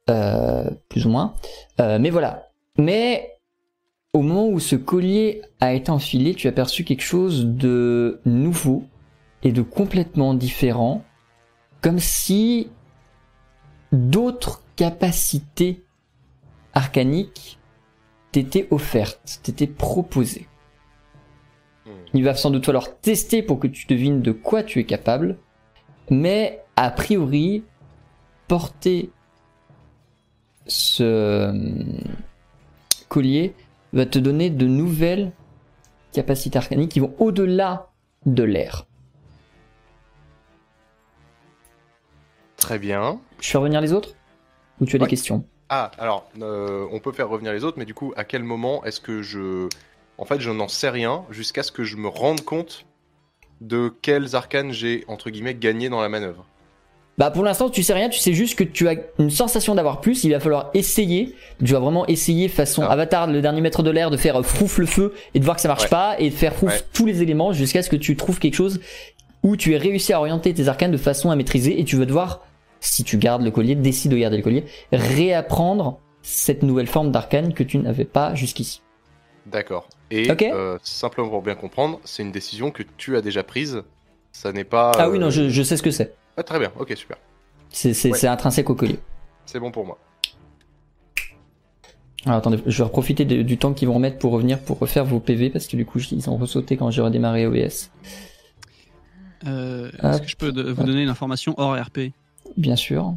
euh, 0.09 0.69
plus 0.87 1.05
ou 1.05 1.09
moins. 1.09 1.33
Euh, 1.79 1.97
mais 1.99 2.09
voilà. 2.09 2.49
Mais 2.77 3.37
au 4.13 4.21
moment 4.21 4.47
où 4.47 4.59
ce 4.59 4.75
collier 4.75 5.41
a 5.59 5.73
été 5.73 5.89
enfilé, 5.89 6.35
tu 6.35 6.47
as 6.47 6.51
perçu 6.51 6.83
quelque 6.83 7.03
chose 7.03 7.45
de 7.45 8.21
nouveau 8.25 8.83
et 9.43 9.51
de 9.51 9.61
complètement 9.61 10.33
différent, 10.33 11.03
comme 11.81 11.99
si 11.99 12.69
d'autres 13.91 14.63
capacités 14.75 15.83
arcaniques 16.73 17.59
t'étaient 18.31 18.67
offertes, 18.71 19.41
t'étaient 19.43 19.67
proposées. 19.67 20.47
Hmm. 21.85 21.91
Il 22.13 22.23
va 22.23 22.35
sans 22.35 22.51
doute 22.51 22.65
falloir 22.65 22.97
tester 22.99 23.41
pour 23.41 23.59
que 23.59 23.67
tu 23.67 23.87
devines 23.87 24.21
de 24.21 24.31
quoi 24.31 24.63
tu 24.63 24.79
es 24.79 24.85
capable, 24.85 25.37
mais 26.09 26.63
a 26.75 26.91
priori, 26.91 27.63
porter 28.47 29.09
ce 30.67 31.03
euh, 31.03 31.53
collier 33.09 33.53
va 33.93 34.05
te 34.05 34.19
donner 34.19 34.49
de 34.49 34.67
nouvelles 34.67 35.31
capacités 36.13 36.57
arcaniques 36.57 36.91
qui 36.91 36.99
vont 36.99 37.13
au-delà 37.19 37.89
de 38.25 38.43
l'air. 38.43 38.85
Très 42.61 42.79
bien. 42.79 43.19
Je 43.41 43.49
fais 43.49 43.57
revenir 43.57 43.81
les 43.81 43.91
autres 43.91 44.15
Ou 44.79 44.85
tu 44.85 44.95
as 44.95 44.99
Ouais. 44.99 45.05
des 45.05 45.09
questions? 45.09 45.43
Ah, 45.69 45.91
alors, 45.99 46.29
euh, 46.41 46.85
on 46.91 46.99
peut 46.99 47.11
faire 47.11 47.29
revenir 47.29 47.51
les 47.53 47.63
autres, 47.63 47.77
mais 47.77 47.85
du 47.85 47.93
coup, 47.93 48.13
à 48.17 48.23
quel 48.23 48.43
moment 48.43 48.83
est-ce 48.85 48.99
que 48.99 49.21
je... 49.21 49.67
En 50.17 50.25
fait, 50.25 50.39
je 50.39 50.49
n'en 50.51 50.67
sais 50.67 50.89
rien 50.89 51.23
jusqu'à 51.29 51.63
ce 51.63 51.71
que 51.71 51.83
je 51.83 51.97
me 51.97 52.07
rende 52.07 52.41
compte 52.41 52.85
de 53.61 53.93
quels 54.01 54.35
arcanes 54.35 54.71
j'ai, 54.71 55.03
entre 55.07 55.29
guillemets, 55.29 55.53
gagné 55.55 55.89
dans 55.89 56.01
la 56.01 56.09
manœuvre? 56.09 56.45
Bah 57.17 57.29
pour 57.29 57.43
l'instant 57.43 57.69
tu 57.69 57.83
sais 57.83 57.93
rien, 57.93 58.09
tu 58.09 58.17
sais 58.19 58.33
juste 58.33 58.57
que 58.57 58.63
tu 58.63 58.87
as 58.87 58.95
une 59.19 59.29
sensation 59.29 59.75
d'avoir 59.75 60.01
plus, 60.01 60.23
il 60.23 60.31
va 60.31 60.39
falloir 60.39 60.71
essayer, 60.73 61.35
tu 61.63 61.73
vas 61.73 61.79
vraiment 61.79 62.07
essayer 62.07 62.47
façon 62.47 62.83
Ah. 62.83 62.91
avatar 62.93 63.27
le 63.27 63.41
dernier 63.41 63.61
maître 63.61 63.83
de 63.83 63.91
l'air 63.91 64.09
de 64.09 64.17
faire 64.17 64.43
frouf 64.43 64.77
le 64.79 64.85
feu 64.87 65.13
et 65.35 65.39
de 65.39 65.43
voir 65.45 65.57
que 65.57 65.61
ça 65.61 65.67
marche 65.67 65.83
Ouais. 65.83 65.89
pas 65.89 66.15
et 66.19 66.29
de 66.29 66.33
faire 66.35 66.53
frouf 66.55 66.71
Ouais. 66.71 66.81
tous 66.93 67.05
les 67.05 67.21
éléments 67.21 67.51
jusqu'à 67.53 67.83
ce 67.83 67.89
que 67.89 67.97
tu 67.97 68.15
trouves 68.15 68.39
quelque 68.39 68.55
chose 68.55 68.79
où 69.43 69.55
tu 69.57 69.73
aies 69.73 69.77
réussi 69.77 70.13
à 70.13 70.19
orienter 70.19 70.53
tes 70.53 70.67
arcanes 70.69 70.91
de 70.91 70.97
façon 70.97 71.29
à 71.29 71.35
maîtriser 71.35 71.79
et 71.79 71.83
tu 71.83 71.95
veux 71.97 72.05
devoir, 72.07 72.43
si 72.81 73.05
tu 73.05 73.17
gardes 73.17 73.43
le 73.43 73.51
collier, 73.51 73.75
décide 73.75 74.11
de 74.11 74.17
garder 74.17 74.35
le 74.37 74.43
collier, 74.43 74.65
réapprendre 74.91 75.99
cette 76.21 76.61
nouvelle 76.63 76.87
forme 76.87 77.11
d'arcane 77.11 77.53
que 77.53 77.63
tu 77.63 77.77
n'avais 77.77 78.03
pas 78.05 78.35
jusqu'ici. 78.35 78.81
D'accord. 79.45 79.87
Et 80.11 80.29
euh, 80.29 80.77
simplement 80.83 81.29
pour 81.29 81.41
bien 81.41 81.55
comprendre, 81.55 81.99
c'est 82.03 82.21
une 82.21 82.31
décision 82.33 82.69
que 82.71 82.83
tu 82.97 83.15
as 83.15 83.21
déjà 83.21 83.43
prise. 83.43 83.81
Ça 84.33 84.51
n'est 84.51 84.63
pas. 84.65 84.91
Ah 84.97 85.09
oui 85.09 85.17
euh, 85.17 85.21
non 85.21 85.29
je, 85.29 85.47
je 85.49 85.63
sais 85.63 85.77
ce 85.77 85.81
que 85.83 85.91
c'est, 85.91 86.13
ah, 86.37 86.43
très 86.43 86.59
bien, 86.59 86.71
ok, 86.77 86.93
super. 86.97 87.17
c'est 87.69 88.09
Ouais. 88.11 88.25
intrinsèque 88.27 88.69
au 88.69 88.75
collier. 88.75 88.99
C'est 89.45 89.59
bon 89.59 89.71
pour 89.71 89.85
moi. 89.85 89.97
Alors 92.25 92.37
attendez, 92.37 92.59
je 92.67 92.83
vais 92.83 92.89
profiter 92.89 93.25
de- 93.25 93.41
du 93.41 93.57
temps 93.57 93.73
qu'ils 93.73 93.87
vont 93.87 93.95
remettre 93.95 94.19
pour 94.19 94.31
revenir 94.31 94.59
pour 94.59 94.77
refaire 94.77 95.05
vos 95.05 95.19
PV 95.19 95.49
parce 95.49 95.65
que 95.67 95.75
du 95.75 95.85
coup 95.87 95.99
ils 96.11 96.29
ont 96.29 96.37
ressauté 96.37 96.77
quand 96.77 96.91
j'ai 96.91 97.01
redémarré 97.01 97.47
OBS. 97.47 97.89
Euh. 99.47 99.89
Est-ce 100.03 100.21
que 100.21 100.27
je 100.27 100.35
peux 100.35 100.51
de- 100.51 100.71
vous 100.71 100.83
donner 100.83 101.01
une 101.01 101.09
information 101.09 101.55
hors 101.57 101.75
RP 101.75 102.11
Bien 102.57 102.75
sûr. 102.75 103.13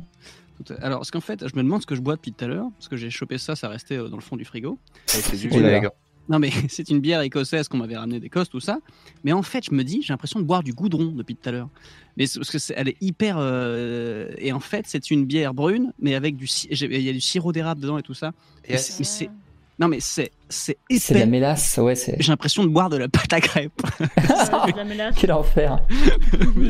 Alors, 0.81 1.01
parce 1.01 1.11
qu'en 1.11 1.21
fait, 1.21 1.41
je 1.49 1.57
me 1.57 1.63
demande 1.63 1.83
ce 1.83 1.87
que 1.87 1.95
je 1.95 2.01
bois 2.01 2.15
depuis 2.17 2.33
tout 2.33 2.45
à 2.45 2.49
l'heure, 2.49 2.69
parce 2.79 2.89
que 2.89 2.97
j'ai 2.97 3.11
chopé 3.11 3.39
ça, 3.39 3.57
ça 3.57 3.69
restait 3.69 3.97
euh, 3.99 4.09
dans 4.09 4.17
le 4.17 4.23
fond 4.23 4.37
du 4.37 4.45
frigo. 4.45 4.79
Et 5.09 5.21
c'est 5.21 5.37
du 5.37 5.49
Oh 5.51 5.57
vinaigre. 5.57 5.91
Non, 6.29 6.39
mais 6.39 6.51
c'est 6.71 6.89
une 6.89 7.01
bière 7.01 7.21
écossaise 7.21 7.69
qu'on 7.69 7.77
m'avait 7.79 7.97
ramené 7.97 8.21
d'Écosse, 8.21 8.49
tout 8.49 8.61
ça. 8.61 8.79
Mais 9.25 9.33
en 9.33 9.43
fait, 9.43 9.65
je 9.69 9.75
me 9.75 9.83
dis, 9.85 10.01
j'ai 10.03 10.13
l'impression 10.13 10.41
de 10.41 10.45
boire 10.45 10.63
du 10.63 10.73
goudron 10.73 11.07
depuis 11.13 11.35
tout 11.37 11.49
à 11.49 11.53
l'heure. 11.53 11.69
Mais 12.17 12.25
parce 12.35 12.51
que 12.51 12.59
c'est- 12.59 12.73
elle 12.77 12.89
est 12.89 12.97
hyper. 13.03 13.37
euh, 13.39 14.31
Et 14.39 14.53
en 14.53 14.61
fait, 14.61 14.85
c'est 14.89 15.11
une 15.11 15.27
bière 15.27 15.53
brune, 15.55 15.93
mais 15.99 16.15
avec 16.15 16.37
du. 16.37 16.47
Il 16.71 17.03
y 17.03 17.09
a 17.09 17.13
du 17.13 17.21
sirop 17.21 17.53
d'érable 17.53 17.81
dedans 17.83 17.99
et 17.99 18.03
tout 18.03 18.15
ça. 18.15 18.33
Mais 18.69 18.79
c'est- 19.03 19.31
Non, 19.79 19.89
mais 19.89 19.99
c'est 20.01 20.31
c'est 20.49 20.79
C'est 20.99 21.15
de 21.15 21.19
la 21.19 21.27
mélasse, 21.27 21.79
ouais, 21.79 21.97
c'est. 21.97 22.15
J'ai 22.21 22.31
l'impression 22.31 22.63
de 22.63 22.69
boire 22.69 22.89
de 22.91 22.97
la 22.97 23.09
pâte 23.09 23.33
à 23.33 23.41
crêpes. 23.41 23.73
Ouais, 24.01 24.73
de 24.73 24.77
la 24.77 24.85
mélasse. 24.89 25.15
Quel 25.19 25.33
enfer. 25.33 25.81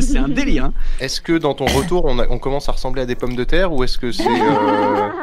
C'est 0.01 0.17
un 0.19 0.29
délire. 0.29 0.65
hein. 0.67 0.73
Est-ce 1.01 1.21
que 1.21 1.37
dans 1.37 1.53
ton 1.55 1.67
retour, 1.67 2.07
on, 2.07 2.19
a- 2.19 2.27
on 2.31 2.39
commence 2.39 2.69
à 2.69 2.73
ressembler 2.73 3.03
à 3.03 3.07
des 3.07 3.15
pommes 3.15 3.37
de 3.37 3.45
terre 3.45 3.73
ou 3.73 3.85
est-ce 3.85 3.99
que 3.99 4.11
c'est. 4.13 4.27
euh, 4.27 5.09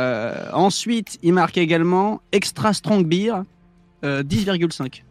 Euh, 0.00 0.46
ensuite, 0.54 1.18
il 1.22 1.34
marque 1.34 1.58
également 1.58 2.22
Extra 2.32 2.72
Strong 2.72 3.04
Beer, 3.06 3.34
euh, 4.02 4.22
10,5. 4.22 5.02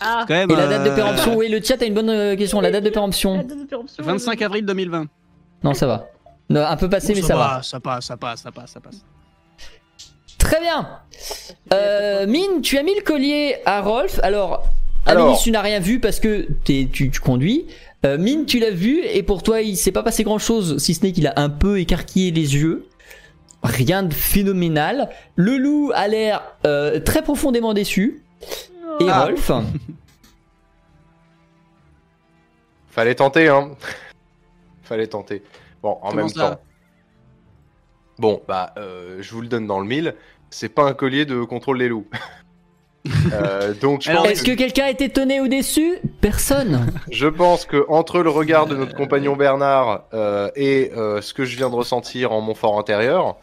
Ah, 0.00 0.26
Quand 0.28 0.34
même, 0.34 0.50
Et 0.50 0.54
la 0.56 0.66
date 0.66 0.84
de 0.84 0.90
euh, 0.90 0.94
péremption, 0.94 1.36
oui, 1.38 1.48
le 1.48 1.62
chat 1.62 1.80
a 1.80 1.86
une 1.86 1.94
bonne 1.94 2.10
euh, 2.10 2.36
question. 2.36 2.60
La 2.60 2.70
date 2.70 2.82
de 2.84 2.88
la 2.88 2.92
péremption. 2.92 3.36
date 3.38 3.46
de 3.58 3.64
péremption, 3.64 4.04
25 4.04 4.42
avril 4.42 4.66
2020. 4.66 5.06
Non, 5.64 5.72
ça 5.72 5.86
va. 5.86 6.08
Non, 6.50 6.60
un 6.66 6.76
peu 6.76 6.88
passé, 6.90 7.14
mais 7.14 7.22
ça 7.22 7.34
va. 7.34 7.62
Ça 7.62 7.80
passe, 7.80 8.04
ça 8.06 8.16
passe, 8.18 8.42
ça 8.42 8.52
passe, 8.52 8.72
ça 8.72 8.80
passe. 8.80 9.02
Très 10.46 10.60
bien. 10.60 10.88
Euh, 11.72 12.24
Mine, 12.28 12.60
tu 12.62 12.78
as 12.78 12.84
mis 12.84 12.94
le 12.94 13.02
collier 13.02 13.56
à 13.66 13.80
Rolf. 13.82 14.20
Alors, 14.22 14.64
Alors. 15.06 15.24
Amélie, 15.26 15.38
tu 15.42 15.50
n'as 15.50 15.60
rien 15.60 15.80
vu 15.80 15.98
parce 15.98 16.20
que 16.20 16.46
t'es- 16.64 16.88
tu, 16.92 17.10
tu 17.10 17.18
conduis. 17.20 17.66
Euh, 18.04 18.16
Mine, 18.16 18.46
tu 18.46 18.60
l'as 18.60 18.70
vu 18.70 19.00
et 19.04 19.24
pour 19.24 19.42
toi, 19.42 19.60
il 19.60 19.76
s'est 19.76 19.90
pas 19.90 20.04
passé 20.04 20.22
grand 20.22 20.38
chose, 20.38 20.78
si 20.78 20.94
ce 20.94 21.02
n'est 21.04 21.10
qu'il 21.10 21.26
a 21.26 21.32
un 21.34 21.48
peu 21.50 21.80
écarquillé 21.80 22.30
les 22.30 22.54
yeux. 22.54 22.86
Rien 23.64 24.04
de 24.04 24.14
phénoménal. 24.14 25.10
Le 25.34 25.56
loup 25.56 25.90
a 25.96 26.06
l'air 26.06 26.42
euh, 26.64 27.00
très 27.00 27.22
profondément 27.22 27.74
déçu. 27.74 28.22
Et 29.00 29.06
Ah. 29.08 29.24
Rolf, 29.24 29.50
Fallait 32.90 33.14
tenter, 33.16 33.48
hein. 33.48 33.72
Fallait 34.82 35.06
tenter. 35.08 35.42
Bon, 35.82 35.98
en 36.02 36.10
Comment 36.10 36.14
même 36.14 36.28
ça 36.28 36.50
temps. 36.50 36.60
Bon, 38.18 38.42
bah, 38.48 38.72
euh, 38.78 39.18
je 39.20 39.30
vous 39.34 39.42
le 39.42 39.48
donne 39.48 39.66
dans 39.66 39.80
le 39.80 39.86
mille. 39.86 40.14
C'est 40.50 40.68
pas 40.68 40.84
un 40.84 40.94
collier 40.94 41.24
de 41.24 41.42
contrôle 41.42 41.78
des 41.78 41.88
loups. 41.88 42.06
Euh, 43.32 43.74
donc, 43.74 44.02
je 44.02 44.10
Alors, 44.10 44.24
pense, 44.24 44.32
est-ce 44.32 44.42
que, 44.42 44.50
que 44.50 44.56
quelqu'un 44.56 44.84
a 44.84 44.90
été 44.90 45.04
étonné 45.04 45.40
ou 45.40 45.48
déçu 45.48 45.98
Personne. 46.20 46.86
je 47.10 47.26
pense 47.26 47.64
que 47.64 47.84
entre 47.88 48.20
le 48.20 48.30
regard 48.30 48.66
de 48.66 48.74
notre 48.74 48.94
compagnon 48.96 49.36
Bernard 49.36 50.04
euh, 50.12 50.50
et 50.56 50.90
euh, 50.96 51.20
ce 51.20 51.34
que 51.34 51.44
je 51.44 51.56
viens 51.56 51.70
de 51.70 51.74
ressentir 51.74 52.32
en 52.32 52.40
mon 52.40 52.54
fort 52.54 52.78
intérieur, 52.78 53.36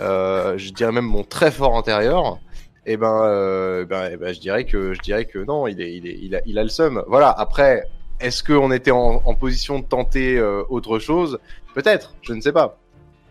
euh, 0.00 0.58
je 0.58 0.70
dirais 0.70 0.92
même 0.92 1.06
mon 1.06 1.24
très 1.24 1.50
fort 1.50 1.76
intérieur, 1.76 2.38
et 2.84 2.96
ben, 2.96 3.84
ben, 3.88 4.10
eh 4.12 4.16
ben, 4.16 4.34
je 4.34 4.40
dirais 4.40 4.64
que 4.64 4.92
je 4.92 5.00
dirais 5.00 5.24
que 5.24 5.38
non, 5.38 5.66
il 5.66 5.80
est, 5.80 5.94
il 5.94 6.06
est, 6.06 6.18
il 6.20 6.36
a, 6.36 6.40
il 6.46 6.58
a 6.58 6.62
le 6.62 6.68
seum. 6.68 7.02
Voilà. 7.08 7.30
Après, 7.30 7.84
est-ce 8.20 8.44
qu'on 8.44 8.70
était 8.70 8.90
en, 8.90 9.22
en 9.24 9.34
position 9.34 9.78
de 9.78 9.84
tenter 9.84 10.40
autre 10.68 10.98
chose? 10.98 11.38
Peut-être. 11.74 12.14
Je 12.22 12.32
ne 12.32 12.40
sais 12.40 12.52
pas. 12.52 12.78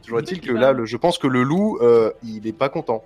Toujours 0.05 0.19
est-il 0.19 0.39
que 0.41 0.51
là, 0.53 0.71
le- 0.71 0.85
je 0.85 0.97
pense 0.97 1.17
que 1.17 1.27
le 1.27 1.43
loup, 1.43 1.77
euh, 1.81 2.11
il 2.23 2.45
est 2.47 2.53
pas 2.53 2.69
content. 2.69 3.03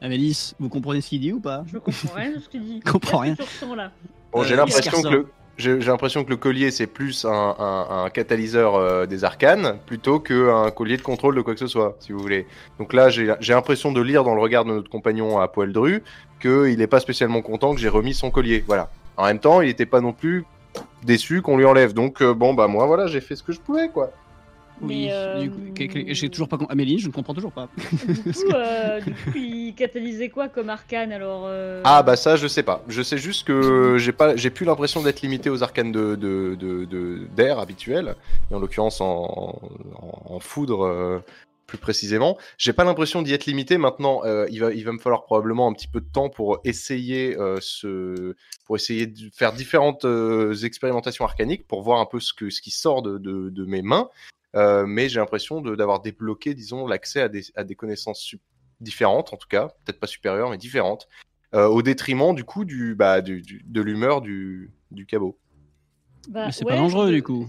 Amélis, 0.00 0.54
vous 0.60 0.68
comprenez 0.68 1.00
ce 1.00 1.08
qu'il 1.08 1.20
dit 1.20 1.32
ou 1.32 1.40
pas 1.40 1.64
Je 1.72 1.78
comprends 1.78 2.14
rien 2.14 2.32
de 2.32 2.38
ce 2.38 2.48
qu'il 2.48 2.62
dit. 2.64 2.80
Je 2.86 2.90
comprends 2.92 3.18
rien. 3.18 3.36
là 3.76 3.90
Bon, 4.32 4.40
Euh, 4.40 4.44
j'ai 4.44 4.56
l'impression 4.56 5.00
que 5.02 5.08
le, 5.08 5.26
j'ai 5.56 5.80
j'ai 5.80 5.86
l'impression 5.86 6.24
que 6.24 6.30
le 6.30 6.36
collier 6.36 6.70
c'est 6.72 6.88
plus 6.88 7.24
un, 7.24 7.30
un- 7.58 8.04
un 8.04 8.10
catalyseur 8.10 8.74
euh, 8.74 9.06
des 9.06 9.22
arcanes 9.24 9.78
plutôt 9.86 10.18
qu'un 10.18 10.70
collier 10.72 10.96
de 10.96 11.02
contrôle 11.02 11.36
de 11.36 11.40
quoi 11.40 11.54
que 11.54 11.60
ce 11.60 11.68
soit, 11.68 11.96
si 12.00 12.12
vous 12.12 12.18
voulez. 12.18 12.46
Donc 12.78 12.92
là, 12.92 13.08
j'ai 13.08 13.32
j'ai 13.40 13.54
l'impression 13.54 13.92
de 13.92 14.00
lire 14.02 14.24
dans 14.24 14.34
le 14.34 14.40
regard 14.40 14.64
de 14.64 14.70
notre 14.72 14.90
compagnon 14.90 15.38
à 15.38 15.46
poil 15.48 15.72
dru 15.72 16.02
qu'il 16.42 16.76
n'est 16.76 16.88
pas 16.88 17.00
spécialement 17.00 17.40
content 17.40 17.74
que 17.74 17.80
j'ai 17.80 17.88
remis 17.88 18.12
son 18.14 18.30
collier. 18.30 18.64
Voilà. 18.66 18.90
En 19.16 19.26
même 19.26 19.38
temps, 19.38 19.60
il 19.60 19.68
n'était 19.68 19.86
pas 19.86 20.00
non 20.00 20.12
plus 20.12 20.44
déçu 21.04 21.40
qu'on 21.40 21.56
lui 21.56 21.64
enlève. 21.64 21.94
Donc 21.94 22.20
euh, 22.20 22.34
bon, 22.34 22.52
bah 22.52 22.66
moi, 22.66 22.84
voilà, 22.86 23.06
j'ai 23.06 23.20
fait 23.20 23.36
ce 23.36 23.42
que 23.44 23.52
je 23.52 23.60
pouvais, 23.60 23.88
quoi. 23.88 24.10
Oui, 24.80 25.06
Mais, 25.06 25.12
euh, 25.12 25.48
j'ai 26.14 26.28
toujours 26.28 26.48
pas. 26.48 26.58
Amélie, 26.68 26.98
je 26.98 27.06
ne 27.06 27.12
comprends 27.12 27.32
toujours 27.34 27.52
pas. 27.52 27.68
du 27.76 28.32
coup, 28.32 28.50
euh, 28.52 29.00
du 29.00 29.12
coup, 29.14 29.36
il 29.36 29.74
catalysait 29.76 30.28
quoi 30.28 30.48
comme 30.48 30.68
arcane 30.68 31.12
alors 31.12 31.44
euh, 31.46 31.80
Ah 31.84 32.02
bah 32.02 32.16
ça, 32.16 32.36
je 32.36 32.46
sais 32.48 32.62
pas. 32.64 32.82
Je 32.88 33.02
sais 33.02 33.18
juste 33.18 33.46
que 33.46 33.96
j'ai 33.98 34.12
pas, 34.12 34.34
j'ai 34.36 34.50
plus 34.50 34.66
l'impression 34.66 35.02
d'être 35.02 35.22
limité 35.22 35.48
aux 35.50 35.62
arcanes 35.62 35.92
de 35.92 36.16
de 36.16 36.56
de- 36.58 36.84
de- 36.84 37.20
d'air 37.36 37.58
habituels, 37.60 38.16
et 38.50 38.54
en 38.54 38.58
l'occurrence 38.58 39.00
en, 39.00 39.60
en, 39.96 40.34
en 40.34 40.40
foudre 40.40 40.84
euh, 40.84 41.18
plus 41.66 41.78
précisément. 41.78 42.36
J'ai 42.58 42.72
pas 42.72 42.84
l'impression 42.84 43.22
d'y 43.22 43.32
être 43.32 43.46
limité. 43.46 43.78
Maintenant, 43.78 44.22
euh, 44.24 44.46
il 44.50 44.60
va 44.60 44.72
il 44.72 44.84
va 44.84 44.92
me 44.92 44.98
falloir 44.98 45.22
probablement 45.24 45.68
un 45.68 45.72
petit 45.72 45.88
peu 45.88 46.00
de 46.00 46.08
temps 46.12 46.28
pour 46.28 46.60
essayer 46.64 47.36
euh, 47.38 47.58
ce, 47.60 48.34
pour 48.66 48.76
essayer 48.76 49.06
de 49.06 49.30
faire 49.32 49.52
différentes 49.52 50.04
euh, 50.04 50.52
expérimentations 50.64 51.24
arcaniques 51.24 51.66
pour 51.66 51.82
voir 51.82 52.00
un 52.00 52.06
peu 52.06 52.20
ce 52.20 52.34
que 52.34 52.50
ce 52.50 52.60
qui 52.60 52.70
sort 52.70 53.02
de 53.02 53.18
de, 53.18 53.50
de 53.50 53.64
mes 53.64 53.82
mains. 53.82 54.08
Euh, 54.54 54.86
mais 54.86 55.08
j'ai 55.08 55.18
l'impression 55.20 55.60
de- 55.60 55.74
d'avoir 55.74 56.00
débloqué, 56.00 56.54
disons, 56.54 56.86
l'accès 56.86 57.20
à 57.20 57.28
des, 57.28 57.42
à 57.56 57.64
des 57.64 57.74
connaissances 57.74 58.34
différentes, 58.80 59.32
en 59.32 59.36
tout 59.36 59.48
cas, 59.48 59.68
peut-être 59.84 59.98
pas 60.00 60.06
supérieures, 60.06 60.50
mais 60.50 60.58
différentes, 60.58 61.08
euh, 61.54 61.66
au 61.66 61.82
détriment 61.82 62.34
du 62.34 62.44
coup 62.44 62.64
du, 62.64 62.94
bah, 62.94 63.20
du, 63.20 63.40
du- 63.42 63.62
de 63.64 63.80
l'humeur 63.82 64.20
du, 64.20 64.70
du 64.90 65.06
cabot. 65.06 65.38
bah, 66.28 66.46
Mais 66.46 66.52
c'est 66.52 66.64
ouais, 66.64 66.70
pas 66.70 66.76
dangereux 66.76 67.10
du 67.12 67.22
coup. 67.22 67.48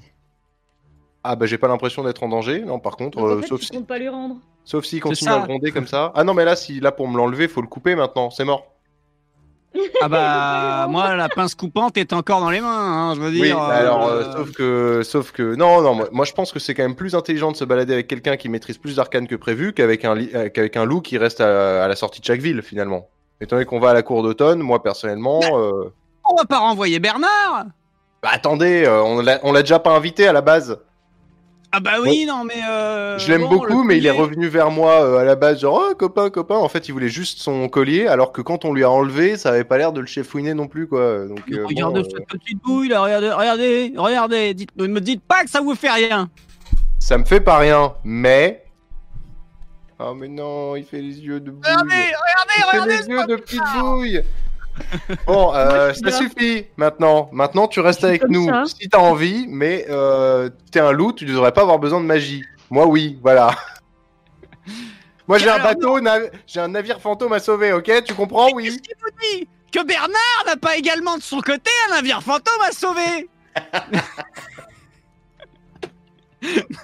Ah 1.23 1.35
bah 1.35 1.47
j'ai 1.47 1.57
pas 1.57 1.67
l'impression 1.67 2.03
d'être 2.03 2.21
en 2.21 2.29
danger, 2.29 2.61
non 2.61 2.79
par 2.79 2.95
contre, 2.97 3.17
Donc, 3.17 3.25
en 3.27 3.29
euh, 3.31 3.41
fait, 3.41 3.47
sauf, 3.47 3.59
tu 3.61 3.65
si, 3.65 3.71
comptes 3.71 3.87
pas 3.87 3.97
lui 3.97 4.09
rendre. 4.09 4.37
sauf 4.63 4.85
s'il 4.85 5.01
continue 5.01 5.31
à 5.31 5.39
gronder 5.39 5.71
comme 5.71 5.87
ça. 5.87 6.11
Ah 6.15 6.23
non 6.23 6.35
mais 6.35 6.45
là, 6.45 6.55
si 6.55 6.79
là 6.79 6.91
pour 6.91 7.07
me 7.07 7.17
l'enlever, 7.17 7.47
faut 7.47 7.61
le 7.61 7.67
couper 7.67 7.95
maintenant, 7.95 8.29
c'est 8.29 8.45
mort. 8.45 8.74
Ah 10.01 10.09
bah, 10.09 10.87
moi, 10.89 11.15
la 11.15 11.29
pince 11.29 11.55
coupante 11.55 11.97
est 11.97 12.13
encore 12.13 12.39
dans 12.39 12.49
les 12.49 12.61
mains, 12.61 12.67
hein, 13.11 13.15
je 13.15 13.21
veux 13.21 13.31
dire. 13.31 13.41
Oui, 13.41 13.51
bah 13.51 13.75
alors 13.75 14.07
euh, 14.07 14.23
euh, 14.23 14.33
sauf 14.33 14.51
que 14.51 15.01
sauf 15.03 15.31
que 15.31 15.55
non 15.55 15.81
non 15.81 15.95
moi, 15.95 16.09
moi, 16.11 16.25
je 16.25 16.33
pense 16.33 16.51
que 16.51 16.59
c'est 16.59 16.73
quand 16.73 16.83
même 16.83 16.95
plus 16.95 17.15
intelligent 17.15 17.51
de 17.51 17.57
se 17.57 17.63
balader 17.63 17.93
avec 17.93 18.07
quelqu'un 18.07 18.37
qui 18.37 18.49
maîtrise 18.49 18.77
plus 18.77 18.97
d'arcanes 18.97 19.27
que 19.27 19.35
prévu 19.35 19.73
qu'avec 19.73 20.05
un 20.05 20.17
euh, 20.17 20.49
qu'avec 20.49 20.77
un 20.77 20.85
loup 20.85 21.01
qui 21.01 21.17
reste 21.17 21.41
à, 21.41 21.83
à 21.83 21.87
la 21.87 21.95
sortie 21.95 22.19
de 22.21 22.25
chaque 22.25 22.41
ville 22.41 22.61
finalement. 22.61 23.07
Étant 23.41 23.55
donné 23.55 23.65
qu'on 23.65 23.79
va 23.79 23.89
à 23.89 23.93
la 23.93 24.03
cour 24.03 24.23
d'automne, 24.23 24.59
moi 24.59 24.81
personnellement, 24.83 25.41
euh, 25.43 25.91
On 26.29 26.35
va 26.35 26.45
pas 26.45 26.59
renvoyer 26.59 26.99
Bernard 26.99 27.65
bah 28.25 28.31
attendez, 28.33 28.85
euh, 28.85 29.03
on 29.03 29.21
l'a 29.21 29.39
on 29.43 29.51
l'a 29.51 29.61
déjà 29.61 29.77
pas 29.77 29.91
invité 29.91 30.27
à 30.27 30.33
la 30.33 30.41
base. 30.41 30.79
Ah 31.77 31.81
bah 31.81 31.95
oui, 32.01 32.25
non 32.25 32.45
mais. 32.45 32.53
euh, 32.69 33.17
Je 33.19 33.29
l'aime 33.29 33.41
bon, 33.41 33.49
beaucoup, 33.49 33.83
mais 33.83 33.97
il 33.97 34.05
est 34.05 34.11
revenu 34.11 34.47
vers 34.47 34.71
moi 34.71 35.01
euh, 35.01 35.17
à 35.17 35.25
la 35.25 35.35
base, 35.35 35.59
genre 35.59 35.87
oh, 35.91 35.93
copain, 35.95 36.29
copain. 36.29 36.55
En 36.55 36.69
fait, 36.69 36.87
il 36.87 36.93
voulait 36.93 37.09
juste 37.09 37.39
son 37.39 37.67
collier, 37.67 38.07
alors 38.07 38.31
que 38.31 38.41
quand 38.41 38.63
on 38.63 38.71
lui 38.71 38.85
a 38.85 38.89
enlevé, 38.89 39.35
ça 39.35 39.49
avait 39.49 39.65
pas 39.65 39.77
l'air 39.77 39.91
de 39.91 39.99
le 39.99 40.07
chefouiner 40.07 40.53
non 40.53 40.67
plus, 40.67 40.87
quoi. 40.87 41.25
Donc, 41.27 41.41
euh, 41.51 41.65
Regardez 41.67 42.01
bon, 42.01 42.07
euh, 42.07 42.09
cette 42.17 42.27
petite 42.27 42.61
bouille 42.61 42.87
là, 42.87 43.01
regardez, 43.01 43.29
regardez, 43.29 43.93
regardez. 43.97 44.53
Dites, 44.53 44.69
ne 44.77 44.87
me 44.87 45.01
dites 45.01 45.21
pas 45.21 45.43
que 45.43 45.49
ça 45.49 45.59
vous 45.59 45.75
fait 45.75 45.91
rien. 45.91 46.29
ça 46.97 47.17
me 47.17 47.25
fait 47.25 47.41
pas 47.41 47.57
rien, 47.57 47.93
mais. 48.05 48.63
Oh, 49.99 50.13
mais 50.13 50.29
non, 50.29 50.77
il 50.77 50.85
fait 50.85 51.01
les 51.01 51.19
yeux 51.19 51.41
de 51.41 51.51
bouille. 51.51 51.61
Regardez, 51.65 51.93
il 51.93 52.15
regardez, 52.15 52.53
fait 52.53 52.71
regardez. 52.71 52.97
les 52.97 53.07
yeux 53.09 53.25
de 53.27 53.35
petite 53.41 53.61
bouille. 53.81 54.21
Bon, 55.27 55.53
euh, 55.53 55.93
ça 55.93 56.11
suffit 56.11 56.65
maintenant. 56.77 57.29
Maintenant, 57.31 57.67
tu 57.67 57.79
restes 57.79 58.03
avec 58.03 58.27
nous 58.27 58.47
ça. 58.47 58.63
si 58.65 58.89
t'as 58.89 58.99
envie, 58.99 59.45
mais 59.49 59.85
euh, 59.89 60.49
t'es 60.71 60.79
un 60.79 60.91
loup, 60.91 61.13
tu 61.13 61.25
ne 61.25 61.31
devrais 61.31 61.51
pas 61.51 61.61
avoir 61.61 61.79
besoin 61.79 62.01
de 62.01 62.05
magie. 62.05 62.43
Moi, 62.69 62.85
oui, 62.85 63.17
voilà. 63.21 63.55
Moi, 65.27 65.37
j'ai 65.39 65.49
un 65.49 65.53
Alors, 65.53 65.67
bateau, 65.67 65.99
na- 66.01 66.19
j'ai 66.45 66.59
un 66.59 66.67
navire 66.67 66.99
fantôme 67.01 67.33
à 67.33 67.39
sauver, 67.39 67.73
ok? 67.73 68.03
Tu 68.05 68.13
comprends 68.13 68.49
Oui. 68.53 68.65
Qu'est-ce 68.65 68.77
qu'il 68.79 68.95
vous 69.01 69.39
dit? 69.39 69.47
Que 69.71 69.83
Bernard 69.83 70.43
n'a 70.45 70.55
pas 70.55 70.77
également 70.77 71.17
de 71.17 71.23
son 71.23 71.41
côté 71.41 71.71
un 71.89 71.95
navire 71.95 72.21
fantôme 72.21 72.61
à 72.67 72.71
sauver? 72.71 73.27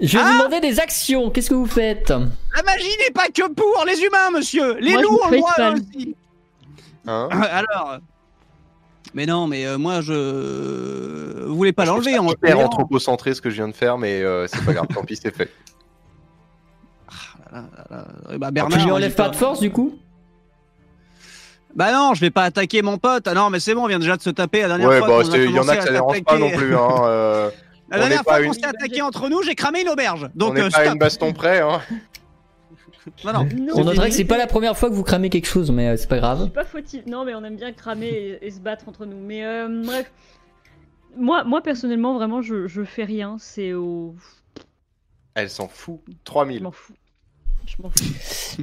Je 0.00 0.18
vais 0.18 0.22
Ah 0.24 0.30
vous 0.32 0.38
demander 0.38 0.60
des 0.60 0.80
actions. 0.80 1.30
Qu'est-ce 1.30 1.50
que 1.50 1.54
vous 1.54 1.66
faites? 1.66 2.10
La 2.10 2.62
magie 2.64 2.88
n'est 3.04 3.12
pas 3.12 3.28
que 3.28 3.48
pour 3.52 3.84
les 3.86 4.00
humains, 4.00 4.30
monsieur 4.34 4.76
Les 4.80 4.92
Moi, 4.92 5.02
loups 5.02 5.18
ont 5.24 5.30
le 5.30 5.36
droit 5.38 5.54
aussi 5.72 6.16
Hein? 7.06 7.28
Alors. 7.32 7.98
Mais 9.14 9.26
non, 9.26 9.46
mais 9.48 9.66
euh, 9.66 9.76
moi 9.78 10.00
je. 10.02 11.44
Vous 11.46 11.56
voulez 11.56 11.72
pas 11.72 11.84
l'enlever 11.84 12.18
en. 12.18 12.28
hyper 12.30 12.58
en- 12.58 12.64
anthropocentré 12.64 13.34
ce 13.34 13.40
que 13.40 13.50
je 13.50 13.56
viens 13.56 13.68
de 13.68 13.72
faire, 13.74 13.98
mais 13.98 14.22
euh, 14.22 14.46
c'est 14.46 14.64
pas 14.64 14.72
grave, 14.72 14.86
tant 14.94 15.02
pis, 15.04 15.16
c'est 15.16 15.34
fait. 15.34 15.50
Ah, 17.08 17.14
là, 17.52 17.64
là, 17.90 18.06
là. 18.30 18.38
Bah, 18.38 18.50
Tu 18.70 18.78
lui 18.78 18.90
enlèves 18.92 19.14
pas 19.16 19.28
de 19.28 19.34
force 19.36 19.58
du 19.60 19.72
coup? 19.72 19.94
Bah 21.74 21.92
non, 21.92 22.14
je 22.14 22.20
vais 22.20 22.30
pas 22.30 22.44
attaquer 22.44 22.82
mon 22.82 22.98
pote. 22.98 23.26
Ah 23.26 23.34
non, 23.34 23.48
mais 23.50 23.58
c'est 23.60 23.74
bon, 23.74 23.84
on 23.84 23.86
vient 23.88 23.98
déjà 23.98 24.16
de 24.16 24.22
se 24.22 24.30
taper 24.30 24.62
la 24.62 24.68
dernière 24.68 24.88
Ouais, 24.88 24.98
fois. 24.98 25.08
bah, 25.08 25.24
qu'on 25.24 25.30
c'est- 25.30 25.44
il 25.44 25.50
y 25.52 25.58
en 25.58 25.66
a 25.68 25.76
que 25.76 25.82
ça 25.84 25.90
dérange 25.92 26.22
pas 26.22 26.38
non 26.38 26.50
plus. 26.50 26.76
Hein, 26.76 26.88
euh, 27.04 27.50
La 27.90 27.96
On 27.96 28.00
dernière 28.00 28.22
fois 28.22 28.38
qu'on 28.38 28.44
une- 28.44 28.52
s'est 28.54 28.64
attaqué 28.64 29.02
entre 29.02 29.28
nous, 29.28 29.42
j'ai 29.42 29.54
cramé 29.54 29.80
une 29.82 29.88
auberge. 29.88 30.24
on 30.34 30.38
Donc 30.38 30.54
n'est 30.54 30.60
euh, 30.60 30.70
pas 30.70 30.80
stop. 30.82 30.92
une 30.92 30.98
baston 30.98 31.32
près. 31.32 31.60
Hein. 31.60 31.80
Non, 33.24 33.32
non. 33.32 33.44
Non, 33.56 33.72
On 33.76 33.84
notera 33.84 34.04
mais- 34.04 34.10
que 34.10 34.14
c'est 34.14 34.24
pas 34.26 34.36
la 34.36 34.46
première 34.46 34.76
fois 34.76 34.90
que 34.90 34.94
vous 34.94 35.02
cramez 35.02 35.30
quelque 35.30 35.46
chose, 35.46 35.70
mais 35.70 35.88
euh, 35.88 35.96
c'est 35.96 36.06
pas 36.06 36.16
Je 36.16 36.20
grave. 36.20 36.42
suis 36.42 36.50
pas 36.50 36.64
fautif. 36.66 37.00
Non, 37.06 37.24
mais 37.24 37.34
on 37.34 37.42
aime 37.44 37.56
bien 37.56 37.72
cramer 37.72 38.08
et, 38.08 38.46
et 38.46 38.50
se 38.50 38.60
battre 38.60 38.88
entre 38.90 39.06
nous. 39.06 39.16
Mais 39.18 39.42
euh, 39.44 39.82
bref. 39.84 40.12
Moi, 41.16 41.42
moi, 41.44 41.62
personnellement, 41.62 42.14
vraiment, 42.14 42.42
je, 42.42 42.66
je 42.68 42.84
fais 42.84 43.04
rien. 43.04 43.36
C'est 43.40 43.72
au. 43.72 44.14
Elle 45.34 45.48
s'en 45.48 45.66
fout. 45.66 46.00
Je 46.08 46.12
3000. 46.24 46.62
m'en 46.62 46.70
fous. 46.70 46.92
Je 47.66 47.76
m'en 47.82 47.88
fous. 47.88 48.04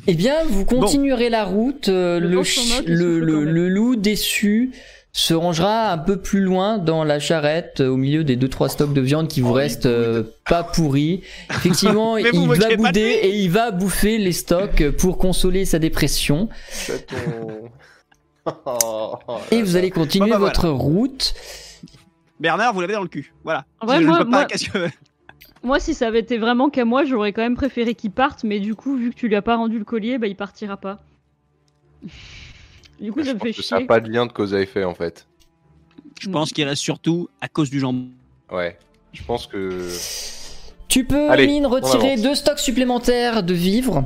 Eh 0.06 0.14
bien, 0.14 0.44
vous 0.46 0.66
continuerez 0.66 1.30
la 1.30 1.44
route. 1.44 1.90
euh, 1.90 2.20
Le 2.20 3.20
le, 3.20 3.44
le 3.44 3.70
loup 3.70 3.96
déçu 3.96 4.72
se 5.20 5.34
rangera 5.34 5.92
un 5.92 5.98
peu 5.98 6.22
plus 6.22 6.42
loin 6.42 6.78
dans 6.78 7.04
la 7.04 7.18
charrette, 7.20 7.82
euh, 7.82 7.88
au 7.90 7.98
milieu 7.98 8.24
des 8.24 8.36
deux 8.36 8.50
trois 8.50 8.70
stocks 8.70 8.94
de 8.94 9.02
viande 9.02 9.28
qui 9.28 9.42
vous 9.42 9.50
Oh, 9.50 9.54
restent 9.54 9.88
euh, 9.88 10.22
pas 10.48 10.64
pourris. 10.64 11.24
Effectivement, 11.50 12.18
il 12.18 12.28
va 12.48 12.76
bouder 12.76 13.20
et 13.24 13.36
il 13.40 13.50
va 13.50 13.72
bouffer 13.72 14.20
les 14.20 14.32
stocks 14.32 14.92
pour 14.92 15.18
consoler 15.18 15.66
sa 15.66 15.80
dépression. 15.80 16.50
Et 19.52 19.62
vous 19.64 19.76
allez 19.76 19.90
continuer 19.90 20.30
bah, 20.30 20.38
votre 20.38 20.70
route. 20.70 21.34
Bernard, 22.40 22.76
vous 22.76 22.82
l'avez 22.82 22.94
dans 22.94 23.02
le 23.02 23.08
cul. 23.08 23.34
Voilà. 23.44 23.66
En 23.80 23.88
vrai, 23.88 23.98
je, 23.98 24.04
je 24.04 24.08
moi- 24.08 24.20
peux 24.20 24.26
pas. 24.26 24.30
moi- 24.30 24.46
qu'est-ce 24.46 24.70
que- 24.70 24.88
Moi, 25.64 25.80
si 25.80 25.96
ça 25.96 26.06
avait 26.08 26.20
été 26.20 26.38
vraiment 26.38 26.70
qu'à 26.70 26.86
moi, 26.86 27.06
j'aurais 27.06 27.34
quand 27.34 27.42
même 27.42 27.56
préféré 27.56 27.96
qu'il 27.96 28.12
parte. 28.12 28.44
Mais 28.44 28.60
du 28.60 28.76
coup, 28.76 28.96
vu 28.96 29.10
que 29.10 29.16
tu 29.16 29.28
lui 29.28 29.36
as 29.36 29.42
pas 29.42 29.56
rendu 29.56 29.80
le 29.80 29.84
collier, 29.86 30.20
bah, 30.20 30.28
il 30.28 30.36
partira 30.36 30.78
pas. 30.78 31.00
Du 33.00 33.12
coup, 33.12 33.20
Je 33.22 33.26
ça 33.28 33.34
me 33.34 33.40
pense 33.40 33.56
fait 33.56 33.62
ça 33.62 33.80
n'a 33.80 33.86
pas 33.86 34.00
de 34.00 34.10
lien 34.10 34.26
de 34.26 34.32
cause 34.32 34.54
à 34.54 34.62
effet 34.62 34.84
en 34.84 34.94
fait. 34.96 35.28
Je 36.20 36.30
pense 36.30 36.52
qu'il 36.52 36.66
reste 36.68 36.82
surtout 36.82 37.30
à 37.42 37.48
cause 37.48 37.70
du 37.70 37.80
jambon. 37.80 38.08
Ouais. 38.52 38.78
Je 39.14 39.24
pense 39.24 39.48
que. 39.48 39.88
Tu 40.88 41.04
peux, 41.06 41.30
Allez, 41.30 41.48
Mine, 41.48 41.66
retirer 41.68 42.16
deux 42.18 42.34
stocks 42.34 42.60
supplémentaires 42.60 43.44
de 43.44 43.54
vivres. 43.54 44.06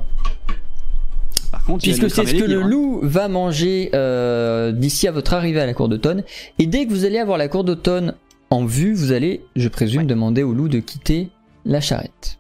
Par 1.52 1.64
contre, 1.64 1.84
Puisque 1.84 2.10
c'est 2.10 2.26
ce 2.26 2.34
que 2.34 2.44
le 2.44 2.62
loup 2.62 3.00
va 3.04 3.28
manger 3.28 3.92
euh, 3.94 4.72
d'ici 4.72 5.08
à 5.08 5.12
votre 5.12 5.34
arrivée 5.34 5.60
à 5.62 5.66
la 5.66 5.74
cour 5.74 5.90
d'automne. 5.90 6.24
Et 6.60 6.66
dès 6.66 6.86
que 6.86 6.92
vous 6.92 7.06
allez 7.06 7.20
avoir 7.20 7.38
la 7.38 7.48
cour 7.50 7.64
d'automne 7.64 8.16
en 8.50 8.66
vue, 8.66 8.94
vous 8.94 9.12
allez, 9.12 9.42
je 9.56 9.68
présume, 9.70 10.02
Ouais. 10.02 10.08
demander 10.08 10.44
au 10.44 10.54
loup 10.54 10.70
de 10.70 10.80
quitter 10.80 11.30
la 11.66 11.82
charrette. 11.82 12.38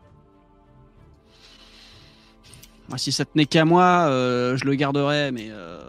Moi, 2.91 2.97
si 2.97 3.11
ça 3.13 3.23
tenait 3.25 3.45
qu'à 3.45 3.63
moi, 3.65 4.05
euh, 4.09 4.57
je 4.57 4.65
le 4.65 4.75
garderais, 4.75 5.31
mais. 5.31 5.47
euh. 5.49 5.79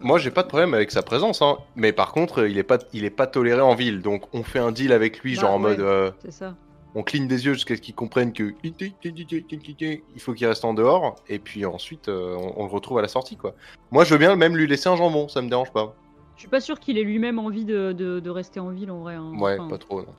Moi, 0.00 0.18
j'ai 0.18 0.30
pas 0.30 0.42
de 0.42 0.48
problème 0.48 0.72
avec 0.74 0.90
sa 0.90 1.02
présence, 1.02 1.42
hein. 1.42 1.58
mais 1.76 1.92
par 1.92 2.12
contre, 2.12 2.46
il 2.48 2.56
est 2.58 2.62
pas, 2.62 2.78
il 2.94 3.04
est 3.04 3.10
pas 3.10 3.26
toléré 3.26 3.60
en 3.60 3.74
ville. 3.74 4.00
Donc, 4.00 4.24
on 4.32 4.42
fait 4.42 4.58
un 4.58 4.72
deal 4.72 4.92
avec 4.92 5.20
lui, 5.20 5.34
Bah, 5.34 5.42
genre 5.42 5.50
en 5.52 5.62
ouais. 5.62 5.70
mode, 5.76 5.80
euh, 5.80 6.10
C'est 6.24 6.32
ça. 6.32 6.54
on 6.94 7.02
cligne 7.02 7.28
des 7.28 7.44
yeux 7.44 7.52
jusqu'à 7.52 7.76
ce 7.76 7.82
qu'il 7.82 7.94
comprenne 7.94 8.32
que 8.32 8.54
il 8.64 10.20
faut 10.20 10.32
qu'il 10.32 10.46
reste 10.46 10.64
en 10.64 10.74
dehors, 10.74 11.16
et 11.28 11.38
puis 11.38 11.64
ensuite, 11.66 12.08
euh, 12.08 12.34
on, 12.36 12.62
on 12.62 12.66
le 12.66 12.72
retrouve 12.72 12.98
à 12.98 13.02
la 13.02 13.08
sortie, 13.08 13.36
quoi. 13.36 13.54
Moi, 13.90 14.04
je 14.04 14.12
veux 14.12 14.18
bien 14.18 14.34
même 14.36 14.56
lui 14.56 14.66
laisser 14.66 14.88
un 14.88 14.96
jambon, 14.96 15.28
ça 15.28 15.42
me 15.42 15.48
dérange 15.50 15.70
pas. 15.72 15.94
Je 16.36 16.40
suis 16.40 16.48
pas 16.48 16.60
sûr 16.60 16.80
qu'il 16.80 16.96
ait 16.98 17.04
lui-même 17.04 17.38
envie 17.38 17.64
de, 17.66 17.92
de- 17.92 18.18
de 18.18 18.30
rester 18.30 18.58
en 18.58 18.70
ville 18.70 18.90
en 18.90 19.00
vrai. 19.00 19.14
hein. 19.14 19.32
Ouais, 19.38 19.56
Enfin, 19.58 19.68
pas 19.68 19.78
trop. 19.78 20.00
non. 20.00 20.14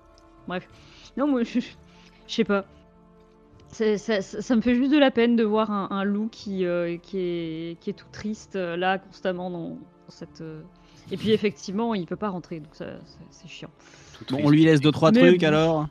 Bref. 0.47 0.69
Non, 1.17 1.27
moi, 1.27 1.41
je, 1.43 1.59
je 1.59 2.33
sais 2.33 2.43
pas. 2.43 2.65
C'est- 3.73 3.97
Ça, 3.97 4.21
ça- 4.21 4.41
ça 4.41 4.55
me 4.55 4.61
fait 4.61 4.75
juste 4.75 4.91
de 4.91 4.97
la 4.99 5.11
peine 5.11 5.35
de 5.35 5.43
voir 5.43 5.69
un, 5.71 5.87
un 5.91 6.03
loup 6.03 6.29
qui, 6.31 6.65
euh, 6.65 6.97
qui, 7.01 7.17
est, 7.19 7.77
qui 7.81 7.89
est 7.89 7.93
tout 7.93 8.05
triste 8.11 8.55
euh, 8.55 8.77
là 8.77 8.97
constamment 8.99 9.49
dans, 9.49 9.69
dans 9.69 9.77
cette. 10.09 10.41
euh, 10.41 10.61
Et 11.11 11.17
puis 11.17 11.31
effectivement, 11.31 11.93
il 11.95 12.05
peut 12.05 12.15
pas 12.15 12.29
rentrer, 12.29 12.59
donc 12.59 12.69
ça, 12.73 12.85
ça- 12.85 13.17
c'est 13.31 13.49
chiant. 13.49 13.69
Tout 14.17 14.25
Bon, 14.29 14.35
triste. 14.35 14.47
on 14.47 14.49
lui 14.51 14.63
laisse 14.65 14.79
deux 14.79 14.91
trois 14.91 15.11
Mais 15.11 15.19
trucs 15.19 15.41
bon. 15.41 15.47
alors. 15.47 15.87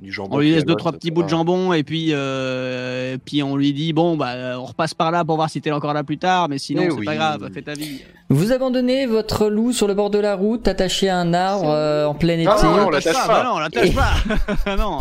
Du 0.00 0.12
jambon 0.12 0.36
On 0.36 0.38
lui 0.38 0.46
qui 0.50 0.54
laisse 0.54 0.64
deux 0.64 0.70
avale, 0.74 0.78
trois 0.78 0.92
petits 0.92 1.10
bouts 1.10 1.24
de 1.24 1.28
jambon 1.28 1.72
et 1.72 1.82
puis 1.82 2.10
euh, 2.12 3.18
puis 3.24 3.42
on 3.42 3.56
lui 3.56 3.72
dit 3.72 3.92
bon 3.92 4.16
bah 4.16 4.56
on 4.56 4.64
repasse 4.66 4.94
par 4.94 5.10
là 5.10 5.24
pour 5.24 5.34
voir 5.34 5.50
si 5.50 5.60
t'es 5.60 5.72
encore 5.72 5.92
là 5.92 6.04
plus 6.04 6.18
tard 6.18 6.48
mais 6.48 6.58
sinon 6.58 6.82
Eh 6.86 6.90
c'est 6.92 7.04
pas 7.04 7.16
grave 7.16 7.50
fais 7.52 7.62
ta 7.62 7.72
vie. 7.72 8.02
Vous 8.28 8.52
abandonnez 8.52 9.06
votre 9.06 9.48
loup 9.48 9.72
sur 9.72 9.88
le 9.88 9.94
bord 9.94 10.10
de 10.10 10.20
la 10.20 10.36
route, 10.36 10.68
attaché 10.68 11.08
à 11.08 11.18
un 11.18 11.34
arbre 11.34 11.68
euh, 11.68 12.06
en 12.06 12.14
plein 12.14 12.34
été. 12.34 12.44
Non, 12.44 12.62
non, 12.76 12.86
on 12.86 12.90
l'attache 12.90 13.12
pas, 13.12 13.26
pas. 13.26 13.28
bah 13.42 13.44
non 13.44 13.54
on 13.56 13.58
l'attache 13.58 13.92
pas 13.92 14.76
non 14.76 15.00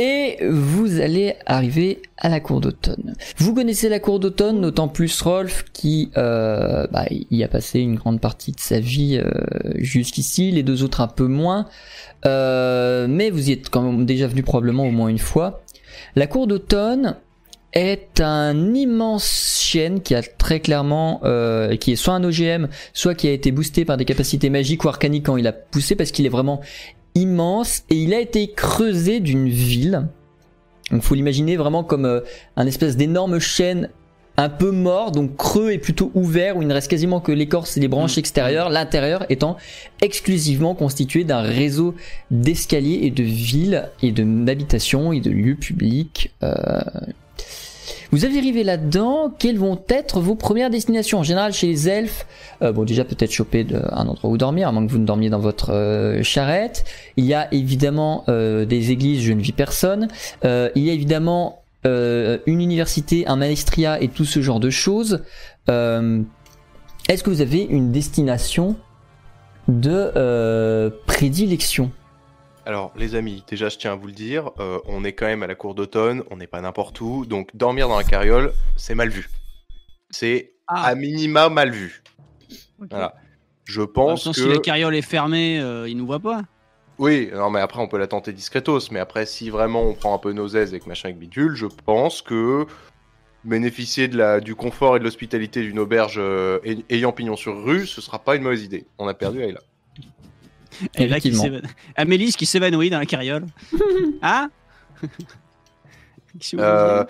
Et 0.00 0.38
vous 0.48 1.00
allez 1.00 1.34
arriver 1.44 2.02
à 2.16 2.28
la 2.28 2.38
cour 2.38 2.60
d'automne. 2.60 3.14
Vous 3.36 3.52
connaissez 3.52 3.88
la 3.88 3.98
cour 3.98 4.20
d'automne, 4.20 4.60
d'autant 4.60 4.86
plus 4.86 5.20
Rolf 5.22 5.64
qui 5.72 6.10
euh, 6.16 6.86
bah, 6.92 7.06
y 7.10 7.42
a 7.42 7.48
passé 7.48 7.80
une 7.80 7.96
grande 7.96 8.20
partie 8.20 8.52
de 8.52 8.60
sa 8.60 8.78
vie 8.78 9.18
euh, 9.18 9.28
jusqu'ici, 9.74 10.52
les 10.52 10.62
deux 10.62 10.84
autres 10.84 11.00
un 11.00 11.08
peu 11.08 11.26
moins. 11.26 11.66
Euh, 12.26 13.08
mais 13.08 13.30
vous 13.30 13.48
y 13.48 13.52
êtes 13.52 13.70
quand 13.70 13.82
même 13.82 14.06
déjà 14.06 14.28
venu 14.28 14.44
probablement 14.44 14.86
au 14.86 14.92
moins 14.92 15.08
une 15.08 15.18
fois. 15.18 15.62
La 16.14 16.28
cour 16.28 16.46
d'automne 16.46 17.16
est 17.72 18.20
un 18.20 18.74
immense 18.74 19.58
chêne 19.62 20.00
qui 20.00 20.14
a 20.14 20.22
très 20.22 20.60
clairement, 20.60 21.20
euh, 21.24 21.76
qui 21.76 21.92
est 21.92 21.96
soit 21.96 22.14
un 22.14 22.24
OGM, 22.24 22.68
soit 22.94 23.14
qui 23.14 23.28
a 23.28 23.32
été 23.32 23.52
boosté 23.52 23.84
par 23.84 23.96
des 23.96 24.04
capacités 24.04 24.48
magiques 24.48 24.84
ou 24.84 24.88
arcaniques 24.88 25.26
quand 25.26 25.36
il 25.36 25.46
a 25.46 25.52
poussé, 25.52 25.94
parce 25.94 26.10
qu'il 26.10 26.24
est 26.24 26.30
vraiment 26.30 26.60
immense 27.14 27.82
et 27.90 27.96
il 27.96 28.14
a 28.14 28.20
été 28.20 28.50
creusé 28.52 29.20
d'une 29.20 29.48
ville. 29.48 30.08
Donc 30.90 31.02
faut 31.02 31.14
l'imaginer 31.14 31.56
vraiment 31.56 31.84
comme 31.84 32.06
euh, 32.06 32.20
un 32.56 32.66
espèce 32.66 32.96
d'énorme 32.96 33.38
chêne 33.38 33.90
un 34.38 34.48
peu 34.48 34.70
mort, 34.70 35.10
donc 35.10 35.36
creux 35.36 35.72
et 35.72 35.78
plutôt 35.78 36.12
ouvert, 36.14 36.56
où 36.56 36.62
il 36.62 36.68
ne 36.68 36.72
reste 36.72 36.88
quasiment 36.88 37.20
que 37.20 37.32
l'écorce 37.32 37.76
et 37.76 37.80
les 37.80 37.88
branches 37.88 38.16
Mm. 38.16 38.20
extérieures, 38.20 38.68
l'intérieur 38.70 39.26
étant 39.30 39.56
exclusivement 40.00 40.76
constitué 40.76 41.24
d'un 41.24 41.40
réseau 41.40 41.96
d'escaliers 42.30 43.00
et 43.02 43.10
de 43.10 43.24
villes 43.24 43.90
et 44.00 44.12
de 44.12 44.22
d'habitations 44.44 45.12
et 45.12 45.20
de 45.20 45.30
lieux 45.30 45.56
publics. 45.56 46.30
euh. 46.44 46.80
Vous 48.10 48.24
avez 48.24 48.38
arrivé 48.38 48.64
là-dedans, 48.64 49.30
quelles 49.38 49.58
vont 49.58 49.78
être 49.90 50.20
vos 50.20 50.34
premières 50.34 50.70
destinations? 50.70 51.18
En 51.18 51.22
général, 51.22 51.52
chez 51.52 51.66
les 51.66 51.90
elfes, 51.90 52.26
euh, 52.62 52.72
bon 52.72 52.84
déjà 52.84 53.04
peut-être 53.04 53.30
choper 53.30 53.66
un 53.92 54.06
endroit 54.06 54.30
où 54.30 54.38
dormir, 54.38 54.68
à 54.68 54.72
moins 54.72 54.86
que 54.86 54.90
vous 54.90 54.98
ne 54.98 55.04
dormiez 55.04 55.28
dans 55.28 55.38
votre 55.38 55.74
euh, 55.74 56.22
charrette. 56.22 56.86
Il 57.18 57.26
y 57.26 57.34
a 57.34 57.52
évidemment 57.52 58.24
euh, 58.28 58.64
des 58.64 58.92
églises, 58.92 59.22
je 59.22 59.32
ne 59.34 59.42
vis 59.42 59.52
personne. 59.52 60.08
Il 60.42 60.82
y 60.82 60.88
a 60.88 60.92
évidemment 60.92 61.62
une 61.84 62.60
université, 62.60 63.26
un 63.26 63.36
maestria 63.36 64.00
et 64.02 64.08
tout 64.08 64.24
ce 64.24 64.42
genre 64.42 64.60
de 64.60 64.70
choses. 64.70 65.22
Est-ce 65.68 67.22
que 67.22 67.30
vous 67.30 67.40
avez 67.40 67.62
une 67.62 67.92
destination 67.92 68.76
de 69.68 70.90
prédilection? 71.06 71.90
Alors, 72.68 72.92
les 72.96 73.14
amis, 73.14 73.42
déjà, 73.48 73.70
je 73.70 73.78
tiens 73.78 73.92
à 73.92 73.94
vous 73.96 74.08
le 74.08 74.12
dire, 74.12 74.50
euh, 74.60 74.78
on 74.84 75.02
est 75.02 75.14
quand 75.14 75.24
même 75.24 75.42
à 75.42 75.46
la 75.46 75.54
cour 75.54 75.74
d'automne, 75.74 76.22
on 76.30 76.36
n'est 76.36 76.46
pas 76.46 76.60
n'importe 76.60 77.00
où, 77.00 77.24
donc 77.24 77.48
dormir 77.56 77.88
dans 77.88 77.96
la 77.96 78.04
carriole, 78.04 78.52
c'est 78.76 78.94
mal 78.94 79.08
vu. 79.08 79.30
C'est 80.10 80.52
Ah. 80.66 80.84
à 80.88 80.94
minima 80.94 81.48
mal 81.48 81.70
vu. 81.70 82.02
Voilà. 82.78 83.14
Je 83.64 83.80
pense 83.80 84.24
que. 84.24 84.32
si 84.34 84.46
la 84.46 84.58
carriole 84.58 84.94
est 84.94 85.00
fermée 85.02 85.58
euh, 85.60 85.88
il 85.88 85.96
nous 85.96 86.04
voit 86.06 86.20
pas. 86.20 86.42
Oui, 86.98 87.30
non, 87.32 87.48
mais 87.48 87.60
après, 87.60 87.80
on 87.80 87.88
peut 87.88 87.96
la 87.96 88.06
tenter 88.06 88.34
discretos. 88.34 88.90
Mais 88.90 88.98
après, 89.00 89.24
si 89.24 89.48
vraiment 89.48 89.82
on 89.84 89.94
prend 89.94 90.14
un 90.14 90.18
peu 90.18 90.32
nos 90.34 90.48
aises 90.48 90.68
avec 90.70 90.86
machin 90.86 91.08
avec 91.08 91.18
bidule, 91.18 91.54
je 91.54 91.66
pense 91.86 92.20
que 92.20 92.66
bénéficier 93.44 94.08
de 94.08 94.18
la, 94.18 94.40
du 94.40 94.54
confort 94.54 94.96
et 94.96 94.98
de 94.98 95.04
l'hospitalité 95.04 95.62
d'une 95.62 95.78
auberge 95.78 96.16
euh, 96.18 96.58
ay- 96.64 96.84
ayant 96.90 97.12
pignon 97.12 97.36
sur 97.36 97.62
rue, 97.64 97.86
ce 97.86 98.02
sera 98.02 98.18
pas 98.18 98.36
une 98.36 98.42
mauvaise 98.42 98.62
idée. 98.64 98.84
On 98.98 99.08
a 99.08 99.14
perdu 99.14 99.40
Ayla. 99.42 99.60
Et 100.94 101.08
là, 101.08 101.20
qui 101.20 101.32
Amélis 101.96 102.32
qui 102.32 102.46
s'évanouit 102.46 102.90
dans 102.90 102.98
la 102.98 103.06
carriole. 103.06 103.46
vous 104.22 104.22
Euh, 106.58 107.04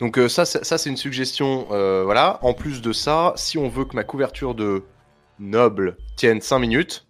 Donc 0.00 0.18
euh, 0.18 0.28
ça, 0.28 0.44
c'est- 0.44 0.64
ça 0.64 0.78
c'est 0.78 0.90
une 0.90 0.96
suggestion. 0.96 1.66
euh, 1.70 2.02
voilà. 2.04 2.38
En 2.42 2.54
plus 2.54 2.80
de 2.82 2.92
ça, 2.92 3.32
si 3.36 3.58
on 3.58 3.68
veut 3.68 3.84
que 3.84 3.94
ma 3.96 4.04
couverture 4.04 4.54
de 4.54 4.84
noble 5.38 5.96
tienne 6.16 6.40
5 6.40 6.58
minutes, 6.58 7.06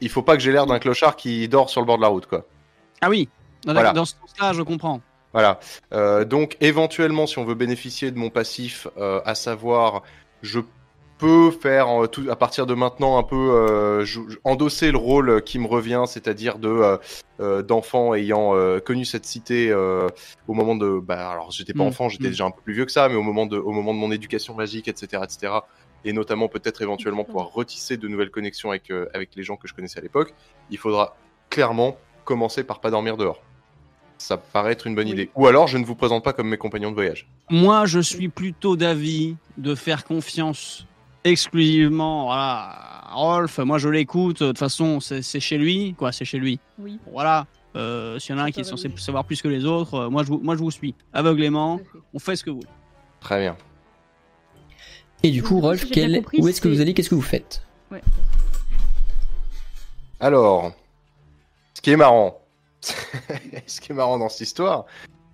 il 0.00 0.08
faut 0.08 0.22
pas 0.22 0.36
que 0.36 0.42
j'ai 0.42 0.52
l'air 0.52 0.66
d'un 0.66 0.78
clochard 0.78 1.16
qui 1.16 1.48
dort 1.48 1.70
sur 1.70 1.80
le 1.80 1.86
bord 1.86 1.96
de 1.96 2.02
la 2.02 2.08
route, 2.08 2.26
quoi. 2.26 2.46
Ah 3.00 3.08
oui, 3.08 3.28
dans, 3.64 3.72
Voilà. 3.72 3.92
dans 3.92 4.04
ce 4.04 4.14
sens-là, 4.20 4.52
je 4.52 4.62
comprends. 4.62 5.00
Voilà. 5.32 5.58
Euh, 5.92 6.24
donc 6.24 6.56
éventuellement, 6.60 7.26
si 7.26 7.38
on 7.38 7.44
veut 7.44 7.54
bénéficier 7.54 8.10
de 8.10 8.18
mon 8.18 8.30
passif, 8.30 8.86
euh, 8.98 9.20
à 9.24 9.34
savoir, 9.34 10.02
je 10.42 10.60
peux 11.18 11.50
faire 11.50 12.08
tout, 12.10 12.24
à 12.30 12.36
partir 12.36 12.66
de 12.66 12.74
maintenant 12.74 13.18
un 13.18 13.22
peu 13.22 13.36
euh, 13.36 14.04
endosser 14.44 14.90
le 14.90 14.98
rôle 14.98 15.42
qui 15.42 15.58
me 15.58 15.66
revient, 15.66 16.04
c'est-à-dire 16.06 16.58
de 16.58 16.68
euh, 16.68 16.96
euh, 17.40 17.62
d'enfant 17.62 18.14
ayant 18.14 18.54
connu 18.84 19.04
cette 19.04 19.24
cité 19.24 19.72
au 19.72 20.54
moment 20.54 20.74
de, 20.76 20.98
bah 21.00 21.30
alors 21.30 21.50
j'étais 21.50 21.72
pas 21.72 21.84
Mm, 21.84 21.88
enfant, 21.88 22.08
j'étais 22.08 22.28
mm. 22.28 22.30
déjà 22.30 22.44
un 22.44 22.50
peu 22.50 22.60
plus 22.62 22.74
vieux 22.74 22.84
que 22.84 22.92
ça, 22.92 23.08
mais 23.08 23.16
au 23.16 23.22
moment 23.22 23.46
de, 23.46 23.56
au 23.58 23.72
moment 23.72 23.94
de 23.94 23.98
mon 23.98 24.12
éducation 24.12 24.54
magique, 24.54 24.88
etc., 24.88 25.22
etc. 25.24 25.52
Et 26.04 26.12
notamment 26.12 26.48
peut-être 26.48 26.82
éventuellement 26.82 27.24
pouvoir 27.24 27.52
retisser 27.52 27.96
de 27.96 28.08
nouvelles 28.08 28.30
connexions 28.30 28.70
avec 28.70 28.92
avec 29.14 29.34
les 29.36 29.42
gens 29.44 29.56
que 29.56 29.68
je 29.68 29.74
connaissais 29.74 29.98
à 29.98 30.02
l'époque. 30.02 30.34
Il 30.70 30.78
faudra 30.78 31.16
clairement 31.50 31.96
commencer 32.24 32.64
par 32.64 32.80
pas 32.80 32.90
dormir 32.90 33.16
dehors. 33.16 33.40
Ça 34.18 34.36
paraît 34.36 34.72
être 34.72 34.86
une 34.86 34.94
bonne 34.94 35.06
Oui. 35.06 35.12
idée. 35.12 35.30
Ou 35.34 35.46
alors, 35.48 35.66
je 35.66 35.78
ne 35.78 35.84
vous 35.84 35.96
présente 35.96 36.22
pas 36.22 36.32
comme 36.32 36.48
mes 36.48 36.56
compagnons 36.56 36.90
de 36.90 36.94
voyage. 36.94 37.26
Moi, 37.50 37.86
je 37.86 37.98
suis 37.98 38.28
plutôt 38.28 38.76
d'avis 38.76 39.36
de 39.58 39.74
faire 39.74 40.04
confiance 40.04 40.86
exclusivement 41.24 42.24
voilà, 42.26 42.70
à 43.08 43.14
Rolf. 43.14 43.58
Moi, 43.58 43.78
je 43.78 43.88
l'écoute. 43.88 44.40
De 44.42 44.48
toute 44.48 44.58
façon, 44.58 45.00
c'est 45.00 45.40
chez 45.40 45.58
lui. 45.58 45.94
Quoi, 45.98 46.12
c'est 46.12 46.24
chez 46.24 46.38
lui. 46.38 46.58
Oui. 46.78 46.98
Voilà. 47.10 47.46
Euh, 47.74 48.18
S'il 48.18 48.34
y 48.34 48.38
en 48.38 48.42
a 48.42 48.44
un 48.46 48.50
qui 48.50 48.60
est 48.60 48.64
censé 48.64 48.90
savoir 48.96 49.24
plus 49.24 49.40
que 49.40 49.48
les 49.48 49.64
autres, 49.64 49.94
euh, 49.94 50.10
moi, 50.10 50.22
je 50.24 50.28
vous, 50.28 50.38
moi, 50.42 50.56
je 50.56 50.60
vous 50.60 50.70
suis. 50.70 50.94
Aveuglément, 51.14 51.80
on 52.12 52.18
fait 52.18 52.36
ce 52.36 52.44
que 52.44 52.50
vous 52.50 52.56
voulez. 52.56 52.68
Très 53.20 53.40
bien. 53.40 53.56
Et 55.22 55.30
du 55.30 55.42
coup, 55.42 55.60
Rolf, 55.60 55.80
si 55.80 55.88
j'ai 55.88 55.94
bien 55.94 56.06
quel- 56.08 56.16
compris, 56.22 56.38
où 56.40 56.48
est-ce 56.48 56.60
que 56.60 56.68
vous 56.68 56.80
allez 56.80 56.92
Qu'est-ce 56.94 57.08
que 57.10 57.14
vous 57.14 57.22
faites? 57.22 57.62
Alors, 60.20 60.72
ce 61.74 61.80
qui 61.80 61.90
est 61.90 61.96
marrant, 61.96 62.38
ce 62.80 63.80
qui 63.80 63.92
est 63.92 63.94
marrant 63.94 64.18
dans 64.18 64.28
cette 64.28 64.42
histoire, 64.42 64.84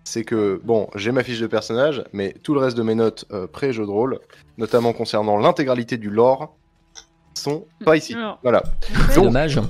c'est 0.08 0.24
que, 0.24 0.58
bon, 0.64 0.88
j'ai 0.94 1.12
ma 1.12 1.22
fiche 1.22 1.38
de 1.40 1.46
personnage, 1.46 2.02
mais 2.14 2.34
tout 2.42 2.54
le 2.54 2.60
reste 2.60 2.76
de 2.78 2.82
mes 2.82 2.94
notes 2.94 3.26
euh, 3.30 3.46
pré-jeu 3.46 3.84
de 3.84 3.90
rôle, 3.90 4.20
notamment 4.56 4.94
concernant 4.94 5.36
l'intégralité 5.36 5.98
du 5.98 6.08
lore, 6.08 6.56
sont 7.34 7.66
pas 7.84 7.96
ici. 7.96 8.14
Alors, 8.14 8.38
Voilà, 8.42 8.62
C'est 9.10 9.20
dommage. 9.20 9.60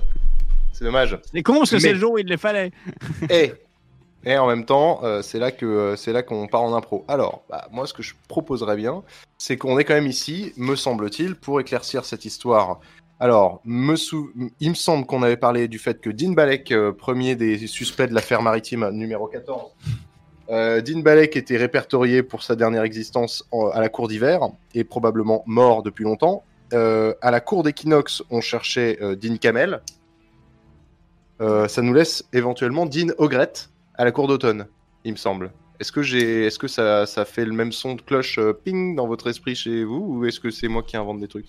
c'est 0.72 0.84
dommage. 0.84 1.18
C'est 1.32 1.42
con 1.42 1.54
parce 1.58 1.70
que 1.70 1.76
Mais- 1.76 1.80
c'est 1.80 1.92
le 1.92 1.98
jour 1.98 2.12
où 2.12 2.18
il 2.18 2.26
les 2.26 2.36
fallait. 2.36 2.70
Et, 3.30 3.52
et 4.24 4.38
en 4.38 4.46
même 4.46 4.64
temps, 4.64 5.00
euh, 5.02 5.22
c'est 5.22 5.38
là 5.40 5.50
que 5.50 5.66
euh, 5.66 5.96
c'est 5.96 6.12
là 6.12 6.22
qu'on 6.22 6.46
part 6.46 6.62
en 6.62 6.74
impro. 6.74 7.04
Alors, 7.08 7.42
bah, 7.50 7.66
moi, 7.72 7.86
ce 7.86 7.92
que 7.92 8.02
je 8.02 8.14
proposerais 8.28 8.76
bien, 8.76 9.02
c'est 9.38 9.56
qu'on 9.56 9.76
est 9.78 9.84
quand 9.84 9.94
même 9.94 10.06
ici, 10.06 10.52
me 10.56 10.76
semble-t-il, 10.76 11.34
pour 11.34 11.60
éclaircir 11.60 12.04
cette 12.04 12.24
histoire. 12.24 12.78
Alors, 13.20 13.60
me 13.64 13.96
sou- 13.96 14.30
il 14.60 14.70
me 14.70 14.74
semble 14.76 15.04
qu'on 15.04 15.22
avait 15.24 15.36
parlé 15.36 15.66
du 15.66 15.78
fait 15.80 16.00
que 16.00 16.10
Dean 16.10 16.32
Balek, 16.32 16.70
euh, 16.70 16.92
premier 16.92 17.34
des 17.34 17.66
suspects 17.66 18.06
de 18.08 18.14
l'affaire 18.14 18.42
maritime 18.42 18.88
numéro 18.92 19.26
14, 19.26 19.72
euh, 20.50 20.80
Dean 20.80 21.00
Balek 21.00 21.36
était 21.36 21.56
répertorié 21.56 22.22
pour 22.22 22.42
sa 22.42 22.56
dernière 22.56 22.82
existence 22.82 23.44
en- 23.50 23.68
à 23.68 23.80
la 23.80 23.88
cour 23.88 24.08
d'hiver 24.08 24.40
et 24.74 24.84
probablement 24.84 25.42
mort 25.46 25.82
depuis 25.82 26.04
longtemps. 26.04 26.44
Euh, 26.72 27.14
à 27.22 27.30
la 27.30 27.40
cour 27.40 27.62
d'équinoxe, 27.62 28.22
on 28.30 28.40
cherchait 28.40 28.98
euh, 29.02 29.16
Dean 29.16 29.36
Kamel. 29.36 29.80
Ça 31.40 31.82
nous 31.82 31.94
laisse 31.94 32.24
éventuellement 32.32 32.84
Dean 32.84 33.12
Ogret 33.18 33.52
à 33.94 34.04
la 34.04 34.10
cour 34.10 34.26
d'automne, 34.26 34.66
il 35.04 35.12
me 35.12 35.16
semble. 35.16 35.52
Est-ce 35.78 35.92
que 36.58 36.66
ça, 36.66 37.06
ça 37.06 37.24
fait 37.24 37.44
le 37.44 37.52
même 37.52 37.70
son 37.70 37.94
de 37.94 38.02
cloche 38.02 38.40
ping 38.64 38.96
dans 38.96 39.06
votre 39.06 39.28
esprit 39.28 39.54
chez 39.54 39.84
vous, 39.84 40.04
ou 40.18 40.24
est-ce 40.24 40.40
que 40.40 40.50
c'est 40.50 40.66
moi 40.66 40.82
qui 40.82 40.96
invente 40.96 41.20
des 41.20 41.28
trucs? 41.28 41.46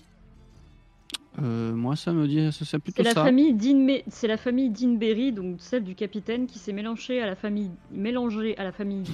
Euh, 1.40 1.72
moi, 1.72 1.94
ça 1.96 2.12
me 2.12 2.26
dit, 2.26 2.50
ça, 2.52 2.64
c'est 2.64 2.78
plutôt 2.78 2.96
C'est 3.02 3.08
la 3.08 3.14
ça. 3.14 3.24
famille 3.24 3.54
Dean, 3.54 3.76
Me- 3.78 4.02
c'est 4.08 4.26
la 4.26 4.36
famille 4.36 4.68
Deanberry, 4.70 5.32
donc 5.32 5.56
celle 5.60 5.84
du 5.84 5.94
capitaine, 5.94 6.46
qui 6.46 6.58
s'est 6.58 6.72
mélangée 6.72 7.22
à 7.22 7.26
la 7.26 7.36
famille, 7.36 7.70
mélangée 7.92 8.58
à 8.58 8.64
la 8.64 8.72
famille 8.72 9.04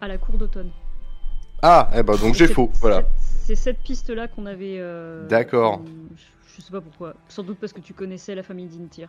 à 0.00 0.08
la 0.08 0.18
cour 0.18 0.36
d'automne. 0.36 0.70
Ah, 1.62 1.88
eh 1.96 2.02
ben 2.02 2.16
donc 2.16 2.34
j'ai 2.34 2.46
faux, 2.48 2.70
voilà. 2.80 3.04
C'est 3.18 3.54
cette 3.54 3.78
piste-là 3.78 4.28
qu'on 4.28 4.44
avait. 4.46 4.76
euh, 4.78 5.26
D'accord. 5.28 5.80
euh, 5.84 5.88
je- 6.14 6.22
Je 6.56 6.62
sais 6.62 6.70
pas 6.70 6.80
pourquoi. 6.80 7.14
Sans 7.28 7.42
doute 7.42 7.58
parce 7.60 7.72
que 7.74 7.80
tu 7.80 7.92
connaissais 7.94 8.34
la 8.34 8.42
famille 8.42 8.66
Deantyr. 8.66 9.08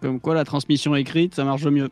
Comme 0.00 0.20
quoi, 0.20 0.34
la 0.34 0.44
transmission 0.44 0.94
écrite, 0.94 1.34
ça 1.34 1.42
marche 1.44 1.64
mieux. 1.64 1.90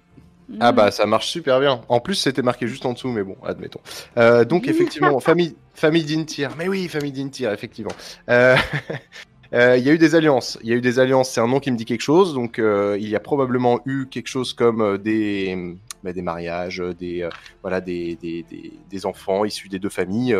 Ah 0.60 0.72
Mm. 0.72 0.76
bah 0.76 0.90
ça 0.90 1.06
marche 1.06 1.28
super 1.28 1.60
bien. 1.60 1.80
En 1.88 1.98
plus 2.00 2.14
c'était 2.16 2.42
marqué 2.42 2.66
juste 2.68 2.84
en 2.86 2.92
dessous, 2.92 3.08
mais 3.08 3.22
bon, 3.22 3.36
admettons. 3.44 3.80
Euh, 4.18 4.44
donc 4.44 4.66
effectivement, 4.68 5.18
famille, 5.20 5.56
famille 5.74 6.04
d'Intir. 6.04 6.50
Mais 6.58 6.68
oui, 6.68 6.88
famille 6.88 7.12
d'Intir, 7.12 7.52
effectivement. 7.52 7.92
Euh, 8.28 8.56
euh, 9.54 9.76
Il 9.76 9.84
y 9.84 9.90
a 9.90 9.92
eu 9.92 9.98
des 9.98 10.14
alliances. 10.14 10.58
Il 10.62 10.70
y 10.70 10.72
a 10.72 10.76
eu 10.76 10.80
des 10.80 10.98
alliances. 10.98 11.30
C'est 11.30 11.40
un 11.40 11.48
nom 11.48 11.60
qui 11.60 11.70
me 11.70 11.76
dit 11.76 11.84
quelque 11.84 12.02
chose. 12.02 12.34
Donc 12.34 12.58
euh, 12.58 12.96
il 13.00 13.08
y 13.08 13.16
a 13.16 13.20
probablement 13.20 13.80
eu 13.86 14.06
quelque 14.06 14.28
chose 14.28 14.52
comme 14.52 14.80
euh, 14.80 14.98
des 14.98 15.76
bah, 16.02 16.12
des 16.12 16.22
mariages, 16.22 16.82
des 16.98 17.28
enfants 19.04 19.44
issus 19.44 19.68
des 19.68 19.78
deux 19.78 19.88
familles. 19.88 20.36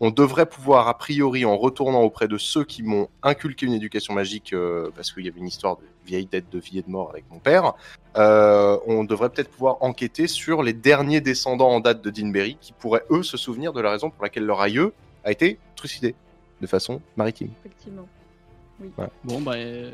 On 0.00 0.10
devrait 0.10 0.46
pouvoir 0.46 0.88
a 0.88 0.98
priori 0.98 1.44
en 1.44 1.56
retournant 1.56 2.00
auprès 2.00 2.26
de 2.26 2.38
ceux 2.38 2.64
qui 2.64 2.82
m'ont 2.82 3.08
inculqué 3.22 3.66
une 3.66 3.74
éducation 3.74 4.14
magique 4.14 4.52
parce 4.96 5.12
qu'il 5.12 5.24
y 5.24 5.28
avait 5.28 5.38
une 5.38 5.46
histoire 5.46 5.76
de 5.76 5.84
vieille 6.04 6.26
dette 6.26 6.50
de 6.50 6.58
vie 6.58 6.78
et 6.78 6.82
de 6.82 6.90
mort 6.90 7.10
avec 7.10 7.24
mon 7.30 7.38
père. 7.38 7.74
On 8.16 9.04
devrait 9.04 9.30
peut-être 9.30 9.50
pouvoir 9.50 9.76
enquêter 9.80 10.26
sur 10.26 10.64
les 10.64 10.72
derniers 10.72 11.20
descendants 11.20 11.70
en 11.70 11.78
date 11.78 12.02
de 12.02 12.10
Deanberry 12.10 12.56
qui 12.60 12.72
pourraient 12.72 13.04
eux 13.10 13.22
se 13.22 13.36
souvenir 13.36 13.72
de 13.72 13.80
la 13.80 13.92
raison 13.92 14.10
pour 14.10 14.24
laquelle 14.24 14.44
leur 14.44 14.60
aïeux 14.60 14.92
a 15.22 15.30
été 15.30 15.60
trucidé 15.76 16.16
de 16.60 16.66
façon 16.66 17.00
maritime. 17.16 17.50
Effectivement. 17.64 18.08
Bon, 19.24 19.40
bah. 19.40 19.52
euh, 19.56 19.90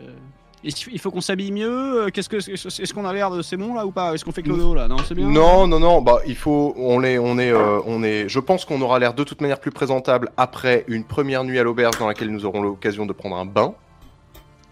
Il 0.64 0.98
faut 0.98 1.10
qu'on 1.10 1.20
s'habille 1.20 1.52
mieux. 1.52 2.04
euh, 2.06 2.08
Qu'est-ce 2.12 2.28
que 2.28 2.36
est-ce 2.36 2.92
qu'on 2.94 3.04
a 3.04 3.12
l'air 3.12 3.30
de 3.30 3.42
c'est 3.42 3.56
bon 3.56 3.74
là 3.74 3.86
ou 3.86 3.90
pas? 3.90 4.14
Est-ce 4.14 4.24
qu'on 4.24 4.32
fait 4.32 4.42
clodo 4.42 4.74
là? 4.74 4.88
Non, 4.88 4.96
c'est 5.06 5.14
bien. 5.14 5.28
Non, 5.28 5.66
non, 5.66 5.78
non, 5.80 6.02
bah 6.02 6.20
il 6.26 6.34
faut, 6.36 6.74
on 6.76 7.02
est, 7.04 7.18
on 7.18 7.38
est, 7.38 7.50
euh, 7.52 7.80
on 7.86 8.02
est. 8.02 8.28
Je 8.28 8.40
pense 8.40 8.64
qu'on 8.64 8.80
aura 8.80 8.98
l'air 8.98 9.14
de 9.14 9.24
toute 9.24 9.40
manière 9.40 9.60
plus 9.60 9.70
présentable 9.70 10.30
après 10.36 10.84
une 10.88 11.04
première 11.04 11.44
nuit 11.44 11.58
à 11.58 11.62
l'auberge 11.62 11.98
dans 11.98 12.06
laquelle 12.08 12.30
nous 12.30 12.44
aurons 12.44 12.62
l'occasion 12.62 13.06
de 13.06 13.12
prendre 13.12 13.36
un 13.36 13.44
bain. 13.46 13.74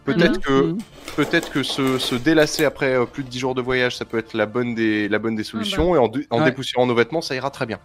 Peut-être 0.05 0.33
bain. 0.35 0.39
que, 0.41 0.63
Mhm. 0.73 0.79
peut-être 1.17 1.51
que 1.51 1.63
se, 1.63 1.97
se 1.99 2.15
délasser 2.15 2.65
après 2.67 2.95
euh, 2.95 3.07
plus 3.07 3.25
de 3.25 3.29
10 3.31 3.39
jours 3.39 3.55
de 3.55 3.63
voyage, 3.63 3.97
ça 3.97 4.05
peut 4.05 4.19
être 4.19 4.35
la 4.35 4.45
bonne 4.47 4.75
des, 4.75 5.09
la 5.09 5.19
bonne 5.19 5.35
des 5.35 5.45
solutions. 5.45 5.95
Et 5.95 5.99
en, 5.99 6.11
en 6.31 6.39
Ouais. 6.39 6.45
dépoussiérant 6.45 6.87
nos 6.87 6.95
vêtements, 6.95 7.23
ça 7.23 7.35
ira 7.35 7.51
très 7.51 7.65
bien. 7.67 7.79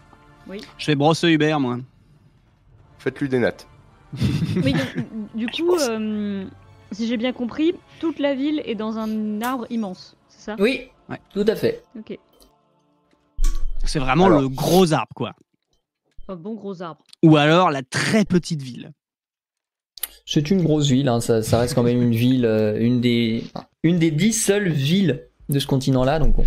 Je 0.77 0.85
fais 0.85 0.95
brosse 0.95 1.23
Hubert, 1.23 1.59
moi. 1.59 1.77
Faites-lui 2.97 3.29
des 3.29 3.39
nattes. 3.39 3.67
Oui, 4.63 4.73
donc, 4.73 5.05
du 5.35 5.47
coup, 5.47 5.75
euh, 5.75 6.45
si 6.91 7.07
j'ai 7.07 7.17
bien 7.17 7.33
compris, 7.33 7.73
toute 7.99 8.19
la 8.19 8.33
ville 8.35 8.61
est 8.65 8.75
dans 8.75 8.97
un 8.97 9.41
arbre 9.41 9.65
immense, 9.69 10.15
c'est 10.29 10.41
ça? 10.45 10.55
Oui, 10.59 10.81
Ouais. 11.09 11.19
tout 11.33 11.45
à 11.47 11.55
fait. 11.55 11.83
Ok. 11.97 12.17
C'est 13.85 13.99
vraiment 13.99 14.25
Alors. 14.25 14.41
le 14.41 14.49
gros 14.49 14.93
arbre, 14.93 15.13
quoi. 15.15 15.33
Un 16.27 16.35
bon 16.35 16.53
gros 16.53 16.81
arbre. 16.81 17.01
Ou 17.23 17.37
alors 17.37 17.71
la 17.71 17.81
très 17.81 18.25
petite 18.25 18.61
ville. 18.61 18.91
C'est 20.25 20.51
une 20.51 20.61
grosse 20.63 20.87
ville, 20.89 21.07
hein, 21.07 21.21
ça, 21.21 21.41
ça 21.41 21.59
reste 21.59 21.73
quand 21.73 21.81
même 21.81 22.01
une 22.03 22.13
ville, 22.13 22.45
euh, 22.45 22.77
une 22.79 23.01
des, 23.01 23.43
une 23.81 23.97
des 23.97 24.11
dix 24.11 24.33
seules 24.33 24.69
villes 24.69 25.23
de 25.49 25.57
ce 25.57 25.65
continent-là, 25.65 26.19
donc 26.19 26.37
on- 26.37 26.45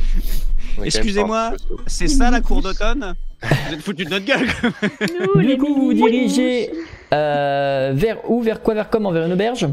Excusez-moi. 0.85 1.55
C'est 1.89 2.07
ça 2.07 2.31
la 2.31 2.41
cour 2.41 2.63
d'automne? 2.63 3.15
Vous 3.43 3.75
êtes 3.75 3.81
foutu 3.83 4.05
de 4.05 4.11
notre 4.11 4.25
gueule 4.25 4.47
Du 5.45 5.59
coup, 5.59 5.75
vous 5.75 5.93
dirigez 5.93 6.71
vers 7.13 8.29
où, 8.31 8.41
vers 8.41 8.63
quoi, 8.63 8.75
vers 8.75 8.91
comment, 8.91 9.13
vers 9.13 9.27
une 9.27 9.33
auberge? 9.33 9.67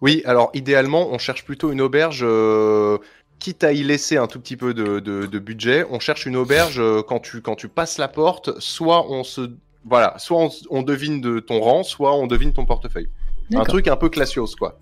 Oui, 0.00 0.22
alors 0.26 0.50
idéalement, 0.54 1.08
on 1.10 1.18
cherche 1.18 1.44
plutôt 1.44 1.72
une 1.72 1.80
auberge, 1.80 2.20
euh, 2.22 2.98
quitte 3.38 3.64
à 3.64 3.72
y 3.72 3.82
laisser 3.82 4.16
un 4.16 4.26
tout 4.26 4.38
petit 4.40 4.56
peu 4.56 4.74
de, 4.74 5.00
de- 5.00 5.26
de 5.26 5.38
budget. 5.38 5.86
On 5.90 5.98
cherche 6.00 6.26
une 6.26 6.36
auberge 6.36 6.78
euh, 6.78 7.02
quand 7.02 7.20
tu 7.20 7.40
quand 7.40 7.54
tu 7.54 7.68
passes 7.68 7.98
la 7.98 8.08
porte, 8.08 8.58
soit 8.60 9.10
on 9.10 9.24
se 9.24 9.52
voilà, 9.84 10.14
soit 10.18 10.38
on, 10.42 10.50
on 10.70 10.82
devine 10.82 11.20
de 11.20 11.40
ton 11.40 11.60
rang, 11.60 11.82
soit 11.82 12.14
on 12.14 12.26
devine 12.26 12.52
ton 12.52 12.64
portefeuille. 12.64 13.08
Un 13.54 13.64
truc 13.64 13.88
un 13.88 13.96
peu 13.96 14.08
classios 14.08 14.48
quoi. 14.58 14.78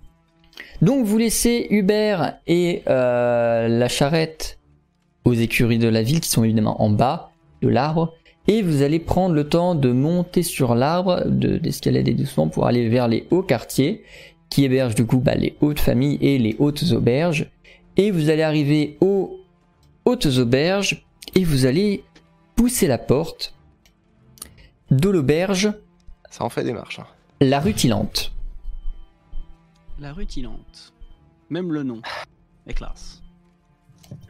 Donc 0.81 1.05
vous 1.05 1.17
laissez 1.17 1.67
Hubert 1.69 2.35
et 2.47 2.83
euh, 2.87 3.67
la 3.67 3.87
charrette 3.89 4.59
aux 5.25 5.33
écuries 5.33 5.77
de 5.77 5.89
la 5.89 6.01
ville 6.03 6.21
qui 6.21 6.29
sont 6.29 6.43
évidemment 6.43 6.81
en 6.81 6.89
bas 6.89 7.31
de 7.61 7.67
l'arbre 7.69 8.13
et 8.47 8.61
vous 8.61 8.81
allez 8.81 8.99
prendre 8.99 9.33
le 9.35 9.47
temps 9.47 9.73
de 9.75 9.91
monter 9.91 10.43
sur 10.43 10.75
l'arbre, 10.75 11.23
de- 11.25 11.57
d'escalader 11.57 12.13
doucement 12.13 12.47
pour 12.49 12.67
aller 12.67 12.89
vers 12.89 13.07
les 13.07 13.27
hauts 13.31 13.41
quartiers 13.43 14.03
qui 14.49 14.63
hébergent 14.65 14.95
du 14.95 15.05
coup 15.05 15.19
bah, 15.19 15.35
les 15.35 15.55
hautes 15.61 15.79
familles 15.79 16.17
et 16.21 16.37
les 16.37 16.55
hautes 16.59 16.83
auberges 16.91 17.49
et 17.97 18.11
vous 18.11 18.29
allez 18.29 18.43
arriver 18.43 18.97
aux 19.01 19.39
hautes 20.05 20.25
auberges 20.37 21.05
et 21.35 21.43
vous 21.43 21.65
allez 21.65 22.03
pousser 22.55 22.87
la 22.87 22.97
porte 22.97 23.53
de 24.91 25.09
l'auberge 25.09 25.71
Ça 26.29 26.43
en 26.43 26.49
fait 26.49 26.63
des 26.63 26.73
marches. 26.73 26.99
hein. 26.99 27.07
la 27.41 27.59
rutilante. 27.59 28.31
La 29.99 30.11
rutilante. 30.13 30.93
Même 31.49 31.71
le 31.71 31.83
nom. 31.83 32.01
est 32.67 32.73
classe. 32.73 33.21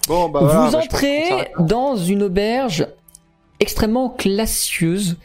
Bon 0.08 0.30
bah 0.30 0.40
voilà, 0.42 0.66
vous 0.68 0.72
bah, 0.74 0.80
entrez 0.84 1.52
dans 1.60 1.96
une 1.96 2.24
auberge 2.24 2.88
extrêmement 3.64 4.10
classieuse. 4.10 5.18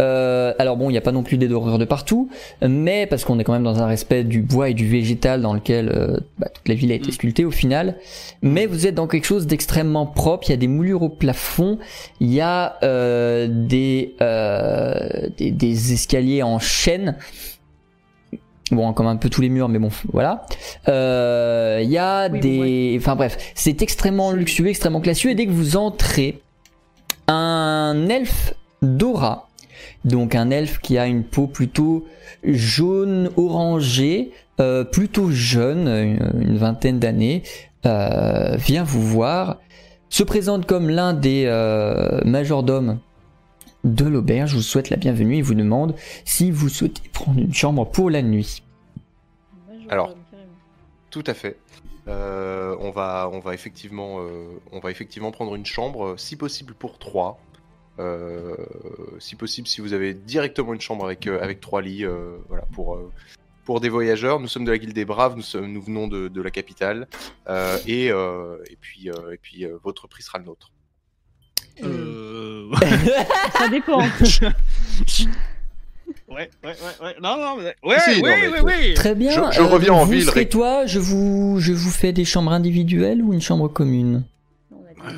Euh, 0.00 0.54
alors 0.60 0.76
bon, 0.76 0.90
il 0.90 0.92
n'y 0.92 0.98
a 0.98 1.00
pas 1.00 1.10
non 1.10 1.24
plus 1.24 1.38
des 1.38 1.48
dorures 1.48 1.76
de 1.76 1.84
partout, 1.84 2.28
mais 2.62 3.06
parce 3.06 3.24
qu'on 3.24 3.40
est 3.40 3.42
quand 3.44 3.52
même 3.52 3.64
dans 3.64 3.82
un 3.82 3.86
respect 3.86 4.22
du 4.22 4.42
bois 4.42 4.68
et 4.68 4.74
du 4.74 4.86
végétal 4.86 5.42
dans 5.42 5.52
lequel 5.52 5.88
euh, 5.88 6.18
bah, 6.38 6.46
toute 6.54 6.68
la 6.68 6.76
ville 6.76 6.92
a 6.92 6.94
été 6.94 7.08
Mm. 7.08 7.12
sculptée 7.12 7.44
au 7.44 7.50
final. 7.50 7.96
Mais 8.40 8.66
vous 8.66 8.86
êtes 8.86 8.94
dans 8.94 9.08
quelque 9.08 9.24
chose 9.24 9.48
d'extrêmement 9.48 10.06
propre. 10.06 10.44
Il 10.46 10.50
y 10.50 10.54
a 10.54 10.56
des 10.56 10.68
moulures 10.68 11.02
au 11.02 11.08
plafond, 11.08 11.78
il 12.20 12.32
y 12.32 12.40
a 12.40 12.76
euh, 12.84 13.48
des, 13.50 14.14
euh, 14.22 15.28
des 15.36 15.50
des 15.50 15.92
escaliers 15.94 16.44
en 16.44 16.60
chaîne. 16.60 17.16
Bon, 18.70 18.92
comme 18.92 19.06
un 19.08 19.16
peu 19.16 19.30
tous 19.30 19.40
les 19.40 19.48
murs, 19.48 19.68
mais 19.68 19.78
bon, 19.80 19.88
voilà. 20.12 20.44
Euh, 20.88 21.80
Il 21.82 21.90
y 21.90 21.98
a 21.98 22.28
Oui, 22.28 22.38
des, 22.38 22.96
enfin 23.00 23.16
bref, 23.16 23.36
c'est 23.54 23.82
extrêmement 23.82 24.30
luxueux, 24.30 24.68
extrêmement 24.68 25.00
classieux. 25.00 25.30
Et 25.30 25.34
dès 25.34 25.46
que 25.46 25.50
vous 25.50 25.76
entrez, 25.76 26.40
un 27.28 28.08
elfe 28.08 28.54
Dora, 28.82 29.48
donc 30.04 30.34
un 30.34 30.50
elfe 30.50 30.78
qui 30.80 30.98
a 30.98 31.06
une 31.06 31.24
peau 31.24 31.46
plutôt 31.46 32.06
jaune 32.42 33.30
orangée, 33.36 34.32
euh, 34.60 34.84
plutôt 34.84 35.30
jeune, 35.30 35.86
une, 35.88 36.42
une 36.42 36.56
vingtaine 36.56 36.98
d'années, 36.98 37.42
euh, 37.86 38.56
vient 38.56 38.82
vous 38.82 39.02
voir, 39.02 39.58
se 40.08 40.22
présente 40.22 40.66
comme 40.66 40.88
l'un 40.88 41.12
des 41.12 41.44
euh, 41.46 42.20
majordomes 42.24 42.98
de 43.84 44.04
l'auberge, 44.04 44.54
vous 44.54 44.62
souhaite 44.62 44.90
la 44.90 44.96
bienvenue 44.96 45.36
et 45.36 45.42
vous 45.42 45.54
demande 45.54 45.94
si 46.24 46.50
vous 46.50 46.68
souhaitez 46.68 47.02
prendre 47.12 47.38
une 47.38 47.54
chambre 47.54 47.84
pour 47.86 48.10
la 48.10 48.22
nuit. 48.22 48.62
Alors. 49.88 50.14
Tout 51.10 51.24
à 51.26 51.34
fait. 51.34 51.56
Euh, 52.08 52.76
on, 52.80 52.90
va, 52.90 53.28
on, 53.32 53.38
va 53.38 53.54
effectivement, 53.54 54.20
euh, 54.20 54.48
on 54.72 54.80
va 54.80 54.90
effectivement 54.90 55.30
prendre 55.30 55.54
une 55.54 55.66
chambre, 55.66 56.14
si 56.18 56.36
possible 56.36 56.74
pour 56.74 56.98
trois. 56.98 57.40
Euh, 57.98 58.54
si 59.18 59.34
possible, 59.34 59.66
si 59.66 59.80
vous 59.80 59.92
avez 59.92 60.14
directement 60.14 60.72
une 60.72 60.80
chambre 60.80 61.04
avec, 61.04 61.26
euh, 61.26 61.42
avec 61.42 61.60
trois 61.60 61.82
lits, 61.82 62.04
euh, 62.04 62.36
voilà, 62.48 62.64
pour, 62.72 62.94
euh, 62.94 63.12
pour 63.64 63.80
des 63.80 63.88
voyageurs. 63.88 64.38
Nous 64.38 64.48
sommes 64.48 64.64
de 64.64 64.70
la 64.70 64.78
Guilde 64.78 64.94
des 64.94 65.04
Braves, 65.04 65.34
nous, 65.36 65.42
sommes, 65.42 65.72
nous 65.72 65.82
venons 65.82 66.06
de, 66.06 66.28
de 66.28 66.40
la 66.40 66.50
capitale, 66.50 67.08
euh, 67.48 67.76
et, 67.86 68.10
euh, 68.10 68.56
et 68.70 68.76
puis, 68.76 69.10
euh, 69.10 69.32
et 69.32 69.36
puis 69.36 69.64
euh, 69.64 69.76
votre 69.82 70.06
prix 70.06 70.22
sera 70.22 70.38
le 70.38 70.44
nôtre. 70.44 70.70
Euh... 71.82 72.70
Ça 73.58 73.68
dépend. 73.68 74.00
ouais, 76.30 76.50
ouais, 76.64 76.70
ouais, 76.70 77.06
ouais. 77.06 77.14
Non, 77.22 77.36
non, 77.36 77.56
mais... 77.56 77.74
Ouais, 77.88 77.98
Si, 78.00 78.20
non, 78.22 78.28
oui, 78.28 78.34
mais 78.52 78.60
oui, 78.60 78.72
oui. 78.88 78.94
Très 78.94 79.14
bien. 79.14 79.30
Je- 79.30 79.56
je 79.56 79.62
reviens 79.62 79.92
en 79.92 80.04
vous 80.04 80.12
ville, 80.12 80.24
serez 80.24 80.40
Rick. 80.40 80.50
toi, 80.50 80.86
je 80.86 80.98
vous, 80.98 81.56
je 81.60 81.72
vous 81.72 81.90
fais 81.90 82.12
des 82.12 82.24
chambres 82.24 82.52
individuelles 82.52 83.22
ou 83.22 83.32
une 83.32 83.40
chambre 83.42 83.68
commune? 83.68 84.24
Euh, 85.04 85.10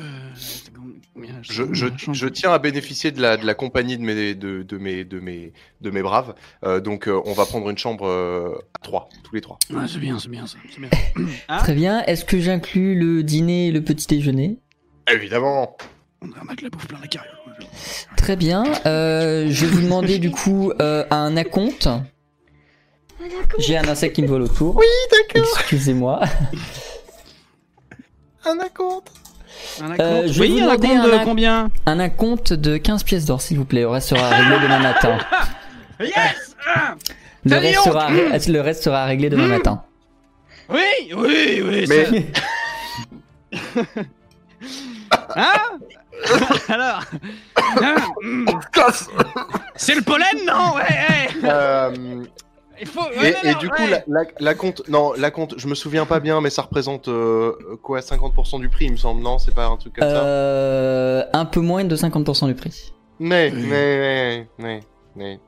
Je, 1.43 1.63
je, 2.13 2.27
tiens 2.27 2.51
à 2.53 2.59
bénéficier 2.59 3.11
de 3.11 3.19
la, 3.21 3.35
de 3.37 3.45
la 3.45 3.53
compagnie 3.55 3.97
de 3.97 4.03
mes, 4.03 4.35
de, 4.35 4.61
de 4.63 4.77
mes, 4.77 5.03
de 5.03 5.19
mes, 5.19 5.53
de 5.81 5.89
mes 5.89 6.01
braves, 6.01 6.33
Euh, 6.63 6.79
donc 6.79 7.07
euh, 7.07 7.19
on 7.25 7.33
va 7.33 7.45
prendre 7.45 7.69
une 7.69 7.77
chambre 7.77 8.07
euh, 8.07 8.53
à 8.75 8.79
trois, 8.83 9.09
tous 9.23 9.33
les 9.35 9.41
trois. 9.41 9.57
Ouais, 9.71 9.87
c'est 9.87 9.99
bien, 9.99 10.17
c'est 10.19 10.29
bien, 10.29 10.45
c'est 10.47 10.57
bien. 10.79 10.89
Hein 11.49 11.57
Très 11.59 11.73
bien. 11.73 12.03
Est-ce 12.05 12.25
que 12.25 12.39
j'inclus 12.39 12.95
le 12.95 13.23
dîner 13.23 13.67
et 13.67 13.71
le 13.71 13.81
petit 13.83 14.07
déjeuner? 14.07 14.57
Évidemment 15.11 15.75
On 16.21 16.27
va 16.27 16.43
mettre 16.47 16.63
la 16.63 16.69
bouffe 16.69 16.87
plein 16.87 16.99
la 17.01 17.07
carrière. 17.07 17.37
Très 18.17 18.35
bien. 18.35 18.63
Euh, 18.85 19.47
je 19.49 19.65
vais 19.65 19.71
vous 19.71 19.81
demander 19.81 20.19
du 20.19 20.31
coup 20.31 20.71
euh, 20.81 21.03
un 21.11 21.35
acompte. 21.37 21.87
J'ai 23.59 23.77
un 23.77 23.87
insecte 23.87 24.15
qui 24.15 24.21
me 24.23 24.27
vole 24.27 24.41
autour. 24.43 24.75
Oui, 24.77 24.85
d'accord, 25.11 25.47
Excusez-moi. 25.59 26.21
un 28.45 28.59
acompte 28.59 29.11
Un 29.81 29.99
Euh, 29.99 30.23
je 30.27 30.33
vais 30.33 30.47
oui, 30.49 30.59
vous 30.61 30.69
un 30.69 30.75
demander 30.75 30.87
acompte 30.87 31.05
de 31.05 31.11
un 31.11 31.17
ac- 31.19 31.23
combien 31.25 31.71
Un 31.85 31.99
acompte 31.99 32.53
de 32.53 32.77
15 32.77 33.03
pièces 33.03 33.25
d'or, 33.25 33.41
s'il 33.41 33.57
vous 33.57 33.65
plaît. 33.65 33.81
Le 33.81 33.89
reste 33.89 34.09
sera 34.09 34.27
réglé 34.29 34.55
demain 34.63 34.79
matin. 34.79 35.17
Yes 35.99 36.55
Le 37.45 37.55
reste, 37.57 37.83
sera, 37.83 38.09
le 38.09 38.59
reste 38.61 38.83
sera 38.83 39.05
réglé 39.05 39.29
demain 39.29 39.47
matin. 39.47 39.83
Oui, 40.69 40.79
oui, 41.15 41.61
oui. 41.63 41.85
Mais- 41.87 42.25
Hein 45.35 45.53
Alors. 46.69 47.01
C'est 49.75 49.95
le 49.95 50.01
pollen, 50.01 50.25
non 50.45 50.75
Ouais, 50.75 50.81
ouais. 50.83 51.49
Euh, 51.49 52.23
Il 52.79 52.87
faut... 52.87 53.01
et, 53.13 53.19
ouais, 53.19 53.31
non, 53.31 53.37
et 53.49 53.53
non, 53.53 53.59
du 53.59 53.69
coup, 53.69 53.87
la, 53.89 54.01
la, 54.07 54.23
la 54.39 54.55
compte, 54.55 54.87
non, 54.89 55.13
la 55.17 55.31
compte, 55.31 55.55
je 55.57 55.67
me 55.67 55.75
souviens 55.75 56.05
pas 56.05 56.19
bien, 56.19 56.41
mais 56.41 56.49
ça 56.49 56.63
représente 56.63 57.07
euh, 57.07 57.53
quoi, 57.81 57.99
50% 57.99 58.59
du 58.59 58.69
prix, 58.69 58.85
il 58.85 58.91
me 58.93 58.97
semble, 58.97 59.21
non 59.21 59.37
C'est 59.37 59.53
pas 59.53 59.65
un 59.65 59.77
truc 59.77 59.93
comme 59.95 60.07
ça 60.09 60.23
Euh, 60.23 61.23
un 61.33 61.45
peu 61.45 61.59
moins 61.59 61.83
de 61.83 61.95
50% 61.95 62.47
du 62.47 62.55
prix. 62.55 62.93
Mais, 63.19 63.51
mais, 63.51 63.67
mais, 63.69 64.47
mais, 64.57 64.79
mais. 65.15 65.39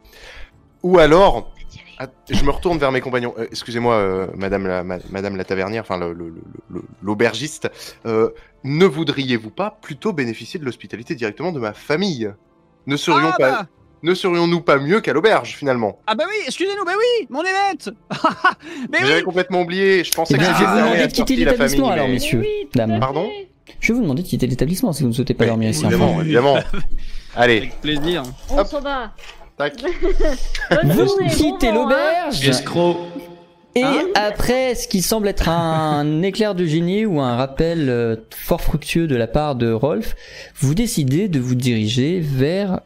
Ou 0.83 0.99
alors, 0.99 1.51
ah, 1.97 2.05
je 2.29 2.43
me 2.43 2.51
retourne 2.51 2.77
vers 2.77 2.91
mes 2.91 3.01
compagnons. 3.01 3.33
Euh, 3.39 3.47
Excusez-moi, 3.49 3.95
euh, 3.95 4.27
Madame 4.35 4.67
la, 4.67 4.83
ma- 4.83 4.97
Madame 5.09 5.35
la 5.37 5.43
tavernière, 5.43 5.81
enfin 5.81 5.97
le- 5.97 6.13
le- 6.13 6.29
le- 6.29 6.41
le- 6.69 6.83
l'aubergiste. 7.01 7.69
euh, 8.05 8.29
ne 8.63 8.85
voudriez-vous 8.85 9.49
pas 9.49 9.77
plutôt 9.81 10.13
bénéficier 10.13 10.59
de 10.59 10.65
l'hospitalité 10.65 11.15
directement 11.15 11.51
de 11.51 11.59
ma 11.59 11.73
famille? 11.73 12.31
Ne 12.87 12.97
serions 12.97 13.29
Ah, 13.33 13.37
pas, 13.37 13.51
bah. 13.51 13.67
ne 14.03 14.13
serions-nous 14.13 14.61
pas 14.61 14.77
mieux 14.77 15.01
qu'à 15.01 15.13
l'auberge 15.13 15.55
finalement? 15.55 15.99
Ah 16.07 16.15
bah 16.15 16.25
oui, 16.27 16.35
excusez-nous, 16.45 16.83
bah 16.85 16.93
oui, 16.97 17.27
mon 17.29 17.41
évêque 17.41 17.89
Mais 18.91 18.99
J'avais 18.99 19.15
oui 19.17 19.23
complètement 19.23 19.61
oublié. 19.61 20.03
Je 20.03 20.11
pensais 20.11 20.33
Eh 20.35 20.37
que 20.37 20.43
bien, 20.43 20.53
je 20.53 20.59
vais 20.59 20.65
vous 20.69 20.77
demander 20.77 20.99
à 20.99 21.07
de 21.07 21.13
quitter 21.13 21.35
l'établissement, 21.35 21.89
alors, 21.89 22.07
mais- 22.07 22.13
messieurs. 22.13 22.39
oui, 22.41 22.69
Pardon. 22.99 23.29
Je 23.79 23.91
vais 23.91 23.97
vous 23.97 24.03
demander 24.03 24.23
de 24.23 24.27
quitter 24.27 24.47
l'établissement 24.47 24.93
si 24.93 25.03
vous 25.03 25.09
ne 25.09 25.13
souhaitez 25.13 25.33
pas 25.33 25.45
dormir 25.45 25.69
ici. 25.69 25.83
Évidemment, 25.83 26.11
enfin. 26.13 26.21
évidemment. 26.21 26.57
Allez, 27.35 27.57
Avec 27.57 27.81
plaisir. 27.81 28.23
On 28.49 28.63
s'en 28.65 28.81
va. 28.81 29.13
tac. 29.57 29.73
Vous 30.83 31.17
quittez 31.29 31.67
hein. 31.69 31.73
l'auberge 31.73 32.47
Escroc. 32.47 32.97
Et 33.75 33.83
Hein 33.83 34.05
après 34.15 34.75
ce 34.75 34.87
qui 34.87 35.01
semble 35.01 35.27
être 35.27 35.49
un 35.49 36.21
éclair 36.23 36.55
de 36.55 36.65
génie 36.65 37.05
ou 37.05 37.19
un 37.21 37.35
rappel 37.35 37.89
euh, 37.89 38.15
fort 38.35 38.61
fructueux 38.61 39.07
de 39.07 39.15
la 39.15 39.27
part 39.27 39.55
de 39.55 39.71
Rolf, 39.71 40.15
vous 40.55 40.75
décidez 40.75 41.27
de 41.27 41.39
vous 41.39 41.55
diriger 41.55 42.19
vers 42.19 42.81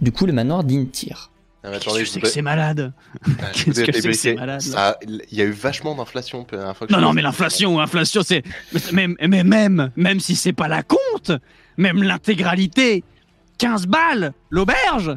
du 0.00 0.10
coup 0.12 0.26
le 0.26 0.32
manoir 0.32 0.64
d'Intir. 0.64 1.30
Ah, 1.62 1.68
mais 1.70 1.76
attendez, 1.76 2.00
je 2.00 2.04
c'est 2.04 2.14
voudrais- 2.14 2.28
que 2.28 2.34
c'est 2.34 2.42
malade 2.42 2.92
Ah, 3.26 3.28
Qu'est-ce 3.54 3.82
que 3.84 3.92
c'est 3.92 4.08
que 4.08 4.12
c'est 4.12 4.34
malade, 4.34 4.60
Il 5.30 5.38
y 5.38 5.40
a 5.40 5.44
eu 5.46 5.50
vachement 5.50 5.94
d'inflation 5.94 6.46
Non, 6.90 7.00
non, 7.00 7.12
mais 7.14 7.22
l'inflation, 7.22 7.80
inflation, 7.80 8.20
c'est. 8.22 8.42
Mais, 8.92 9.06
mais 9.26 9.44
même, 9.44 9.90
même 9.96 10.20
si 10.20 10.36
c'est 10.36 10.52
pas 10.52 10.68
la 10.68 10.82
compte, 10.82 11.32
même 11.78 12.02
l'intégralité, 12.02 13.02
15 13.56 13.86
balles, 13.86 14.32
l'auberge 14.50 15.12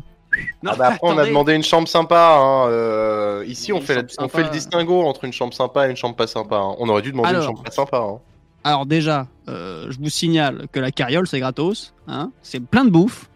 Non, 0.63 0.71
Ah 0.73 0.75
bah 0.77 0.87
après 0.87 0.99
on 1.03 1.17
a 1.17 1.25
demandé 1.25 1.53
une 1.53 1.63
chambre 1.63 1.87
sympa. 1.87 2.37
Hein. 2.39 2.69
euh, 2.69 3.43
ici 3.47 3.71
on 3.73 3.81
fait, 3.81 3.95
la- 3.95 4.01
chambre 4.01 4.13
on 4.19 4.21
sympa. 4.23 4.37
fait 4.37 4.43
le 4.45 4.49
distinguo 4.49 5.01
entre 5.03 5.23
une 5.25 5.33
chambre 5.33 5.53
sympa 5.53 5.87
et 5.87 5.89
une 5.91 5.95
chambre 5.97 6.15
pas 6.15 6.27
sympa. 6.27 6.57
hein. 6.57 6.75
On 6.79 6.89
aurait 6.89 7.01
dû 7.01 7.11
demander 7.11 7.29
Alors. 7.29 7.41
une 7.41 7.47
chambre 7.47 7.63
pas 7.63 7.71
sympa. 7.71 7.97
Hein. 7.97 8.19
Alors, 8.63 8.85
déjà, 8.85 9.27
euh, 9.47 9.87
je 9.91 9.97
vous 9.97 10.09
signale 10.09 10.67
que 10.71 10.79
la 10.81 10.91
carriole, 10.91 11.25
c'est 11.27 11.39
gratos. 11.39 11.93
Hein 12.07 12.31
c'est 12.41 12.59
plein 12.59 12.83
de 12.85 12.89
bouffe. 12.89 13.29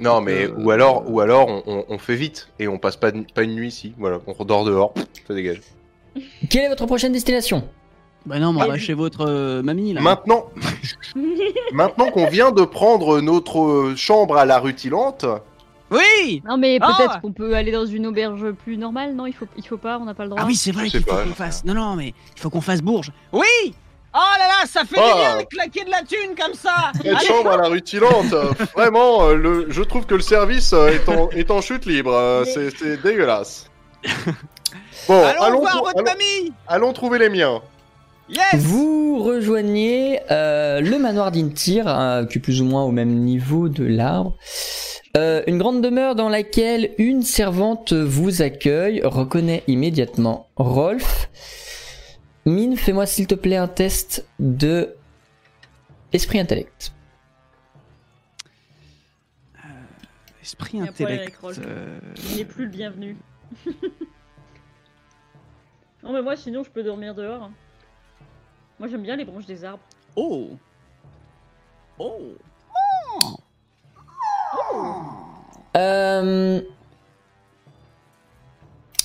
Non 0.00 0.20
mais 0.20 0.44
Euh, 0.44 0.54
ou 0.58 0.70
alors 0.70 1.10
ou 1.10 1.18
alors 1.20 1.48
on, 1.48 1.60
on- 1.66 1.84
on 1.88 1.98
fait 1.98 2.14
vite 2.14 2.48
et 2.60 2.68
on 2.68 2.78
passe 2.78 2.94
pas 2.96 3.08
une 3.10 3.26
nuit 3.56 3.66
ici. 3.66 3.94
Voilà, 3.98 4.20
on 4.28 4.44
dort 4.44 4.64
dehors, 4.64 4.94
ça 5.26 5.34
dégage. 5.34 5.60
Quelle 6.48 6.66
est 6.66 6.68
votre 6.68 6.86
prochaine 6.86 7.10
destination? 7.12 7.68
Bah 8.28 8.38
non, 8.38 8.52
mais 8.52 8.60
on 8.60 8.64
Ah, 8.64 8.68
va 8.68 8.78
chez 8.78 8.94
votre 8.94 9.26
euh, 9.26 9.62
mamie, 9.62 9.92
là. 9.94 10.00
Maintenant, 10.00 10.46
maintenant 11.72 12.10
qu'on 12.10 12.28
vient 12.28 12.52
de 12.52 12.62
prendre 12.62 13.20
notre 13.20 13.60
euh, 13.60 13.96
chambre 13.96 14.36
à 14.36 14.44
la 14.44 14.58
rutilante, 14.58 15.24
Oui 15.90 16.42
Non 16.44 16.58
mais 16.58 16.78
peut-être 16.78 17.20
qu'on 17.22 17.32
peut 17.32 17.54
aller 17.56 17.72
dans 17.72 17.86
une 17.86 18.06
auberge 18.06 18.50
plus 18.52 18.76
normale, 18.76 19.14
non 19.14 19.26
Il 19.26 19.32
faut, 19.32 19.46
il 19.56 19.66
faut 19.66 19.78
pas, 19.78 19.98
on 19.98 20.04
n'a 20.04 20.14
pas 20.14 20.24
le 20.24 20.30
droit. 20.30 20.42
Ah 20.42 20.46
oui, 20.46 20.54
c'est 20.56 20.72
vrai 20.72 20.88
qu'il 20.88 21.02
faut 21.02 21.14
qu'on 21.14 21.34
fasse. 21.34 21.64
Non, 21.64 21.74
non, 21.74 21.96
mais 21.96 22.08
il 22.36 22.40
faut 22.40 22.50
qu'on 22.50 22.60
fasse 22.60 22.82
Bourges. 22.82 23.10
Oui 23.32 23.46
Oh 24.14 24.18
là 24.38 24.46
là, 24.48 24.66
ça 24.66 24.84
fait 24.84 24.96
Oh. 24.98 25.06
du 25.06 25.20
bien 25.20 25.36
de 25.38 25.44
claquer 25.44 25.84
de 25.84 25.90
la 25.90 26.02
thune 26.02 26.34
comme 26.38 26.54
ça 26.54 26.92
cette 27.02 27.22
chambre 27.26 27.50
à 27.52 27.56
la 27.58 27.68
rutilante, 27.68 28.32
euh, 28.32 28.50
vraiment, 28.74 29.28
le, 29.28 29.66
je 29.70 29.82
trouve 29.82 30.06
que 30.06 30.14
le 30.14 30.22
service 30.22 30.72
est, 30.72 31.08
en, 31.08 31.28
est 31.30 31.50
en 31.50 31.60
chute 31.60 31.84
libre. 31.86 32.42
c'est 32.46 33.02
dégueulasse. 33.02 33.70
Bon, 35.08 35.24
allons, 35.24 35.42
allons, 35.42 35.60
voir 35.60 35.78
votre 35.78 35.98
allons- 35.98 36.04
mamie 36.04 36.52
allons 36.66 36.92
trouver 36.92 37.18
les 37.18 37.28
miens. 37.30 37.60
Yes 38.28 38.56
Vous 38.56 39.22
rejoignez 39.22 40.20
euh, 40.30 40.80
le 40.80 40.98
manoir 40.98 41.30
d'Intir, 41.32 41.88
euh, 41.88 42.26
qui 42.26 42.38
est 42.38 42.40
plus 42.40 42.60
ou 42.60 42.64
moins 42.64 42.84
au 42.84 42.90
même 42.90 43.14
niveau 43.20 43.68
de 43.70 43.84
l'arbre. 43.84 44.36
Euh, 45.16 45.42
une 45.46 45.56
grande 45.58 45.82
demeure 45.82 46.14
dans 46.14 46.28
laquelle 46.28 46.94
une 46.98 47.22
servante 47.22 47.94
vous 47.94 48.42
accueille, 48.42 49.00
reconnaît 49.02 49.64
immédiatement 49.66 50.48
Rolf. 50.56 51.30
Mine, 52.44 52.76
fais-moi 52.76 53.06
s'il 53.06 53.26
te 53.26 53.34
plaît 53.34 53.56
un 53.56 53.68
test 53.68 54.26
de 54.38 54.94
esprit 56.12 56.38
intellect. 56.38 56.92
Esprit 60.42 60.78
problème 60.78 60.88
avec 60.88 61.00
intellect. 61.00 61.38
Rolf. 61.40 61.60
euh, 61.66 61.98
Il 62.30 62.36
n'est 62.36 62.44
plus 62.44 62.64
le 62.64 62.70
bienvenu. 62.70 63.16
non 66.02 66.12
mais 66.12 66.22
moi 66.22 66.36
sinon 66.36 66.62
je 66.62 66.70
peux 66.70 66.82
dormir 66.82 67.14
dehors. 67.14 67.50
Moi 68.78 68.88
j'aime 68.88 69.02
bien 69.02 69.16
les 69.16 69.24
branches 69.24 69.46
des 69.46 69.64
arbres. 69.64 69.82
Oh 70.16 70.50
Oh 71.98 72.20
Euh... 75.76 76.60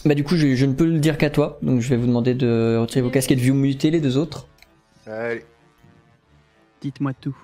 Bah 0.05 0.15
du 0.15 0.23
coup, 0.23 0.35
je, 0.35 0.55
je 0.55 0.65
ne 0.65 0.73
peux 0.73 0.85
le 0.85 0.99
dire 0.99 1.17
qu'à 1.17 1.29
toi, 1.29 1.57
donc 1.61 1.79
je 1.79 1.89
vais 1.89 1.95
vous 1.95 2.07
demander 2.07 2.33
de 2.33 2.77
retirer 2.79 3.01
vos 3.01 3.09
casquettes 3.09 3.39
vue 3.39 3.53
mutées 3.53 3.89
les 3.89 4.01
deux 4.01 4.17
autres. 4.17 4.47
Allez. 5.07 5.45
Dites-moi 6.81 7.13
tout. 7.13 7.37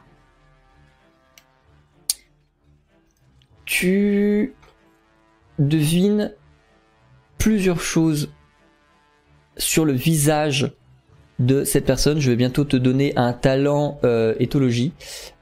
Tu 3.66 4.54
devines 5.58 6.34
plusieurs 7.38 7.80
choses 7.80 8.34
sur 9.58 9.86
le 9.86 9.94
visage 9.94 10.74
de 11.40 11.64
cette 11.64 11.86
personne. 11.86 12.20
Je 12.20 12.30
vais 12.30 12.36
bientôt 12.36 12.64
te 12.66 12.76
donner 12.78 13.14
un 13.16 13.34
talent 13.34 13.98
euh, 14.04 14.36
éthologie, 14.40 14.94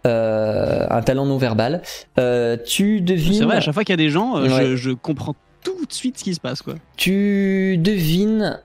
euh, 0.06 0.86
un 0.90 1.02
talent 1.02 1.26
non 1.26 1.38
verbal. 1.38 1.82
Euh, 2.20 2.56
tu 2.66 3.02
devines. 3.02 3.34
C'est 3.34 3.44
vrai, 3.46 3.58
à 3.58 3.62
chaque 3.62 3.74
fois 3.74 3.84
qu'il 3.84 3.94
y 3.94 4.00
a 4.00 4.04
des 4.04 4.10
gens, 4.10 4.40
Ouais. 4.42 4.50
je, 4.68 4.76
je 4.76 4.92
comprends 4.92 5.36
tout 5.64 5.86
de 5.86 5.92
suite 5.94 6.18
ce 6.18 6.24
qui 6.24 6.34
se 6.34 6.40
passe, 6.40 6.62
quoi. 6.62 6.76
Tu 6.96 7.78
devines 7.80 8.62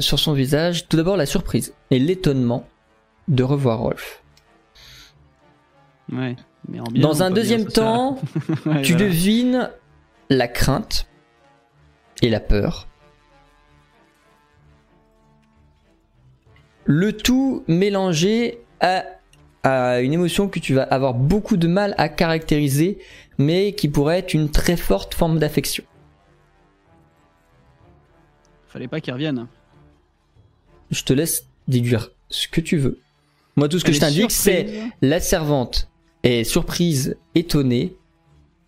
sur 0.00 0.18
son 0.18 0.32
visage 0.32 0.86
tout 0.88 0.96
d'abord 0.96 1.16
la 1.16 1.26
surprise 1.26 1.74
et 1.90 1.98
l'étonnement 1.98 2.66
de 3.28 3.42
revoir 3.42 3.78
Rolf. 3.80 4.22
Ouais. 6.12 6.36
Mais 6.68 6.80
en 6.80 6.84
bien, 6.84 7.02
Dans 7.02 7.22
un 7.22 7.30
deuxième 7.30 7.64
temps, 7.66 8.18
Ouais, 8.66 8.82
tu 8.82 8.92
voilà. 8.92 9.06
devines 9.08 9.70
la 10.30 10.48
crainte 10.48 11.06
et 12.22 12.28
la 12.30 12.40
peur. 12.40 12.86
Le 16.84 17.12
tout 17.12 17.64
mélangé 17.66 18.58
à, 18.80 19.04
à 19.62 20.00
une 20.00 20.12
émotion 20.12 20.48
que 20.48 20.58
tu 20.58 20.74
vas 20.74 20.82
avoir 20.82 21.14
beaucoup 21.14 21.56
de 21.56 21.66
mal 21.66 21.94
à 21.98 22.08
caractériser, 22.08 22.98
mais 23.38 23.72
qui 23.72 23.88
pourrait 23.88 24.18
être 24.18 24.34
une 24.34 24.50
très 24.50 24.76
forte 24.76 25.14
forme 25.14 25.38
d'affection. 25.38 25.84
Fallait 28.68 28.88
pas 28.88 29.00
qu'ils 29.00 29.12
reviennent. 29.12 29.46
Je 30.90 31.02
te 31.02 31.12
laisse 31.12 31.46
déduire 31.68 32.10
ce 32.28 32.48
que 32.48 32.60
tu 32.60 32.76
veux. 32.76 33.00
Moi, 33.56 33.68
tout 33.68 33.78
ce 33.78 33.84
que 33.84 33.90
Elle 33.90 33.94
je 33.94 34.00
t'indique, 34.00 34.30
c'est 34.32 34.90
la 35.00 35.20
servante 35.20 35.88
est 36.24 36.44
surprise, 36.44 37.16
étonnée. 37.34 37.94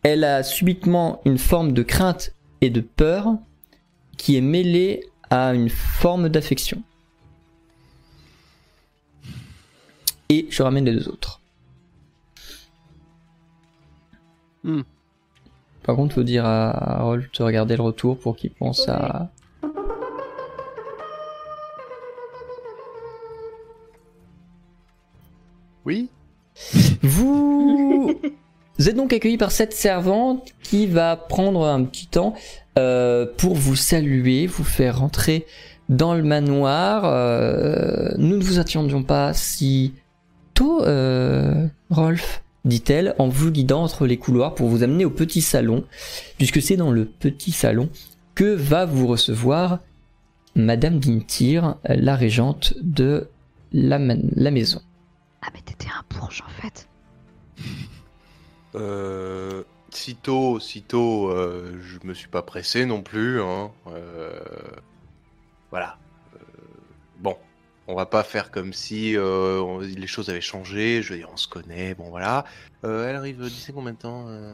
Elle 0.02 0.24
a 0.24 0.42
subitement 0.42 1.20
une 1.24 1.38
forme 1.38 1.72
de 1.72 1.82
crainte 1.82 2.32
et 2.60 2.70
de 2.70 2.80
peur 2.80 3.34
qui 4.16 4.36
est 4.36 4.40
mêlée 4.40 5.02
à 5.30 5.54
une 5.54 5.68
forme 5.68 6.28
d'affection. 6.28 6.82
Et 10.28 10.46
je 10.50 10.62
ramène 10.62 10.84
les 10.84 10.92
deux 10.92 11.08
autres. 11.08 11.40
Hmm. 14.64 14.82
Par 15.84 15.94
contre, 15.94 16.16
faut 16.16 16.24
dire 16.24 16.44
à 16.44 17.02
Rolf 17.02 17.30
de 17.30 17.42
regarder 17.44 17.76
le 17.76 17.82
retour 17.82 18.18
pour 18.18 18.34
qu'il 18.34 18.50
pense 18.50 18.88
à. 18.88 19.30
Oui 25.84 26.08
Vous 27.02 28.18
Vous 28.78 28.88
êtes 28.88 28.96
donc 28.96 29.12
accueilli 29.12 29.38
par 29.38 29.52
cette 29.52 29.72
servante 29.72 30.48
qui 30.64 30.88
va 30.88 31.14
prendre 31.14 31.64
un 31.64 31.84
petit 31.84 32.08
temps 32.08 32.34
euh, 32.76 33.24
pour 33.36 33.54
vous 33.54 33.76
saluer, 33.76 34.48
vous 34.48 34.64
faire 34.64 34.98
rentrer 34.98 35.46
dans 35.88 36.14
le 36.14 36.24
manoir. 36.24 37.04
Euh, 37.04 38.10
nous 38.18 38.36
ne 38.36 38.42
vous 38.42 38.58
attendions 38.58 39.04
pas 39.04 39.32
si 39.32 39.94
tôt, 40.56 40.82
euh, 40.82 41.68
Rolf, 41.90 42.42
dit-elle 42.64 43.14
en 43.18 43.28
vous 43.28 43.52
guidant 43.52 43.84
entre 43.84 44.06
les 44.06 44.16
couloirs 44.16 44.54
pour 44.54 44.68
vous 44.68 44.82
amener 44.82 45.04
au 45.04 45.10
petit 45.10 45.42
salon, 45.42 45.84
puisque 46.38 46.60
c'est 46.60 46.76
dans 46.76 46.90
le 46.90 47.04
petit 47.04 47.52
salon 47.52 47.90
que 48.34 48.54
va 48.54 48.86
vous 48.86 49.06
recevoir 49.06 49.80
Madame 50.56 50.98
Dintir, 50.98 51.76
la 51.84 52.16
régente 52.16 52.74
de 52.80 53.28
la 53.72 53.98
maison. 53.98 54.80
Ah, 55.42 55.48
mais 55.54 55.60
t'étais 55.60 55.88
un 55.88 56.02
bourge 56.16 56.42
en 56.46 56.50
fait. 56.62 56.88
Euh, 58.74 59.62
sitôt, 59.90 60.58
sitôt, 60.58 61.30
euh, 61.30 61.78
je 61.80 62.06
me 62.06 62.14
suis 62.14 62.28
pas 62.28 62.42
pressé 62.42 62.86
non 62.86 63.02
plus. 63.02 63.42
Hein. 63.42 63.70
Euh, 63.88 64.40
voilà. 65.70 65.98
Euh, 67.88 67.92
on 67.92 67.94
va 67.94 68.06
pas 68.06 68.22
faire 68.24 68.50
comme 68.50 68.72
si 68.72 69.16
euh, 69.16 69.60
on- 69.60 69.78
les 69.80 70.06
choses 70.06 70.28
avaient 70.28 70.40
changé. 70.40 71.02
Je 71.02 71.12
veux 71.12 71.18
dire, 71.18 71.28
on 71.32 71.36
se 71.36 71.48
connaît. 71.48 71.94
Bon, 71.94 72.10
voilà. 72.10 72.44
Euh, 72.84 73.08
elle 73.08 73.16
arrive 73.16 73.42
d'ici 73.42 73.72
combien 73.72 73.92
de 73.92 73.98
temps 73.98 74.26
euh 74.28 74.52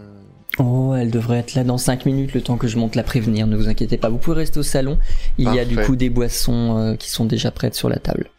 Oh, 0.58 0.94
elle 0.96 1.10
devrait 1.10 1.38
être 1.38 1.54
là 1.54 1.64
dans 1.64 1.78
5 1.78 2.04
minutes, 2.06 2.34
le 2.34 2.42
temps 2.42 2.56
que 2.56 2.68
je 2.68 2.76
monte 2.78 2.94
la 2.94 3.02
prévenir, 3.02 3.46
ne 3.46 3.56
vous 3.56 3.68
inquiétez 3.68 3.96
pas. 3.96 4.08
Vous 4.10 4.18
pouvez 4.18 4.36
rester 4.36 4.58
au 4.60 4.62
salon, 4.62 4.98
il 5.38 5.52
y 5.52 5.58
a 5.58 5.64
du 5.64 5.74
Parfait. 5.76 5.88
coup 5.90 5.96
des 5.96 6.10
boissons 6.10 6.76
euh, 6.78 6.94
qui 6.94 7.10
sont 7.10 7.24
déjà 7.24 7.50
prêtes 7.50 7.74
sur 7.74 7.88
la 7.88 7.96
table. 7.98 8.30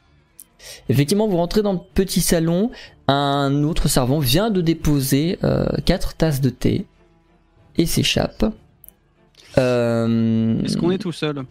Effectivement, 0.89 1.27
vous 1.27 1.37
rentrez 1.37 1.61
dans 1.61 1.73
le 1.73 1.79
petit 1.93 2.21
salon, 2.21 2.71
un 3.07 3.63
autre 3.63 3.87
servant 3.89 4.19
vient 4.19 4.49
de 4.49 4.61
déposer 4.61 5.37
euh, 5.43 5.65
quatre 5.85 6.13
tasses 6.15 6.39
de 6.41 6.49
thé 6.49 6.85
et 7.77 7.85
s'échappe. 7.85 8.45
Euh, 9.57 10.61
Est-ce 10.63 10.77
qu'on 10.77 10.91
est 10.91 10.97
tout 10.97 11.11
seul? 11.11 11.43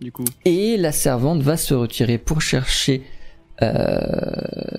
Du 0.00 0.12
coup. 0.12 0.24
et 0.44 0.76
la 0.76 0.92
servante 0.92 1.42
va 1.42 1.56
se 1.56 1.74
retirer 1.74 2.18
pour 2.18 2.40
chercher 2.40 3.02
euh, 3.62 4.00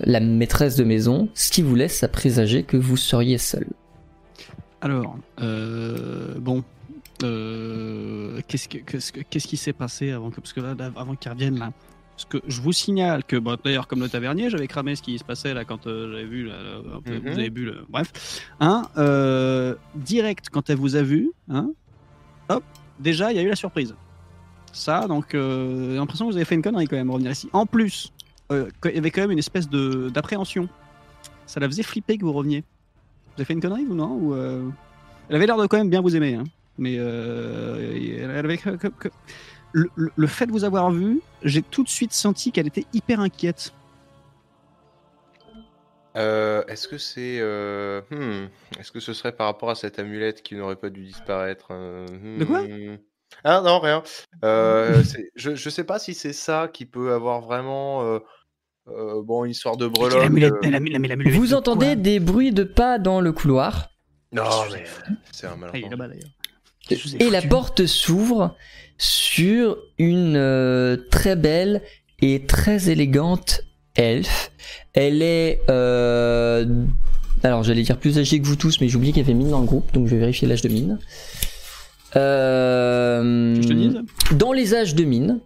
la 0.04 0.20
maîtresse 0.20 0.76
de 0.76 0.84
maison, 0.84 1.28
ce 1.34 1.50
qui 1.52 1.60
vous 1.62 1.74
laisse 1.74 2.02
à 2.02 2.08
présager 2.08 2.62
que 2.62 2.76
vous 2.78 2.96
seriez 2.96 3.36
seul. 3.38 3.66
Alors, 4.80 5.18
euh, 5.42 6.34
bon. 6.38 6.64
Euh, 7.22 8.40
qu'est-ce, 8.48 8.66
que- 8.68 8.78
qu'est-ce, 8.78 9.12
que- 9.12 9.20
qu'est-ce 9.20 9.46
qui 9.46 9.58
s'est 9.58 9.74
passé 9.74 10.10
avant 10.10 10.30
que, 10.30 10.40
parce 10.40 10.54
que 10.54 10.60
là, 10.60 10.74
là, 10.78 10.90
avant 10.96 11.14
qu'ils 11.14 11.30
reviennent 11.30 11.58
là? 11.58 11.70
Parce 12.16 12.24
que 12.24 12.38
je 12.48 12.60
vous 12.62 12.72
signale 12.72 13.24
que, 13.24 13.36
bon, 13.36 13.58
d'ailleurs, 13.62 13.86
comme 13.86 14.00
le 14.00 14.08
tavernier, 14.08 14.48
j'avais 14.48 14.66
cramé 14.66 14.96
ce 14.96 15.02
qui 15.02 15.18
se 15.18 15.24
passait 15.24 15.52
là 15.52 15.64
quand 15.66 15.86
euh, 15.86 16.10
j'avais 16.12 16.24
vu, 16.24 16.46
là, 16.46 16.54
là, 16.62 16.96
un 16.96 17.00
peu- 17.02 17.14
Mhm. 17.14 17.20
vous 17.32 17.38
avez 17.38 17.50
bu, 17.50 17.64
le, 17.66 17.84
bref, 17.90 18.10
hein, 18.60 18.82
euh, 18.96 19.74
direct 19.94 20.46
quand 20.50 20.70
elle 20.70 20.76
vous 20.78 20.96
a 20.96 21.02
vu, 21.02 21.30
hein, 21.50 21.70
hop, 22.48 22.64
déjà 22.98 23.30
il 23.32 23.36
y 23.36 23.38
a 23.38 23.42
eu 23.42 23.48
la 23.48 23.56
surprise. 23.56 23.94
Ça, 24.72 25.06
donc, 25.08 25.34
euh, 25.34 25.90
j'ai 25.90 25.96
l'impression 25.96 26.26
que 26.26 26.30
vous 26.32 26.36
avez 26.36 26.44
fait 26.44 26.54
une 26.54 26.62
connerie 26.62 26.86
quand 26.86 26.96
même 26.96 27.10
revenir 27.10 27.30
ici. 27.32 27.48
En 27.52 27.66
plus, 27.66 28.12
euh, 28.52 28.68
il 28.84 28.94
y 28.94 28.98
avait 28.98 29.10
quand 29.10 29.20
même 29.22 29.32
une 29.32 29.38
espèce 29.38 29.68
de 29.68 30.08
d'appréhension. 30.10 30.68
Ça 31.46 31.60
la 31.60 31.66
faisait 31.68 31.82
flipper 31.82 32.18
que 32.18 32.24
vous 32.24 32.32
reveniez. 32.32 32.60
Vous 32.60 33.34
avez 33.38 33.44
fait 33.44 33.52
une 33.54 33.60
connerie 33.60 33.86
ou 33.88 33.94
non 33.94 34.12
Ou, 34.12 34.34
euh, 34.34 34.68
Elle 35.28 35.36
avait 35.36 35.46
l'air 35.46 35.56
de 35.56 35.66
quand 35.66 35.78
même 35.78 35.90
bien 35.90 36.00
vous 36.00 36.14
aimer, 36.16 36.34
hein. 36.34 36.44
mais 36.78 36.94
elle 36.94 38.30
avait 38.30 38.58
le, 39.72 39.88
le- 39.94 40.12
le 40.16 40.26
fait 40.26 40.46
de 40.46 40.52
vous 40.52 40.64
avoir 40.64 40.90
vu, 40.90 41.20
j'ai 41.44 41.62
tout 41.62 41.84
de 41.84 41.88
suite 41.88 42.12
senti 42.12 42.50
qu'elle 42.52 42.66
était 42.66 42.86
hyper 42.92 43.20
inquiète. 43.20 43.72
Est-ce 46.14 46.88
que 46.88 46.98
c'est. 46.98 47.40
hmm, 48.10 48.48
Est-ce 48.78 48.92
que 48.92 49.00
ce 49.00 49.12
serait 49.12 49.32
par 49.34 49.46
rapport 49.46 49.70
à 49.70 49.74
cette 49.74 49.98
amulette 49.98 50.42
qui 50.42 50.54
n'aurait 50.54 50.76
pas 50.76 50.90
dû 50.90 51.04
disparaître 51.04 51.68
euh, 51.70 52.06
De 52.36 52.44
quoi? 52.44 52.62
hmm. 52.62 52.98
Ah 53.44 53.62
non, 53.64 53.78
rien. 53.80 54.02
Euh, 54.44 55.02
c'est- 55.04 55.30
je, 55.36 55.54
je 55.54 55.70
sais 55.70 55.84
pas 55.84 55.98
si 55.98 56.14
c'est 56.14 56.32
ça 56.32 56.68
qui 56.72 56.86
peut 56.86 57.12
avoir 57.12 57.40
vraiment. 57.40 58.02
euh, 58.04 58.18
euh, 58.88 59.22
bon, 59.22 59.44
une 59.44 59.52
histoire 59.52 59.76
de 59.76 59.86
breloque. 59.86 60.30
Euh, 60.42 61.30
Vous 61.30 61.48
de 61.48 61.54
entendez 61.54 61.86
quoi 61.86 61.94
des 61.96 62.18
bruits 62.18 62.52
de 62.52 62.64
pas 62.64 62.98
dans 62.98 63.20
le 63.20 63.32
couloir? 63.32 63.90
Non, 64.32 64.42
mais 64.72 64.84
c'est 65.32 65.46
un 65.46 65.56
Ah, 65.72 65.76
ai 67.14 67.24
Et 67.24 67.30
la 67.30 67.42
porte 67.42 67.86
s'ouvre 67.86 68.56
sur 68.98 69.76
une 69.98 70.36
euh, 70.36 70.96
très 71.10 71.36
belle 71.36 71.82
et 72.20 72.46
très 72.46 72.90
élégante 72.90 73.62
elfe. 73.96 74.50
Elle 74.92 75.22
est... 75.22 75.62
euh, 75.68 76.66
alors 77.42 77.62
j'allais 77.62 77.82
dire 77.82 77.98
plus 77.98 78.18
âgée 78.18 78.40
que 78.40 78.46
vous 78.46 78.56
tous, 78.56 78.80
mais 78.80 78.88
j'ai 78.88 78.96
oublié 78.96 79.12
qu'il 79.12 79.22
y 79.22 79.24
avait 79.24 79.34
Mine 79.34 79.50
dans 79.50 79.60
le 79.60 79.66
groupe, 79.66 79.92
donc 79.92 80.06
je 80.06 80.12
vais 80.14 80.20
vérifier 80.20 80.46
l'âge 80.46 80.62
de 80.62 80.68
Mine. 80.68 80.98
Euh, 82.16 83.56
Que 83.56 83.62
je 83.62 83.68
te 83.68 83.72
dise 83.72 84.00
Dans 84.32 84.52
les 84.52 84.74
âges 84.74 84.94
de 84.94 85.04
Mine. 85.04 85.40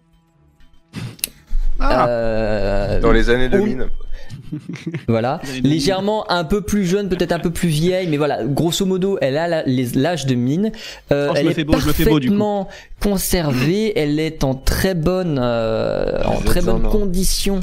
Ah, 1.80 2.08
euh, 2.08 3.00
Dans 3.00 3.12
les 3.12 3.30
années 3.30 3.48
on- 3.52 3.58
2000. 3.58 3.86
Voilà, 5.08 5.40
Vous 5.42 5.50
avez 5.50 5.60
des 5.62 5.68
légèrement 5.68 6.30
un 6.30 6.44
peu 6.44 6.60
plus 6.60 6.84
jeune, 6.86 7.08
peut-être 7.08 7.32
un 7.32 7.38
peu 7.40 7.50
plus 7.50 7.68
vieille, 7.68 8.06
mais 8.06 8.16
voilà, 8.16 8.44
grosso 8.44 8.86
modo, 8.86 9.18
elle 9.20 9.36
a 9.36 9.64
l'âge 9.66 10.26
de 10.26 10.34
mine. 10.36 10.70
Euh, 11.12 11.28
Oh, 11.30 11.34
elle 11.36 11.48
est 11.58 11.64
beau, 11.64 11.72
parfaitement 11.72 12.68
conservée, 13.00 13.98
elle 13.98 14.20
est 14.20 14.44
en 14.44 14.54
très 14.54 14.94
bonne, 14.94 15.40
euh, 15.42 16.22
en 16.24 16.40
très 16.40 16.60
bonne 16.62 16.86
or. 16.86 16.92
condition 16.92 17.60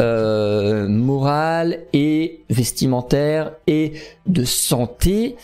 euh, 0.00 0.88
morale 0.88 1.80
et 1.92 2.40
vestimentaire 2.48 3.52
et 3.66 3.92
de 4.26 4.44
santé. 4.44 5.36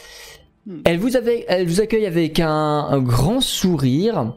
Hmm. 0.66 0.80
Elle 0.84 0.98
vous, 0.98 1.16
avait, 1.16 1.44
elle 1.48 1.66
vous 1.66 1.80
accueille 1.80 2.06
avec 2.06 2.40
un, 2.40 2.48
un 2.48 2.98
grand 3.00 3.40
sourire. 3.40 4.34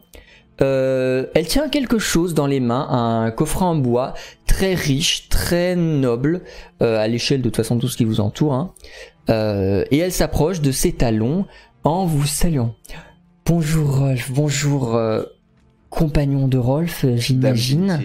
Euh, 0.62 1.26
elle 1.34 1.48
tient 1.48 1.68
quelque 1.68 1.98
chose 1.98 2.34
dans 2.34 2.46
les 2.48 2.60
mains, 2.60 2.88
un 2.90 3.32
coffret 3.32 3.66
en 3.66 3.76
bois 3.76 4.14
très 4.46 4.76
riche, 4.76 5.28
très 5.28 5.76
noble, 5.76 6.44
euh, 6.82 7.00
à 7.00 7.08
l'échelle 7.08 7.42
de 7.42 7.50
toute 7.50 7.58
façon 7.58 7.80
tout 7.80 7.88
ce 7.88 7.98
qui 7.98 8.06
vous 8.06 8.20
entoure. 8.20 8.54
hein. 8.54 8.74
Euh, 9.30 9.84
et 9.90 9.98
elle 9.98 10.12
s'approche 10.12 10.62
de 10.62 10.72
ses 10.72 10.92
talons 10.94 11.46
en 11.84 12.06
vous 12.06 12.26
saluant. 12.28 12.76
Bonjour 13.46 13.98
Rolf, 13.98 14.32
bonjour 14.32 14.96
euh, 14.96 15.24
compagnon 15.90 16.48
de 16.48 16.58
Rolf, 16.58 17.06
j'imagine. 17.16 18.00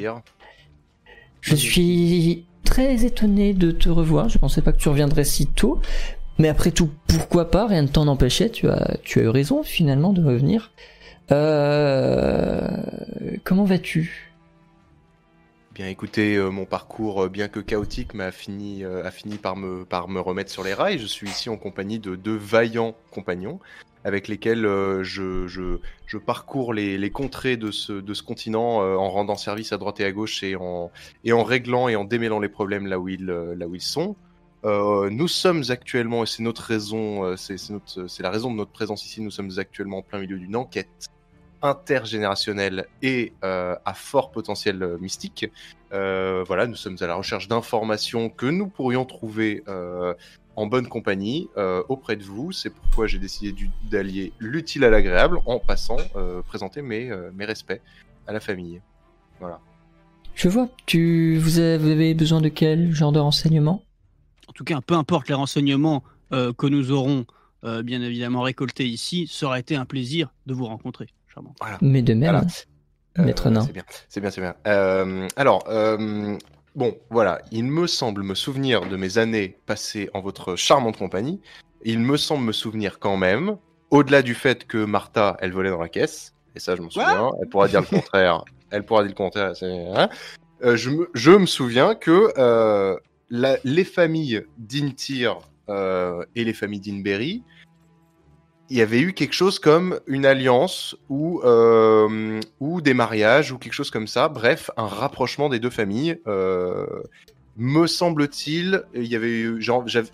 Je 1.41 1.55
suis 1.55 2.47
très 2.65 3.05
étonné 3.05 3.55
de 3.55 3.71
te 3.71 3.89
revoir. 3.89 4.29
Je 4.29 4.39
pensais 4.39 4.63
pas 4.63 4.73
que 4.73 4.79
tu 4.79 4.89
reviendrais 4.89 5.25
si 5.25 5.47
tôt. 5.47 5.81
Mais 6.39 6.49
après 6.49 6.71
tout, 6.71 6.91
pourquoi 7.09 7.51
pas 7.51 7.67
Rien 7.67 7.83
ne 7.83 7.89
t'en 7.89 8.07
empêchait. 8.07 8.51
Tu 8.51 8.69
as, 8.69 8.97
tu 9.03 9.19
as 9.19 9.23
eu 9.25 9.29
raison 9.29 9.63
finalement 9.65 10.13
de 10.13 10.23
revenir. 10.23 10.71
Euh, 11.33 12.69
comment 13.45 13.65
vas-tu? 13.65 14.33
Bien 15.75 15.89
écoutez, 15.89 16.37
euh, 16.37 16.51
mon 16.51 16.65
parcours, 16.65 17.25
euh, 17.25 17.29
bien 17.29 17.49
que 17.49 17.61
chaotique, 17.61 18.15
m'a 18.15 18.31
fini, 18.33 18.85
a 18.85 19.11
fini 19.11 19.37
par 19.37 19.57
me, 19.57 19.85
par 19.85 20.09
me 20.09 20.21
remettre 20.21 20.51
sur 20.51 20.63
les 20.63 20.75
rails. 20.75 20.99
Je 20.99 21.07
suis 21.07 21.29
ici 21.29 21.49
en 21.49 21.57
compagnie 21.57 21.99
de 21.99 22.15
deux 22.17 22.37
vaillants 22.37 22.95
compagnons 23.11 23.59
avec 24.05 24.29
lesquels 24.29 24.63
je, 25.03 25.49
je, 25.49 25.81
je 26.07 26.19
parcours 26.19 26.73
les, 26.73 26.97
les 26.99 27.11
contrées 27.11 27.57
de 27.57 27.73
ce, 27.73 27.93
de 27.93 28.15
ce 28.15 28.23
continent 28.23 28.79
en 28.79 29.11
rendant 29.11 29.35
service 29.35 29.73
à 29.73 29.77
droite 29.77 29.99
et 29.99 30.05
à 30.05 30.13
gauche 30.13 30.45
et 30.45 30.55
en, 30.55 30.93
et 31.25 31.33
en 31.33 31.43
réglant 31.43 31.89
et 31.89 31.97
en 31.97 32.05
démêlant 32.05 32.39
les 32.39 32.49
problèmes 32.49 32.87
là 32.87 33.01
où 33.01 33.09
ils, 33.09 33.27
là 33.27 33.67
où 33.67 33.75
ils 33.75 33.83
sont. 33.83 34.17
Euh, 34.65 35.09
nous 35.11 35.29
sommes 35.29 35.63
actuellement, 35.69 36.25
et 36.25 36.27
c'est 36.27 36.43
notre 36.43 36.63
raison, 36.63 37.25
euh, 37.25 37.37
c'est 37.37 38.23
la 38.23 38.31
raison 38.31 38.51
de 38.51 38.57
notre 38.57 38.73
présence 38.73 39.05
ici, 39.05 39.21
nous 39.21 39.31
sommes 39.31 39.51
actuellement 39.59 39.99
en 39.99 40.03
plein 40.03 40.19
milieu 40.19 40.39
d'une 40.39 40.57
enquête 40.57 41.09
intergénérationnelle 41.63 42.87
et 43.03 43.33
euh, 43.45 43.75
à 43.85 43.95
fort 43.95 44.31
potentiel 44.31 44.97
mystique. 45.01 45.51
Voilà, 45.91 46.67
nous 46.67 46.77
sommes 46.77 46.97
à 47.01 47.07
la 47.07 47.15
recherche 47.15 47.49
d'informations 47.49 48.31
que 48.31 48.47
nous 48.47 48.69
pourrions 48.69 49.05
trouver 49.05 49.65
en 50.57 50.67
bonne 50.67 50.87
compagnie 50.87 51.49
auprès 51.89 52.15
de 52.15 52.23
vous. 52.23 52.53
C'est 52.53 52.71
pourquoi 52.71 53.07
j'ai 53.07 53.19
décidé 53.19 53.69
d'allier 53.91 54.33
l'utile 54.39 54.85
à 54.85 54.91
l'agréable 54.91 55.39
en 55.47 55.59
passant 55.59 55.97
présenter 56.47 56.83
mes, 56.83 57.11
respects 57.41 57.81
à 58.29 58.33
la 58.33 58.39
famille. 58.39 58.81
Je 60.35 60.49
vois. 60.49 60.69
Tu, 60.87 61.39
vous 61.39 61.59
avez 61.59 62.15
besoin 62.15 62.41
de 62.41 62.49
quel 62.49 62.93
genre 62.93 63.11
de 63.11 63.19
renseignements? 63.19 63.83
En 63.83 63.88
tout 64.59 64.65
cas, 64.65 64.81
peu 64.85 64.95
importe 64.95 65.29
les 65.29 65.35
renseignements 65.35 66.03
euh, 66.33 66.53
que 66.53 66.67
nous 66.67 66.91
aurons 66.91 67.27
euh, 67.63 67.85
bien 67.85 68.03
évidemment 68.03 68.43
récoltés 68.43 68.87
ici, 68.87 69.29
ça 69.31 69.47
aurait 69.47 69.61
été 69.61 69.77
un 69.77 69.85
plaisir 69.85 70.35
de 70.47 70.55
vous 70.55 70.67
rencontrer. 70.67 71.07
Charmant. 71.33 71.55
Mais 71.81 72.03
de 72.03 72.13
même, 72.13 72.33
Voilà. 72.33 72.47
Euh, 73.21 73.25
maître 73.25 73.51
nain. 73.51 73.61
C'est 73.61 73.73
bien, 73.73 73.85
c'est 74.09 74.21
bien, 74.21 74.31
c'est 74.31 74.41
bien. 74.41 74.57
Euh, 74.67 75.29
alors, 75.37 75.63
euh, 75.69 76.37
bon, 76.75 76.99
voilà, 77.09 77.41
il 77.53 77.67
me 77.67 77.87
semble 77.87 78.25
me 78.25 78.35
souvenir 78.35 78.89
de 78.89 78.97
mes 78.97 79.19
années 79.19 79.57
passées 79.67 80.11
en 80.13 80.21
votre 80.21 80.57
charmante 80.57 80.97
compagnie. 80.97 81.41
Il 81.85 82.01
me 82.01 82.17
semble 82.17 82.43
me 82.43 82.53
souvenir 82.53 82.99
quand 82.99 83.17
même, 83.17 83.59
au-delà 83.91 84.23
du 84.23 84.35
fait 84.35 84.67
que 84.67 84.85
Martha, 84.85 85.37
elle 85.41 85.53
volait 85.53 85.71
dans 85.71 85.81
la 85.81 85.89
caisse, 85.89 86.35
et 86.57 86.59
ça 86.59 86.75
je 86.75 86.83
m'en 86.83 86.91
souviens, 86.91 87.31
elle 87.41 87.49
pourra 87.49 87.69
dire 87.69 87.83
le 87.83 87.87
contraire, 87.87 88.45
elle 88.73 88.85
pourra 88.85 89.03
dire 89.03 89.13
le 89.13 89.17
contraire, 89.17 89.53
hein. 89.63 90.09
Euh, 90.65 90.77
je, 90.77 90.91
me, 90.91 91.09
je 91.15 91.31
me 91.31 91.47
souviens 91.47 91.95
que 91.95 92.33
euh, 92.37 92.97
les 93.31 93.85
familles 93.85 94.45
d'Intir 94.57 95.39
euh, 95.69 96.25
et 96.35 96.45
les 96.45 96.55
familles 96.55 96.81
d'Inberry, 96.81 97.43
il 98.71 98.77
y 98.77 98.83
avait 98.83 99.01
eu 99.01 99.15
quelque 99.15 99.33
chose 99.33 99.59
comme 99.59 99.99
une 100.07 100.27
alliance 100.27 100.95
ou, 101.09 101.41
euh, 101.43 102.41
ou 102.61 102.81
des 102.81 102.93
mariages 102.95 103.51
ou 103.51 103.59
quelque 103.59 103.73
chose 103.73 103.91
comme 103.91 104.07
ça. 104.07 104.29
Bref, 104.29 104.71
un 104.77 104.87
rapprochement 104.87 105.49
des 105.49 105.59
deux 105.59 105.71
familles. 105.71 106.21
Euh, 106.27 106.87
me 107.57 107.87
semble-t-il, 107.87 108.85
il 108.95 109.07
y 109.07 109.17
avait 109.17 109.31
eu, 109.31 109.61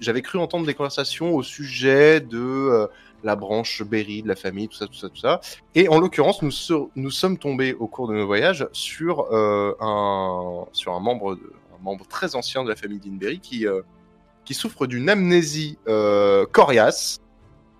j'avais 0.00 0.22
cru 0.22 0.38
entendre 0.38 0.66
des 0.66 0.72
conversations 0.72 1.34
au 1.34 1.42
sujet 1.42 2.20
de 2.20 2.38
euh, 2.38 2.86
la 3.22 3.36
branche 3.36 3.82
Berry 3.82 4.22
de 4.22 4.28
la 4.28 4.36
famille, 4.36 4.68
tout 4.68 4.76
ça, 4.76 4.86
tout 4.86 4.94
ça, 4.94 5.08
tout 5.08 5.16
ça. 5.16 5.40
Et 5.74 5.88
en 5.88 5.98
l'occurrence, 5.98 6.40
nous, 6.40 6.52
nous 6.96 7.10
sommes 7.10 7.36
tombés 7.36 7.74
au 7.74 7.86
cours 7.86 8.08
de 8.08 8.14
nos 8.14 8.26
voyages 8.26 8.66
sur 8.72 9.26
un 9.34 10.64
sur 10.72 10.94
un 10.94 11.00
membre, 11.00 11.34
de- 11.34 11.52
un 11.78 11.82
membre 11.82 12.06
très 12.06 12.34
ancien 12.34 12.64
de 12.64 12.68
la 12.68 12.76
famille 12.76 13.00
d'Inberry 13.00 13.40
qui 13.40 13.66
euh, 13.66 13.82
qui 14.44 14.54
souffre 14.54 14.86
d'une 14.86 15.08
amnésie 15.08 15.78
euh, 15.88 16.46
coriace 16.46 17.18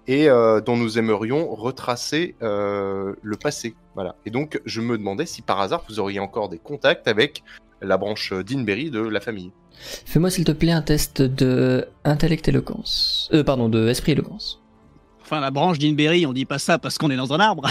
et 0.07 0.29
euh, 0.29 0.61
dont 0.61 0.77
nous 0.77 0.99
aimerions 0.99 1.55
retracer 1.55 2.35
euh, 2.43 3.15
le 3.23 3.37
passé. 3.37 3.75
Voilà. 3.95 4.17
Et 4.27 4.31
donc, 4.31 4.61
je 4.65 4.81
me 4.81 4.99
demandais 4.99 5.27
si 5.27 5.43
par 5.43 5.61
hasard 5.61 5.85
vous 5.89 6.01
auriez 6.01 6.21
encore 6.21 6.49
des 6.49 6.59
contacts 6.59 7.09
avec 7.09 7.43
la 7.81 7.97
branche 7.97 8.33
d'Inberry 8.33 8.91
de 8.91 9.01
la 9.01 9.21
famille. 9.21 9.53
Fais-moi 10.07 10.31
s'il 10.31 10.45
te 10.45 10.53
plaît 10.53 10.73
un 10.73 10.83
test 10.83 11.23
de 11.23 11.89
intellect 12.05 12.49
éloquence. 12.49 13.29
Euh, 13.33 13.43
pardon, 13.45 13.69
de 13.69 13.89
esprit 13.89 14.13
éloquence. 14.13 14.63
Enfin, 15.21 15.41
la 15.41 15.51
branche 15.51 15.79
d'Inberry, 15.79 16.27
on 16.27 16.33
dit 16.33 16.45
pas 16.45 16.59
ça 16.59 16.79
parce 16.79 16.99
qu'on 16.99 17.11
est 17.11 17.17
dans 17.17 17.33
un 17.33 17.41
arbre. 17.41 17.67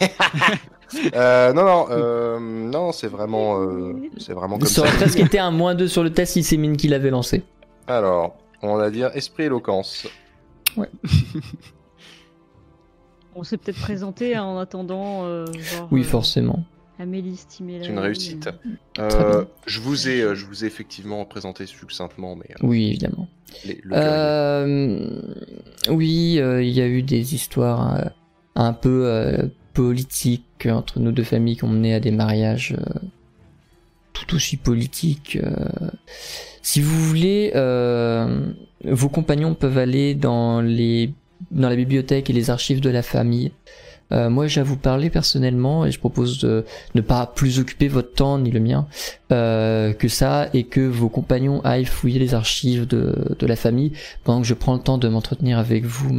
Euh, 1.14 1.52
non, 1.52 1.64
non, 1.64 1.86
euh, 1.90 2.38
non, 2.40 2.92
c'est 2.92 3.06
vraiment, 3.08 3.60
euh, 3.62 3.94
c'est 4.18 4.32
vraiment 4.34 4.58
comme 4.58 4.66
Ça 4.68 4.74
ça. 4.74 4.80
aurait 4.82 4.96
presque 4.96 5.20
été 5.20 5.38
un 5.38 5.50
moins 5.50 5.74
2 5.74 5.88
sur 5.88 6.02
le 6.02 6.10
test 6.12 6.32
si 6.34 6.42
c'est 6.42 6.56
Mine 6.56 6.76
qui 6.76 6.88
l'avait 6.88 7.10
lancé. 7.10 7.42
Alors, 7.86 8.36
on 8.62 8.76
va 8.76 8.90
dire 8.90 9.10
esprit 9.14 9.44
éloquence. 9.44 10.06
On 13.34 13.44
s'est 13.44 13.56
peut-être 13.56 13.80
présenté 13.80 14.34
hein, 14.36 14.44
en 14.44 14.58
attendant. 14.58 15.24
euh, 15.24 15.46
genre, 15.54 15.88
Oui, 15.90 16.04
forcément. 16.04 16.64
Amélie 16.98 17.36
Stimela. 17.36 17.84
C'est 17.84 17.90
une 17.90 17.98
réussite. 17.98 18.48
Euh, 18.98 19.44
je 19.66 19.80
vous 19.80 20.08
ai, 20.08 20.34
je 20.36 20.44
vous 20.46 20.64
ai 20.64 20.66
effectivement 20.66 21.24
présenté 21.24 21.64
succinctement, 21.66 22.36
mais 22.36 22.50
euh, 22.50 22.66
Oui, 22.66 22.88
évidemment. 22.88 23.26
les-. 23.64 23.80
Euh, 23.92 25.22
oui, 25.88 26.38
euh, 26.38 26.62
il 26.62 26.70
y 26.70 26.80
a 26.82 26.86
eu 26.86 27.02
des 27.02 27.34
histoires 27.34 27.96
euh, 27.96 28.04
un 28.54 28.72
peu 28.74 29.06
euh, 29.06 29.46
politiques 29.72 30.66
entre 30.66 31.00
nos 31.00 31.12
deux 31.12 31.24
familles 31.24 31.56
qui 31.56 31.64
ont 31.64 31.68
mené 31.68 31.94
à 31.94 32.00
des 32.00 32.10
mariages 32.10 32.74
euh, 32.78 32.98
tout 34.12 34.34
aussi 34.34 34.56
politiques. 34.56 35.38
euh. 35.42 35.90
Si 36.62 36.80
vous 36.80 36.98
voulez, 37.06 37.52
euh, 37.54 38.52
vos 38.84 39.08
compagnons 39.08 39.54
peuvent 39.54 39.78
aller 39.78 40.14
dans 40.14 40.60
les 40.60 41.12
dans 41.50 41.68
la 41.68 41.76
bibliothèque 41.76 42.30
et 42.30 42.32
les 42.32 42.50
archives 42.50 42.80
de 42.80 42.90
la 42.90 43.02
famille. 43.02 43.50
Euh, 44.12 44.28
moi, 44.28 44.46
j'ai 44.46 44.60
à 44.60 44.64
vous 44.64 44.76
parler 44.76 45.10
personnellement 45.10 45.86
et 45.86 45.90
je 45.90 45.98
propose 45.98 46.38
de 46.38 46.64
ne 46.94 47.00
pas 47.00 47.26
plus 47.26 47.58
occuper 47.58 47.88
votre 47.88 48.12
temps 48.12 48.38
ni 48.38 48.50
le 48.50 48.60
mien 48.60 48.86
euh, 49.32 49.92
que 49.94 50.06
ça 50.06 50.50
et 50.52 50.64
que 50.64 50.80
vos 50.80 51.08
compagnons 51.08 51.62
aillent 51.62 51.86
fouiller 51.86 52.18
les 52.18 52.34
archives 52.34 52.86
de, 52.86 53.34
de 53.38 53.46
la 53.46 53.56
famille 53.56 53.92
pendant 54.22 54.42
que 54.42 54.46
je 54.46 54.54
prends 54.54 54.74
le 54.74 54.80
temps 54.80 54.98
de 54.98 55.08
m'entretenir 55.08 55.58
avec 55.58 55.84
vous, 55.84 56.12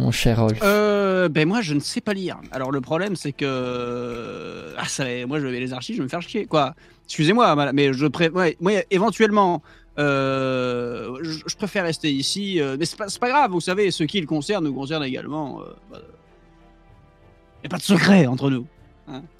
mon 0.00 0.10
cher 0.10 0.40
Rolf? 0.40 0.58
Euh, 0.62 1.28
ben 1.28 1.46
moi, 1.46 1.60
je 1.60 1.74
ne 1.74 1.80
sais 1.80 2.00
pas 2.00 2.12
lire. 2.14 2.38
Alors 2.52 2.70
le 2.72 2.80
problème, 2.80 3.14
c'est 3.16 3.32
que 3.32 4.74
ah, 4.78 4.86
ça, 4.86 5.04
moi, 5.26 5.38
je 5.40 5.46
vais 5.46 5.60
les 5.60 5.72
archives, 5.72 5.96
je 5.96 6.00
vais 6.00 6.04
me 6.04 6.08
faire 6.08 6.22
chier. 6.22 6.46
Quoi? 6.46 6.74
Excusez-moi, 7.06 7.54
madame, 7.54 7.74
mais 7.76 7.92
je 7.92 8.06
pré... 8.06 8.28
ouais, 8.30 8.56
moi, 8.60 8.72
éventuellement, 8.90 9.62
euh, 9.98 11.18
je, 11.22 11.40
je 11.46 11.56
préfère 11.56 11.84
rester 11.84 12.10
ici. 12.10 12.60
euh, 12.60 12.76
mais 12.78 12.84
c'est 12.86 12.96
pas, 13.18 13.28
grave, 13.28 13.50
vous 13.50 13.60
savez, 13.60 13.90
ce 13.90 14.04
qui 14.04 14.20
le 14.20 14.26
concerne 14.26 14.64
nous 14.64 14.74
concerne 14.74 15.04
également. 15.04 15.60
Il 15.92 17.64
n'y 17.64 17.66
a 17.66 17.68
pas 17.68 17.76
de 17.78 17.82
secret 17.82 18.26
entre 18.26 18.48
nous. 18.50 18.66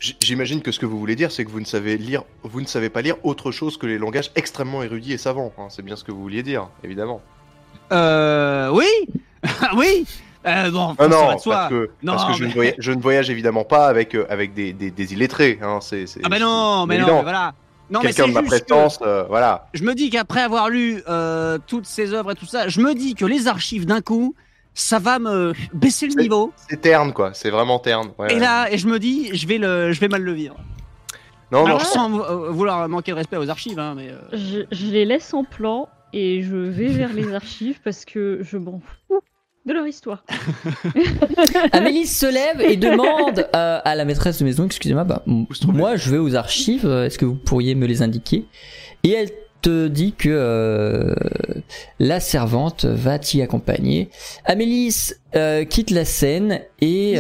J- 0.01 0.17
J'imagine 0.21 0.63
que 0.63 0.73
ce 0.73 0.81
que 0.81 0.87
vous 0.87 0.99
voulez 0.99 1.15
dire, 1.17 1.31
c'est 1.31 1.45
que 1.45 1.51
vous 1.51 1.61
ne 1.61 1.65
savez 1.65 1.97
lire, 1.97 2.25
vous 2.43 2.61
ne 2.61 2.67
savez 2.67 2.91
pas 2.91 3.03
lire 3.03 3.15
autre 3.25 3.53
chose 3.53 3.77
que 3.79 3.87
les 3.87 3.99
langages 3.99 4.33
extrêmement 4.35 4.83
érudits 4.83 5.13
et 5.13 5.19
savants. 5.19 5.53
hein. 5.59 5.69
C'est 5.71 5.83
bien 5.83 5.95
ce 5.97 6.03
que 6.05 6.11
vous 6.13 6.21
vouliez 6.21 6.43
dire, 6.43 6.69
évidemment. 6.83 7.23
Euh, 7.93 8.69
oui, 8.73 8.89
oui. 9.77 10.05
Euh, 10.47 10.71
bon, 10.71 10.95
Ah 10.99 11.07
non, 11.09 11.37
soi. 11.39 11.55
parce 11.55 11.69
que, 11.71 11.91
Non, 12.03 12.13
parce 12.15 12.27
que 12.27 12.33
je, 12.33 12.45
ne 12.45 12.53
voyage, 12.53 12.75
je 12.79 12.93
ne 12.93 13.01
voyage 13.01 13.29
évidemment 13.31 13.65
pas 13.65 13.87
avec, 13.89 14.15
euh, 14.15 14.27
avec 14.31 14.55
des, 14.55 14.73
des, 14.73 14.91
des 14.91 15.13
illettrés. 15.13 15.59
Hein. 15.63 15.79
C'est, 15.83 16.07
Ah 16.23 16.29
bah 16.31 16.39
non, 16.39 16.87
mais 16.87 16.99
non, 16.99 17.07
mais 17.17 17.23
voilà. 17.23 17.53
Non, 17.91 18.01
Quelqu'un 18.01 18.29
de 18.29 18.33
ma 18.33 18.41
que- 18.43 18.47
prestance, 18.47 18.99
euh, 19.03 19.25
voilà. 19.29 19.67
je 19.75 19.83
me 19.83 19.95
dis 19.95 20.11
qu'après 20.11 20.41
avoir 20.43 20.69
lu 20.71 21.03
euh, 21.09 21.59
toutes 21.67 21.87
ces 21.87 22.15
œuvres 22.15 22.31
et 22.33 22.35
tout 22.37 22.47
ça, 22.47 22.69
je 22.69 22.81
me 22.81 22.95
dis 22.95 23.15
que 23.15 23.25
les 23.25 23.49
archives 23.49 23.85
d'un 23.85 24.01
coup, 24.01 24.35
ça 24.75 24.99
va 25.01 25.19
me 25.19 25.53
baisser 25.75 26.07
le 26.07 26.15
niveau. 26.15 26.53
C'est 26.71 26.81
terne, 26.81 27.13
quoi. 27.13 27.33
C'est 27.35 27.51
vraiment 27.51 27.81
terne. 27.81 28.13
ouais, 28.19 28.31
Et 28.31 28.35
ouais. 28.35 28.41
là, 28.41 28.71
et 28.73 28.79
je 28.79 28.87
me 28.87 28.99
dis, 29.01 29.35
je 29.37 29.47
vais 29.49 29.59
le, 29.59 29.93
je 29.93 29.99
vais 30.01 30.07
mal 30.09 30.23
le 30.23 30.33
vivre. 30.33 30.55
non, 31.51 31.61
non, 31.61 31.67
Alors 31.67 31.81
je- 31.81 31.85
sans 31.87 32.19
euh, 32.21 32.51
vouloir 32.51 32.89
manquer 32.89 33.11
de 33.11 33.17
respect 33.17 33.37
aux 33.37 33.51
archives, 33.51 33.79
hein, 33.81 33.95
mais 33.97 34.09
euh, 34.11 34.19
Je, 34.33 34.61
je 34.71 34.87
les 34.87 35.05
laisse 35.05 35.35
en 35.35 35.43
plan 35.43 35.89
et 36.13 36.43
je 36.43 36.55
vais 36.57 36.89
vers 36.89 37.13
les 37.13 37.35
archives 37.35 37.81
parce 37.85 38.05
que 38.05 38.39
je 38.43 38.57
m'en 38.57 38.81
fous 39.09 39.21
de 39.71 39.75
leur 39.75 39.87
histoire. 39.87 40.25
Amélie 41.73 42.07
se 42.07 42.27
lève 42.27 42.61
et 42.61 42.77
demande 42.77 43.47
euh, 43.55 43.81
à 43.85 43.95
la 43.95 44.05
maîtresse 44.05 44.41
de 44.41 44.45
maison, 44.45 44.67
excusez-moi, 44.67 45.05
bah, 45.05 45.23
moi 45.27 45.97
je 45.97 46.11
vais 46.11 46.19
aux 46.19 46.35
archives, 46.35 46.87
euh, 46.87 47.07
est-ce 47.07 47.19
que 47.19 47.25
vous 47.25 47.37
pourriez 47.37 47.75
me 47.75 47.87
les 47.87 48.03
indiquer? 48.03 48.47
Et 49.05 49.13
elle 49.13 49.31
te 49.63 49.89
dit 49.89 50.13
que 50.13 50.29
euh, 50.31 51.15
la 51.99 52.19
servante 52.19 52.85
va 52.85 53.19
t'y 53.19 53.43
accompagner. 53.43 54.09
Amélie 54.45 55.13
euh, 55.37 55.65
quitte 55.65 55.91
la 55.91 56.05
scène 56.05 56.61
et... 56.81 57.15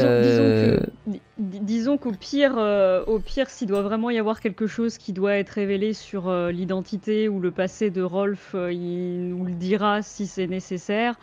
Disons, 1.39 1.95
euh, 1.95 1.97
qu'au 1.97 2.13
pire, 2.13 2.57
euh, 2.59 3.05
au 3.07 3.19
pire, 3.19 3.49
s'il 3.49 3.69
doit 3.69 3.83
vraiment 3.83 4.11
y 4.11 4.19
avoir 4.19 4.41
quelque 4.41 4.67
chose 4.67 4.99
qui 4.99 5.13
doit 5.13 5.37
être 5.37 5.51
révélé 5.51 5.93
sur 5.93 6.29
euh, 6.29 6.51
l'identité 6.51 7.29
ou 7.29 7.41
le 7.41 7.51
passé 7.51 7.91
de 7.91 8.03
Rolf, 8.03 8.53
euh, 8.55 8.73
il 8.73 9.29
nous 9.29 9.45
le 9.45 9.53
dira 9.53 10.03
si 10.03 10.27
c'est 10.27 10.47
nécessaire. 10.47 11.15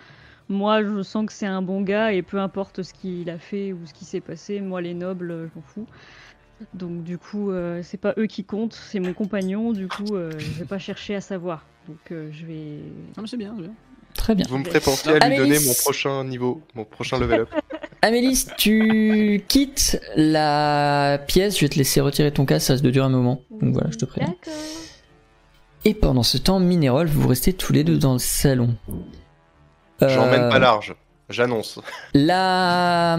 Moi, 0.50 0.84
je 0.84 1.02
sens 1.04 1.26
que 1.26 1.34
c'est 1.34 1.46
un 1.46 1.62
bon 1.62 1.82
gars 1.82 2.14
et 2.14 2.22
peu 2.22 2.40
importe 2.40 2.82
ce 2.84 2.94
qu'il 2.94 3.30
a 3.30 3.38
fait 3.38 3.74
ou 3.74 3.80
ce 3.86 3.94
qui 3.94 4.06
s'est 4.06 4.22
passé, 4.22 4.62
moi, 4.62 4.82
les 4.82 4.94
nobles, 4.94 5.32
euh, 5.32 5.48
je 5.48 5.60
m'en 5.60 5.66
fous. 5.66 5.88
Donc, 6.74 7.04
du 7.04 7.18
coup, 7.18 7.52
euh, 7.52 7.82
c'est 7.84 7.98
pas 7.98 8.14
eux 8.18 8.26
qui 8.26 8.44
comptent, 8.44 8.74
c'est 8.74 9.00
mon 9.00 9.14
compagnon. 9.14 9.74
Du 9.74 9.88
coup, 9.88 10.16
euh, 10.16 10.32
je 10.38 10.60
vais 10.60 10.66
pas 10.66 10.80
chercher 10.80 11.16
à 11.16 11.22
savoir. 11.22 11.66
Donc, 11.88 12.00
euh, 12.12 12.30
je 12.32 12.46
vais. 12.46 12.80
Non, 13.16 13.22
mais 13.24 13.28
c'est 13.28 13.38
bien. 13.38 13.54
c'est 13.56 13.64
bien. 13.64 13.74
Très 14.16 14.36
bien. 14.36 14.46
Vous 14.50 14.58
me 14.58 14.80
penser 14.80 15.10
à 15.10 15.14
lui 15.14 15.22
Amélis. 15.22 15.38
donner 15.38 15.60
mon 15.60 15.74
prochain 15.76 16.24
niveau, 16.24 16.62
mon 16.74 16.86
prochain 16.86 17.20
level 17.20 17.42
up. 17.42 17.50
Amélis, 18.02 18.48
tu 18.58 19.44
quittes 19.48 20.02
la 20.16 21.20
pièce. 21.28 21.56
Je 21.58 21.62
vais 21.62 21.70
te 21.70 21.76
laisser 21.78 22.02
retirer 22.02 22.32
ton 22.32 22.46
casque, 22.46 22.68
ça 22.68 22.74
risque 22.74 22.86
de 22.86 22.92
durer 22.92 23.06
un 23.06 23.10
moment. 23.10 23.42
Donc 23.62 23.74
voilà, 23.74 23.92
je 23.92 23.98
te 23.98 24.06
préviens. 24.06 24.30
D'accord. 24.30 24.60
Et 25.86 25.94
pendant 25.94 26.24
ce 26.24 26.38
temps, 26.38 26.60
Minérol, 26.60 27.08
vous 27.08 27.28
restez 27.28 27.54
tous 27.54 27.72
les 27.72 27.84
deux 27.84 27.98
dans 27.98 28.14
le 28.14 28.20
salon. 28.20 28.76
J'emmène 30.02 30.44
Euh, 30.44 30.50
pas 30.50 30.60
large, 30.60 30.96
j'annonce. 31.30 31.80
La, 32.14 33.18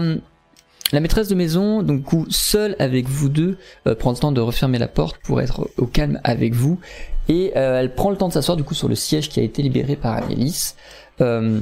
la 0.91 0.99
maîtresse 0.99 1.27
de 1.27 1.35
maison, 1.35 1.83
donc 1.83 2.03
coup, 2.03 2.25
seule 2.29 2.75
avec 2.79 3.07
vous 3.07 3.29
deux, 3.29 3.57
euh, 3.87 3.95
prend 3.95 4.11
le 4.11 4.17
temps 4.17 4.31
de 4.31 4.41
refermer 4.41 4.77
la 4.79 4.87
porte 4.87 5.17
pour 5.23 5.41
être 5.41 5.69
au 5.77 5.85
calme 5.85 6.19
avec 6.23 6.53
vous. 6.53 6.79
Et 7.27 7.51
euh, 7.55 7.79
elle 7.79 7.93
prend 7.93 8.09
le 8.09 8.17
temps 8.17 8.27
de 8.27 8.33
s'asseoir 8.33 8.57
du 8.57 8.63
coup 8.63 8.73
sur 8.73 8.87
le 8.87 8.95
siège 8.95 9.29
qui 9.29 9.39
a 9.39 9.43
été 9.43 9.61
libéré 9.61 9.95
par 9.95 10.17
Amélis. 10.17 10.73
Euh, 11.21 11.59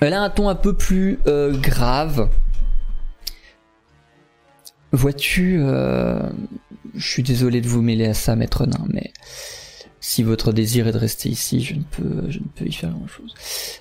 elle 0.00 0.14
a 0.14 0.22
un 0.22 0.30
ton 0.30 0.48
un 0.48 0.54
peu 0.54 0.74
plus 0.74 1.20
euh, 1.26 1.56
grave. 1.56 2.28
Vois-tu, 4.92 5.58
euh, 5.60 6.28
je 6.96 7.08
suis 7.08 7.22
désolé 7.22 7.60
de 7.60 7.68
vous 7.68 7.82
mêler 7.82 8.06
à 8.06 8.14
ça, 8.14 8.34
maître 8.34 8.66
nain, 8.66 8.84
mais 8.88 9.12
si 10.00 10.22
votre 10.22 10.52
désir 10.52 10.88
est 10.88 10.92
de 10.92 10.98
rester 10.98 11.28
ici, 11.28 11.60
je 11.62 11.74
ne 11.74 11.82
peux, 11.82 12.30
je 12.30 12.38
ne 12.38 12.44
peux 12.54 12.66
y 12.66 12.72
faire 12.72 12.90
grand-chose. 12.90 13.34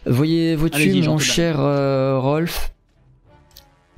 Voyez, 0.06 0.56
vois-tu, 0.56 1.02
mon 1.04 1.18
cher 1.18 1.60
euh, 1.60 2.20
Rolf, 2.20 2.72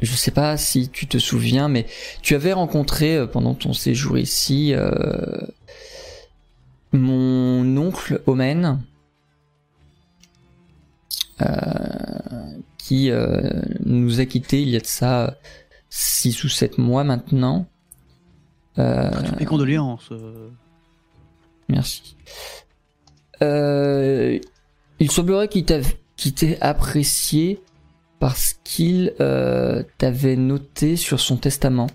je 0.01 0.15
sais 0.15 0.31
pas 0.31 0.57
si 0.57 0.89
tu 0.89 1.07
te 1.07 1.17
souviens, 1.17 1.67
mais 1.67 1.85
tu 2.21 2.35
avais 2.35 2.53
rencontré 2.53 3.17
euh, 3.17 3.27
pendant 3.27 3.53
ton 3.53 3.73
séjour 3.73 4.17
ici 4.17 4.73
euh, 4.73 4.91
mon 6.91 7.77
oncle 7.77 8.21
Omen, 8.25 8.81
euh, 11.41 11.47
qui 12.77 13.09
nous 13.85 14.19
a 14.19 14.25
quittés 14.25 14.61
il 14.61 14.69
y 14.69 14.75
a 14.75 14.81
de 14.81 14.85
ça 14.85 15.37
6 15.89 16.43
ou 16.43 16.49
7 16.49 16.77
mois 16.77 17.03
maintenant. 17.03 17.67
Mes 18.77 19.45
condoléances. 19.45 20.09
Merci. 21.71 22.17
Euh, 23.41 24.37
il 24.99 25.09
semblerait 25.09 25.47
qu'il 25.47 25.65
t'ait 25.65 26.57
apprécié 26.61 27.61
parce 28.19 28.59
qu'il 28.63 29.13
euh, 29.19 29.83
t'avait 29.97 30.35
noté 30.35 30.95
sur 30.97 31.19
son 31.19 31.37
testament. 31.37 31.87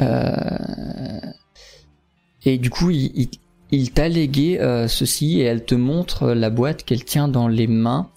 Euh, 0.00 1.20
et 2.44 2.56
du 2.56 2.70
coup, 2.70 2.90
il, 2.90 3.92
t'a 3.92 4.08
légué 4.08 4.58
ceci 4.88 5.40
et 5.40 5.44
elle 5.44 5.64
te 5.64 5.74
montre 5.74 6.32
la 6.32 6.48
boîte 6.48 6.84
qu'elle 6.84 7.04
tient 7.04 7.28
dans 7.28 7.48
les 7.48 7.66
mains. 7.66 8.10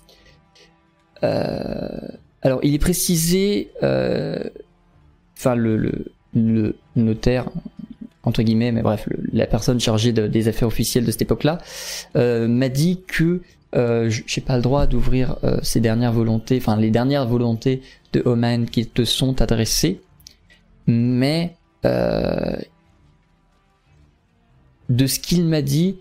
Alors, 1.21 2.59
il 2.63 2.73
est 2.73 2.79
précisé, 2.79 3.69
enfin 3.81 5.55
le 5.55 6.05
notaire 6.95 7.49
entre 8.23 8.41
guillemets, 8.41 8.71
mais 8.71 8.81
bref, 8.81 9.07
la 9.31 9.45
personne 9.47 9.79
chargée 9.79 10.13
de- 10.13 10.27
des 10.27 10.47
affaires 10.47 10.67
officielles 10.67 11.05
de 11.05 11.11
cette 11.11 11.23
époque-là 11.23 11.57
euh, 12.15 12.47
m'a 12.47 12.69
dit 12.69 13.01
que 13.07 13.41
euh, 13.75 14.09
j'ai 14.27 14.41
pas 14.41 14.55
le 14.55 14.61
droit 14.61 14.85
d'ouvrir 14.87 15.37
euh, 15.43 15.57
ces 15.63 15.79
dernières 15.81 16.13
volontés, 16.13 16.57
enfin 16.57 16.77
les 16.77 16.91
dernières 16.91 17.27
volontés 17.27 17.81
de 18.13 18.21
Oman 18.25 18.65
qui 18.65 18.85
te 18.87 19.03
sont 19.03 19.41
adressées, 19.41 20.01
mais 20.87 21.55
euh, 21.85 22.55
de 24.89 25.07
ce 25.07 25.19
qu'il 25.19 25.43
m'a 25.45 25.61
dit, 25.61 25.97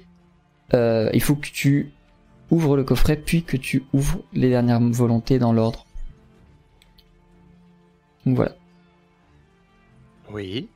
euh, 0.74 1.08
il 1.14 1.22
faut 1.22 1.34
que 1.34 1.48
tu 1.48 1.90
ouvres 2.50 2.76
le 2.76 2.84
coffret 2.84 3.16
puis 3.16 3.42
que 3.42 3.56
tu 3.56 3.84
ouvres 3.94 4.20
les 4.34 4.50
dernières 4.50 4.80
volontés 4.80 5.38
dans 5.38 5.52
l'ordre. 5.52 5.86
Voilà. 8.26 8.52
Oui. 10.30 10.68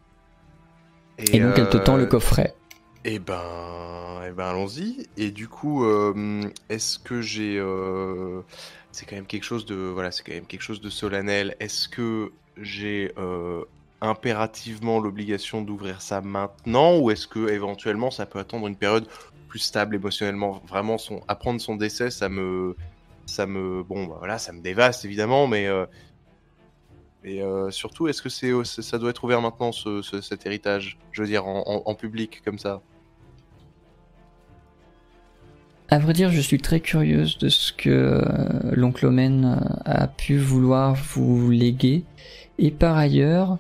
Et 1.19 1.41
donc 1.41 1.59
elle 1.59 1.69
te 1.69 1.77
tend 1.77 1.97
le 1.97 2.05
euh, 2.05 2.07
coffret. 2.07 2.55
Eh 3.05 3.19
ben, 3.19 3.41
eh 4.27 4.33
ben 4.33 4.45
allons-y. 4.47 5.07
Et 5.17 5.31
du 5.31 5.49
coup, 5.49 5.85
euh, 5.85 6.43
est-ce 6.69 6.99
que 6.99 7.23
j'ai, 7.23 7.57
euh, 7.59 8.43
c'est 8.93 9.07
quand 9.07 9.17
même 9.17 9.27
quelque 9.27 9.45
chose 9.45 9.65
de, 9.65 9.77
voilà, 9.77 10.11
c'est 10.11 10.25
quand 10.25 10.33
même 10.33 10.47
quelque 10.47 10.63
chose 10.63 10.81
de 10.81 10.91
solennel. 10.91 11.57
Est-ce 11.61 11.89
que 11.89 12.33
j'ai 12.61 13.13
euh, 13.17 13.63
impérativement 14.01 15.01
l'obligation 15.01 15.63
d'ouvrir 15.63 16.03
ça 16.03 16.21
maintenant, 16.21 16.99
ou 16.99 17.11
est-ce 17.11 17.27
que 17.27 17.49
éventuellement 17.49 18.11
ça 18.11 18.27
peut 18.27 18.39
attendre 18.39 18.67
une 18.67 18.77
période 18.77 19.07
plus 19.49 19.61
stable 19.61 19.95
émotionnellement? 19.95 20.61
Vraiment, 20.67 20.99
son, 20.99 21.23
apprendre 21.29 21.61
son 21.61 21.77
décès, 21.77 22.11
ça 22.11 22.29
me, 22.29 22.77
ça 23.25 23.47
me, 23.47 23.83
bon, 23.83 24.07
bah, 24.07 24.17
voilà, 24.19 24.39
ça 24.39 24.53
me 24.53 24.61
dévaste 24.61 25.05
évidemment, 25.05 25.47
mais 25.47 25.69
et 27.27 27.43
euh, 27.43 27.73
surtout, 27.73 28.07
est-ce 28.07 28.23
que 28.23 28.29
c'est, 28.29 28.53
ça 28.65 28.99
doit 28.99 29.11
être 29.11 29.25
ouvert 29.25 29.43
maintenant 29.43 29.73
ce, 29.73 30.01
ce- 30.01 30.21
cet 30.21 30.47
héritage? 30.47 30.97
Je 31.11 31.23
veux 31.23 31.29
dire 31.29 31.45
en, 31.47 31.95
public 31.97 32.41
comme 32.45 32.59
ça. 32.59 32.81
À 35.89 35.99
vrai 35.99 36.13
dire, 36.13 36.31
je 36.31 36.41
suis 36.41 36.59
très 36.59 36.79
curieuse 36.79 37.37
de 37.39 37.49
ce 37.49 37.73
que 37.73 37.91
euh, 37.91 38.23
l'oncle 38.73 39.07
Omen 39.07 39.59
euh, 39.61 39.75
a 39.85 40.07
pu 40.07 40.39
vouloir 40.39 40.95
vous 40.95 41.51
léguer. 41.51 42.05
Et 42.59 42.71
par 42.71 42.97
ailleurs, 42.97 43.59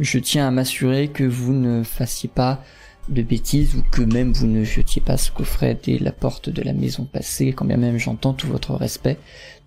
je 0.00 0.18
tiens 0.18 0.48
à 0.48 0.50
m'assurer 0.50 1.08
que 1.08 1.24
vous 1.24 1.54
ne 1.54 1.82
fassiez 1.82 2.28
pas 2.28 2.62
de 3.08 3.22
bêtises 3.22 3.74
ou 3.74 3.82
que 3.90 4.02
même 4.02 4.32
vous 4.32 4.46
ne 4.46 4.64
jetiez 4.64 5.00
pas 5.00 5.16
ce 5.16 5.30
coffret 5.30 5.78
dès 5.82 5.98
la 5.98 6.12
porte 6.12 6.50
de 6.50 6.62
la 6.62 6.72
maison 6.72 7.04
passée, 7.04 7.52
quand 7.52 7.64
bien 7.64 7.78
même 7.78 7.96
j'entends 7.96 8.34
tout 8.34 8.48
votre 8.48 8.74
respect. 8.74 9.18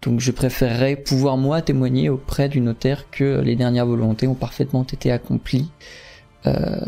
Donc 0.02 0.20
je 0.20 0.32
préférerais 0.32 0.96
pouvoir 0.96 1.38
moi 1.38 1.62
témoigner 1.62 2.10
auprès 2.10 2.50
du 2.50 2.60
notaire 2.60 3.10
que 3.12 3.40
les 3.42 3.56
dernières 3.56 3.86
volontés 3.86 4.28
ont 4.28 4.34
parfaitement 4.36 4.84
été 4.84 5.12
accomplies. 5.12 5.70
Euh, 6.48 6.80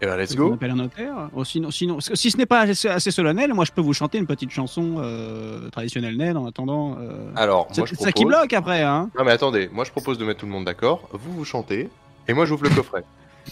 Et 0.00 0.06
ben, 0.06 0.16
let's 0.16 0.32
On 0.34 0.36
go. 0.36 0.52
appelle 0.54 0.70
un 0.70 0.76
notaire. 0.76 1.28
Oh, 1.34 1.42
sinon, 1.42 1.72
sinon, 1.72 1.98
si 2.00 2.30
ce 2.30 2.36
n'est 2.36 2.46
pas 2.46 2.60
assez, 2.60 2.86
assez 2.86 3.10
solennel, 3.10 3.52
moi 3.52 3.64
je 3.64 3.72
peux 3.72 3.80
vous 3.80 3.92
chanter 3.94 4.16
une 4.18 4.28
petite 4.28 4.50
chanson 4.52 4.98
euh, 4.98 5.70
traditionnelle 5.70 6.16
naine 6.16 6.36
en 6.36 6.46
attendant. 6.46 6.96
euh, 7.00 7.32
Alors, 7.34 7.66
c'est 7.72 7.78
moi 7.80 7.88
je 7.88 7.96
c'est 7.96 8.04
ça 8.04 8.12
qui 8.12 8.22
propose. 8.22 8.38
bloque 8.38 8.52
après, 8.52 8.82
hein. 8.84 9.10
Non 9.18 9.24
mais 9.24 9.32
attendez, 9.32 9.68
moi 9.72 9.84
je 9.84 9.90
propose 9.90 10.16
de 10.16 10.24
mettre 10.24 10.38
tout 10.38 10.46
le 10.46 10.52
monde 10.52 10.66
d'accord. 10.66 11.08
Vous 11.12 11.32
vous 11.32 11.44
chantez 11.44 11.88
et 12.28 12.32
moi 12.32 12.44
j'ouvre 12.44 12.62
le 12.62 12.70
coffret. 12.70 13.02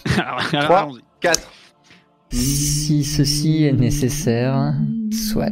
Alors, 0.18 0.38
Trois. 0.64 0.78
allons-y. 0.82 1.00
4 1.20 1.40
Si 2.30 3.02
ceci 3.02 3.64
est 3.64 3.72
nécessaire, 3.72 4.72
soit. 5.10 5.50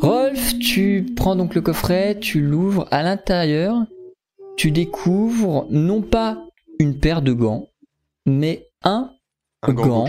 Rolf, 0.00 0.58
tu 0.58 1.06
prends 1.14 1.36
donc 1.36 1.54
le 1.54 1.60
coffret, 1.60 2.18
tu 2.18 2.40
l'ouvres. 2.40 2.88
À 2.90 3.02
l'intérieur, 3.02 3.84
tu 4.56 4.70
découvres 4.70 5.66
non 5.70 6.00
pas 6.00 6.38
une 6.78 6.98
paire 6.98 7.22
de 7.22 7.32
gants, 7.32 7.68
mais 8.26 8.68
un 8.82 9.10
Un 9.62 9.72
gant. 9.72 10.06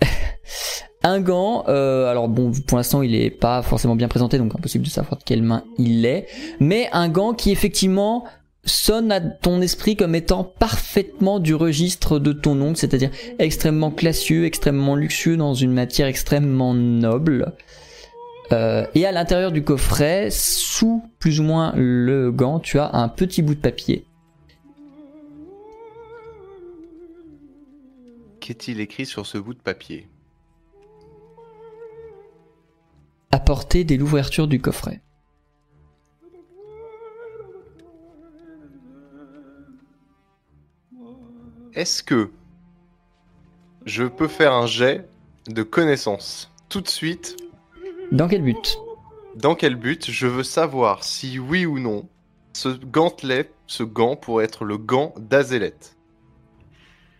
Un 1.02 1.20
gant, 1.20 1.64
euh, 1.68 2.10
alors 2.10 2.28
bon, 2.28 2.50
pour 2.66 2.78
l'instant 2.78 3.00
il 3.00 3.14
est 3.14 3.30
pas 3.30 3.62
forcément 3.62 3.94
bien 3.94 4.08
présenté, 4.08 4.38
donc 4.38 4.52
impossible 4.56 4.84
de 4.84 4.90
savoir 4.90 5.18
de 5.18 5.22
quelle 5.22 5.42
main 5.42 5.62
il 5.78 6.04
est, 6.04 6.26
mais 6.58 6.88
un 6.92 7.08
gant 7.08 7.32
qui 7.32 7.52
effectivement 7.52 8.24
sonne 8.64 9.12
à 9.12 9.20
ton 9.20 9.60
esprit 9.60 9.94
comme 9.94 10.16
étant 10.16 10.42
parfaitement 10.42 11.38
du 11.38 11.54
registre 11.54 12.18
de 12.18 12.32
ton 12.32 12.60
oncle, 12.60 12.78
c'est-à-dire 12.78 13.10
extrêmement 13.38 13.92
classieux, 13.92 14.46
extrêmement 14.46 14.96
luxueux, 14.96 15.36
dans 15.36 15.54
une 15.54 15.72
matière 15.72 16.08
extrêmement 16.08 16.74
noble. 16.74 17.54
Euh, 18.52 18.86
et 18.94 19.04
à 19.06 19.12
l'intérieur 19.12 19.50
du 19.50 19.64
coffret, 19.64 20.28
sous 20.30 21.02
plus 21.18 21.40
ou 21.40 21.42
moins 21.42 21.72
le 21.74 22.30
gant, 22.30 22.60
tu 22.60 22.78
as 22.78 22.94
un 22.94 23.08
petit 23.08 23.42
bout 23.42 23.54
de 23.54 23.60
papier. 23.60 24.06
Qu'est-il 28.40 28.80
écrit 28.80 29.06
sur 29.06 29.26
ce 29.26 29.38
bout 29.38 29.54
de 29.54 29.60
papier? 29.60 30.08
À 33.32 33.40
portée 33.40 33.82
dès 33.82 33.96
l'ouverture 33.96 34.46
du 34.46 34.60
coffret. 34.60 35.02
Est-ce 41.74 42.02
que 42.02 42.30
je 43.84 44.04
peux 44.04 44.28
faire 44.28 44.52
un 44.54 44.66
jet 44.66 45.08
de 45.48 45.62
connaissance? 45.62 46.50
Tout 46.68 46.80
de 46.80 46.88
suite 46.88 47.36
Dans 48.12 48.28
quel 48.28 48.42
but 48.42 48.78
Dans 49.36 49.54
quel 49.54 49.76
but 49.76 50.10
Je 50.10 50.26
veux 50.26 50.42
savoir 50.42 51.04
si 51.04 51.38
oui 51.38 51.66
ou 51.66 51.78
non 51.78 52.08
ce 52.52 52.68
gantelet, 52.70 53.50
ce 53.66 53.82
gant 53.82 54.16
pourrait 54.16 54.46
être 54.46 54.64
le 54.64 54.78
gant 54.78 55.12
d'Azélette. 55.18 55.94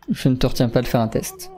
Je 0.08 0.28
ne 0.30 0.36
te 0.36 0.46
retiens 0.46 0.70
pas 0.70 0.80
de 0.80 0.86
faire 0.86 1.00
un 1.02 1.08
test. 1.08 1.50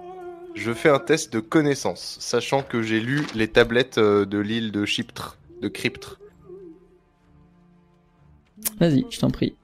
je 0.57 0.73
fais 0.73 0.89
un 0.89 0.99
test 0.99 1.33
de 1.33 1.39
connaissance, 1.39 2.17
sachant 2.21 2.63
que 2.63 2.83
j'ai 2.83 2.99
lu 2.99 3.25
les 3.37 3.47
tablettes 3.47 3.99
euh, 3.99 4.25
de 4.25 4.39
l'île 4.39 4.73
de 4.73 4.85
Chyptre, 4.85 5.39
de 5.63 5.69
Cryptre. 5.69 6.19
Vas-y, 8.81 9.07
je 9.11 9.21
t'en 9.21 9.31
prie. 9.31 9.55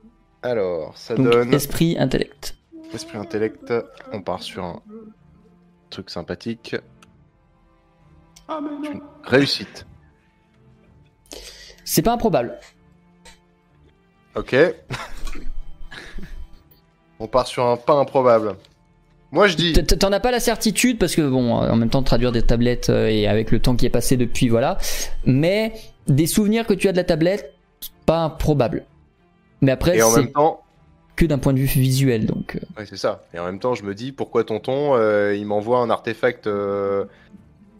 Alors, 0.43 0.97
ça 0.97 1.17
Donc, 1.17 1.31
donne 1.31 1.53
esprit, 1.53 1.97
intellect. 1.99 2.57
esprit 2.93 3.19
intellect. 3.19 3.75
On 4.13 4.21
part 4.23 4.43
sur 4.45 4.63
un 4.63 4.81
truc 5.91 6.11
sympathique. 6.11 6.77
Une 8.49 9.01
Réussite. 9.25 9.87
C'est 11.85 12.03
pas 12.03 12.13
improbable. 12.13 12.59
Ok. 14.35 14.55
On 17.21 17.27
part 17.29 17.47
sur 17.47 17.65
un 17.65 17.77
pas 17.77 17.95
improbable. 17.95 18.57
Moi 19.33 19.47
je 19.49 19.57
dis. 19.57 19.73
T'en 19.73 20.13
as 20.13 20.21
pas 20.21 20.31
la 20.31 20.41
certitude 20.41 20.99
parce 20.99 21.15
que 21.15 21.23
bon, 21.23 21.63
euh, 21.63 21.71
en 21.71 21.77
même 21.77 21.91
temps 21.91 22.03
traduire 22.03 22.33
des 22.33 22.43
tablettes 22.43 22.91
euh, 22.91 23.09
et 23.09 23.27
avec 23.27 23.51
le 23.51 23.61
temps 23.61 23.77
qui 23.77 23.87
est 23.87 23.91
passé 23.91 24.17
depuis, 24.17 24.49
voilà. 24.49 24.79
Mais 25.25 25.73
des 26.07 26.27
souvenirs 26.27 26.67
que 26.67 26.75
tu 26.75 26.89
as 26.89 26.93
de 26.93 26.97
la 26.97 27.05
tablette, 27.05 27.55
pas 28.07 28.19
improbable. 28.25 28.85
Mais 29.61 29.73
après, 29.73 29.99
c'est 29.99 30.33
temps, 30.33 30.63
que 31.17 31.25
d'un 31.25 31.39
point 31.39 31.53
de 31.53 31.59
vue 31.59 31.67
visuel, 31.67 32.27
donc. 32.27 32.57
euh, 32.57 32.81
Ouais, 32.81 32.87
c'est 32.87 32.97
ça. 32.97 33.23
Et 33.33 33.39
en 33.39 33.45
même 33.45 33.59
temps, 33.61 33.75
je 33.75 33.85
me 33.85 33.95
dis 33.95 34.13
pourquoi 34.13 34.45
tonton 34.45 34.95
euh, 34.95 35.35
il 35.35 35.47
m'envoie 35.47 35.79
un 35.79 35.91
artefact 35.91 36.47
euh, 36.47 37.05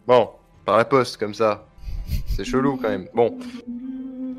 bon 0.07 0.29
par 0.65 0.77
la 0.77 0.85
poste 0.85 1.17
comme 1.17 1.33
ça. 1.33 1.67
C'est 2.27 2.43
chelou 2.43 2.77
quand 2.81 2.89
même. 2.89 3.07
Bon. 3.13 3.37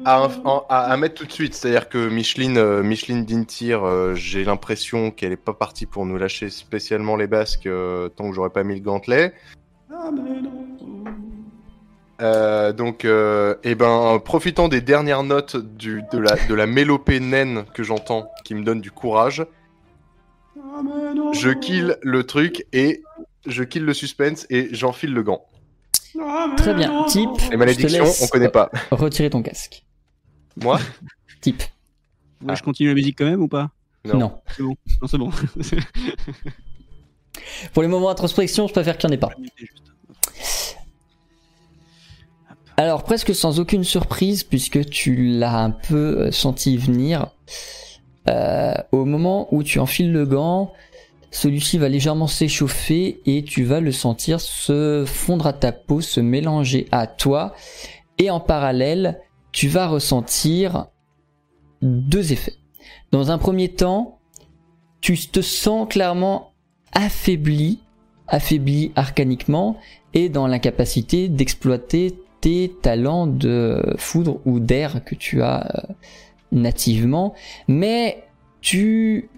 À, 0.09 0.97
mettre 0.97 1.17
tout 1.17 1.27
de 1.27 1.33
suite, 1.33 1.55
c'est-à-dire 1.55 1.89
que 1.89 2.09
Micheline, 2.09 2.59
euh, 2.59 3.25
Dintir, 3.27 3.85
euh, 3.85 4.15
j'ai 4.15 4.45
l'impression 4.45 5.11
qu'elle 5.11 5.33
est 5.33 5.37
pas 5.37 5.53
partie 5.53 5.85
pour 5.85 6.07
nous 6.07 6.17
lâcher 6.17 6.49
spécialement 6.49 7.17
les 7.17 7.27
basques 7.27 7.67
euh, 7.67 8.09
tant 8.09 8.29
que 8.29 8.35
j'aurais 8.37 8.51
pas 8.51 8.63
mis 8.63 8.77
le 8.77 8.81
gantelet. 8.83 9.35
Euh, 12.23 12.73
donc, 12.73 13.05
eh 13.05 13.75
ben, 13.75 14.23
profitant 14.25 14.69
des 14.69 14.81
dernières 14.81 15.25
notes 15.25 15.57
du, 15.57 16.05
de, 16.13 16.19
la, 16.19 16.37
de 16.49 16.55
la 16.55 16.67
mélopée 16.67 17.19
naine 17.19 17.65
que 17.75 17.83
j'entends, 17.83 18.31
qui 18.45 18.55
me 18.55 18.63
donne 18.63 18.81
du 18.81 18.93
courage, 18.93 19.45
je 21.33 21.51
kill 21.51 21.99
le 22.03 22.23
truc 22.23 22.65
et 22.73 23.03
je 23.45 23.65
kill 23.65 23.85
le 23.85 23.93
suspense 23.93 24.47
et 24.51 24.69
j'enfile 24.73 25.13
le 25.13 25.25
gant. 25.25 25.45
Très 26.57 26.75
bien. 26.75 27.05
Type. 27.05 27.29
Les 27.51 27.57
malédictions, 27.57 28.05
on 28.23 28.27
connaît 28.29 28.49
pas. 28.49 28.71
Retirer 28.91 29.31
ton 29.31 29.43
casque. 29.43 29.85
Moi 30.61 30.79
Type. 31.41 31.63
Je 32.55 32.63
continue 32.63 32.89
la 32.89 32.95
musique 32.95 33.17
quand 33.19 33.25
même 33.25 33.43
ou 33.43 33.49
pas? 33.49 33.71
Non. 34.05 34.19
Non. 34.19 34.33
C'est 34.57 34.63
bon. 34.63 34.77
Non, 35.03 35.09
c'est 35.09 35.19
bon. 35.19 35.31
Pour 37.73 37.83
les 37.83 37.89
moments 37.89 38.09
d'introspection, 38.09 38.67
je 38.67 38.73
préfère 38.73 38.97
qu'il 38.99 39.11
n'y 39.11 39.15
en 39.15 39.19
ait 39.19 39.21
pas. 39.21 39.31
Alors, 42.79 43.05
presque 43.05 43.35
sans 43.35 43.59
aucune 43.59 43.85
surprise, 43.85 44.45
puisque 44.45 44.85
tu 44.91 45.17
l'as 45.17 45.59
un 45.59 45.71
peu 45.71 46.27
euh, 46.27 46.31
senti 46.31 46.77
venir, 46.77 47.29
euh, 48.29 48.75
au 48.93 49.05
moment 49.07 49.49
où 49.55 49.63
tu 49.63 49.79
enfiles 49.79 50.13
le 50.13 50.27
gant, 50.27 50.73
celui-ci 51.37 51.77
va 51.77 51.91
légèrement 51.91 52.29
s'échauffer 52.29 53.21
et 53.27 53.45
tu 53.45 53.65
vas 53.65 53.81
le 53.81 53.93
sentir 53.93 54.41
se 54.41 55.05
fondre 55.07 55.47
à 55.47 55.53
ta 55.53 55.71
peau, 55.71 56.01
se 56.01 56.21
mélanger 56.21 56.89
à 56.93 57.07
toi. 57.07 57.55
Et 58.17 58.31
en 58.31 58.41
parallèle, 58.41 59.21
tu 59.53 59.69
vas 59.69 59.87
ressentir 59.87 60.87
deux 61.83 62.33
effets. 62.33 62.55
Dans 63.13 63.31
un 63.31 63.37
premier 63.37 63.69
temps, 63.69 64.19
tu 65.03 65.19
te 65.19 65.43
sens 65.43 65.87
clairement 65.87 66.55
affaibli, 66.93 67.81
affaibli 68.29 68.93
arcaniquement 68.97 69.77
et 70.15 70.31
dans 70.31 70.47
l'incapacité 70.47 71.29
d'exploiter 71.29 72.19
tes 72.41 72.73
talents 72.81 73.27
de 73.27 73.95
foudre 73.99 74.41
ou 74.47 74.59
d'air 74.59 75.05
que 75.05 75.15
tu 75.15 75.43
as 75.43 75.67
euh, 75.67 75.93
nativement, 76.51 77.35
mais 77.69 78.25
tu 78.63 79.29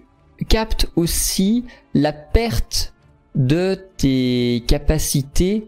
captes 0.47 0.89
aussi 0.95 1.65
la 1.93 2.13
perte 2.13 2.93
de 3.35 3.79
tes 3.97 4.63
capacités 4.67 5.67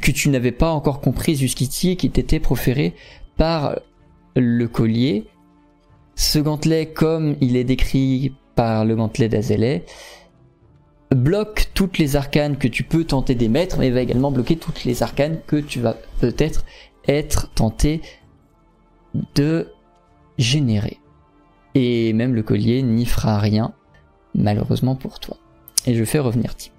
que 0.00 0.10
tu 0.10 0.28
n'avais 0.28 0.52
pas 0.52 0.70
encore 0.70 1.00
comprises 1.00 1.38
jusqu'ici 1.38 1.90
et 1.90 1.96
qui 1.96 2.10
t'étaient 2.10 2.40
proférées 2.40 2.94
par 3.36 3.78
le 4.34 4.66
collier. 4.68 5.26
Ce 6.14 6.38
gantelet, 6.38 6.86
comme 6.86 7.36
il 7.40 7.56
est 7.56 7.64
décrit 7.64 8.34
par 8.54 8.84
le 8.84 8.96
gantelet 8.96 9.28
d'Azelet, 9.28 9.84
bloque 11.10 11.70
toutes 11.74 11.98
les 11.98 12.16
arcanes 12.16 12.56
que 12.56 12.68
tu 12.68 12.82
peux 12.82 13.04
tenter 13.04 13.34
d'émettre, 13.34 13.78
mais 13.78 13.90
va 13.90 14.00
également 14.00 14.30
bloquer 14.30 14.56
toutes 14.56 14.84
les 14.84 15.02
arcanes 15.02 15.40
que 15.46 15.56
tu 15.56 15.80
vas 15.80 15.96
peut-être 16.20 16.64
être 17.06 17.50
tenté 17.54 18.00
de 19.34 19.72
générer. 20.38 20.98
Et 21.78 22.14
même 22.14 22.34
le 22.34 22.42
collier 22.42 22.82
n'y 22.82 23.04
fera 23.04 23.38
rien, 23.38 23.74
malheureusement 24.34 24.96
pour 24.96 25.20
toi. 25.20 25.36
Et 25.84 25.94
je 25.94 26.04
fais 26.04 26.18
revenir 26.18 26.56
type. 26.56 26.72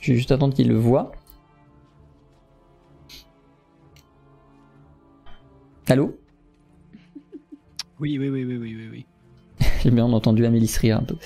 Je 0.00 0.12
vais 0.12 0.16
juste 0.16 0.30
attendre 0.30 0.54
qu'il 0.54 0.68
le 0.68 0.76
voit. 0.76 1.10
Allô? 5.88 6.16
Oui, 7.98 8.16
oui, 8.16 8.28
oui, 8.28 8.44
oui, 8.44 8.56
oui, 8.58 8.76
oui, 8.76 8.88
oui. 8.92 9.06
J'ai 9.82 9.90
bien 9.90 10.04
entendu 10.04 10.46
Amélie 10.46 10.72
rire 10.78 10.98
un 10.98 11.02
peu. 11.02 11.16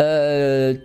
Euh, 0.00 0.76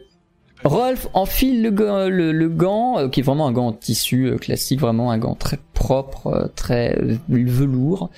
Rolf 0.64 1.08
enfile 1.14 1.62
le 1.62 1.72
gant, 1.72 2.10
le, 2.10 2.32
le 2.32 2.50
gant, 2.50 2.98
euh, 3.00 3.10
qui 3.10 3.20
est 3.20 3.24
vraiment 3.24 3.48
un 3.48 3.52
gant 3.52 3.68
en 3.68 3.74
tissu 3.74 4.26
euh, 4.28 4.38
classique, 4.38 4.80
vraiment 4.80 5.12
un 5.12 5.18
gant 5.18 5.36
très 5.36 5.60
propre, 5.74 6.28
euh, 6.28 6.48
très 6.56 6.98
velours. 7.30 8.10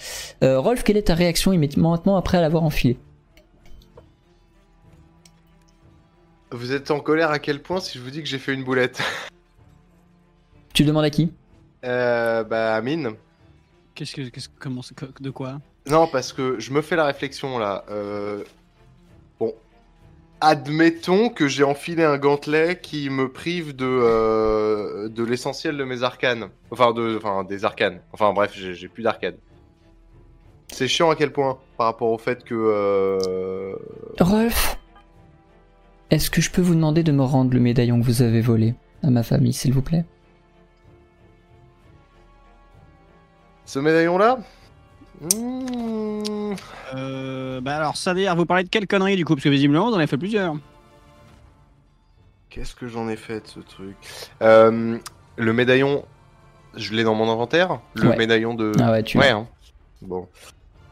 Euh, 0.43 0.59
Rolf, 0.59 0.83
quelle 0.83 0.97
est 0.97 1.03
ta 1.07 1.15
réaction 1.15 1.51
immédiatement 1.53 2.15
après 2.17 2.39
l'avoir 2.41 2.63
enfilé? 2.63 2.97
Vous 6.51 6.71
êtes 6.71 6.89
en 6.91 6.99
colère 6.99 7.29
à 7.29 7.39
quel 7.39 7.61
point 7.61 7.79
si 7.79 7.97
je 7.99 8.03
vous 8.03 8.09
dis 8.09 8.21
que 8.23 8.27
j'ai 8.27 8.39
fait 8.39 8.53
une 8.53 8.63
boulette? 8.63 9.01
Tu 10.73 10.83
demandes 10.83 11.05
à 11.05 11.09
qui? 11.09 11.31
Euh, 11.83 12.43
Bah, 12.43 12.73
Amine. 12.75 13.11
Qu'est-ce 13.93 14.15
que, 14.15 14.21
qu'est-ce 14.29 14.47
que- 14.49 14.59
comment, 14.59 14.81
de 15.19 15.29
quoi? 15.29 15.59
Non, 15.87 16.07
parce 16.07 16.33
que 16.33 16.57
je 16.59 16.71
me 16.71 16.81
fais 16.81 16.95
la 16.95 17.05
réflexion 17.05 17.59
là. 17.59 17.83
Euh, 17.91 18.43
Bon, 19.39 19.53
admettons 20.41 21.29
que 21.29 21.47
j'ai 21.47 21.63
enfilé 21.63 22.03
un 22.03 22.17
gantelet 22.17 22.79
qui 22.81 23.09
me 23.09 23.31
prive 23.31 23.75
de, 23.75 23.85
euh, 23.85 25.09
de 25.09 25.23
l'essentiel 25.23 25.77
de 25.77 25.83
mes 25.83 26.03
arcanes. 26.03 26.49
Enfin, 26.71 26.93
de, 26.93 27.17
enfin, 27.17 27.43
des 27.43 27.65
arcanes. 27.65 27.99
Enfin, 28.13 28.33
bref, 28.33 28.51
j'ai 28.55 28.73
j'ai 28.73 28.87
plus 28.87 29.03
d'arcanes. 29.03 29.37
C'est 30.71 30.87
chiant 30.87 31.09
à 31.09 31.15
quel 31.15 31.31
point 31.31 31.57
par 31.77 31.87
rapport 31.87 32.11
au 32.11 32.17
fait 32.17 32.43
que. 32.43 32.53
euh, 32.55 33.75
Rolf 34.19 34.77
Est-ce 36.11 36.29
que 36.29 36.41
je 36.41 36.51
peux 36.51 36.61
vous 36.61 36.75
demander 36.75 37.03
de 37.03 37.11
me 37.11 37.23
rendre 37.23 37.53
le 37.53 37.59
médaillon 37.59 37.99
que 37.99 38.05
vous 38.05 38.21
avez 38.21 38.41
volé 38.41 38.75
à 39.03 39.09
ma 39.09 39.23
famille, 39.23 39.53
s'il 39.53 39.73
vous 39.73 39.81
plaît? 39.81 40.05
Ce 43.65 43.79
médaillon-là? 43.79 44.39
Mmh, 45.21 46.53
euh, 46.95 47.61
Bah 47.61 47.75
alors, 47.77 47.97
ça 47.97 48.13
veut 48.13 48.19
dire, 48.21 48.35
vous 48.35 48.45
parlez 48.45 48.63
de 48.63 48.69
quelle 48.69 48.87
connerie 48.87 49.15
du 49.15 49.25
coup 49.25 49.35
Parce 49.35 49.43
que 49.43 49.49
visiblement, 49.49 49.87
vous 49.89 49.93
en 49.93 49.97
avez 49.97 50.07
fait 50.07 50.17
plusieurs. 50.17 50.55
Qu'est-ce 52.49 52.73
que 52.75 52.87
j'en 52.87 53.07
ai 53.09 53.15
fait 53.15 53.41
de 53.41 53.47
ce 53.47 53.59
truc? 53.59 53.95
Euh, 54.41 54.97
Le 55.37 55.53
médaillon, 55.53 56.03
je 56.75 56.93
l'ai 56.93 57.03
dans 57.03 57.15
mon 57.15 57.29
inventaire. 57.31 57.79
Le 57.93 58.09
Ouais. 58.09 58.17
médaillon 58.17 58.53
de. 58.55 58.71
Ah 58.81 58.91
ouais, 58.91 59.03
tu 59.03 59.17
Ouais. 59.17 59.29
hein. 59.29 59.47
Bon. 60.01 60.27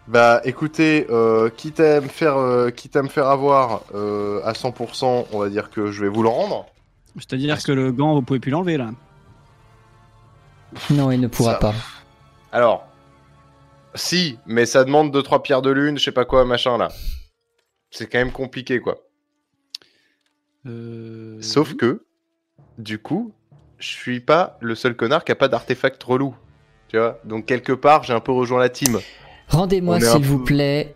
Bah, 0.08 0.40
écoutez, 0.46 1.06
euh, 1.10 1.50
quitte 1.50 1.80
à 1.82 2.00
me 2.00 2.08
faire, 2.08 2.38
euh, 2.38 2.70
quitte 2.70 2.96
à 2.96 3.02
me 3.04 3.10
faire 3.10 3.28
avoir 3.28 3.82
euh, 3.94 4.40
à 4.46 4.54
100%, 4.54 5.28
on 5.34 5.40
va 5.40 5.50
dire 5.50 5.70
que 5.70 5.92
je 5.92 6.02
vais 6.04 6.08
vous 6.10 6.24
le 6.24 6.30
rendre. 6.30 6.66
C'est-à-dire 7.16 7.62
que 7.62 7.72
le 7.74 7.92
gant, 7.92 8.14
vous 8.14 8.22
pouvez 8.22 8.40
plus 8.40 8.52
l'enlever 8.52 8.78
là. 8.78 8.92
Non, 10.92 11.12
il 11.12 11.20
ne 11.20 11.28
pourra 11.28 11.54
Ça- 11.54 11.60
pas. 11.60 11.74
Alors, 12.54 12.87
si, 13.98 14.40
mais 14.46 14.66
ça 14.66 14.84
demande 14.84 15.16
2-3 15.16 15.42
pierres 15.42 15.62
de 15.62 15.72
lune, 15.72 15.98
je 15.98 16.04
sais 16.04 16.12
pas 16.12 16.26
quoi, 16.26 16.46
machin 16.46 16.78
là. 16.78 16.90
C'est 17.92 18.08
quand 18.08 18.20
même 18.20 18.32
compliqué 18.32 18.80
quoi. 18.80 18.98
Euh... 20.66 21.38
Sauf 21.42 21.76
que, 21.76 22.06
du 22.78 23.00
coup, 23.00 23.34
je 23.78 23.88
suis 23.88 24.20
pas 24.20 24.58
le 24.62 24.76
seul 24.76 24.96
connard 24.96 25.24
qui 25.24 25.32
a 25.32 25.36
pas 25.36 25.48
d'artefact 25.48 26.02
relou. 26.04 26.36
Tu 26.90 26.98
vois 26.98 27.20
Donc, 27.26 27.46
quelque 27.46 27.74
part, 27.74 28.04
j'ai 28.04 28.14
un 28.14 28.20
peu 28.20 28.32
rejoint 28.32 28.60
la 28.60 28.70
team. 28.70 29.00
Rendez-moi, 29.50 30.00
s'il 30.00 30.24
vous 30.24 30.44
plaît. 30.44 30.96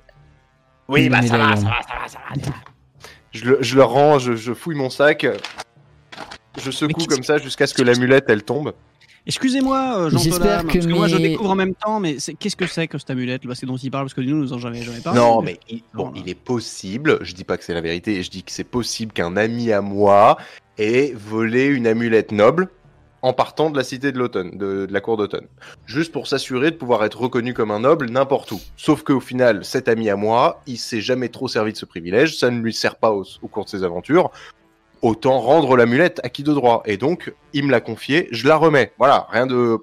Oui, 0.88 1.08
bah 1.10 1.22
ça 1.22 1.38
va, 1.38 1.56
ça 1.56 1.64
va, 1.64 1.82
ça 1.88 2.00
va, 2.02 2.08
ça 2.08 2.20
va. 2.20 2.56
Je 3.32 3.46
le, 3.46 3.58
je 3.62 3.76
le 3.76 3.84
rends, 3.84 4.20
je, 4.20 4.36
je 4.36 4.54
fouille 4.54 4.76
mon 4.76 4.90
sac, 4.90 5.26
je 6.58 6.72
secoue 6.72 7.06
comme 7.06 7.24
ça 7.24 7.38
jusqu'à 7.38 7.66
ce 7.66 7.74
que 7.74 7.82
l'amulette 7.82 8.26
elle 8.28 8.44
tombe. 8.44 8.74
Excusez-moi, 9.28 9.98
euh, 9.98 10.10
Jean 10.10 10.18
J'espère 10.18 10.66
que 10.66 10.74
parce 10.74 10.86
que 10.88 10.92
moi 10.92 11.08
je 11.08 11.18
découvre 11.18 11.52
en 11.52 11.56
même 11.56 11.76
temps, 11.76 12.00
mais 12.00 12.18
qu'est-ce 12.40 12.56
que 12.56 12.66
c'est 12.66 12.88
que 12.88 12.98
cette 12.98 13.12
amulette 13.12 13.46
là 13.46 13.54
C'est 13.54 13.68
dont 13.68 13.78
il 13.78 13.92
parle 13.92 14.06
parce 14.06 14.16
que 14.16 14.22
nous 14.22 14.36
nous 14.36 14.54
en 14.54 14.58
jamais 14.58 14.82
jamais 14.82 15.00
parlé. 15.00 15.20
Non, 15.20 15.42
mais 15.44 15.60
il, 15.70 15.84
bon, 15.94 16.06
Voilà. 16.06 16.18
il 16.18 16.30
est 16.30 16.36
possible, 16.36 17.20
je 17.22 17.34
dis 17.36 17.44
pas 17.44 17.58
que 17.58 17.64
c'est 17.64 17.76
la 17.76 17.82
vérité, 17.82 18.24
je 18.24 18.32
dis 18.32 18.42
que 18.44 18.52
c'est 18.52 18.64
possible 18.64 19.12
qu'un 19.14 19.38
ami 19.38 19.72
à 19.72 19.82
moi 19.82 20.38
ait 20.80 21.14
volé 21.16 21.66
une 21.68 21.86
amulette 21.86 22.32
noble 22.32 22.70
en 23.22 23.34
partant 23.34 23.70
de 23.70 23.78
la 23.78 23.84
cité 23.84 24.12
de 24.12 24.18
l'automne, 24.18 24.58
de, 24.58 24.88
de 24.88 24.92
la 24.92 25.00
cour 25.00 25.16
d'automne. 25.18 25.46
Juste 25.86 26.12
pour 26.12 26.26
s'assurer 26.26 26.72
de 26.72 26.76
pouvoir 26.76 27.04
être 27.06 27.22
reconnu 27.22 27.54
comme 27.54 27.70
un 27.70 27.82
noble 27.82 28.10
n'importe 28.10 28.52
où. 28.52 28.60
Sauf 28.76 29.04
qu'au 29.04 29.20
final, 29.20 29.64
cet 29.64 29.88
ami 29.88 30.10
à 30.10 30.16
moi, 30.16 30.64
il 30.66 30.80
s'est 30.80 31.02
jamais 31.02 31.30
trop 31.30 31.48
servi 31.48 31.74
de 31.74 31.78
ce 31.78 31.86
privilège, 31.86 32.40
ça 32.40 32.50
ne 32.50 32.60
lui 32.60 32.74
sert 32.74 32.96
pas 32.96 33.12
au, 33.12 33.24
au 33.44 33.48
cours 33.48 33.66
de 33.66 33.70
ses 33.70 33.84
aventures. 33.84 34.32
Autant 35.02 35.40
rendre 35.40 35.76
l'amulette 35.76 36.20
à 36.24 36.30
qui 36.30 36.44
de 36.44 36.54
droit. 36.54 36.84
Et 36.86 36.98
donc, 36.98 37.34
il 37.54 37.66
me 37.66 37.72
l'a 37.72 37.82
confié, 37.82 38.28
je 38.32 38.48
la 38.48 38.56
remets. 38.56 38.94
Voilà, 38.98 39.28
rien 39.32 39.48
de. 39.48 39.78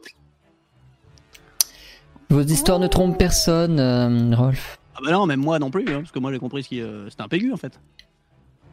Vos 2.31 2.43
histoires 2.43 2.78
ne 2.78 2.86
trompent 2.86 3.19
personne, 3.19 3.81
euh, 3.81 4.36
Rolf. 4.36 4.78
Ah 4.95 5.01
bah 5.05 5.12
non, 5.12 5.27
même 5.27 5.40
moi 5.40 5.59
non 5.59 5.70
plus, 5.70 5.89
hein, 5.89 6.01
parce 6.01 6.12
que 6.12 6.19
moi 6.19 6.32
j'ai 6.32 6.39
compris 6.39 6.62
ce 6.62 6.69
qui 6.69 6.81
euh, 6.81 7.09
c'était 7.09 7.23
un 7.23 7.28
pégu 7.28 7.53
en 7.53 7.57
fait. 7.57 7.81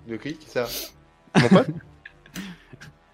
De 0.08 0.18
qui 0.18 0.38
ça 0.46 0.68
Mon 1.40 1.48
pote 1.48 1.68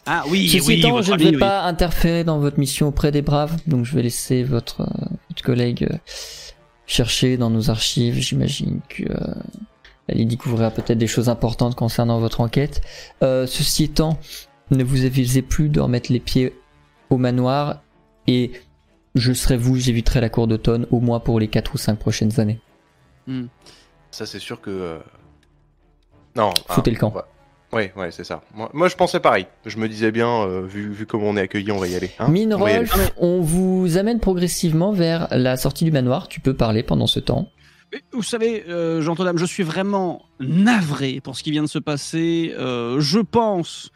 Ah 0.06 0.24
oui, 0.30 0.50
Ceci 0.50 0.68
oui, 0.68 0.80
étant, 0.80 1.02
je 1.02 1.14
ne 1.14 1.18
vais 1.18 1.30
oui. 1.30 1.38
pas 1.38 1.64
interférer 1.64 2.24
dans 2.24 2.40
votre 2.40 2.58
mission 2.58 2.88
auprès 2.88 3.12
des 3.12 3.22
braves, 3.22 3.56
donc 3.68 3.86
je 3.86 3.96
vais 3.96 4.02
laisser 4.02 4.44
votre, 4.44 4.82
euh, 4.82 5.06
votre 5.30 5.44
collègue 5.44 5.88
euh, 5.92 5.98
chercher 6.88 7.38
dans 7.38 7.52
nos 7.52 7.70
archives. 7.70 8.16
J'imagine 8.16 8.82
que 8.90 9.04
euh, 9.04 9.34
elle 10.12 10.20
y 10.22 10.26
découvrira 10.26 10.70
peut-être 10.72 10.98
des 10.98 11.08
choses 11.08 11.30
importantes 11.30 11.76
concernant 11.76 12.20
votre 12.20 12.42
enquête. 12.42 12.82
Euh, 13.24 13.48
ceci 13.48 13.86
étant, 13.86 14.18
ne 14.72 14.84
vous 14.84 15.06
avisez 15.06 15.42
plus 15.42 15.70
de 15.70 15.80
remettre 15.80 16.12
les 16.12 16.20
pieds 16.20 16.54
au 17.10 17.18
manoir 17.18 17.82
et 18.28 18.52
je 19.16 19.34
serai 19.34 19.58
vous, 19.58 19.76
j'éviterai 19.78 20.22
la 20.22 20.30
cour 20.30 20.48
d'automne 20.48 20.86
au 20.92 21.00
moins 21.00 21.20
pour 21.20 21.40
les 21.40 21.48
4 21.48 21.74
ou 21.74 21.78
5 21.78 21.98
prochaines 22.00 22.40
années. 22.40 22.60
Ça, 24.12 24.26
c'est 24.26 24.40
sûr 24.40 24.60
que. 24.62 24.70
euh, 24.70 25.00
Non. 26.36 26.52
Foutez 26.68 26.92
le 26.92 26.98
camp. 26.98 27.10
va- 27.10 27.28
Ouais, 27.74 27.94
ouais, 27.96 28.12
c'est 28.12 28.26
ça. 28.26 28.42
Moi, 28.54 28.70
moi, 28.74 28.90
je 28.90 28.96
pensais 28.98 29.22
pareil. 29.22 29.48
Je 29.66 29.78
me 29.78 29.88
disais 29.88 30.12
bien, 30.12 30.28
euh, 30.44 30.62
vu, 30.66 30.92
vu 30.92 31.06
comment 31.06 31.28
on 31.30 31.38
est 31.38 31.42
accueilli, 31.42 31.72
on 31.72 31.78
va 31.78 31.88
y 31.88 31.96
aller. 31.96 32.12
hein. 32.20 32.28
Mine 32.28 32.54
On 32.54 32.58
aller. 32.66 32.86
On 33.18 33.40
vous 33.40 33.96
amène 33.98 34.20
progressivement 34.20 34.92
vers 34.92 35.30
la 35.32 35.56
sortie 35.56 35.86
du 35.86 35.92
manoir. 35.92 36.28
Tu 36.28 36.42
peux 36.42 36.54
parler 36.54 36.84
pendant 36.84 37.08
ce 37.08 37.22
temps. 37.22 37.48
Vous 38.14 38.24
savez, 38.24 38.64
euh, 38.70 39.02
Jean 39.02 39.16
Todam, 39.16 39.38
je 39.38 39.46
suis 39.46 39.64
vraiment 39.64 40.24
navré 40.40 41.20
pour 41.22 41.36
ce 41.36 41.44
qui 41.44 41.52
vient 41.52 41.64
de 41.64 41.68
se 41.68 41.80
passer. 41.80 42.54
Euh, 42.58 43.00
je 43.02 43.20
pense 43.20 43.92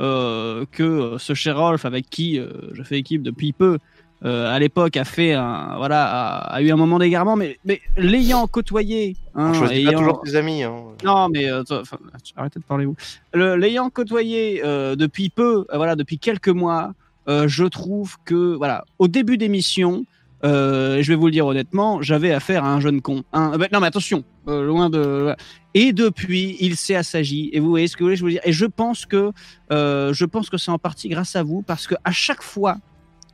euh, 0.00 0.64
que 0.72 1.16
ce 1.18 1.32
cher 1.34 1.56
Rolf, 1.58 1.84
avec 1.84 2.10
qui 2.10 2.40
je 2.72 2.82
fais 2.82 2.98
équipe 2.98 3.22
depuis 3.22 3.52
peu, 3.52 3.78
à 4.24 4.58
l'époque 4.58 4.96
a 4.96 5.04
fait 5.04 5.34
un, 5.34 5.76
voilà, 5.76 6.04
a, 6.06 6.54
a 6.54 6.60
eu 6.62 6.72
un 6.72 6.76
moment 6.76 6.98
d'égarement, 6.98 7.36
mais, 7.36 7.58
mais 7.64 7.80
l'ayant 7.96 8.46
côtoyé, 8.48 9.14
hein, 9.36 9.50
On 9.50 9.54
choisit 9.54 9.84
pas 9.84 9.90
ayant- 9.90 9.98
toujours 10.00 10.20
tes 10.22 10.34
amis. 10.34 10.64
Hein. 10.64 10.74
non, 11.04 11.28
mais 11.28 11.48
arrêtez 11.48 12.58
de 12.58 12.64
parler 12.64 12.86
vous. 12.86 12.96
L'ayant 13.34 13.88
côtoyé 13.90 14.60
depuis 14.96 15.28
peu, 15.28 15.66
voilà, 15.72 15.94
depuis 15.94 16.18
quelques 16.18 16.48
mois, 16.48 16.92
je 17.28 17.64
trouve 17.64 18.16
que 18.24 18.56
voilà, 18.56 18.84
au 18.98 19.06
début 19.06 19.38
d'émission, 19.38 20.04
euh, 20.44 21.02
je 21.02 21.08
vais 21.08 21.14
vous 21.14 21.26
le 21.26 21.32
dire 21.32 21.46
honnêtement, 21.46 22.02
j'avais 22.02 22.32
affaire 22.32 22.64
à 22.64 22.72
un 22.72 22.80
jeune 22.80 23.00
con. 23.00 23.22
Euh, 23.34 23.58
non, 23.72 23.80
mais 23.80 23.86
attention, 23.86 24.24
euh, 24.48 24.64
loin 24.64 24.90
de. 24.90 25.34
Et 25.74 25.92
depuis, 25.92 26.56
il 26.60 26.76
s'est 26.76 26.94
assagi. 26.94 27.50
Et 27.52 27.60
vous 27.60 27.68
voyez 27.68 27.88
ce 27.88 27.96
que 27.96 28.14
je 28.14 28.24
veux 28.24 28.30
dire. 28.30 28.42
Et 28.44 28.52
je 28.52 28.66
pense 28.66 29.06
que 29.06 29.32
euh, 29.72 30.12
je 30.12 30.24
pense 30.24 30.50
que 30.50 30.58
c'est 30.58 30.70
en 30.70 30.78
partie 30.78 31.08
grâce 31.08 31.36
à 31.36 31.42
vous, 31.42 31.62
parce 31.62 31.86
que 31.86 31.94
à 32.04 32.12
chaque 32.12 32.42
fois 32.42 32.76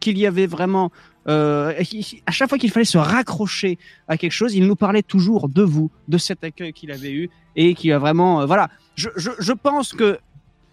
qu'il 0.00 0.18
y 0.18 0.26
avait 0.26 0.46
vraiment 0.46 0.90
à 1.24 2.32
chaque 2.32 2.48
fois 2.48 2.58
qu'il 2.58 2.72
fallait 2.72 2.84
se 2.84 2.98
raccrocher 2.98 3.78
à 4.08 4.16
quelque 4.16 4.32
chose, 4.32 4.56
il 4.56 4.66
nous 4.66 4.74
parlait 4.74 5.04
toujours 5.04 5.48
de 5.48 5.62
vous, 5.62 5.88
de 6.08 6.18
cet 6.18 6.42
accueil 6.42 6.72
qu'il 6.72 6.90
avait 6.90 7.12
eu 7.12 7.30
et 7.54 7.74
qui 7.74 7.92
a 7.92 7.98
vraiment, 8.00 8.44
voilà. 8.44 8.70
Je 8.96 9.52
pense 9.52 9.92
que 9.92 10.18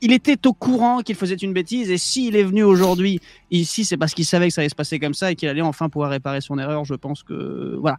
il 0.01 0.13
était 0.13 0.45
au 0.47 0.53
courant 0.53 1.01
qu'il 1.01 1.15
faisait 1.15 1.35
une 1.35 1.53
bêtise 1.53 1.89
et 1.91 1.97
s'il 1.97 2.35
est 2.35 2.43
venu 2.43 2.63
aujourd'hui 2.63 3.19
ici, 3.51 3.85
c'est 3.85 3.97
parce 3.97 4.13
qu'il 4.13 4.26
savait 4.26 4.47
que 4.47 4.53
ça 4.53 4.61
allait 4.61 4.69
se 4.69 4.76
passer 4.76 4.99
comme 4.99 5.13
ça 5.13 5.31
et 5.31 5.35
qu'il 5.35 5.49
allait 5.49 5.61
enfin 5.61 5.89
pouvoir 5.89 6.11
réparer 6.11 6.41
son 6.41 6.57
erreur. 6.59 6.85
Je 6.85 6.93
pense 6.95 7.23
que 7.23 7.76
voilà. 7.80 7.97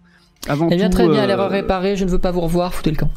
Avant 0.48 0.68
Eh 0.70 0.76
bien, 0.76 0.88
tout, 0.88 0.96
très 0.96 1.08
bien, 1.08 1.24
euh, 1.24 1.26
l'erreur 1.26 1.50
réparée. 1.50 1.96
Je 1.96 2.04
ne 2.04 2.10
veux 2.10 2.18
pas 2.18 2.30
vous 2.30 2.40
revoir. 2.40 2.72
Foutez 2.74 2.90
le 2.90 2.96
camp. 2.96 3.10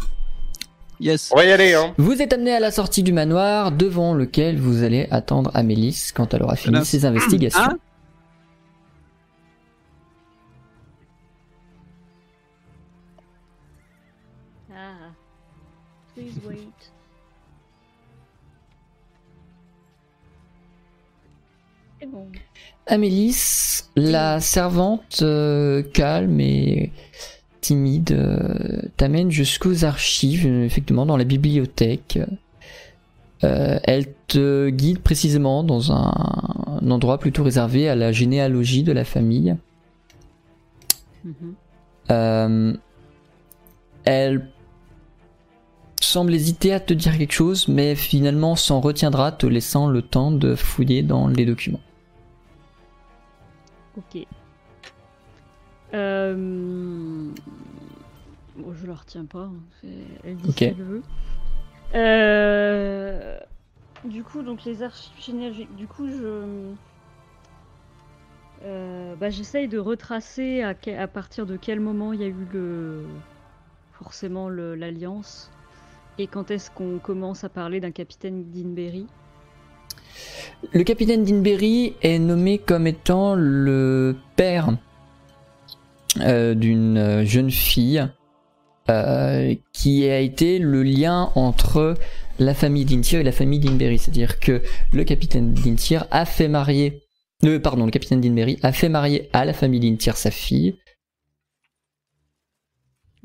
Yes. 0.99 1.31
On 1.33 1.37
va 1.37 1.45
y 1.45 1.51
aller, 1.51 1.73
hein. 1.73 1.93
Vous 1.97 2.21
êtes 2.21 2.33
amené 2.33 2.51
à 2.53 2.59
la 2.59 2.71
sortie 2.71 3.03
du 3.03 3.13
manoir, 3.13 3.71
devant 3.71 4.13
lequel 4.13 4.57
vous 4.59 4.83
allez 4.83 5.07
attendre 5.11 5.49
Amélis 5.53 6.11
quand 6.13 6.33
elle 6.33 6.43
aura 6.43 6.55
fini 6.55 6.71
Voilà. 6.73 6.85
ses 6.85 7.05
investigations. 7.05 7.61
Hein 7.61 7.77
Ah. 14.71 15.11
Please 16.15 16.39
wait. 16.45 16.52
Amélis, 22.85 23.85
la 23.95 24.41
servante 24.41 25.19
euh, 25.21 25.83
calme 25.93 26.39
et 26.41 26.91
timide, 27.61 28.11
euh, 28.11 28.81
t'amène 28.97 29.31
jusqu'aux 29.31 29.85
archives, 29.85 30.45
effectivement, 30.45 31.05
dans 31.05 31.15
la 31.15 31.23
bibliothèque. 31.23 32.19
Euh, 33.45 33.79
elle 33.83 34.07
te 34.27 34.69
guide 34.69 34.99
précisément 34.99 35.63
dans 35.63 35.93
un, 35.93 36.11
un 36.81 36.91
endroit 36.91 37.19
plutôt 37.19 37.43
réservé 37.43 37.87
à 37.87 37.95
la 37.95 38.11
généalogie 38.11 38.83
de 38.83 38.91
la 38.91 39.05
famille. 39.05 39.55
Mhm. 41.23 42.77
Elle 44.05 44.49
semble 46.01 46.33
hésiter 46.33 46.73
à 46.73 46.81
te 46.81 46.93
dire 46.93 47.17
quelque 47.17 47.33
chose, 47.33 47.69
mais 47.69 47.95
finalement 47.95 48.57
s'en 48.57 48.81
retiendra, 48.81 49.31
te 49.31 49.47
laissant 49.47 49.87
le 49.87 50.01
temps 50.01 50.31
de 50.31 50.53
fouiller 50.53 51.01
dans 51.01 51.27
les 51.27 51.45
documents. 51.45 51.79
Ok. 53.97 54.25
Euh... 55.93 57.29
Bon, 58.55 58.73
je 58.73 58.87
la 58.87 58.93
retiens 58.95 59.25
pas. 59.25 59.49
hein. 59.49 59.53
Elle 60.23 60.37
dit 60.37 60.49
Ok. 60.49 60.53
ce 60.53 60.59
qu'elle 60.59 60.81
veut. 60.83 61.03
Euh... 61.95 63.39
Du 64.05 64.23
coup, 64.23 64.41
donc 64.43 64.63
les 64.65 64.81
archives 64.83 65.23
généalogiques. 65.23 65.75
Du 65.75 65.87
coup, 65.87 66.07
je. 66.09 66.73
Euh, 68.65 69.15
bah, 69.15 69.29
j'essaye 69.29 69.67
de 69.67 69.77
retracer 69.77 70.61
à, 70.63 70.73
que- 70.73 70.97
à 70.97 71.07
partir 71.07 71.45
de 71.45 71.57
quel 71.57 71.79
moment 71.79 72.13
il 72.13 72.21
y 72.21 72.23
a 72.23 72.27
eu 72.27 72.47
le 72.53 73.05
forcément 73.91 74.47
le- 74.49 74.75
l'alliance 74.75 75.51
et 76.17 76.27
quand 76.27 76.49
est-ce 76.49 76.71
qu'on 76.71 76.97
commence 76.99 77.43
à 77.43 77.49
parler 77.49 77.79
d'un 77.79 77.91
capitaine 77.91 78.49
d'Inberry. 78.51 79.07
Le 80.71 80.83
capitaine 80.83 81.23
Dinberry 81.23 81.93
est 82.01 82.19
nommé 82.19 82.57
comme 82.57 82.87
étant 82.87 83.35
le 83.35 84.15
père 84.35 84.69
euh, 86.21 86.53
d'une 86.53 87.23
jeune 87.25 87.51
fille 87.51 88.07
euh, 88.89 89.55
qui 89.71 90.09
a 90.09 90.19
été 90.19 90.59
le 90.59 90.83
lien 90.83 91.31
entre 91.35 91.95
la 92.39 92.53
famille 92.53 92.85
d'Intir 92.85 93.19
et 93.19 93.23
la 93.23 93.31
famille 93.31 93.59
d'Inberry. 93.59 93.97
C'est-à-dire 93.97 94.39
que 94.39 94.61
le 94.93 95.03
capitaine 95.03 95.53
d'Intir 95.53 96.05
a 96.11 96.25
fait 96.25 96.47
marier, 96.47 97.01
euh, 97.43 97.59
pardon, 97.59 97.85
le 97.85 97.91
capitaine 97.91 98.21
d'Inberry 98.21 98.57
a 98.61 98.71
fait 98.71 98.89
marier 98.89 99.29
à 99.33 99.45
la 99.45 99.53
famille 99.53 99.79
d'Intir 99.79 100.17
sa 100.17 100.31
fille, 100.31 100.75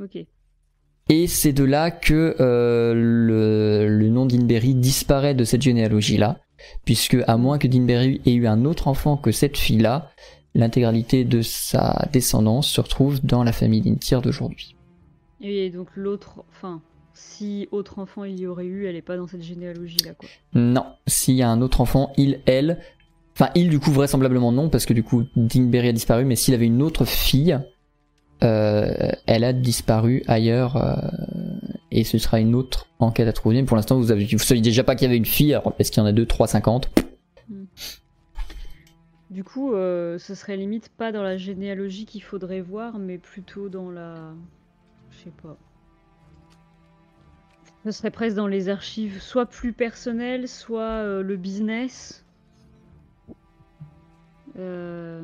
Ok. 0.00 0.16
et 1.08 1.26
c'est 1.26 1.52
de 1.52 1.64
là 1.64 1.90
que 1.90 2.36
le, 2.38 3.88
le 3.88 4.08
nom 4.08 4.26
d'Inberry 4.26 4.74
disparaît 4.74 5.34
de 5.34 5.44
cette 5.44 5.62
généalogie-là, 5.62 6.40
puisque 6.84 7.16
à 7.26 7.36
moins 7.36 7.58
que 7.58 7.66
d'Inberry 7.66 8.20
ait 8.26 8.34
eu 8.34 8.46
un 8.46 8.64
autre 8.64 8.88
enfant 8.88 9.16
que 9.16 9.32
cette 9.32 9.56
fille-là, 9.56 10.10
l'intégralité 10.54 11.24
de 11.24 11.42
sa 11.42 12.08
descendance 12.12 12.68
se 12.68 12.80
retrouve 12.80 13.24
dans 13.24 13.44
la 13.44 13.52
famille 13.52 13.80
d'Intir 13.80 14.22
d'aujourd'hui. 14.22 14.74
Et 15.40 15.70
donc 15.70 15.88
l'autre, 15.94 16.44
enfin, 16.50 16.82
si 17.14 17.68
autre 17.70 17.98
enfant 17.98 18.24
il 18.24 18.40
y 18.40 18.46
aurait 18.46 18.66
eu, 18.66 18.86
elle 18.86 18.96
est 18.96 19.02
pas 19.02 19.16
dans 19.16 19.26
cette 19.26 19.42
généalogie 19.42 19.98
là 20.04 20.14
quoi. 20.14 20.28
Non, 20.54 20.84
s'il 21.06 21.34
y 21.34 21.42
a 21.42 21.50
un 21.50 21.60
autre 21.62 21.80
enfant, 21.80 22.12
il, 22.16 22.40
elle, 22.46 22.80
enfin 23.34 23.50
il 23.54 23.70
du 23.70 23.78
coup 23.78 23.92
vraisemblablement 23.92 24.52
non, 24.52 24.68
parce 24.68 24.86
que 24.86 24.94
du 24.94 25.02
coup 25.02 25.24
Dinberry 25.36 25.88
a 25.88 25.92
disparu, 25.92 26.24
mais 26.24 26.36
s'il 26.36 26.54
avait 26.54 26.66
une 26.66 26.82
autre 26.82 27.04
fille, 27.04 27.58
euh, 28.42 29.10
elle 29.26 29.44
a 29.44 29.52
disparu 29.52 30.22
ailleurs, 30.26 30.76
euh, 30.76 30.94
et 31.90 32.04
ce 32.04 32.18
sera 32.18 32.40
une 32.40 32.54
autre 32.54 32.86
enquête 32.98 33.28
à 33.28 33.32
trouver. 33.32 33.62
Pour 33.62 33.76
l'instant, 33.76 33.96
vous 33.96 34.10
avez, 34.10 34.24
vous 34.24 34.38
saviez 34.38 34.62
déjà 34.62 34.84
pas 34.84 34.94
qu'il 34.94 35.06
y 35.06 35.08
avait 35.08 35.16
une 35.16 35.24
fille, 35.24 35.54
alors 35.54 35.74
est-ce 35.78 35.90
qu'il 35.90 36.02
y 36.02 36.04
en 36.04 36.08
a 36.08 36.12
deux, 36.12 36.26
trois, 36.26 36.46
cinquante? 36.46 36.90
Du 39.30 39.44
coup, 39.44 39.74
euh, 39.74 40.18
ce 40.18 40.34
serait 40.34 40.56
limite 40.56 40.88
pas 40.88 41.12
dans 41.12 41.22
la 41.22 41.36
généalogie 41.36 42.06
qu'il 42.06 42.22
faudrait 42.22 42.60
voir, 42.60 42.98
mais 42.98 43.18
plutôt 43.18 43.68
dans 43.68 43.90
la. 43.90 44.14
Je 45.10 45.18
sais 45.24 45.32
pas. 45.42 45.56
Ce 47.84 47.92
serait 47.92 48.10
presque 48.10 48.36
dans 48.36 48.46
les 48.46 48.68
archives, 48.68 49.20
soit 49.20 49.46
plus 49.46 49.72
personnelles, 49.72 50.48
soit 50.48 51.22
le 51.22 51.36
business. 51.36 52.24
Euh, 54.58 55.22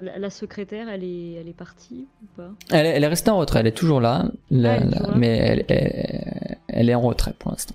la, 0.00 0.18
la 0.18 0.30
secrétaire, 0.30 0.88
elle 0.88 1.04
est, 1.04 1.32
elle 1.34 1.48
est 1.48 1.52
partie 1.56 2.06
ou 2.22 2.26
pas? 2.36 2.50
Elle, 2.70 2.86
est- 2.86 2.90
elle 2.90 3.04
est 3.04 3.08
restée 3.08 3.30
en 3.30 3.38
retrait, 3.38 3.60
elle 3.60 3.66
est 3.66 3.72
toujours 3.76 4.00
là, 4.00 4.30
la- 4.50 4.72
Ah, 4.72 4.76
elle 4.76 4.82
est 4.82 4.90
la- 4.90 4.96
toujours 4.96 5.10
là. 5.12 5.16
mais 5.18 5.36
elle, 5.36 5.64
elle- 5.68 6.58
elle 6.68 6.90
est 6.90 6.94
en 6.94 7.00
retrait 7.00 7.34
pour 7.38 7.50
l'instant. 7.50 7.74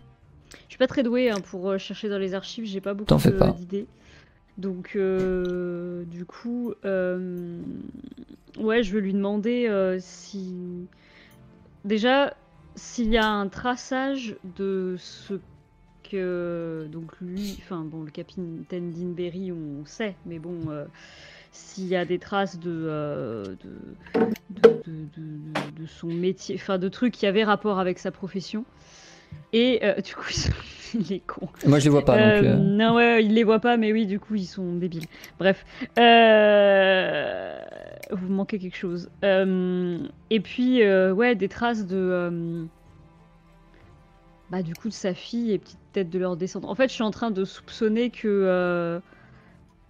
Je 0.67 0.69
suis 0.73 0.77
pas 0.77 0.87
très 0.87 1.03
douée 1.03 1.29
hein, 1.29 1.39
pour 1.41 1.69
euh, 1.69 1.77
chercher 1.77 2.09
dans 2.09 2.17
les 2.17 2.33
archives, 2.33 2.65
j'ai 2.65 2.81
pas 2.81 2.93
beaucoup 2.93 3.05
d'idées. 3.57 3.85
Donc, 4.57 4.91
euh, 4.95 6.03
du 6.05 6.25
coup, 6.25 6.73
euh, 6.83 7.61
ouais, 8.59 8.83
je 8.83 8.91
veux 8.93 8.99
lui 8.99 9.13
demander 9.13 9.67
euh, 9.69 9.97
si. 10.01 10.53
Déjà, 11.85 12.33
s'il 12.75 13.09
y 13.09 13.17
a 13.17 13.25
un 13.27 13.47
traçage 13.47 14.35
de 14.57 14.95
ce 14.99 15.35
que. 16.09 16.87
Donc, 16.91 17.11
lui, 17.21 17.57
enfin, 17.61 17.85
bon, 17.85 18.03
le 18.03 18.11
capitaine 18.11 18.65
Dinberry, 18.69 19.51
on 19.53 19.85
sait, 19.85 20.15
mais 20.25 20.39
bon, 20.39 20.69
s'il 21.59 21.87
y 21.87 21.95
a 21.95 22.05
des 22.05 22.19
traces 22.19 22.59
de. 22.59 22.71
euh, 22.87 23.43
de, 24.49 24.61
de, 24.87 24.91
de- 25.81 25.85
son 25.85 26.07
métier, 26.07 26.55
enfin, 26.55 26.77
de 26.77 26.87
trucs 26.89 27.13
qui 27.13 27.25
avaient 27.25 27.43
rapport 27.43 27.79
avec 27.79 27.99
sa 27.99 28.11
profession. 28.11 28.65
Et 29.53 29.79
euh, 29.83 29.95
du 30.01 30.15
coup, 30.15 30.25
ils 30.29 30.33
sont- 30.33 30.51
il 30.99 31.13
est 31.13 31.19
con. 31.25 31.47
Moi 31.65 31.77
je 31.79 31.83
les 31.85 31.89
vois 31.89 32.03
pas 32.05 32.17
Euh, 32.17 32.41
donc. 32.41 32.45
euh, 32.45 32.55
Non, 32.57 32.95
ouais, 32.95 33.23
il 33.23 33.33
les 33.33 33.43
voit 33.43 33.59
pas, 33.59 33.77
mais 33.77 33.91
oui, 33.93 34.05
du 34.07 34.19
coup, 34.19 34.35
ils 34.35 34.45
sont 34.45 34.75
débiles. 34.75 35.05
Bref. 35.37 35.65
Euh, 35.99 37.59
Vous 38.11 38.27
manquez 38.29 38.57
quelque 38.59 38.77
chose. 38.77 39.09
Et 39.23 40.39
puis, 40.39 40.81
ouais, 40.83 41.35
des 41.35 41.47
traces 41.49 41.85
de. 41.85 42.67
Bah, 44.49 44.63
du 44.63 44.73
coup, 44.73 44.87
de 44.87 44.93
sa 44.93 45.13
fille 45.13 45.51
et 45.51 45.59
peut-être 45.59 46.09
de 46.09 46.17
leur 46.17 46.35
descendants. 46.35 46.69
En 46.69 46.75
fait, 46.75 46.87
je 46.89 46.93
suis 46.93 47.03
en 47.03 47.11
train 47.11 47.29
de 47.31 47.45
soupçonner 47.45 48.09
que. 48.09 48.99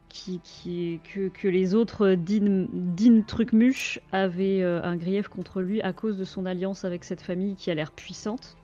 Euh, 0.09 0.13
Qui, 0.13 0.39
qui, 0.41 1.01
que, 1.03 1.29
que 1.29 1.47
les 1.47 1.75
autres 1.75 2.15
Dean, 2.15 2.67
Dean 2.73 3.21
Trucmuche 3.23 3.99
avaient 4.11 4.61
euh, 4.61 4.81
un 4.83 4.97
grief 4.97 5.27
contre 5.27 5.61
lui 5.61 5.81
à 5.81 5.93
cause 5.93 6.17
de 6.17 6.25
son 6.25 6.45
alliance 6.45 6.83
avec 6.85 7.03
cette 7.03 7.21
famille 7.21 7.55
qui 7.55 7.71
a 7.71 7.75
l'air 7.75 7.91
puissante. 7.91 8.57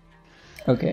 Ok. 0.67 0.85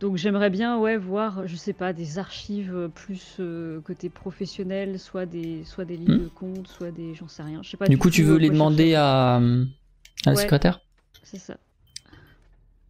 Donc 0.00 0.16
j'aimerais 0.16 0.50
bien 0.50 0.78
ouais 0.78 0.96
voir, 0.96 1.46
je 1.48 1.56
sais 1.56 1.72
pas, 1.72 1.92
des 1.92 2.18
archives 2.18 2.74
euh, 2.74 2.88
plus 2.88 3.36
euh, 3.40 3.80
côté 3.80 4.10
professionnel, 4.10 4.98
soit 5.00 5.26
des 5.26 5.64
soit 5.64 5.84
des 5.84 5.96
livres 5.96 6.14
Hmm. 6.14 6.18
de 6.18 6.28
comptes, 6.28 6.68
soit 6.68 6.92
des 6.92 7.14
j'en 7.14 7.28
sais 7.28 7.42
rien. 7.42 7.62
Je 7.62 7.70
sais 7.70 7.76
pas. 7.76 7.88
Du 7.88 7.98
coup, 7.98 8.10
tu 8.10 8.22
veux 8.22 8.34
euh, 8.34 8.38
les 8.38 8.50
demander 8.50 8.94
à, 8.94 9.36
à 9.36 9.40
la 10.26 10.34
Ouais. 10.34 10.36
secrétaire? 10.36 10.80
C'est 11.22 11.38
ça. 11.38 11.58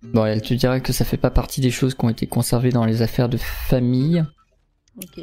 Bon, 0.03 0.25
elle 0.27 0.43
te 0.43 0.55
dirait 0.55 0.81
que 0.81 0.93
ça 0.93 1.05
fait 1.05 1.17
pas 1.17 1.31
partie 1.31 1.61
des 1.61 1.71
choses 1.71 1.95
qui 1.95 2.05
ont 2.05 2.09
été 2.09 2.27
conservées 2.27 2.73
dans 2.73 2.85
les 2.85 3.01
affaires 3.03 3.29
de 3.29 3.37
famille. 3.37 4.25
Ok. 4.97 5.19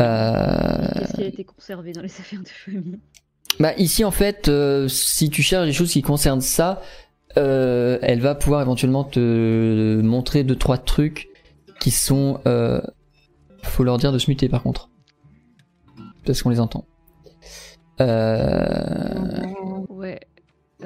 Euh, 0.00 0.88
Qu'est-ce 0.98 1.14
qui 1.14 1.22
a 1.22 1.26
été 1.26 1.44
conservé 1.44 1.92
dans 1.92 2.02
les 2.02 2.08
affaires 2.08 2.42
de 2.42 2.48
famille? 2.48 2.98
Bah 3.58 3.72
ici 3.78 4.04
en 4.04 4.10
fait, 4.10 4.48
euh, 4.48 4.86
si 4.88 5.30
tu 5.30 5.42
cherches 5.42 5.66
des 5.66 5.72
choses 5.72 5.90
qui 5.90 6.02
concernent 6.02 6.42
ça, 6.42 6.82
euh, 7.38 7.98
elle 8.02 8.20
va 8.20 8.34
pouvoir 8.34 8.60
éventuellement 8.60 9.04
te 9.04 10.00
montrer 10.02 10.44
deux 10.44 10.56
trois 10.56 10.78
trucs 10.78 11.28
qui 11.80 11.90
sont. 11.90 12.40
Euh... 12.46 12.80
Faut 13.62 13.82
leur 13.82 13.98
dire 13.98 14.12
de 14.12 14.18
se 14.18 14.30
muter 14.30 14.48
par 14.48 14.62
contre, 14.62 14.90
parce 16.24 16.42
qu'on 16.42 16.50
les 16.50 16.60
entend. 16.60 16.84
Euh... 18.00 19.42
Ouais. 19.88 20.20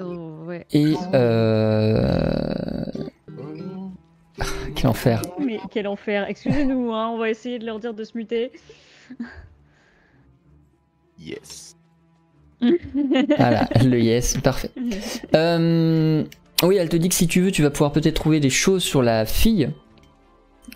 Oh, 0.01 0.45
ouais. 0.45 0.67
Et 0.73 0.95
quel 4.77 4.89
enfer. 4.89 5.21
Mais 5.45 5.59
quel 5.71 5.89
enfer. 5.89 6.27
Excusez-nous, 6.29 6.93
hein, 6.93 7.09
on 7.09 7.19
va 7.19 7.29
essayer 7.29 7.59
de 7.59 7.67
leur 7.67 7.81
dire 7.81 7.93
de 7.93 8.05
se 8.05 8.17
muter. 8.17 8.53
Yes. 11.19 11.77
Voilà, 13.37 13.69
le 13.85 14.01
yes, 14.01 14.37
parfait. 14.39 14.71
Euh, 15.35 16.25
oui, 16.63 16.77
elle 16.77 16.89
te 16.89 16.97
dit 16.97 17.09
que 17.09 17.15
si 17.15 17.27
tu 17.27 17.41
veux, 17.41 17.51
tu 17.51 17.63
vas 17.63 17.71
pouvoir 17.71 17.93
peut-être 17.93 18.15
trouver 18.17 18.39
des 18.41 18.51
choses 18.51 18.83
sur 18.83 19.03
la 19.03 19.25
fille, 19.25 19.71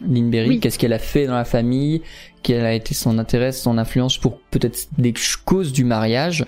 Linberry, 0.00 0.48
Oui. 0.48 0.60
qu'est-ce 0.60 0.78
qu'elle 0.78 0.92
a 0.94 0.98
fait 0.98 1.26
dans 1.26 1.34
la 1.34 1.44
famille, 1.44 2.02
quel 2.42 2.64
a 2.64 2.72
été 2.72 2.94
son 2.94 3.18
intérêt, 3.18 3.52
son 3.52 3.76
influence 3.78 4.16
pour 4.18 4.38
peut-être 4.50 4.88
des 4.98 5.14
causes 5.44 5.72
du 5.72 5.84
mariage? 5.84 6.44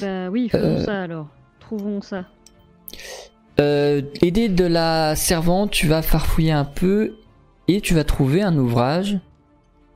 bah 0.00 0.28
oui, 0.30 0.48
faisons 0.48 0.76
Euh. 0.78 0.84
ça 0.84 1.02
alors. 1.02 1.28
Trouvons 1.60 2.00
ça. 2.02 2.24
Euh, 3.60 4.00
aidé 4.22 4.48
de 4.48 4.64
la 4.64 5.14
servante, 5.14 5.70
tu 5.70 5.86
vas 5.86 6.00
farfouiller 6.02 6.52
un 6.52 6.64
peu 6.64 7.16
et 7.68 7.80
tu 7.82 7.92
vas 7.94 8.04
trouver 8.04 8.42
un 8.42 8.56
ouvrage 8.56 9.18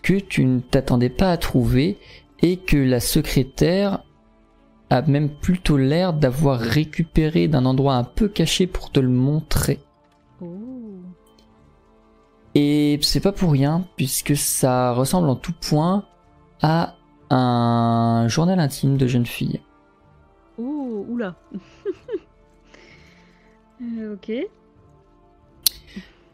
que 0.05 0.14
tu 0.14 0.44
ne 0.44 0.60
t'attendais 0.60 1.09
pas 1.09 1.32
à 1.32 1.39
trouver 1.39 1.98
et 2.43 2.59
que 2.59 2.76
la 2.76 3.01
secrétaire 3.01 4.05
a 4.90 5.01
même 5.01 5.31
plutôt 5.31 5.78
l'air 5.78 6.12
d'avoir 6.12 6.60
récupéré 6.60 7.48
d'un 7.48 7.64
endroit 7.64 7.94
un 7.94 8.05
peu 8.05 8.28
caché 8.28 8.66
pour 8.66 8.93
te 8.93 9.01
le 9.01 9.09
montrer. 9.09 9.81
Oh. 10.43 10.47
Et 12.55 12.98
c'est 13.01 13.20
pas 13.20 13.32
pour 13.32 13.52
rien, 13.52 13.89
puisque 13.97 14.36
ça 14.36 14.93
ressemble 14.93 15.28
en 15.31 15.36
tout 15.36 15.55
point 15.59 16.05
à 16.60 16.97
un 17.31 18.28
journal 18.28 18.60
intime 18.60 18.98
de 18.98 19.06
jeune 19.06 19.26
fille. 19.26 19.62
Oh, 20.59 21.06
oula. 21.09 21.35
Euh, 23.81 24.14
ok. 24.14 24.32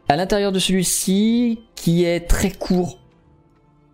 À 0.09 0.17
l'intérieur 0.17 0.51
de 0.51 0.59
celui-ci, 0.59 1.61
qui 1.75 2.03
est 2.03 2.27
très 2.27 2.51
court, 2.51 3.00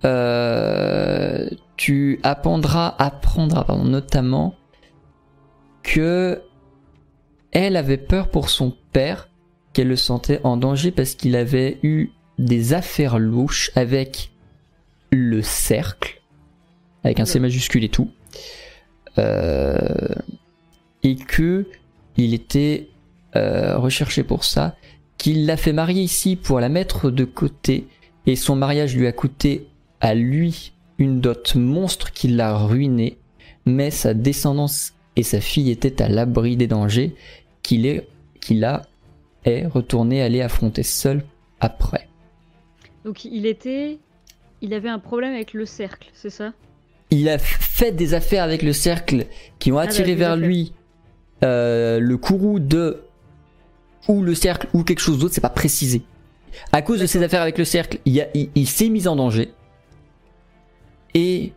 euh, 0.06 1.50
tu 1.76 2.20
apprendras, 2.24 2.96
apprendras 2.98 3.64
pardon, 3.64 3.86
notamment 3.86 4.56
que 5.84 6.42
elle 7.52 7.76
avait 7.76 7.98
peur 7.98 8.30
pour 8.30 8.50
son 8.50 8.74
père, 8.92 9.30
qu'elle 9.74 9.88
le 9.88 9.96
sentait 9.96 10.42
en 10.44 10.58
danger 10.58 10.92
parce 10.92 11.16
qu'il 11.16 11.36
avait 11.36 11.80
eu 11.84 12.10
des 12.38 12.74
affaires 12.74 13.18
louches 13.20 13.72
avec 13.76 14.32
le 15.12 15.42
cercle, 15.42 16.22
avec 17.04 17.20
un 17.20 17.26
C 17.26 17.40
majuscule 17.40 17.84
et 17.84 17.90
tout, 17.90 18.12
Euh, 19.20 20.14
et 21.02 21.16
que 21.16 21.66
il 22.18 22.36
était 22.36 22.90
euh, 23.36 23.76
recherché 23.80 24.24
pour 24.24 24.44
ça, 24.44 24.76
qu'il 25.18 25.48
l'a 25.48 25.58
fait 25.58 25.74
marier 25.74 26.04
ici 26.04 26.36
pour 26.36 26.60
la 26.60 26.70
mettre 26.70 27.10
de 27.10 27.26
côté, 27.26 27.88
et 28.28 28.36
son 28.36 28.56
mariage 28.56 28.96
lui 28.96 29.08
a 29.08 29.12
coûté 29.12 29.70
à 30.02 30.14
lui 30.16 30.74
une 31.00 31.22
dot 31.22 31.56
monstre 31.56 32.12
qui 32.12 32.28
l'a 32.28 32.58
ruiné, 32.58 33.18
mais 33.66 33.92
sa 33.92 34.14
descendance 34.14 34.94
et 35.16 35.24
sa 35.24 35.42
fille 35.42 35.70
étaient 35.72 36.02
à 36.02 36.10
l'abri 36.10 36.58
des 36.58 36.68
dangers 36.68 37.16
qu'il 37.64 37.86
est, 37.86 38.08
qu'il 38.42 38.64
a 38.66 38.84
est 39.46 39.66
retourné 39.66 40.22
aller 40.22 40.42
affronter 40.42 40.84
seul 40.84 41.24
après. 41.60 42.08
Donc 43.06 43.26
il 43.26 43.46
était. 43.46 43.98
Il 44.62 44.74
avait 44.74 44.90
un 44.90 45.00
problème 45.00 45.34
avec 45.34 45.54
le 45.54 45.66
cercle, 45.66 46.10
c'est 46.14 46.32
ça? 46.32 46.52
Il 47.12 47.30
a 47.30 47.38
fait 47.38 47.92
des 47.92 48.14
affaires 48.16 48.44
avec 48.44 48.64
le 48.64 48.74
cercle 48.74 49.28
qui 49.60 49.72
ont 49.72 49.76
bah, 49.76 49.82
attiré 49.84 50.16
vers 50.16 50.36
lui 50.36 50.74
euh, 51.44 52.00
le 52.00 52.18
courroux 52.18 52.60
de 52.60 53.04
ou 54.08 54.22
le 54.24 54.34
cercle 54.36 54.68
ou 54.74 54.84
quelque 54.84 55.00
chose 55.00 55.20
d'autre, 55.20 55.34
c'est 55.36 55.42
pas 55.42 55.50
précisé. 55.50 56.02
À 56.72 56.82
cause 56.82 57.00
de 57.00 57.06
ses 57.06 57.22
affaires 57.24 57.42
avec 57.44 57.58
le 57.60 57.66
cercle, 57.66 58.00
il, 58.06 58.20
a- 58.20 58.28
il- 58.34 58.50
il 58.56 58.68
s'est 58.68 58.90
mis 58.90 59.08
en 59.08 59.16
danger 59.16 59.52
et 61.14 61.54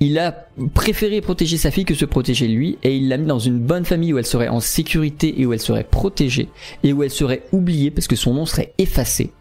il 0.00 0.18
a 0.18 0.46
préféré 0.74 1.20
protéger 1.20 1.56
sa 1.56 1.70
fille 1.70 1.84
que 1.84 1.94
se 1.94 2.04
protéger 2.04 2.48
lui 2.48 2.78
et 2.82 2.96
il 2.96 3.08
l'a 3.08 3.16
mis 3.16 3.26
dans 3.26 3.38
une 3.38 3.58
bonne 3.58 3.84
famille 3.84 4.12
où 4.12 4.18
elle 4.18 4.26
serait 4.26 4.48
en 4.48 4.60
sécurité 4.60 5.40
et 5.40 5.46
où 5.46 5.52
elle 5.52 5.60
serait 5.60 5.84
protégée 5.84 6.48
et 6.82 6.92
où 6.92 7.02
elle 7.02 7.10
serait 7.10 7.42
oubliée 7.52 7.90
parce 7.90 8.06
que 8.06 8.16
son 8.16 8.34
nom 8.34 8.46
serait 8.46 8.72
effacé. 8.78 9.32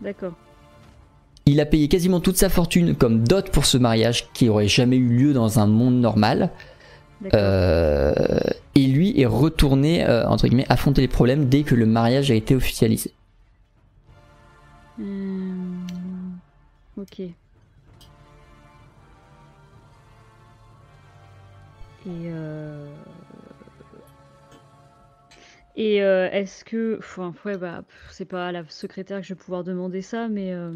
D'accord. 0.00 0.34
Il 1.46 1.60
a 1.60 1.66
payé 1.66 1.88
quasiment 1.88 2.20
toute 2.20 2.36
sa 2.36 2.48
fortune 2.48 2.94
comme 2.96 3.26
dot 3.26 3.50
pour 3.50 3.66
ce 3.66 3.78
mariage 3.78 4.28
qui 4.32 4.48
aurait 4.48 4.68
jamais 4.68 4.96
eu 4.96 5.08
lieu 5.08 5.32
dans 5.32 5.60
un 5.60 5.66
monde 5.66 6.00
normal. 6.00 6.50
Euh, 7.32 8.12
et 8.74 8.86
lui 8.86 9.18
est 9.18 9.26
retourné, 9.26 10.06
euh, 10.06 10.28
entre 10.28 10.48
guillemets, 10.48 10.66
affronter 10.68 11.00
les 11.00 11.08
problèmes 11.08 11.48
dès 11.48 11.62
que 11.62 11.74
le 11.74 11.86
mariage 11.86 12.30
a 12.30 12.34
été 12.34 12.54
officialisé. 12.54 13.12
Hum, 14.98 15.86
Ok. 16.98 17.22
Et 22.06 22.30
euh... 22.30 22.88
Euh, 25.78 26.30
est-ce 26.30 26.64
que, 26.64 26.96
enfin, 26.98 27.34
ouais, 27.44 27.58
bah, 27.58 27.82
c'est 28.10 28.24
pas 28.24 28.48
à 28.48 28.52
la 28.52 28.64
secrétaire 28.68 29.20
que 29.20 29.26
je 29.26 29.34
vais 29.34 29.38
pouvoir 29.38 29.62
demander 29.62 30.00
ça, 30.00 30.26
mais 30.28 30.52
euh, 30.54 30.72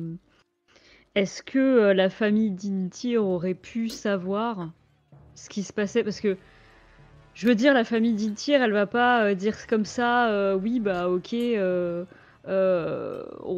est-ce 1.15 1.43
que 1.43 1.93
la 1.93 2.11
famille 2.11 2.51
d'Intir 2.51 3.25
aurait 3.25 3.55
pu 3.55 3.89
savoir 3.89 4.71
ce 5.35 5.49
qui 5.49 5.63
se 5.63 5.73
passait? 5.73 6.05
Parce 6.05 6.21
que, 6.21 6.37
je 7.33 7.47
veux 7.49 7.55
dire, 7.55 7.73
la 7.73 7.85
famille 7.85 8.13
d'Intir, 8.13 8.63
elle 8.63 8.73
va 8.73 8.87
pas 8.87 9.35
dire 9.35 9.67
comme 9.67 9.87
ça, 9.87 10.55
oui, 10.57 10.81
bah, 10.81 11.09
ok, 11.09 11.35
on 11.35 12.07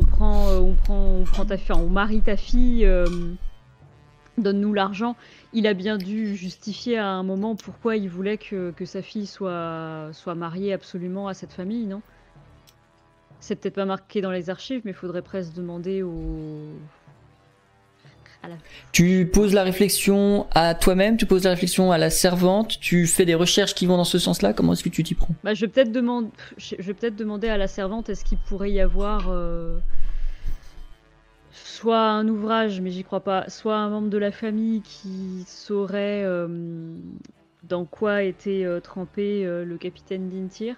prend, 0.06 0.48
on 0.58 0.74
prend, 0.74 1.06
on 1.06 1.24
prend 1.24 1.44
ta 1.44 1.56
fille, 1.56 1.74
on 1.74 1.88
marie 1.88 2.20
ta 2.20 2.36
fille 2.36 2.88
donne-nous 4.42 4.74
l'argent, 4.74 5.16
il 5.52 5.66
a 5.66 5.74
bien 5.74 5.96
dû 5.96 6.36
justifier 6.36 6.98
à 6.98 7.06
un 7.08 7.22
moment 7.22 7.56
pourquoi 7.56 7.96
il 7.96 8.08
voulait 8.08 8.38
que, 8.38 8.72
que 8.72 8.84
sa 8.84 9.00
fille 9.02 9.26
soit, 9.26 10.10
soit 10.12 10.34
mariée 10.34 10.72
absolument 10.72 11.28
à 11.28 11.34
cette 11.34 11.52
famille, 11.52 11.86
non? 11.86 12.02
C'est 13.40 13.56
peut-être 13.56 13.74
pas 13.74 13.84
marqué 13.86 14.20
dans 14.20 14.30
les 14.30 14.50
archives, 14.50 14.82
mais 14.84 14.92
il 14.92 14.94
faudrait 14.94 15.22
presque 15.22 15.52
demander 15.54 16.02
au. 16.02 16.12
à 18.44 18.48
la- 18.48 18.54
Tu 18.92 19.28
poses 19.32 19.52
la 19.52 19.64
réflexion 19.64 20.46
à 20.54 20.74
toi-même, 20.76 21.16
tu 21.16 21.26
poses 21.26 21.42
la 21.44 21.50
réflexion 21.50 21.90
à 21.90 21.98
la 21.98 22.10
servante, 22.10 22.78
tu 22.80 23.06
fais 23.08 23.24
des 23.24 23.34
recherches 23.34 23.74
qui 23.74 23.86
vont 23.86 23.96
dans 23.96 24.04
ce 24.04 24.18
sens-là. 24.20 24.52
Comment 24.52 24.74
est-ce 24.74 24.84
que 24.84 24.88
tu 24.90 25.02
t'y 25.02 25.14
prends? 25.14 25.34
Bah, 25.42 25.54
je 25.54 25.62
vais 25.62 25.68
peut-être 25.72 25.90
demander, 25.92 26.28
je 26.56 26.76
vais 26.76 26.94
peut-être 26.94 27.16
demander 27.16 27.48
à 27.48 27.56
la 27.56 27.66
servante 27.66 28.08
est-ce 28.10 28.24
qu'il 28.24 28.38
pourrait 28.38 28.70
y 28.70 28.80
avoir 28.80 29.28
euh, 29.28 29.78
soit 31.82 32.10
un 32.10 32.28
ouvrage, 32.28 32.80
mais 32.80 32.92
j'y 32.92 33.02
crois 33.02 33.24
pas, 33.24 33.48
soit 33.48 33.76
un 33.76 33.88
membre 33.88 34.08
de 34.08 34.16
la 34.18 34.30
famille 34.30 34.82
qui 34.82 35.42
saurait 35.48 36.22
euh, 36.22 36.46
dans 37.64 37.86
quoi 37.86 38.22
était 38.22 38.64
euh, 38.64 38.78
trempé 38.78 39.44
euh, 39.44 39.64
le 39.64 39.76
capitaine 39.78 40.30
Dintir. 40.30 40.76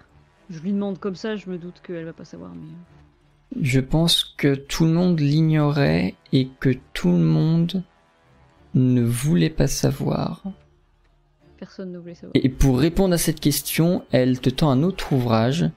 Je 0.49 0.59
lui 0.61 0.73
demande 0.73 0.97
comme 0.97 1.13
ça, 1.13 1.35
je 1.35 1.47
me 1.47 1.59
doute 1.59 1.79
qu'elle 1.85 2.05
va 2.05 2.13
pas 2.13 2.25
savoir, 2.25 2.53
mais 2.55 3.61
Je 3.61 3.79
pense 3.79 4.23
que 4.35 4.55
tout 4.55 4.85
le 4.85 4.93
monde 4.93 5.19
l'ignorait 5.19 6.15
et 6.33 6.47
que 6.59 6.71
tout 6.93 7.11
le 7.11 7.19
monde 7.19 7.83
ne 8.73 9.03
voulait 9.03 9.51
pas 9.51 9.67
savoir. 9.67 10.41
personne 11.59 11.91
ne 11.91 11.99
voulait 11.99 12.15
savoir. 12.15 12.31
Et 12.33 12.49
pour 12.49 12.79
répondre 12.79 13.13
à 13.13 13.19
cette 13.19 13.39
question, 13.39 14.03
elle 14.09 14.39
te 14.39 14.49
tend 14.49 14.71
un 14.71 14.81
autre 14.81 15.13
ouvrage. 15.13 15.69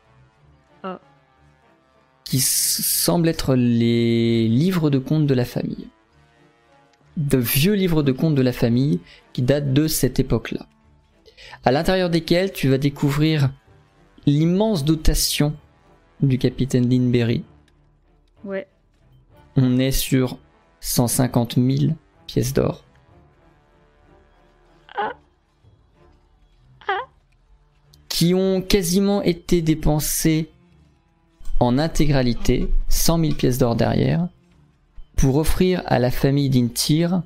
Qui 2.29 2.37
s- 2.39 2.83
semble 2.85 3.27
être 3.29 3.55
les 3.55 4.47
livres 4.49 4.91
de 4.91 4.99
contes 4.99 5.27
de 5.27 5.33
la 5.35 5.47
famille. 5.47 5.89
De 7.17 7.39
vieux 7.39 7.73
livres 7.73 8.03
de 8.03 8.13
contes 8.13 8.35
de 8.35 8.43
la 8.43 8.53
famille 8.53 9.01
qui 9.33 9.41
datent 9.41 9.73
de 9.73 9.89
cette 9.89 10.21
époque-là. 10.21 10.67
À 11.65 11.73
l'intérieur 11.73 12.11
desquels 12.11 12.53
tu 12.53 12.69
vas 12.69 12.77
découvrir 12.77 13.51
l'immense 14.27 14.85
dotation 14.85 15.57
du 16.21 16.37
capitaine 16.37 16.89
Linberry. 16.91 17.45
Ouais. 18.45 18.69
On 19.57 19.79
est 19.79 19.91
sur 19.93 20.37
150 20.81 21.55
000 21.55 21.95
pièces 22.27 22.53
d'or. 22.53 22.85
Qui 28.09 28.35
ont 28.35 28.61
quasiment 28.63 29.23
été 29.23 29.63
dépensées 29.63 30.51
en 31.61 31.79
intégralité, 31.79 32.71
100 32.89 33.21
000 33.21 33.35
pièces 33.35 33.59
d'or 33.59 33.77
derrière, 33.77 34.29
pour 35.17 35.37
offrir 35.37 35.83
à 35.87 35.99
la 35.99 36.11
famille 36.11 36.51
d'Intir 36.51 37.23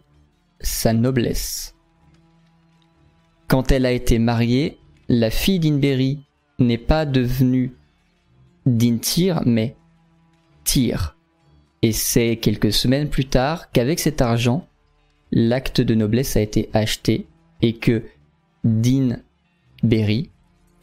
sa 0.61 0.93
noblesse. 0.93 1.75
Quand 3.49 3.71
elle 3.71 3.85
a 3.85 3.93
été 3.93 4.19
mariée, 4.19 4.79
la 5.09 5.31
fille 5.31 5.59
d'Inberry 5.59 6.21
n'est 6.59 6.79
pas 6.79 7.05
devenue 7.05 7.75
d'Intir, 8.65 9.43
mais 9.45 9.77
Tyr. 10.65 11.17
Et 11.83 11.93
c'est 11.93 12.37
quelques 12.37 12.73
semaines 12.73 13.11
plus 13.11 13.27
tard 13.27 13.71
qu'avec 13.73 13.99
cet 13.99 14.23
argent, 14.23 14.67
l'acte 15.33 15.81
de 15.81 15.95
noblesse 15.95 16.37
a 16.37 16.41
été 16.41 16.71
acheté 16.73 17.27
et 17.61 17.75
que 17.75 18.05
Din 18.65 19.19
Berry 19.83 20.31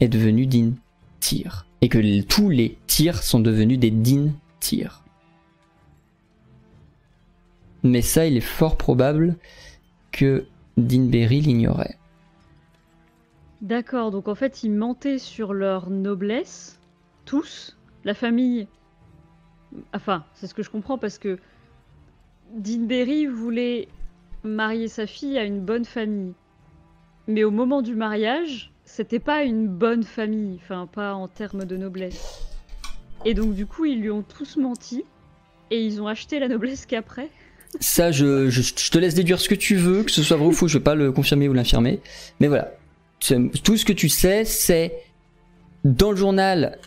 est 0.00 0.08
devenu 0.08 0.46
Din 0.46 0.74
Tyr. 1.18 1.66
Et 1.82 1.88
que 1.88 2.22
tous 2.22 2.50
les 2.50 2.76
Tyr 2.86 3.22
sont 3.22 3.40
devenus 3.40 3.78
des 3.78 3.90
Din 3.90 4.32
Tyr. 4.60 5.02
Mais 7.82 8.02
ça, 8.02 8.26
il 8.26 8.36
est 8.36 8.40
fort 8.40 8.76
probable 8.76 9.36
que 10.12 10.44
Din 10.76 11.06
Berry 11.06 11.40
l'ignorait. 11.40 11.96
D'accord, 13.62 14.10
donc 14.10 14.28
en 14.28 14.34
fait, 14.34 14.62
ils 14.62 14.72
mentaient 14.72 15.18
sur 15.18 15.52
leur 15.52 15.90
noblesse, 15.90 16.78
tous, 17.26 17.76
la 18.04 18.14
famille. 18.14 18.66
Enfin, 19.94 20.24
c'est 20.34 20.46
ce 20.46 20.54
que 20.54 20.62
je 20.62 20.70
comprends 20.70 20.98
parce 20.98 21.18
que 21.18 21.38
Dinberry 22.54 23.26
voulait 23.26 23.88
marier 24.42 24.88
sa 24.88 25.06
fille 25.06 25.38
à 25.38 25.44
une 25.44 25.60
bonne 25.60 25.84
famille. 25.84 26.32
Mais 27.28 27.44
au 27.44 27.50
moment 27.50 27.82
du 27.82 27.94
mariage, 27.94 28.72
c'était 28.92 29.20
pas 29.20 29.44
une 29.44 29.68
bonne 29.68 30.02
famille, 30.02 30.58
enfin, 30.62 30.88
pas 30.92 31.14
en 31.14 31.28
termes 31.28 31.64
de 31.64 31.76
noblesse. 31.76 32.40
Et 33.24 33.34
donc, 33.34 33.54
du 33.54 33.66
coup, 33.66 33.84
ils 33.84 34.00
lui 34.00 34.10
ont 34.10 34.22
tous 34.22 34.56
menti 34.56 35.04
et 35.70 35.84
ils 35.84 36.02
ont 36.02 36.08
acheté 36.08 36.38
la 36.38 36.48
noblesse 36.48 36.86
qu'après. 36.86 37.28
Ça, 37.78 38.10
je, 38.10 38.90
te 38.90 38.98
laisse 38.98 39.14
déduire 39.14 39.38
ce 39.38 39.48
que 39.48 39.54
tu 39.54 39.76
veux, 39.76 40.02
que 40.02 40.10
ce 40.10 40.22
soit 40.22 40.36
vrai 40.36 40.46
ou 40.46 40.52
faux, 40.52 40.66
je 40.66 40.78
vais 40.78 40.84
pas 40.84 40.96
le 40.96 41.12
confirmer 41.12 41.48
ou 41.48 41.52
l'infirmer. 41.52 42.00
Mais 42.40 42.48
voilà. 42.48 42.72
Tout 43.20 43.76
ce 43.76 43.84
que 43.84 43.92
tu 43.92 44.08
sais, 44.08 44.44
c'est 44.44 44.94
dans 45.84 46.10
le 46.10 46.16
journal, 46.16 46.78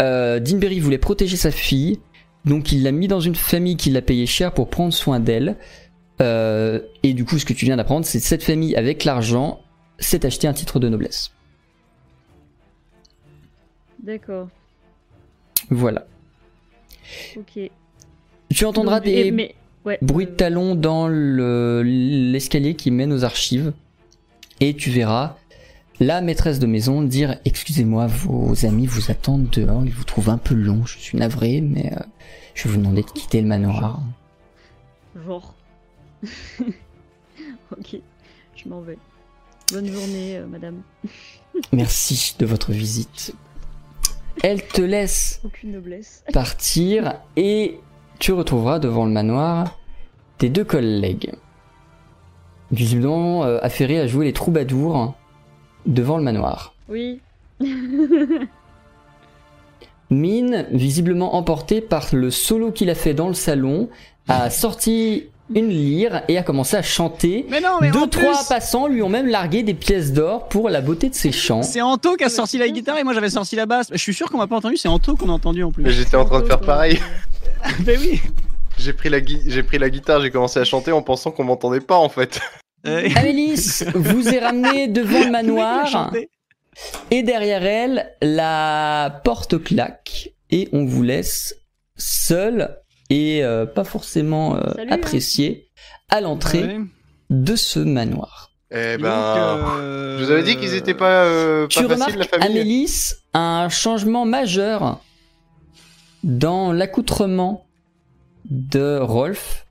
euh, 0.00 0.38
Dinberry 0.38 0.78
voulait 0.78 0.98
protéger 0.98 1.36
sa 1.36 1.50
fille, 1.50 1.98
donc 2.44 2.72
il 2.72 2.82
l'a 2.82 2.92
mis 2.92 3.08
dans 3.08 3.20
une 3.20 3.34
famille 3.34 3.76
qui 3.76 3.90
l'a 3.90 4.02
payé 4.02 4.26
cher 4.26 4.52
pour 4.52 4.68
prendre 4.68 4.92
soin 4.92 5.18
d'elle. 5.18 5.56
Euh, 6.20 6.80
et 7.02 7.14
du 7.14 7.24
coup, 7.24 7.38
ce 7.38 7.44
que 7.44 7.52
tu 7.52 7.64
viens 7.64 7.78
d'apprendre, 7.78 8.06
c'est 8.06 8.20
cette 8.20 8.44
famille, 8.44 8.76
avec 8.76 9.04
l'argent, 9.04 9.61
s'est 10.02 10.24
acheté 10.26 10.46
un 10.48 10.52
titre 10.52 10.78
de 10.80 10.88
noblesse. 10.88 11.32
D'accord, 14.02 14.48
Voilà. 15.70 16.06
ok. 17.36 17.70
Tu 18.52 18.64
entendras 18.64 18.96
Donc, 18.98 19.04
des 19.06 19.30
mais, 19.30 19.54
ouais, 19.84 19.98
bruits 20.02 20.26
de 20.26 20.32
euh, 20.32 20.36
talons 20.36 20.74
dans 20.74 21.06
le- 21.08 21.82
l'escalier 21.84 22.74
qui 22.74 22.90
mène 22.90 23.12
aux 23.12 23.22
archives. 23.24 23.72
Et 24.60 24.74
tu 24.74 24.90
verras 24.90 25.36
la 26.00 26.20
maîtresse 26.20 26.58
de 26.58 26.66
maison 26.66 27.02
dire 27.02 27.38
Excusez-moi, 27.44 28.06
vos 28.08 28.66
amis 28.66 28.86
vous 28.86 29.10
attendent 29.10 29.48
dehors, 29.50 29.84
ils 29.84 29.92
vous 29.92 30.04
trouvent 30.04 30.30
un 30.30 30.38
peu 30.38 30.54
long, 30.54 30.84
je 30.84 30.98
suis 30.98 31.16
navré, 31.18 31.60
mais 31.60 31.92
euh, 31.92 32.00
je 32.54 32.64
vais 32.64 32.70
vous 32.74 32.78
demander 32.80 33.02
de 33.02 33.10
quitter 33.10 33.40
le 33.40 33.46
manoir. 33.46 34.00
Genre. 35.24 35.54
ok, 37.70 37.96
je 38.56 38.68
m'en 38.68 38.80
vais. 38.80 38.98
Bonne 39.72 39.88
journée, 39.88 40.36
euh, 40.36 40.46
madame. 40.46 40.82
Merci 41.72 42.34
de 42.38 42.44
votre 42.44 42.72
visite. 42.72 43.34
Elle 44.42 44.66
te 44.66 44.82
laisse 44.82 45.40
Aucune 45.44 45.72
noblesse. 45.72 46.24
partir 46.32 47.14
et 47.36 47.78
tu 48.18 48.32
retrouveras 48.32 48.78
devant 48.78 49.06
le 49.06 49.12
manoir 49.12 49.78
tes 50.38 50.48
deux 50.50 50.64
collègues. 50.64 51.32
Visiblement 52.70 53.44
euh, 53.44 53.58
affairés 53.62 53.98
à 54.00 54.06
jouer 54.06 54.26
les 54.26 54.32
troubadours 54.32 55.14
devant 55.86 56.16
le 56.18 56.22
manoir. 56.22 56.74
Oui. 56.88 57.20
Mine, 60.10 60.66
visiblement 60.70 61.34
emporté 61.36 61.80
par 61.80 62.14
le 62.14 62.30
solo 62.30 62.70
qu'il 62.72 62.90
a 62.90 62.94
fait 62.94 63.14
dans 63.14 63.28
le 63.28 63.34
salon, 63.34 63.88
a 64.28 64.50
sorti 64.50 65.30
une 65.54 65.68
lyre 65.68 66.22
et 66.28 66.38
a 66.38 66.42
commencé 66.42 66.76
à 66.76 66.82
chanter. 66.82 67.46
Mais 67.48 67.60
non, 67.60 67.78
mais 67.80 67.90
Deux, 67.90 68.00
en 68.00 68.08
trois 68.08 68.36
plus, 68.38 68.48
passants 68.48 68.86
lui 68.86 69.02
ont 69.02 69.08
même 69.08 69.26
largué 69.26 69.62
des 69.62 69.74
pièces 69.74 70.12
d'or 70.12 70.48
pour 70.48 70.68
la 70.68 70.80
beauté 70.80 71.08
de 71.08 71.14
ses 71.14 71.32
chants. 71.32 71.62
c'est 71.62 71.80
Anto 71.80 72.16
qui 72.16 72.24
a 72.24 72.28
sorti 72.28 72.58
la 72.58 72.68
guitare 72.68 72.98
et 72.98 73.04
moi 73.04 73.14
j'avais 73.14 73.30
sorti 73.30 73.56
la 73.56 73.66
basse. 73.66 73.88
Je 73.92 73.98
suis 73.98 74.14
sûr 74.14 74.30
qu'on 74.30 74.38
m'a 74.38 74.46
pas 74.46 74.56
entendu, 74.56 74.76
c'est 74.76 74.88
Anto 74.88 75.16
qu'on 75.16 75.28
a 75.28 75.32
entendu 75.32 75.62
en 75.62 75.72
plus. 75.72 75.90
J'étais 75.90 76.16
en 76.16 76.24
train 76.24 76.40
de 76.40 76.46
faire 76.46 76.60
pareil. 76.60 76.98
Mais 77.86 77.96
oui. 78.00 78.20
J'ai 78.78 78.92
pris, 78.92 79.10
la 79.10 79.18
j'ai 79.24 79.62
pris 79.62 79.78
la 79.78 79.90
guitare, 79.90 80.20
j'ai 80.22 80.30
commencé 80.30 80.58
à 80.58 80.64
chanter 80.64 80.92
en 80.92 81.02
pensant 81.02 81.30
qu'on 81.30 81.44
m'entendait 81.44 81.80
pas 81.80 81.96
en 81.98 82.08
fait. 82.08 82.40
Euh, 82.84 83.08
Amélis 83.14 83.84
vous 83.94 84.28
est 84.28 84.40
ramené 84.40 84.88
devant 84.88 85.20
le 85.20 85.30
manoir 85.30 86.10
et 87.12 87.22
derrière 87.22 87.64
elle, 87.64 88.12
la 88.20 89.20
porte 89.22 89.62
claque 89.62 90.30
et 90.50 90.68
on 90.72 90.84
vous 90.84 91.04
laisse 91.04 91.54
seul 91.96 92.76
et 93.12 93.44
euh, 93.44 93.66
pas 93.66 93.84
forcément 93.84 94.56
euh, 94.56 94.60
Salut, 94.74 94.90
hein. 94.90 94.94
apprécié 94.94 95.68
à 96.08 96.20
l'entrée 96.20 96.62
Ouais. 96.64 96.80
de 97.30 97.56
ce 97.56 97.78
manoir. 97.78 98.50
Eh 98.70 98.96
ben. 98.96 98.98
donc, 98.98 99.80
euh, 99.80 100.18
Je 100.18 100.24
vous 100.24 100.30
avais 100.30 100.42
dit 100.42 100.56
qu'ils 100.56 100.74
étaient 100.74 100.94
pas, 100.94 101.24
euh, 101.24 101.66
tu 101.66 101.82
pas 101.86 101.96
faciles 101.96 101.98
la 102.18 102.24
remarques, 102.24 102.30
famille. 102.30 102.46
Amélis, 102.60 103.12
un 103.34 103.68
changement 103.68 104.24
majeur 104.24 105.00
dans 106.24 106.72
l'accoutrement 106.72 107.66
de 108.50 108.98
Rolf, 108.98 109.66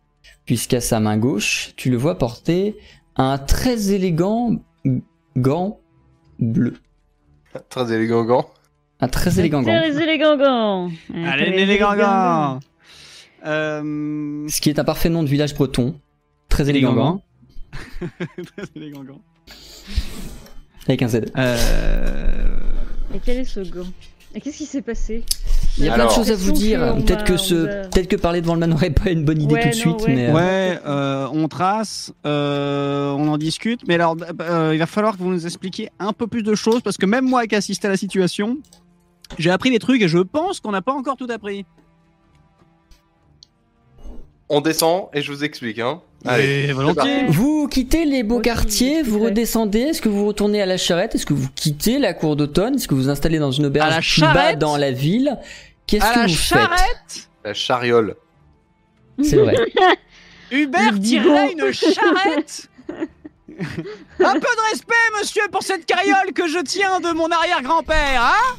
puisqu'à 0.45 0.81
sa 0.81 0.99
main 0.99 1.17
gauche, 1.17 1.71
tu 1.77 1.89
le 1.89 1.97
vois 1.97 2.17
porter 2.17 2.75
un 3.15 3.37
très 3.39 3.91
élégant 3.91 4.51
gant 5.35 5.79
bleu. 6.39 6.73
Très 7.69 7.91
élégant 7.91 8.23
gant. 8.23 8.49
Un 8.99 9.07
très 9.07 9.39
élégant 9.39 9.61
gant. 9.63 9.71
Très 9.79 10.01
élégant 10.03 10.37
gant. 10.37 10.89
Allez, 11.25 11.65
les 11.65 11.77
gangans 11.79 12.59
Euh... 13.45 14.47
Ce 14.47 14.61
qui 14.61 14.69
est 14.69 14.79
un 14.79 14.83
parfait 14.83 15.09
nom 15.09 15.23
de 15.23 15.27
village 15.29 15.53
breton. 15.55 15.95
Très 16.49 16.69
élégant 16.69 16.93
gant. 16.95 17.21
les 18.75 18.91
gangans. 18.91 19.21
Avec 20.87 21.01
un 21.01 21.07
Z. 21.07 21.21
Euh... 21.37 22.59
Et 23.13 23.19
quel 23.23 23.37
est 23.37 23.45
ce 23.45 23.61
gant? 23.61 23.87
Et 24.33 24.39
qu'est-ce 24.39 24.57
qui 24.59 24.65
s'est 24.65 24.81
passé? 24.81 25.23
Il 25.77 25.85
y 25.85 25.89
a 25.89 25.93
plein 25.93 26.05
de 26.05 26.11
choses 26.11 26.31
à 26.31 26.35
vous 26.35 26.51
dire. 26.51 26.93
On 26.95 27.01
Peut-être 27.01 27.25
que 27.25 27.35
ce, 27.37 27.87
peut-être 27.89 28.07
que 28.07 28.15
parler 28.15 28.41
devant 28.41 28.53
le 28.53 28.61
manoir 28.61 28.83
est 28.83 28.91
pas 28.91 29.09
une 29.09 29.25
bonne 29.25 29.41
idée 29.41 29.53
Ouais, 29.55 29.71
tout 29.71 29.79
de 29.79 29.89
non, 29.89 29.99
suite, 29.99 30.07
ouais. 30.07 30.15
mais 30.15 30.29
euh, 30.29 30.33
Ouais, 30.33 30.79
euh, 30.85 31.27
on 31.33 31.47
trace, 31.49 32.13
euh, 32.25 33.11
on 33.11 33.27
en 33.27 33.37
discute, 33.37 33.81
mais 33.87 33.95
alors 33.95 34.15
euh, 34.41 34.71
il 34.73 34.79
va 34.79 34.85
falloir 34.85 35.17
que 35.17 35.23
vous 35.23 35.29
nous 35.31 35.45
expliquiez 35.45 35.89
un 35.99 36.13
peu 36.13 36.27
plus 36.27 36.43
de 36.43 36.55
choses 36.55 36.81
parce 36.81 36.97
que 36.97 37.05
même 37.05 37.25
moi 37.27 37.45
qui 37.47 37.55
assiste 37.55 37.83
à 37.83 37.89
la 37.89 37.97
situation, 37.97 38.57
j'ai 39.37 39.51
appris 39.51 39.69
des 39.71 39.79
trucs 39.79 40.01
et 40.01 40.07
je 40.07 40.19
pense 40.19 40.59
qu'on 40.61 40.71
n'a 40.71 40.81
pas 40.81 40.93
encore 40.93 41.17
tout 41.17 41.27
appris. 41.29 41.65
On 44.53 44.59
descend 44.59 45.07
et 45.13 45.21
je 45.21 45.31
vous 45.31 45.45
explique. 45.45 45.79
Hein. 45.79 46.01
Allez. 46.25 46.73
Volontiers. 46.73 47.25
Vous 47.29 47.69
quittez 47.69 48.03
les 48.03 48.21
beaux 48.21 48.41
quartiers, 48.41 49.01
vous 49.01 49.19
redescendez, 49.19 49.79
est-ce 49.79 50.01
que 50.01 50.09
vous 50.09 50.27
retournez 50.27 50.61
à 50.61 50.65
la 50.65 50.75
charrette 50.75 51.15
Est-ce 51.15 51.25
que 51.25 51.33
vous 51.33 51.47
quittez 51.55 51.99
la 51.99 52.13
cour 52.13 52.35
d'automne 52.35 52.75
Est-ce 52.75 52.85
que 52.89 52.93
vous 52.93 53.03
vous 53.03 53.09
installez 53.09 53.39
dans 53.39 53.51
une 53.51 53.63
À 53.63 53.69
la 53.69 53.69
auberge 53.69 54.13
plus 54.13 54.21
bas 54.21 54.33
charrette 54.33 54.59
dans 54.59 54.75
la 54.75 54.91
ville? 54.91 55.37
Qu'est-ce 55.87 56.13
que 56.13 56.19
la 56.19 56.27
vous 56.27 56.33
charrette? 56.33 57.29
La 57.45 57.53
chariole. 57.53 58.17
faites 59.17 59.25
C'est 59.29 59.37
vrai. 59.37 59.55
Hubert 60.51 60.93
bigot. 60.93 61.33
une 61.53 61.71
charrette? 61.71 62.69
Un 64.19 64.33
peu 64.33 64.39
de 64.39 64.69
respect, 64.71 64.95
monsieur, 65.17 65.43
pour 65.49 65.63
cette 65.63 65.85
carriole 65.85 66.33
que 66.35 66.49
je 66.49 66.59
tiens 66.59 66.99
de 66.99 67.13
mon 67.13 67.29
arrière-grand-père, 67.29 68.21
hein? 68.21 68.57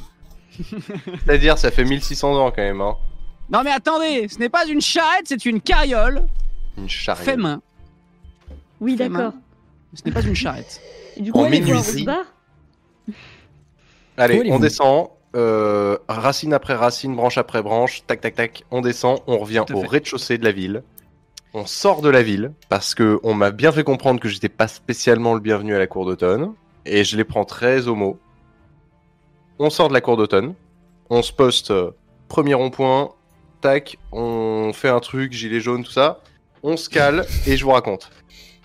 C'est-à-dire, 1.27 1.59
ça 1.59 1.71
fait 1.71 1.85
1600 1.85 2.35
ans 2.35 2.51
quand 2.51 2.63
même. 2.63 2.81
Hein. 2.81 2.97
Non 3.51 3.63
mais 3.65 3.71
attendez, 3.71 4.29
ce 4.29 4.39
n'est 4.39 4.49
pas 4.49 4.67
une 4.67 4.81
charrette, 4.81 5.25
c'est 5.27 5.45
une 5.45 5.61
carriole 5.61 6.23
Une 6.79 6.89
chariole. 6.89 7.25
fait 7.25 7.37
main. 7.37 7.61
Oui, 8.81 8.97
Fait 8.97 9.09
d'accord. 9.09 9.33
Ce 9.95 10.03
n'est 10.07 10.13
pas 10.13 10.23
une 10.23 10.35
charrette. 10.35 10.81
Et 11.17 11.21
du 11.21 11.33
coup, 11.33 11.41
on 11.41 11.47
est 11.53 11.61
quoi, 11.61 11.75
barre 12.07 12.25
Allez, 14.17 14.37
Où 14.37 14.41
allez-vous 14.41 14.57
on 14.57 14.59
descend. 14.59 15.09
euh, 15.37 15.99
racine 16.09 16.53
après 16.55 16.75
racine, 16.75 17.15
branche 17.15 17.37
après 17.39 17.63
branche. 17.63 18.03
Tac, 18.07 18.21
tac, 18.21 18.35
tac. 18.35 18.65
On 18.71 18.81
descend. 18.81 19.21
On 19.27 19.39
revient 19.39 19.65
Tout 19.67 19.75
à 19.75 19.77
au 19.77 19.81
fait. 19.83 19.87
rez-de-chaussée 19.89 20.39
de 20.39 20.45
la 20.45 20.53
ville. 20.53 20.83
On 21.55 21.67
sort 21.67 22.01
de 22.01 22.09
la 22.09 22.23
ville 22.23 22.53
parce 22.71 22.95
que 22.95 23.21
on 23.23 23.35
m'a 23.35 23.51
bien 23.51 23.73
fait 23.73 23.85
comprendre 23.85 24.19
que 24.21 24.29
j'étais 24.29 24.49
pas 24.49 24.69
spécialement 24.69 25.35
le 25.35 25.41
bienvenu 25.41 25.75
à 25.75 25.79
la 25.79 25.87
cour 25.87 26.07
d'automne. 26.07 26.55
Et 26.87 27.05
je 27.05 27.17
les 27.17 27.25
prends 27.25 27.45
très 27.45 27.87
au 27.89 27.95
mot. 27.95 28.19
On 29.59 29.69
sort 29.69 29.89
de 29.89 29.95
la 29.95 30.01
cour 30.01 30.17
d'automne. 30.17 30.55
On 31.11 31.21
se 31.23 31.33
poste 31.33 31.71
euh, 31.71 31.91
premier 32.29 32.55
rond-point. 32.55 33.11
Tac. 33.63 33.97
On 34.13 34.73
fait 34.75 34.91
un 34.91 35.01
truc, 35.01 35.33
gilet 35.33 35.61
jaune, 35.61 35.83
tout 35.85 35.91
ça. 35.93 36.21
On 36.63 36.77
se 36.77 36.91
cale 36.91 37.25
et 37.47 37.57
je 37.57 37.65
vous 37.65 37.71
raconte. 37.71 38.11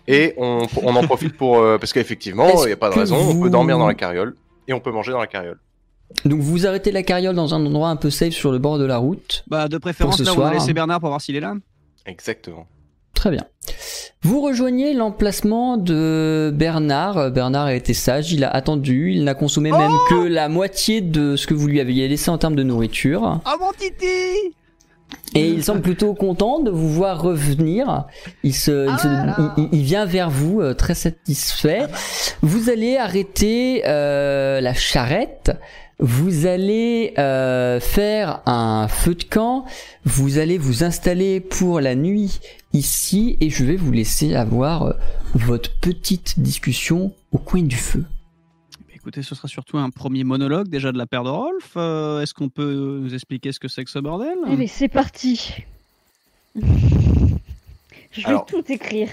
Et 0.10 0.34
on, 0.38 0.68
on 0.84 0.96
en 0.96 1.04
profite 1.04 1.38
pour. 1.38 1.60
euh, 1.60 1.78
parce 1.78 1.94
qu'effectivement, 1.94 2.64
il 2.64 2.68
n'y 2.68 2.72
a 2.74 2.78
pas 2.78 2.90
de 2.90 2.96
raison. 2.96 3.16
On 3.18 3.42
peut 3.42 3.50
dormir 3.50 3.78
dans 3.78 3.88
la 3.88 3.94
carriole. 3.94 4.36
Et 4.68 4.74
on 4.74 4.80
peut 4.82 4.92
manger 4.92 5.12
dans 5.14 5.20
la 5.20 5.28
carriole. 5.28 5.60
Donc 6.26 6.40
vous 6.42 6.66
arrêtez 6.68 6.92
la 6.92 7.04
carriole 7.04 7.36
dans 7.36 7.54
un 7.54 7.66
endroit 7.66 7.90
un 7.90 7.96
peu 7.98 8.10
safe 8.10 8.34
sur 8.34 8.52
le 8.52 8.60
bord 8.60 8.78
de 8.80 8.86
la 8.86 8.98
route. 8.98 9.44
Bah 9.48 9.68
de 9.68 9.78
préférence 9.78 10.20
là 10.20 10.32
où 10.32 10.34
on 10.34 10.36
soir. 10.36 10.48
a 10.48 10.54
laissé 10.54 10.74
Bernard 10.74 11.00
pour 11.02 11.10
voir 11.10 11.22
s'il 11.22 11.36
est 11.36 11.42
là. 11.42 11.54
Exactement. 12.06 12.66
Très 13.14 13.32
bien. 13.32 13.44
Vous 14.22 14.42
rejoignez 14.42 14.94
l'emplacement 14.94 15.76
de 15.76 16.52
Bernard. 16.54 17.32
Bernard 17.32 17.66
a 17.66 17.74
été 17.74 17.94
sage, 17.94 18.32
il 18.32 18.44
a 18.46 18.50
attendu, 18.50 19.12
il 19.12 19.24
n'a 19.26 19.34
consommé 19.34 19.72
même 19.72 19.92
Oh 19.92 20.06
que 20.10 20.28
la 20.28 20.48
moitié 20.50 21.02
de 21.02 21.36
ce 21.36 21.46
que 21.48 21.54
vous 21.54 21.68
lui 21.68 21.82
aviez 21.82 22.08
laissé 22.08 22.30
en 22.30 22.38
termes 22.38 22.56
de 22.56 22.64
nourriture. 22.64 23.42
Oh 23.46 23.58
mon 23.60 23.72
titi 23.74 24.54
Et 25.36 25.50
il 25.50 25.64
semble 25.64 25.82
plutôt 25.82 26.14
content 26.16 26.60
de 26.62 26.72
vous 26.72 26.90
voir 26.90 27.22
revenir. 27.22 28.06
Il, 28.44 28.56
se, 28.56 28.90
il, 28.90 28.98
se- 28.98 29.08
Ah 29.08 29.54
il- 29.58 29.70
il 29.72 29.84
vient 29.84 30.06
vers 30.06 30.30
vous 30.30 30.62
euh, 30.62 30.74
très 30.74 30.96
satisfait. 30.96 31.84
Vous 32.42 32.70
allez 32.70 32.98
arrêter 32.98 33.84
euh, 33.86 34.62
la 34.62 34.74
charrette. 34.74 35.52
Vous 36.00 36.46
allez 36.46 37.14
euh, 37.18 37.80
faire 37.80 38.42
un 38.46 38.88
feu 38.88 39.16
de 39.16 39.24
camp. 39.24 39.66
Vous 40.06 40.38
allez 40.40 40.58
vous 40.58 40.84
installer 40.84 41.40
pour 41.40 41.82
la 41.82 41.96
nuit 41.96 42.40
ici 42.74 43.38
et 43.42 43.50
je 43.50 43.64
vais 43.66 43.76
vous 43.78 43.92
laisser 43.92 44.36
avoir 44.36 44.96
votre 45.34 45.72
petite 45.80 46.40
discussion 46.40 47.12
au 47.32 47.38
coin 47.38 47.62
du 47.64 47.76
feu. 47.76 48.04
Écoutez, 49.08 49.24
ce 49.24 49.36
sera 49.36 49.48
surtout 49.48 49.78
un 49.78 49.90
premier 49.90 50.26
monologue 50.26 50.68
déjà 50.68 50.92
de 50.92 50.98
la 50.98 51.06
paire 51.06 51.24
de 51.24 51.30
Rolf. 51.30 51.72
Euh, 51.78 52.20
Est-ce 52.22 52.34
qu'on 52.34 52.50
peut 52.50 53.00
nous 53.02 53.14
expliquer 53.14 53.54
ce 53.54 53.60
que 53.62 53.70
c'est 53.70 53.86
que 53.86 53.90
ce 53.90 54.00
bordel? 54.00 54.36
Allez, 54.46 54.68
c'est 54.68 54.90
parti. 54.90 55.54
Je 56.58 56.62
vais 58.18 58.26
Alors. 58.26 58.46
tout 58.46 58.66
écrire. 58.70 59.08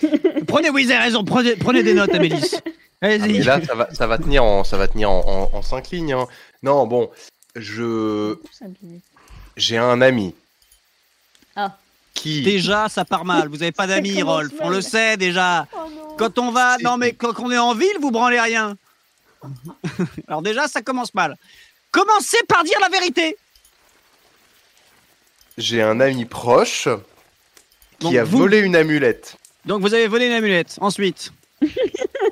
Prenez, 0.46 0.70
oui, 0.70 0.84
vous 0.84 0.92
avez 0.92 1.00
raison, 1.02 1.24
prenez, 1.24 1.56
prenez 1.56 1.82
des 1.82 1.92
notes, 1.92 2.14
Amélis. 2.14 2.54
Ah, 3.00 3.06
Allez-y. 3.08 3.42
là, 3.42 3.60
ça 3.64 3.74
va, 3.74 3.92
ça 3.92 4.06
va 4.06 4.16
tenir 4.18 4.44
en, 4.44 4.62
ça 4.62 4.76
va 4.76 4.86
tenir 4.86 5.10
en, 5.10 5.50
en- 5.52 5.56
en 5.58 5.62
cinq 5.62 5.90
lignes. 5.90 6.12
hein. 6.12 6.28
Non, 6.62 6.86
bon, 6.86 7.10
je, 7.56 8.36
j'ai 9.56 9.76
un 9.76 10.00
ami. 10.02 10.36
Ah. 11.56 11.76
Qui, 12.14 12.42
Déjà, 12.42 12.88
ça 12.88 13.04
part 13.04 13.24
mal. 13.24 13.48
Vous 13.48 13.60
avez 13.60 13.72
pas 13.72 13.86
d'amis, 13.88 14.22
Rolf. 14.22 14.52
On 14.60 14.68
le 14.68 14.80
sait 14.82 15.16
déjà. 15.16 15.66
Oh 15.74 15.78
non. 15.90 16.16
Quand 16.16 16.38
on 16.38 16.52
va, 16.52 16.76
non 16.78 16.96
mais 16.96 17.10
quand 17.12 17.40
on 17.40 17.50
est 17.50 17.58
en 17.58 17.74
ville, 17.74 17.96
vous 18.00 18.12
branlez 18.12 18.38
rien. 18.38 18.76
Alors 20.28 20.42
déjà, 20.42 20.68
ça 20.68 20.82
commence 20.82 21.14
mal. 21.14 21.36
Commencez 21.90 22.38
par 22.48 22.64
dire 22.64 22.78
la 22.80 22.88
vérité. 22.88 23.36
j'ai 25.58 25.82
un 25.82 26.00
ami 26.00 26.24
proche 26.24 26.88
qui 27.98 28.06
Donc, 28.06 28.16
a 28.16 28.24
vous- 28.24 28.38
volé 28.38 28.58
une 28.60 28.76
amulette. 28.76 29.36
Donc 29.66 29.80
vous 29.82 29.94
avez 29.94 30.08
volé 30.08 30.26
une 30.26 30.32
amulette. 30.32 30.76
Ensuite, 30.80 31.32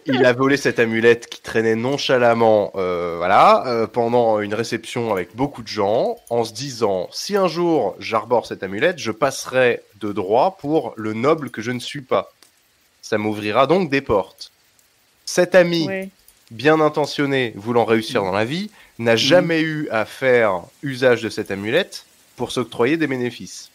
Il 0.06 0.24
a 0.24 0.32
volé 0.32 0.56
cette 0.56 0.80
amulette 0.80 1.28
qui 1.28 1.40
traînait 1.40 1.76
nonchalamment, 1.76 2.72
euh, 2.74 3.14
voilà, 3.18 3.64
euh, 3.66 3.86
pendant 3.86 4.40
une 4.40 4.54
réception 4.54 5.12
avec 5.12 5.36
beaucoup 5.36 5.62
de 5.62 5.68
gens, 5.68 6.16
en 6.30 6.42
se 6.42 6.52
disant 6.52 7.08
si 7.12 7.36
un 7.36 7.46
jour 7.46 7.94
j'arbore 8.00 8.46
cette 8.46 8.62
amulette, 8.64 8.98
je 8.98 9.12
passerai 9.12 9.82
de 10.00 10.12
droit 10.12 10.56
pour 10.58 10.94
le 10.96 11.12
noble 11.12 11.50
que 11.50 11.62
je 11.62 11.70
ne 11.70 11.78
suis 11.78 12.00
pas. 12.00 12.32
Ça 13.02 13.18
m'ouvrira 13.18 13.66
donc 13.68 13.88
des 13.90 14.00
portes. 14.00 14.50
Cet 15.26 15.54
ami 15.54 15.86
Ouais. 15.86 16.08
Bien 16.51 16.81
intentionné, 16.81 17.52
voulant 17.56 17.85
réussir 17.85 18.22
dans 18.22 18.32
la 18.32 18.44
vie, 18.44 18.70
n'a 18.98 19.16
jamais 19.16 19.60
eu 19.60 19.89
à 19.90 20.05
faire 20.05 20.62
usage 20.82 21.22
de 21.22 21.28
cette 21.28 21.51
amulette 21.51 22.05
pour 22.36 22.52
s'octroyer 22.52 22.97
des 22.97 23.06
bénéfices. 23.06 23.70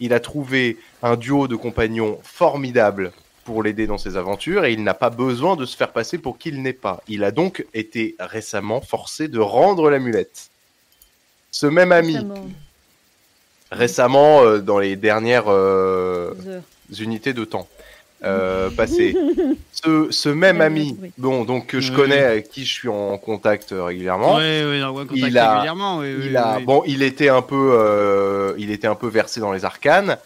Il 0.00 0.12
a 0.12 0.20
trouvé 0.20 0.76
un 1.02 1.16
duo 1.16 1.48
de 1.48 1.56
compagnons 1.56 2.18
formidable 2.22 3.12
pour 3.44 3.62
l'aider 3.62 3.86
dans 3.86 3.98
ses 3.98 4.16
aventures 4.16 4.64
et 4.64 4.72
il 4.72 4.84
n'a 4.84 4.94
pas 4.94 5.10
besoin 5.10 5.56
de 5.56 5.64
se 5.64 5.76
faire 5.76 5.92
passer 5.92 6.18
pour 6.18 6.38
qui 6.38 6.50
il 6.50 6.62
n'est 6.62 6.72
pas. 6.72 7.02
Il 7.08 7.24
a 7.24 7.30
donc 7.30 7.66
été 7.74 8.14
récemment 8.20 8.80
forcé 8.80 9.26
de 9.26 9.40
rendre 9.40 9.90
l'amulette. 9.90 10.50
Ce 11.50 11.66
même 11.66 11.92
ami, 11.92 12.14
Récemment, 12.14 12.46
récemment, 13.70 14.42
euh, 14.42 14.58
dans 14.58 14.78
les 14.78 14.96
dernières 14.96 15.48
euh, 15.48 16.34
unités 16.98 17.32
de 17.32 17.44
temps 17.44 17.68
euh, 18.24 18.70
passées, 18.70 19.14
ce, 19.72 20.08
ce 20.10 20.28
même 20.28 20.60
ami, 20.60 20.98
bon, 21.18 21.44
donc 21.44 21.66
que 21.68 21.80
je 21.80 21.92
connais, 21.92 22.22
avec 22.24 22.48
qui 22.48 22.64
je 22.64 22.72
suis 22.72 22.88
en 22.88 23.16
contact 23.18 23.72
euh, 23.72 23.84
régulièrement, 23.84 24.38
Il 25.14 25.38
a- 25.38 25.52
régulièrement. 25.54 25.98
oui, 25.98 26.14
oui, 26.14 26.26
il 26.26 26.36
a, 26.36 26.58
oui. 26.58 26.64
bon, 26.64 26.82
il 26.86 27.02
était 27.02 27.28
un 27.28 27.42
peu, 27.42 27.70
euh, 27.78 28.54
il 28.58 28.70
était 28.70 28.88
un 28.88 28.94
peu 28.96 29.08
versé 29.08 29.40
dans 29.40 29.52
les 29.52 29.64
arcanes. 29.64 30.18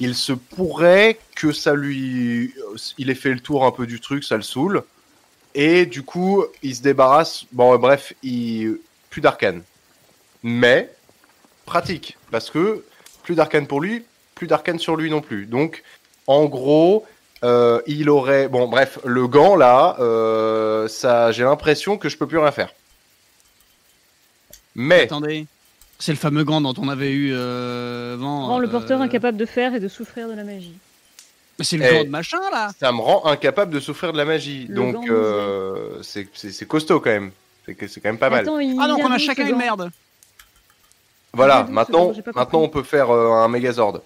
Il 0.00 0.14
se 0.14 0.32
pourrait 0.32 1.18
que 1.36 1.52
ça 1.52 1.74
lui, 1.74 2.54
il 2.98 3.10
ait 3.10 3.14
fait 3.14 3.32
le 3.32 3.40
tour 3.40 3.64
un 3.64 3.72
peu 3.72 3.86
du 3.86 4.00
truc, 4.00 4.22
ça 4.24 4.36
le 4.36 4.42
saoule, 4.42 4.82
et 5.54 5.86
du 5.86 6.02
coup, 6.02 6.44
il 6.62 6.74
se 6.76 6.82
débarrasse. 6.82 7.44
Bon, 7.52 7.74
euh, 7.74 7.78
bref, 7.78 8.12
il 8.22 8.78
plus 9.10 9.20
d'arcanes, 9.20 9.62
mais 10.42 10.90
pratique 11.66 12.16
parce 12.30 12.50
que 12.50 12.84
plus 13.22 13.34
d'arcanes 13.34 13.66
pour 13.66 13.80
lui, 13.80 14.04
plus 14.34 14.46
d'arcanes 14.46 14.78
sur 14.78 14.96
lui 14.96 15.10
non 15.10 15.20
plus. 15.20 15.46
Donc, 15.46 15.82
en 16.26 16.46
gros. 16.46 17.06
Euh, 17.44 17.80
il 17.86 18.10
aurait 18.10 18.48
bon 18.48 18.66
bref 18.68 18.98
le 19.04 19.28
gant 19.28 19.54
là 19.56 19.96
euh, 20.00 20.88
ça 20.88 21.30
j'ai 21.32 21.44
l'impression 21.44 21.96
que 21.96 22.08
je 22.08 22.16
peux 22.16 22.26
plus 22.26 22.38
rien 22.38 22.50
faire 22.50 22.72
mais 24.74 25.02
Attendez. 25.02 25.46
C'est 26.00 26.12
le 26.12 26.18
fameux 26.18 26.44
gant 26.44 26.60
dont 26.60 26.74
on 26.78 26.88
avait 26.88 27.10
eu 27.10 27.32
euh, 27.34 28.16
vent. 28.20 28.46
Rend 28.46 28.58
le 28.60 28.68
porteur 28.70 29.00
euh, 29.00 29.04
incapable 29.04 29.36
de 29.36 29.46
faire 29.46 29.74
et 29.74 29.80
de 29.80 29.88
souffrir 29.88 30.28
de 30.28 30.34
la 30.34 30.44
magie. 30.44 30.76
mais 31.58 31.64
C'est 31.64 31.76
le 31.76 31.84
Eh. 31.84 31.92
gant 31.98 32.04
de 32.04 32.08
machin 32.08 32.38
là. 32.52 32.70
ça 32.78 32.92
me 32.92 33.00
rend 33.00 33.24
incapable 33.26 33.72
de 33.74 33.80
souffrir 33.80 34.12
de 34.12 34.18
la 34.18 34.24
magie. 34.24 34.66
Le 34.68 34.74
Donc 34.76 35.08
euh, 35.08 36.00
c'est 36.02 36.28
c'est- 36.34 36.52
c'est 36.52 36.66
costaud 36.66 37.00
quand 37.00 37.10
même. 37.10 37.32
C'est 37.66 37.74
que- 37.74 37.88
c'est 37.88 38.00
quand 38.00 38.10
même 38.10 38.18
pas 38.18 38.30
mal. 38.30 38.40
Attends, 38.42 38.58
Ah 38.58 38.86
donc 38.86 38.98
vient 38.98 39.08
on 39.08 39.12
a 39.12 39.18
chacun 39.18 39.48
une 39.48 39.56
merde. 39.56 39.90
voilà, 41.32 41.64
maintenant, 41.64 42.12
gant 42.12 42.22
maintenant 42.34 42.60
on 42.60 42.68
peut 42.68 42.84
faire 42.84 43.10
euh, 43.10 43.32
un 43.32 43.48
Megazord. 43.48 44.00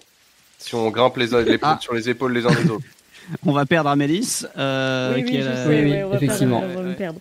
Si 0.57 0.73
on 0.73 0.89
grimpe 0.89 1.17
les, 1.17 1.27
les- 1.43 1.59
Ah. 1.61 1.77
sur 1.79 1.93
les 1.93 2.09
épaules 2.09 2.33
les 2.33 2.45
uns 2.47 2.51
des 2.51 2.69
autres. 2.71 2.85
On 3.45 3.51
va 3.51 3.65
perdre 3.65 3.89
Amélis. 3.89 4.43
Euh, 4.57 5.15
Oui, 5.15 5.23
qui 5.25 5.31
oui, 5.31 5.37
est 5.37 5.41
je 5.43 5.49
la- 5.49 5.63
sais, 5.63 5.69
Oui, 5.69 5.75
oui, 5.83 5.91
ouais, 5.91 6.03
on 6.03 6.09
va 6.09 6.17
pas- 6.17 6.23
effectivement. 6.25 6.63
on 6.63 6.73
va 6.75 6.81
me 6.81 6.93
perdre. 6.95 7.19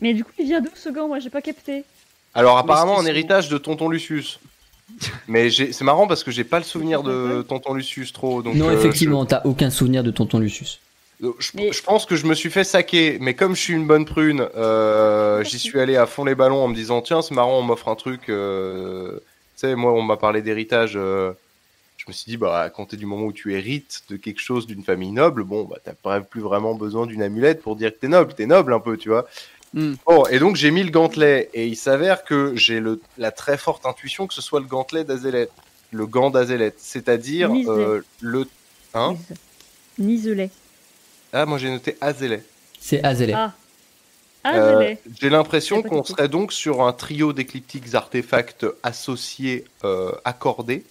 Mais 0.00 0.14
du 0.14 0.24
coup, 0.24 0.30
il 0.38 0.46
vient 0.46 0.60
d'où 0.60 0.70
ce 0.74 0.88
gant 0.88 1.08
Moi, 1.08 1.18
j'ai 1.20 1.30
pas 1.30 1.42
capté. 1.42 1.84
Alors 2.34 2.56
apparemment 2.58 2.98
un 2.98 3.04
héritage 3.06 3.48
de 3.48 3.58
Tonton 3.58 3.88
Lucius. 3.88 4.40
Mais 5.28 5.48
j'ai- 5.50 5.72
c'est 5.72 5.84
marrant 5.84 6.06
parce 6.06 6.22
que 6.24 6.30
j'ai 6.30 6.44
pas 6.44 6.58
le 6.58 6.64
souvenir 6.64 7.02
de 7.02 7.42
Tonton 7.42 7.74
Lucius 7.74 8.12
trop. 8.12 8.42
Donc, 8.42 8.54
non, 8.56 8.68
euh, 8.68 8.72
effectivement, 8.78 9.24
t'as 9.24 9.42
aucun 9.44 9.70
souvenir 9.70 10.02
de 10.02 10.10
tonton 10.10 10.38
Lucius. 10.38 10.80
Je, 11.20 11.28
Mais- 11.54 11.72
je 11.72 11.82
pense 11.82 12.04
que 12.04 12.16
je 12.16 12.26
me 12.26 12.34
suis 12.34 12.50
fait 12.50 12.64
saquer, 12.64 13.16
mais 13.20 13.34
comme 13.34 13.54
je 13.54 13.60
suis 13.60 13.72
une 13.74 13.86
bonne 13.86 14.04
prune, 14.04 14.44
euh, 14.56 15.44
j'y 15.44 15.58
suis 15.58 15.78
allé 15.78 15.96
à 15.96 16.06
fond 16.06 16.24
les 16.24 16.34
ballons 16.34 16.64
en 16.64 16.68
me 16.68 16.74
disant 16.74 17.00
tiens 17.00 17.22
c'est 17.22 17.32
marrant 17.34 17.58
on 17.60 17.62
m'offre 17.62 17.86
un 17.88 17.94
truc. 17.94 18.22
euh, 18.28 19.12
Tu 19.56 19.68
sais 19.68 19.74
moi 19.76 19.92
on 19.92 20.02
m'a 20.02 20.16
parlé 20.16 20.42
d'héritage. 20.42 20.94
euh, 20.96 21.32
je 22.02 22.10
me 22.10 22.12
suis 22.12 22.28
dit 22.28 22.36
bah 22.36 22.62
à 22.62 22.68
compter 22.68 22.96
du 22.96 23.06
moment 23.06 23.26
où 23.26 23.32
tu 23.32 23.54
hérites 23.54 24.02
de 24.08 24.16
quelque 24.16 24.40
chose 24.40 24.66
d'une 24.66 24.82
famille 24.82 25.12
noble, 25.12 25.44
bon 25.44 25.62
bah 25.64 25.76
t'as 25.84 25.92
pas 25.92 26.20
plus 26.20 26.40
vraiment 26.40 26.74
besoin 26.74 27.06
d'une 27.06 27.22
amulette 27.22 27.62
pour 27.62 27.76
dire 27.76 27.92
que 27.92 27.98
t'es 28.00 28.08
noble, 28.08 28.34
t'es 28.34 28.46
noble 28.46 28.72
un 28.72 28.80
peu 28.80 28.96
tu 28.96 29.08
vois. 29.08 29.26
Bon 29.72 30.26
et 30.26 30.40
donc 30.40 30.56
j'ai 30.56 30.72
mis 30.72 30.82
le 30.82 30.90
gantelet 30.90 31.48
et 31.54 31.68
il 31.68 31.76
s'avère 31.76 32.24
que 32.24 32.56
j'ai 32.56 32.80
le 32.80 33.00
la 33.18 33.30
très 33.30 33.56
forte 33.56 33.86
intuition 33.86 34.26
que 34.26 34.34
ce 34.34 34.42
soit 34.42 34.58
le 34.58 34.66
gantelet 34.66 35.04
d'Azelet, 35.04 35.48
le 35.92 36.06
gant 36.06 36.30
d'Azelet, 36.30 36.74
c'est-à-dire 36.76 37.52
euh, 37.52 38.04
le 38.20 38.48
hein? 38.94 39.16
Niselet. 39.96 40.50
ah 41.32 41.46
moi 41.46 41.58
j'ai 41.58 41.70
noté 41.70 41.96
Azelet. 42.00 42.42
C'est 42.80 43.04
Azelet. 43.04 43.34
Ah. 43.34 43.54
Euh. 44.44 44.96
J'ai 45.20 45.30
l'impression 45.30 45.82
qu'on 45.82 46.02
serait 46.02 46.28
donc 46.28 46.52
sur 46.52 46.82
un 46.82 46.92
trio 46.92 47.32
d'écliptiques 47.32 47.94
artefacts 47.94 48.66
associés, 48.82 49.64
euh, 49.84 50.10
accordés. 50.24 50.82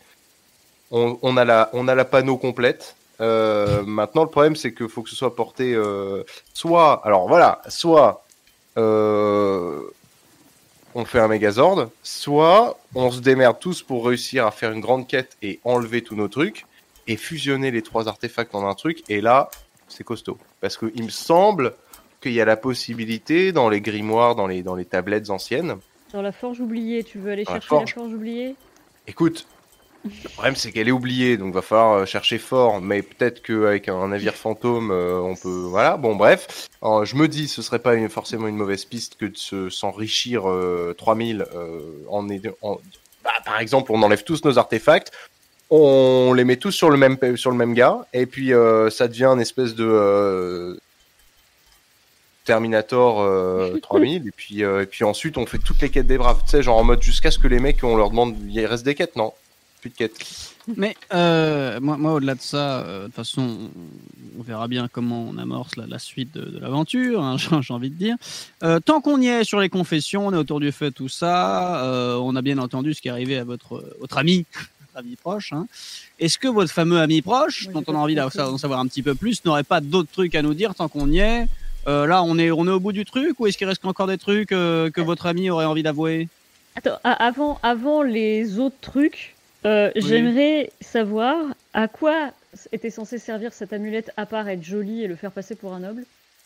On, 0.92 1.18
on 1.22 1.38
a 1.38 1.46
la, 1.46 1.70
on 1.74 1.88
a 1.88 1.96
la 1.96 2.06
panneau 2.06 2.38
complète. 2.38 2.96
Euh, 3.22 3.84
maintenant, 3.84 4.24
le 4.24 4.30
problème, 4.30 4.56
c'est 4.56 4.74
qu'il 4.74 4.90
faut 4.90 5.04
que 5.04 5.10
ce 5.10 5.16
soit 5.16 5.36
porté 5.36 5.74
euh, 5.74 6.24
soit, 6.54 7.02
alors 7.06 7.28
voilà, 7.28 7.62
soit 7.70 8.26
euh, 8.78 9.80
on 10.96 11.06
fait 11.06 11.20
un 11.20 11.28
Megazord, 11.28 11.90
soit 12.04 12.78
on 12.96 13.12
se 13.12 13.20
démerde 13.20 13.60
tous 13.60 13.84
pour 13.84 14.06
réussir 14.06 14.46
à 14.48 14.52
faire 14.52 14.72
une 14.72 14.82
grande 14.82 15.08
quête 15.08 15.38
et 15.42 15.60
enlever 15.64 16.02
tous 16.02 16.16
nos 16.16 16.28
trucs 16.28 16.66
et 17.08 17.16
fusionner 17.16 17.72
les 17.72 17.82
trois 17.82 18.08
artefacts 18.08 18.56
en 18.56 18.68
un 18.68 18.74
truc. 18.74 19.04
Et 19.10 19.22
là, 19.22 19.50
c'est 19.88 20.04
costaud. 20.04 20.38
Parce 20.60 20.78
qu'il 20.78 21.04
me 21.04 21.10
semble 21.10 21.74
qu'il 22.22 22.34
y 22.34 22.42
a 22.42 22.46
la 22.46 22.58
possibilité 22.58 23.52
dans 23.52 23.70
les 23.70 23.82
grimoires, 23.82 24.36
dans 24.36 24.48
les, 24.48 24.64
dans 24.64 24.76
les 24.76 24.86
tablettes 24.86 25.30
anciennes. 25.30 25.78
Dans 26.14 26.22
la 26.22 26.32
forge 26.32 26.60
oubliée, 26.60 27.04
tu 27.04 27.20
veux 27.20 27.32
aller 27.32 27.44
la 27.44 27.54
chercher 27.54 27.68
forge. 27.68 27.90
la 27.96 28.02
forge 28.02 28.14
oubliée? 28.14 28.56
Écoute, 29.08 29.48
le 30.04 30.30
problème 30.30 30.56
c'est 30.56 30.72
qu'elle 30.72 30.88
est 30.88 30.92
oubliée, 30.92 31.38
donc 31.38 31.54
va 31.54 31.62
falloir 31.62 31.94
euh, 31.94 32.06
chercher 32.06 32.38
fort, 32.40 32.82
mais 32.82 33.02
peut-être 33.02 33.42
qu'avec 33.44 33.88
un 33.88 34.08
navire 34.08 34.34
fantôme, 34.36 34.90
euh, 34.92 35.20
on 35.20 35.36
peut... 35.36 35.50
Voilà, 35.70 35.98
bon 35.98 36.16
bref. 36.16 36.70
Je 36.82 37.16
me 37.16 37.28
dis, 37.28 37.48
ce 37.48 37.62
serait 37.62 37.80
pas 37.80 37.94
une- 37.96 38.10
forcément 38.10 38.48
une 38.48 38.56
mauvaise 38.56 38.86
piste 38.86 39.16
que 39.18 39.26
de 39.26 39.38
se- 39.38 39.70
s'enrichir 39.70 40.50
euh, 40.50 40.96
3000 40.98 41.46
euh, 41.56 41.80
en, 42.10 42.24
bah, 43.24 43.32
par 43.46 43.60
exemple, 43.60 43.92
on 43.92 44.02
enlève 44.02 44.24
tous 44.24 44.44
nos 44.44 44.58
artefacts, 44.58 45.12
on 45.70 46.34
les 46.36 46.44
met 46.46 46.58
tous 46.58 46.72
sur 46.72 46.90
le 46.90 46.98
même, 46.98 47.18
sur 47.38 47.52
le 47.52 47.58
même 47.58 47.74
gars, 47.76 48.06
et 48.14 48.26
puis 48.26 48.54
euh, 48.54 48.90
ça 48.90 49.08
devient 49.08 49.26
une 49.26 49.42
espèce 49.42 49.76
de... 49.76 49.86
euh, 49.88 50.78
Terminator 52.44 53.22
euh, 53.22 53.78
3000 53.84 54.28
et 54.28 54.32
puis 54.32 54.62
et 54.64 54.86
puis 54.88 55.04
ensuite 55.04 55.38
on 55.38 55.46
fait 55.46 55.60
toutes 55.60 55.80
les 55.82 55.90
quêtes 55.92 56.08
des 56.08 56.18
braves. 56.18 56.42
Tu 56.44 56.50
sais 56.50 56.64
genre 56.64 56.80
en 56.80 56.84
mode 56.84 57.02
jusqu'à 57.04 57.30
ce 57.30 57.38
que 57.38 57.48
les 57.48 57.60
mecs 57.60 57.84
on 57.84 57.96
leur 57.96 58.10
demande 58.10 58.36
il 58.50 58.66
reste 58.66 58.84
des 58.84 58.96
quêtes 58.96 59.16
non? 59.16 59.32
Plus 59.82 59.90
de 59.90 59.96
quêtes 59.96 60.14
Mais 60.78 60.96
euh, 61.14 61.80
moi, 61.82 61.98
moi 61.98 62.14
au-delà 62.14 62.36
de 62.36 62.42
ça, 62.42 62.80
euh, 62.82 63.00
de 63.02 63.06
toute 63.08 63.16
façon, 63.16 63.42
on- 63.42 64.42
verra 64.44 64.68
bien 64.68 64.88
comment 64.92 65.28
on 65.30 65.38
amorce 65.38 65.76
la, 65.76 65.86
la 65.86 66.00
suite 66.00 66.34
de, 66.34 66.42
de 66.42 66.58
l'aventure, 66.60 67.22
hein, 67.24 67.36
j'ai 67.62 67.74
envie 67.74 67.90
de 67.92 67.96
dire. 67.96 68.16
Euh, 68.64 68.80
tant 68.80 69.00
qu'on 69.02 69.22
y 69.22 69.28
est 69.28 69.44
sur 69.44 69.60
les 69.60 69.70
confessions, 69.70 70.26
on 70.28 70.34
est 70.34 70.38
autour 70.38 70.60
du 70.60 70.72
feu, 70.72 70.90
tout 70.90 71.10
ça, 71.10 71.84
euh, 71.86 72.16
on 72.16 72.36
a 72.36 72.42
bien 72.42 72.58
entendu 72.58 72.94
ce 72.96 73.02
qui 73.02 73.08
est 73.10 73.12
arrivé 73.12 73.38
à 73.38 73.44
votre, 73.44 73.84
votre 74.00 74.18
ami, 74.18 74.46
votre 74.54 74.96
ami 75.06 75.16
proche. 75.16 75.54
hein. 75.54 75.68
Est-ce 76.20 76.40
que 76.40 76.48
votre 76.48 76.72
fameux 76.72 77.00
ami 77.00 77.22
proche, 77.22 77.66
Oui, 77.68 77.74
dont 77.74 77.84
on 77.88 77.96
a 77.96 78.00
envie 78.00 78.16
d'en 78.16 78.30
savoir 78.58 78.80
un 78.80 78.88
petit 78.88 79.04
peu 79.04 79.14
plus, 79.14 79.46
n'aurait 79.46 79.64
pas 79.64 79.80
d'autres 79.82 80.12
trucs 80.12 80.34
à 80.34 80.42
nous 80.42 80.54
dire 80.56 80.74
tant 80.74 80.88
qu'on 80.88 81.10
y 81.12 81.20
est? 81.20 81.48
Euh, 81.88 82.06
Là, 82.08 82.24
on 82.24 82.38
est, 82.40 82.50
on 82.52 82.66
est 82.68 82.72
au 82.72 82.80
bout 82.80 82.92
du 82.94 83.06
truc 83.06 83.40
ou 83.40 83.46
est-ce 83.48 83.58
qu'il 83.60 83.68
reste 83.68 83.86
encore 83.86 84.08
des 84.08 84.18
trucs 84.18 84.52
euh, 84.52 84.90
que 84.90 85.02
votre 85.02 85.26
ami 85.28 85.50
aurait 85.52 85.66
envie 85.66 85.84
d'avouer? 85.84 86.30
Attends, 86.76 86.98
avant, 87.04 87.60
avant 87.64 88.02
les 88.02 88.58
autres 88.60 88.76
trucs, 88.82 89.36
euh, 89.66 89.92
Oui. 89.96 90.02
j'aimerais 90.02 90.72
savoir 90.82 91.38
à 91.74 91.88
quoi 91.88 92.32
était 92.72 92.90
censé 92.90 93.18
servir 93.18 93.54
cette 93.54 93.74
amulette 93.74 94.12
à 94.18 94.26
part 94.26 94.48
être 94.50 94.64
jolie 94.64 95.04
et 95.04 95.08
le 95.08 95.16
faire 95.16 95.32
passer 95.32 95.56
pour 95.56 95.74
un 95.74 95.80
noble. 95.80 96.06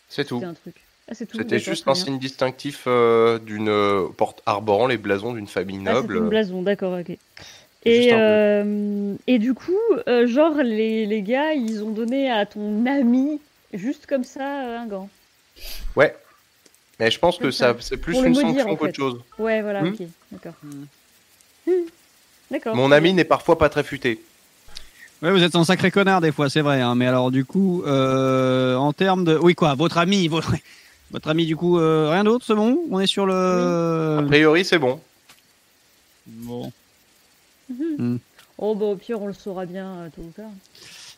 c'est 0.10 0.26
tout 0.26 0.36
C'était 0.36 0.46
un 0.46 0.54
truc. 0.54 0.76
Ah, 1.08 1.14
c'était 1.14 1.60
juste 1.60 1.88
un 1.88 1.94
signe 1.94 2.18
distinctif 2.18 2.86
euh, 2.88 3.38
d'une 3.38 3.70
euh, 3.70 4.08
porte 4.18 4.42
arborant 4.48 4.88
les 4.88 4.98
blasons 4.98 5.34
d'une 5.34 5.46
famille 5.48 5.80
Ah, 5.86 5.94
noble 5.94 6.14
c'était 6.14 6.24
une 6.24 6.30
blason, 6.30 6.62
d'accord, 6.64 6.98
ok. 7.00 7.16
Et, 7.88 8.10
euh, 8.14 9.14
et 9.28 9.38
du 9.38 9.54
coup, 9.54 9.78
euh, 10.08 10.26
genre, 10.26 10.56
les, 10.64 11.06
les 11.06 11.22
gars, 11.22 11.54
ils 11.54 11.84
ont 11.84 11.92
donné 11.92 12.32
à 12.32 12.48
ton 12.48 12.84
ami, 12.88 13.40
juste 13.74 14.08
comme 14.08 14.24
ça, 14.24 14.64
euh, 14.66 14.78
un 14.80 14.88
gant. 14.88 15.10
ouais 15.96 16.16
mais 17.00 17.12
je 17.12 17.20
pense 17.20 17.38
que 17.38 17.44
Comme 17.44 17.52
ça 17.52 17.74
ça. 17.74 17.78
c'est 17.82 17.98
plus 17.98 18.14
Pour 18.14 18.24
une 18.24 18.34
maudire, 18.34 18.48
sanction 18.50 18.70
en 18.72 18.76
qu'autre 18.78 18.96
chose 18.96 19.22
Ouais, 19.38 19.62
voilà, 19.62 19.82
Hmm. 19.84 19.88
ok, 19.94 20.08
d'accord. 20.32 20.54
Hmm. 20.64 20.86
Hmm. 21.68 21.72
D'accord. 22.52 22.76
mon 22.76 22.92
ami 22.92 23.14
n'est 23.14 23.24
parfois 23.24 23.58
pas 23.58 23.70
très 23.70 23.84
futé 23.84 24.22
Ouais, 25.22 25.32
vous 25.32 25.42
êtes 25.42 25.56
un 25.56 25.64
sacré 25.64 25.92
connard 25.92 26.22
des 26.22 26.32
fois, 26.32 26.50
c'est 26.50 26.62
vrai. 26.62 26.82
hein, 26.82 26.94
mais 26.96 27.08
alors 27.08 27.32
du 27.32 27.46
coup, 27.46 27.84
euh, 27.88 28.76
en 28.76 28.92
termes 28.94 29.24
de, 29.24 29.38
oui 29.38 29.56
quoi, 29.56 29.74
votre 29.74 29.98
ami, 29.98 30.28
votre, 30.30 30.54
votre 31.12 31.30
ami 31.30 31.46
du 31.46 31.56
coup, 31.56 31.80
euh, 31.80 32.10
rien 32.12 32.24
d'autre, 32.24 32.46
c'est 32.46 32.54
bon? 32.56 32.80
On 32.92 33.00
est 33.00 33.08
sur 33.08 33.24
a 33.24 33.28
le. 34.22 34.26
priori 34.28 34.66
c'est 34.66 34.78
bon 34.80 35.00
Bon. 36.28 36.72
Oh, 38.58 38.74
bah, 38.76 38.86
au 38.86 38.96
pire, 38.96 39.22
on 39.22 39.28
le 39.28 39.34
saura 39.34 39.66
bien 39.66 39.86
euh, 39.88 40.10
tôt 40.16 40.22
ou 40.22 40.32
tard. 40.36 40.50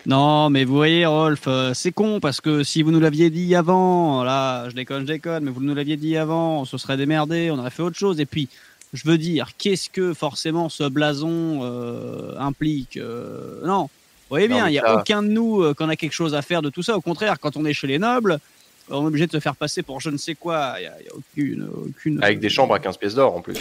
Non, 0.05 0.49
mais 0.49 0.63
vous 0.63 0.75
voyez, 0.75 1.05
Rolf, 1.05 1.43
euh, 1.47 1.73
c'est 1.73 1.91
con 1.91 2.19
parce 2.19 2.39
que 2.41 2.63
si 2.63 2.81
vous 2.81 2.91
nous 2.91 2.99
l'aviez 2.99 3.29
dit 3.29 3.55
avant, 3.55 4.23
là, 4.23 4.69
je 4.69 4.75
déconne, 4.75 5.01
je 5.01 5.13
déconne, 5.13 5.43
mais 5.43 5.51
vous 5.51 5.61
nous 5.61 5.75
l'aviez 5.75 5.97
dit 5.97 6.17
avant, 6.17 6.61
on 6.61 6.65
se 6.65 6.77
serait 6.77 6.97
démerdé, 6.97 7.51
on 7.51 7.59
aurait 7.59 7.69
fait 7.69 7.83
autre 7.83 7.97
chose. 7.97 8.19
Et 8.19 8.25
puis, 8.25 8.47
je 8.93 9.03
veux 9.07 9.17
dire, 9.17 9.51
qu'est-ce 9.57 9.89
que 9.89 10.13
forcément 10.13 10.69
ce 10.69 10.83
blason 10.87 11.59
euh, 11.63 12.33
implique 12.39 12.97
euh, 12.97 13.61
Non, 13.65 13.83
vous 13.83 13.89
voyez 14.29 14.47
bien, 14.47 14.67
il 14.67 14.71
n'y 14.71 14.79
a 14.79 14.83
ça- 14.83 14.95
aucun 14.99 15.23
de 15.23 15.27
nous 15.29 15.61
euh, 15.61 15.73
qu'on 15.73 15.89
a 15.89 15.95
quelque 15.95 16.13
chose 16.13 16.35
à 16.35 16.41
faire 16.41 16.61
de 16.61 16.69
tout 16.69 16.83
ça. 16.83 16.95
Au 16.97 17.01
contraire, 17.01 17.39
quand 17.39 17.57
on 17.57 17.65
est 17.65 17.73
chez 17.73 17.87
les 17.87 17.99
nobles, 17.99 18.39
on 18.89 19.03
est 19.03 19.07
obligé 19.07 19.27
de 19.27 19.31
se 19.31 19.39
faire 19.39 19.55
passer 19.55 19.83
pour 19.83 19.99
je 19.99 20.09
ne 20.09 20.17
sais 20.17 20.35
quoi. 20.35 20.75
Il 20.77 20.81
n'y 20.81 20.87
a, 20.87 21.15
aucune, 21.15 21.69
aucune. 21.85 22.23
avec 22.23 22.39
des 22.39 22.49
chambres 22.49 22.73
à 22.73 22.79
15 22.79 22.97
pièces 22.97 23.15
d'or 23.15 23.35
en 23.35 23.41
plus 23.41 23.57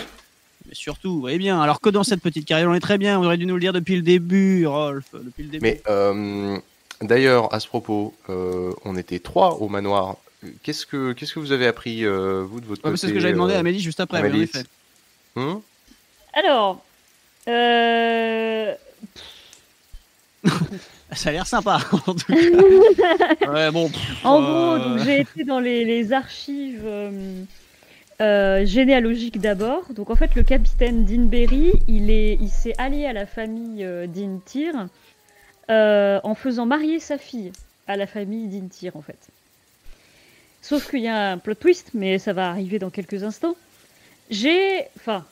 Mais 0.66 0.74
surtout, 0.74 1.14
vous 1.14 1.20
voyez 1.20 1.38
bien. 1.38 1.60
Alors 1.60 1.80
que 1.80 1.90
dans 1.90 2.04
cette 2.04 2.20
petite 2.22 2.46
carrière, 2.46 2.68
on 2.70 2.74
est 2.74 2.80
très 2.80 2.98
bien. 2.98 3.18
Vous 3.18 3.24
auriez 3.24 3.38
dû 3.38 3.46
nous 3.46 3.54
le 3.54 3.60
dire 3.60 3.72
depuis 3.72 3.96
le 3.96 4.02
début, 4.02 4.66
Rolf. 4.66 5.04
Depuis 5.12 5.42
le 5.44 5.48
début. 5.50 5.62
mais 5.62 5.82
euh, 5.88 6.56
d'ailleurs 7.02 7.52
à 7.52 7.58
ce 7.60 7.66
propos 7.66 8.14
euh, 8.30 8.72
on 8.84 8.96
était 8.96 9.18
trois 9.18 9.54
au 9.60 9.68
manoir 9.68 10.16
qu'est-ce 10.62 10.86
que 10.86 11.12
qu'est-ce 11.12 11.34
que 11.34 11.40
vous 11.40 11.52
avez 11.52 11.66
appris 11.66 12.04
euh, 12.06 12.42
vous 12.48 12.60
de 12.60 12.66
votre 12.66 12.82
Ouais, 12.84 12.90
côté 12.92 13.00
c'est 13.00 13.08
ce 13.08 13.12
que 13.12 13.20
j'avais 13.20 13.32
demandé 13.34 13.54
à 13.54 13.58
Amélie 13.58 13.80
juste 13.80 14.00
après. 14.00 14.20
en 14.20 14.32
effet. 14.32 14.64
Hmm 15.36 15.60
Alors, 16.32 16.82
euh... 17.48 18.74
Ça 21.12 21.30
a 21.30 21.32
l'air 21.32 21.46
sympa, 21.46 21.78
en 21.92 22.14
tout 22.14 22.26
cas. 22.26 22.34
ouais, 23.52 23.70
bon. 23.70 23.88
pff, 23.88 24.24
En 24.24 24.42
euh, 24.42 24.78
gros, 24.78 24.88
donc 24.88 24.98
j'ai 25.04 25.20
été 25.20 25.44
dans 25.44 25.60
les, 25.60 25.84
les 25.84 26.12
archives 26.12 26.82
euh, 26.84 27.44
euh, 28.20 28.66
généalogiques 28.66 29.40
d'abord. 29.40 29.84
Donc 29.92 30.10
en 30.10 30.16
fait, 30.16 30.34
le 30.34 30.42
capitaine 30.42 31.04
Dinberry, 31.04 31.72
il 31.86 32.10
est, 32.10 32.34
il 32.40 32.48
s'est 32.48 32.74
allié 32.78 33.06
à 33.06 33.12
la 33.12 33.26
famille 33.26 33.84
euh, 33.84 34.06
euh, 35.70 36.20
en 36.22 36.34
faisant 36.34 36.66
marier 36.66 36.98
sa 36.98 37.18
fille 37.18 37.52
à 37.86 37.96
la 37.96 38.06
famille 38.06 38.48
d'Intir 38.48 38.96
en 38.96 39.02
fait. 39.02 39.28
Sauf 40.60 40.90
qu'il 40.90 41.00
y 41.00 41.08
a 41.08 41.30
un 41.30 41.38
plot 41.38 41.54
twist, 41.54 41.90
mais 41.94 42.18
ça 42.18 42.32
va 42.32 42.50
arriver 42.50 42.80
dans 42.80 42.90
quelques 42.90 43.22
instants. 43.22 43.54
J'ai, 44.30 44.84
enfin, 44.96 45.24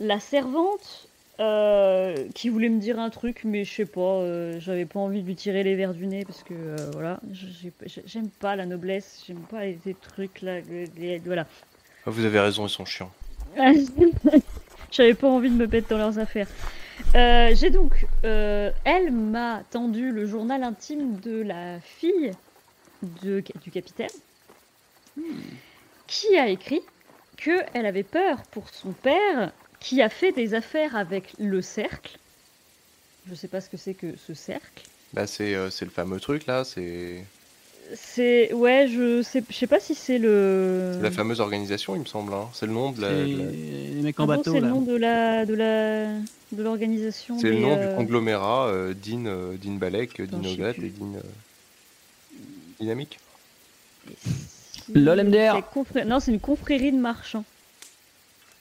la 0.00 0.20
servante 0.20 1.08
euh, 1.40 2.26
qui 2.34 2.48
voulait 2.48 2.68
me 2.68 2.80
dire 2.80 2.98
un 2.98 3.10
truc, 3.10 3.42
mais 3.44 3.64
je 3.64 3.72
sais 3.74 3.84
pas, 3.86 4.00
euh, 4.00 4.58
j'avais 4.60 4.86
pas 4.86 5.00
envie 5.00 5.22
de 5.22 5.26
lui 5.26 5.36
tirer 5.36 5.62
les 5.62 5.74
verres 5.76 5.94
du 5.94 6.06
nez 6.06 6.24
parce 6.24 6.42
que 6.42 6.54
euh, 6.54 6.76
voilà, 6.92 7.20
j'ai- 7.32 7.72
j'ai- 7.86 8.02
j'aime 8.06 8.28
pas 8.28 8.56
la 8.56 8.66
noblesse, 8.66 9.22
j'aime 9.26 9.42
pas 9.50 9.64
les, 9.64 9.78
les 9.84 9.94
trucs 9.94 10.42
là, 10.42 10.60
les- 10.60 10.86
les- 10.96 11.18
voilà. 11.18 11.46
Ah, 12.06 12.10
vous 12.10 12.24
avez 12.24 12.40
raison 12.40 12.66
ils 12.66 12.70
sont 12.70 12.84
chiants 12.84 13.10
J'avais 14.90 15.14
pas 15.14 15.28
envie 15.28 15.50
de 15.50 15.54
me 15.54 15.66
mettre 15.66 15.88
dans 15.88 15.98
leurs 15.98 16.18
affaires. 16.18 16.48
J'ai 17.14 17.70
donc, 17.70 18.06
elle 18.22 19.10
m'a 19.12 19.62
tendu 19.70 20.10
le 20.12 20.26
journal 20.26 20.62
intime 20.62 21.18
de 21.20 21.42
la 21.42 21.78
fille 21.80 22.32
de, 23.22 23.42
du 23.62 23.70
capitaine, 23.70 24.08
qui 26.06 26.36
a 26.36 26.48
écrit 26.48 26.80
que 27.38 27.62
elle 27.74 27.86
avait 27.86 28.02
peur 28.02 28.42
pour 28.50 28.68
son 28.70 28.92
père, 28.92 29.52
qui 29.80 30.02
a 30.02 30.08
fait 30.08 30.32
des 30.32 30.54
affaires 30.54 30.96
avec 30.96 31.34
le 31.38 31.62
cercle. 31.62 32.18
Je 33.30 33.34
sais 33.34 33.48
pas 33.48 33.60
ce 33.60 33.68
que 33.68 33.76
c'est 33.76 33.94
que 33.94 34.16
ce 34.26 34.34
cercle. 34.34 34.84
Bah, 35.12 35.26
c'est 35.26 35.54
euh, 35.54 35.70
c'est 35.70 35.84
le 35.84 35.90
fameux 35.90 36.20
truc 36.20 36.46
là, 36.46 36.64
c'est 36.64 37.24
C'est 37.94 38.52
ouais, 38.52 38.86
je 38.88 39.22
sais, 39.22 39.42
je 39.48 39.54
sais 39.54 39.66
pas 39.66 39.80
si 39.80 39.94
c'est 39.94 40.18
le. 40.18 40.92
c'est 40.96 41.02
la 41.04 41.10
fameuse 41.10 41.40
organisation, 41.40 41.94
il 41.94 42.00
me 42.00 42.06
semble. 42.06 42.32
hein. 42.34 42.48
C'est 42.54 42.66
le 42.66 42.72
nom 42.72 42.92
de 42.92 43.00
la. 43.00 43.08
c'est 43.08 43.32
de 43.32 43.38
la- 43.38 43.50
les 43.50 44.02
mecs 44.02 44.16
Ah 44.18 44.22
en 44.22 44.26
bon, 44.26 44.32
bateau, 44.32 44.52
c'est 44.52 44.60
le 44.60 44.68
nom 44.68 44.82
de 44.82 44.96
la 44.96 45.46
de 45.46 45.54
la 45.54 46.06
de 46.52 46.62
l'organisation. 46.62 47.36
C'est 47.38 47.50
le 47.50 47.58
nom 47.58 47.74
euh, 47.74 47.80
du 47.88 47.94
conglomérat 47.94 48.68
euh, 48.68 48.94
Dean, 48.94 49.24
euh, 49.26 49.56
Dean 49.56 49.74
Balek, 49.74 50.20
Dean 50.22 50.42
et 50.42 50.56
Dean. 50.90 51.14
euh, 51.16 51.20
Dynamique 52.80 53.18
Lol, 54.06 54.16
MDR. 54.94 55.56
C'est 55.56 55.78
confré- 55.80 56.04
Non, 56.04 56.20
c'est 56.20 56.32
une 56.32 56.40
confrérie 56.40 56.92
de 56.92 56.98
marchands. 56.98 57.44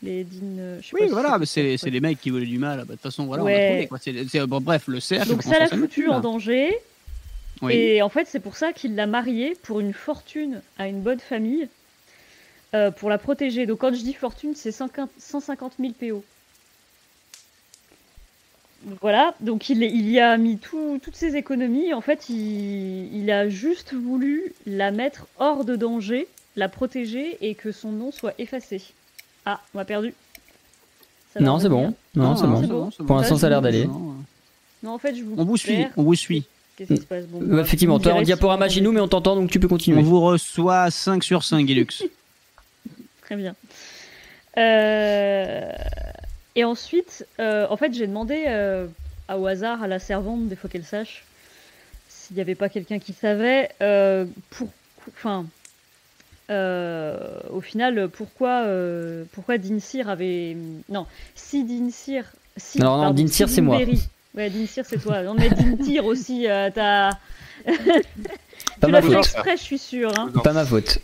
Les 0.03 0.23
dînes. 0.23 0.57
euh, 0.59 0.79
pas 0.79 0.87
Oui, 0.93 1.01
si 1.05 1.11
voilà, 1.11 1.29
c'est- 1.33 1.39
mais 1.39 1.45
c'est 1.45 1.77
c'est 1.77 1.89
les 1.89 1.99
mecs 1.99 2.21
qui 2.21 2.29
voulaient 2.29 2.45
du 2.45 2.59
mal. 2.59 2.79
bah, 2.79 2.83
De 2.85 2.91
toute 2.91 3.01
façon, 3.01 3.25
voilà, 3.25 3.43
on 3.43 3.47
a 3.47 3.49
trouvé, 3.49 3.87
quoi. 3.87 4.45
Bon, 4.45 4.61
bref, 4.61 4.87
le 4.87 4.99
cercle. 4.99 5.29
Donc 5.29 5.41
on 5.45 5.49
ça 5.49 5.59
l'a 5.59 5.67
foutu 5.67 6.07
en 6.09 6.13
là. 6.15 6.19
danger. 6.19 6.77
Oui. 7.63 7.73
Et 7.73 8.01
en 8.03 8.09
fait, 8.09 8.27
c'est 8.29 8.39
pour 8.39 8.55
ça 8.55 8.71
qu'il 8.73 8.93
l'a 8.95 9.07
mariée 9.07 9.57
pour 9.63 9.79
une 9.79 9.93
fortune 9.93 10.61
à 10.77 10.87
une 10.87 11.01
bonne 11.01 11.19
famille, 11.19 11.67
euh, 12.75 12.91
pour 12.91 13.09
la 13.09 13.17
protéger. 13.17 13.65
Donc 13.65 13.79
quand 13.79 13.91
je 13.95 14.01
dis 14.03 14.13
fortune, 14.13 14.53
c'est 14.55 14.71
150 14.71 15.09
150 15.17 15.73
000 15.79 15.93
PO. 15.99 16.23
Donc 18.85 18.97
Voilà, 19.01 19.33
donc 19.41 19.69
il, 19.69 19.83
il 19.83 20.09
y 20.09 20.19
a 20.19 20.37
mis 20.37 20.57
tout- 20.57 20.99
toutes 21.03 21.15
ses 21.15 21.35
économies. 21.35 21.93
En 21.93 22.01
fait, 22.01 22.29
il, 22.29 23.13
il 23.15 23.31
a 23.31 23.49
juste 23.49 23.93
voulu 23.93 24.53
la 24.65 24.91
mettre 24.91 25.27
hors 25.39 25.65
de 25.65 25.75
danger, 25.75 26.27
la 26.55 26.69
protéger 26.69 27.37
et 27.41 27.55
que 27.55 27.71
son 27.71 27.91
nom 27.91 28.11
soit 28.11 28.33
effacé. 28.37 28.81
Ah, 29.45 29.59
on 29.73 29.77
m'a 29.79 29.85
perdu. 29.85 30.13
Ça 31.33 31.39
Non, 31.39 31.59
c'est 31.59 31.69
bon. 31.69 31.93
Non, 32.15 32.35
c'est 32.35 32.47
bon. 32.47 32.61
c'est 32.61 32.67
bon. 32.67 32.89
Pour 33.05 33.17
l'instant, 33.17 33.37
ça 33.37 33.47
a 33.47 33.49
l'air 33.49 33.61
d'aller. 33.61 33.87
Non, 34.83 34.91
en 34.91 34.97
fait, 34.99 35.15
je 35.15 35.23
vous 35.23 35.33
On 35.37 35.43
vous 35.43 35.57
suit, 35.57 35.85
on 35.97 36.03
vous 36.03 36.15
suit. 36.15 36.45
Qu'est-ce 36.77 36.93
qui 36.93 37.01
se 37.01 37.05
passe? 37.07 37.25
Bon, 37.25 37.39
bref, 37.41 37.65
effectivement, 37.65 37.99
toi 37.99 38.13
en 38.13 38.21
diaporama 38.21 38.69
chez 38.69 38.81
nous, 38.81 38.91
mais 38.91 39.01
on 39.01 39.07
t'entend 39.07 39.35
donc 39.35 39.49
tu 39.49 39.59
peux 39.59 39.67
continuer. 39.67 39.99
On 39.99 40.03
vous 40.03 40.21
reçoit 40.21 40.91
5 40.91 41.23
sur 41.23 41.43
5, 41.43 41.67
Gilux. 41.67 41.87
Très 43.21 43.35
bien. 43.35 43.55
Euh, 44.57 45.71
Et 46.57 46.63
ensuite, 46.63 47.23
euh, 47.39 47.67
en 47.69 47.77
fait, 47.77 47.93
j'ai 47.93 48.07
demandé 48.07 48.45
euh, 48.47 48.87
à, 49.27 49.37
au 49.37 49.45
hasard 49.45 49.83
à 49.83 49.87
la 49.87 49.99
servante, 49.99 50.47
des 50.47 50.55
fois 50.55 50.67
qu'elle 50.71 50.83
sache, 50.83 51.23
s'il 52.09 52.35
n'y 52.35 52.41
avait 52.41 52.55
pas 52.55 52.67
quelqu'un 52.67 52.97
qui 52.97 53.13
savait, 53.13 53.69
euh, 53.83 54.25
pour, 54.49 54.67
enfin, 55.09 55.45
au 56.49 57.61
final, 57.61 58.09
pourquoi, 58.09 58.65
pourquoi 59.33 59.59
Dinsir 59.59 60.09
avait, 60.09 60.57
non, 60.89 61.05
si 61.35 61.63
Dinsir, 61.63 62.25
si, 62.57 62.79
non, 62.79 63.01
pardon, 63.01 63.13
Dinsir, 63.13 63.47
si 63.49 63.55
c'est 63.55 63.61
moi. 63.61 63.79
Ouais, 64.33 64.49
Dinsir, 64.49 64.83
c'est 64.87 64.97
toi. 64.97 65.21
Non, 65.21 65.35
mais 65.35 65.49
Dintir 65.49 66.05
aussi, 66.07 66.47
t'as. 66.73 67.11
Tu 68.81 68.91
l'as 68.91 69.01
fait 69.01 69.17
exprès, 69.17 69.57
je 69.57 69.63
suis 69.63 69.77
sûre. 69.79 70.11
Hein. 70.17 70.31
Pas 70.43 70.53
ma 70.53 70.65
faute. 70.65 70.99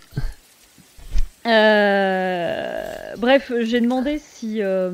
Euh, 1.46 2.94
Bref, 3.18 3.52
j'ai 3.62 3.80
demandé 3.80 4.20
si, 4.20 4.62
euh, 4.62 4.92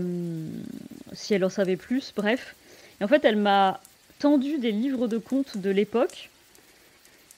si 1.14 1.34
elle 1.34 1.46
en 1.46 1.50
savait 1.50 1.78
plus, 1.78 2.14
bref. 2.16 2.56
Et 3.00 3.04
en 3.04 3.08
fait, 3.08 3.24
elle 3.26 3.38
m'a 3.38 3.82
tendu 4.20 4.58
des 4.58 4.72
livres 4.72 5.08
de 5.08 5.18
comptes 5.18 5.58
de 5.58 5.70
l'époque. 5.70 6.30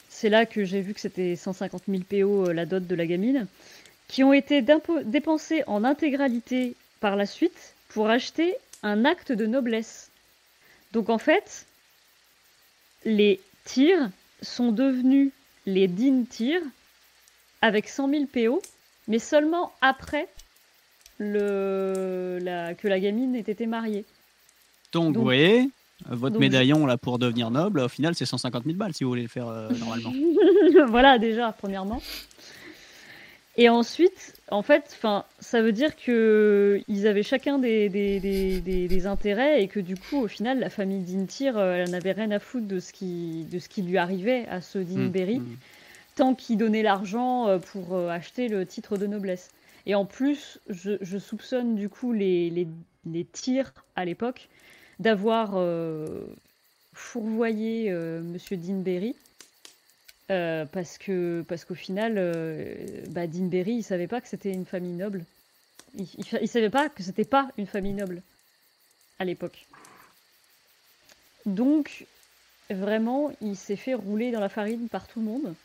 C'est 0.09 0.29
là 0.29 0.45
que 0.45 0.65
j'ai 0.65 0.81
vu 0.81 0.93
que 0.93 0.99
c'était 0.99 1.35
150 1.35 1.83
000 1.87 2.03
PO 2.09 2.51
la 2.51 2.65
dot 2.65 2.85
de 2.85 2.95
la 2.95 3.05
gamine, 3.05 3.47
qui 4.07 4.23
ont 4.23 4.33
été 4.33 4.63
dépensés 5.05 5.63
en 5.67 5.83
intégralité 5.83 6.75
par 6.99 7.15
la 7.15 7.25
suite 7.25 7.73
pour 7.89 8.09
acheter 8.09 8.55
un 8.83 9.05
acte 9.05 9.31
de 9.31 9.45
noblesse. 9.45 10.09
Donc 10.91 11.09
en 11.09 11.19
fait, 11.19 11.65
les 13.05 13.39
tirs 13.65 14.09
sont 14.41 14.71
devenus 14.71 15.31
les 15.65 15.87
din 15.87 16.23
tirs 16.29 16.61
avec 17.61 17.87
100 17.87 18.09
000 18.09 18.25
PO, 18.25 18.61
mais 19.11 19.19
seulement 19.19 19.73
après 19.81 20.29
le, 21.19 22.39
la, 22.41 22.73
que 22.73 22.87
la 22.87 22.97
gamine 22.99 23.35
ait 23.35 23.41
été 23.41 23.67
mariée. 23.67 24.05
Donc, 24.93 25.17
vous 25.17 25.21
voyez, 25.21 25.69
votre 26.09 26.33
donc- 26.33 26.39
médaillon 26.39 26.85
là 26.85 26.97
pour 26.97 27.19
devenir 27.19 27.51
noble, 27.51 27.81
au 27.81 27.89
final, 27.89 28.15
c'est 28.15 28.25
150 28.25 28.63
000 28.63 28.77
balles 28.77 28.93
si 28.93 29.03
vous 29.03 29.09
voulez 29.09 29.21
le 29.23 29.27
faire 29.27 29.49
euh, 29.49 29.69
normalement. 29.79 30.13
voilà 30.87 31.19
déjà, 31.19 31.51
premièrement. 31.51 32.01
Et 33.57 33.67
ensuite, 33.67 34.33
en 34.49 34.61
fait, 34.61 34.97
ça 35.39 35.61
veut 35.61 35.73
dire 35.73 35.97
que 35.97 36.81
ils 36.87 37.05
avaient 37.05 37.21
chacun 37.21 37.59
des, 37.59 37.89
des, 37.89 38.21
des, 38.61 39.07
intérêts 39.07 39.61
et 39.61 39.67
que 39.67 39.81
du 39.81 39.97
coup, 39.97 40.21
au 40.21 40.29
final, 40.29 40.57
la 40.59 40.69
famille 40.69 41.03
d'Intir, 41.03 41.57
euh, 41.57 41.83
elle 41.83 41.89
n'avait 41.89 42.13
rien 42.13 42.31
à 42.31 42.39
foutre 42.39 42.65
de 42.65 42.79
ce 42.79 42.93
qui, 42.93 43.43
de 43.51 43.59
ce 43.59 43.67
qui 43.67 43.81
lui 43.81 43.97
arrivait 43.97 44.47
à 44.47 44.61
ce 44.61 44.79
Dinberry. 44.79 45.39
Mm, 45.39 45.43
mm. 45.43 45.57
Tant 46.21 46.35
qu'il 46.35 46.59
donnait 46.59 46.83
l'argent 46.83 47.47
euh, 47.47 47.57
pour 47.57 47.95
euh, 47.95 48.07
acheter 48.07 48.47
le 48.47 48.63
titre 48.63 48.95
de 48.95 49.07
noblesse. 49.07 49.49
Et 49.87 49.95
en 49.95 50.05
plus, 50.05 50.59
je, 50.69 51.17
soupçonne 51.17 51.73
du 51.73 51.89
coup 51.89 52.13
les, 52.13 52.51
les, 52.51 52.67
les 53.07 53.25
tirs 53.25 53.73
à 53.95 54.05
l'époque 54.05 54.47
d'avoir 54.99 55.53
euh, 55.55 56.21
fourvoyé 56.93 57.91
Monsieur 57.91 58.55
Dinberry. 58.55 59.15
euh, 60.29 60.65
parce 60.65 60.99
que 60.99 61.43
parce 61.47 61.65
qu'au 61.65 61.73
final, 61.73 62.13
bah, 63.09 63.25
Dinberry, 63.25 63.73
il 63.77 63.83
savait 63.83 64.05
pas 64.05 64.21
que 64.21 64.27
c'était 64.27 64.53
une 64.53 64.67
famille 64.67 64.93
noble. 64.93 65.25
Il 65.97 66.47
savait 66.47 66.69
pas 66.69 66.87
que 66.89 67.01
c'était 67.01 67.25
pas 67.25 67.49
une 67.57 67.65
famille 67.65 67.93
noble 67.93 68.21
à 69.17 69.25
l'époque. 69.25 69.65
Donc, 71.47 72.05
vraiment, 72.69 73.31
il 73.41 73.57
s'est 73.57 73.75
fait 73.75 73.95
rouler 73.95 74.29
dans 74.29 74.39
la 74.39 74.49
farine 74.49 74.87
par 74.87 75.07
tout 75.07 75.19
le 75.19 75.25
monde. 75.25 75.55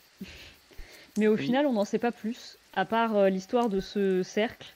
Mais 1.17 1.27
au 1.27 1.35
Oui. 1.35 1.45
final, 1.45 1.65
on 1.65 1.73
n'en 1.73 1.85
sait 1.85 1.99
pas 1.99 2.11
plus, 2.11 2.57
à 2.73 2.85
part 2.85 3.15
euh, 3.15 3.29
l'histoire 3.29 3.69
de 3.69 3.79
ce 3.79 4.21
cercle. 4.23 4.67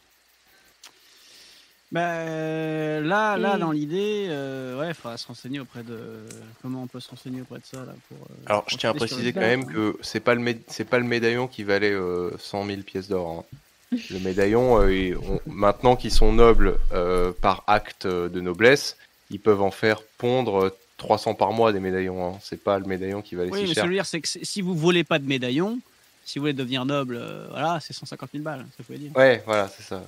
Bah, 1.91 3.01
là, 3.01 3.57
dans 3.57 3.71
l'idée, 3.71 4.27
euh, 4.29 4.79
ouais, 4.79 4.89
il 4.89 4.93
faudra 4.93 5.17
se 5.17 5.27
renseigner 5.27 5.59
auprès 5.59 5.83
de. 5.83 6.23
Comment 6.61 6.83
on 6.83 6.87
peut 6.87 7.01
se 7.01 7.09
renseigner 7.09 7.41
auprès 7.41 7.59
de 7.59 7.65
ça 7.65 7.79
là 7.85 7.93
pour. 8.07 8.17
euh, 8.17 8.33
Alors, 8.45 8.63
je 8.67 8.77
tiens 8.77 8.91
à 8.91 8.93
préciser 8.93 9.33
quand 9.33 9.41
même 9.41 9.65
que 9.65 9.97
c'est 10.01 10.21
pas 10.21 10.33
le 10.35 10.55
c'est 10.67 10.85
pas 10.85 10.99
le 10.99 11.05
médaillon 11.05 11.47
qui 11.47 11.63
valait 11.63 11.91
euh, 11.91 12.31
100 12.37 12.65
000 12.65 12.81
pièces 12.83 13.09
d'or. 13.09 13.29
hein. 13.29 13.45
Le 14.09 14.19
médaillon, 14.19 14.79
euh, 14.81 14.87
et 14.89 15.15
on- 15.15 15.41
maintenant 15.47 15.97
qu'ils 15.97 16.11
sont 16.11 16.31
nobles 16.31 16.77
euh, 16.93 17.33
par 17.33 17.65
acte 17.67 18.07
de 18.07 18.39
noblesse, 18.41 18.97
ils 19.29 19.39
peuvent 19.39 19.61
en 19.61 19.71
faire 19.71 20.01
pondre 20.17 20.73
300 21.01 21.33
par 21.33 21.51
mois 21.51 21.73
des 21.73 21.79
médaillons. 21.79 22.35
hein. 22.35 22.39
C'est 22.43 22.61
pas 22.63 22.77
le 22.77 22.85
médaillon 22.85 23.21
qui 23.23 23.33
valait 23.35 23.49
Oui, 23.51 23.61
mais 23.63 23.67
ce 23.69 23.73
que 23.73 23.81
je 23.81 23.85
veux 23.87 23.93
dire, 23.93 24.05
c'est 24.05 24.21
que 24.21 24.27
si 24.27 24.61
vous 24.61 24.75
volez 24.75 25.03
pas 25.03 25.17
de 25.17 25.25
médaillon, 25.27 25.79
si 26.25 26.37
vous 26.37 26.43
voulez 26.43 26.53
devenir 26.53 26.85
noble, 26.85 27.17
euh, 27.19 27.47
voilà, 27.49 27.79
c'est 27.81 27.93
150 27.93 28.29
000 28.31 28.43
balles, 28.43 28.65
ça 28.77 28.83
faut 28.83 28.93
dire. 28.93 29.11
Ouais, 29.15 29.41
voilà, 29.45 29.67
c'est 29.67 29.81
ça. 29.83 29.97
ouais. 29.97 30.03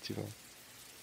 Effectivement. 0.00 0.28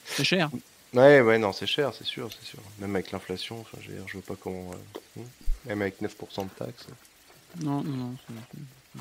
C'est 0.05 0.23
cher. 0.23 0.49
Ouais, 0.93 1.19
ouais, 1.21 1.37
non, 1.37 1.51
c'est 1.51 1.67
cher, 1.67 1.91
c'est 1.97 2.05
sûr, 2.05 2.29
c'est 2.31 2.45
sûr. 2.47 2.59
Même 2.79 2.95
avec 2.95 3.11
l'inflation, 3.11 3.59
enfin, 3.61 3.77
je 3.81 3.91
veux 3.91 4.03
je 4.07 4.13
vois 4.13 4.21
pas 4.25 4.35
comment. 4.41 4.71
euh, 4.71 5.19
hmm. 5.21 5.25
Même 5.67 5.81
avec 5.81 6.01
9% 6.01 6.43
de 6.45 6.49
taxes. 6.57 6.87
Non, 7.61 7.81
non, 7.83 7.95
non. 7.95 8.15
c'est- 8.27 8.99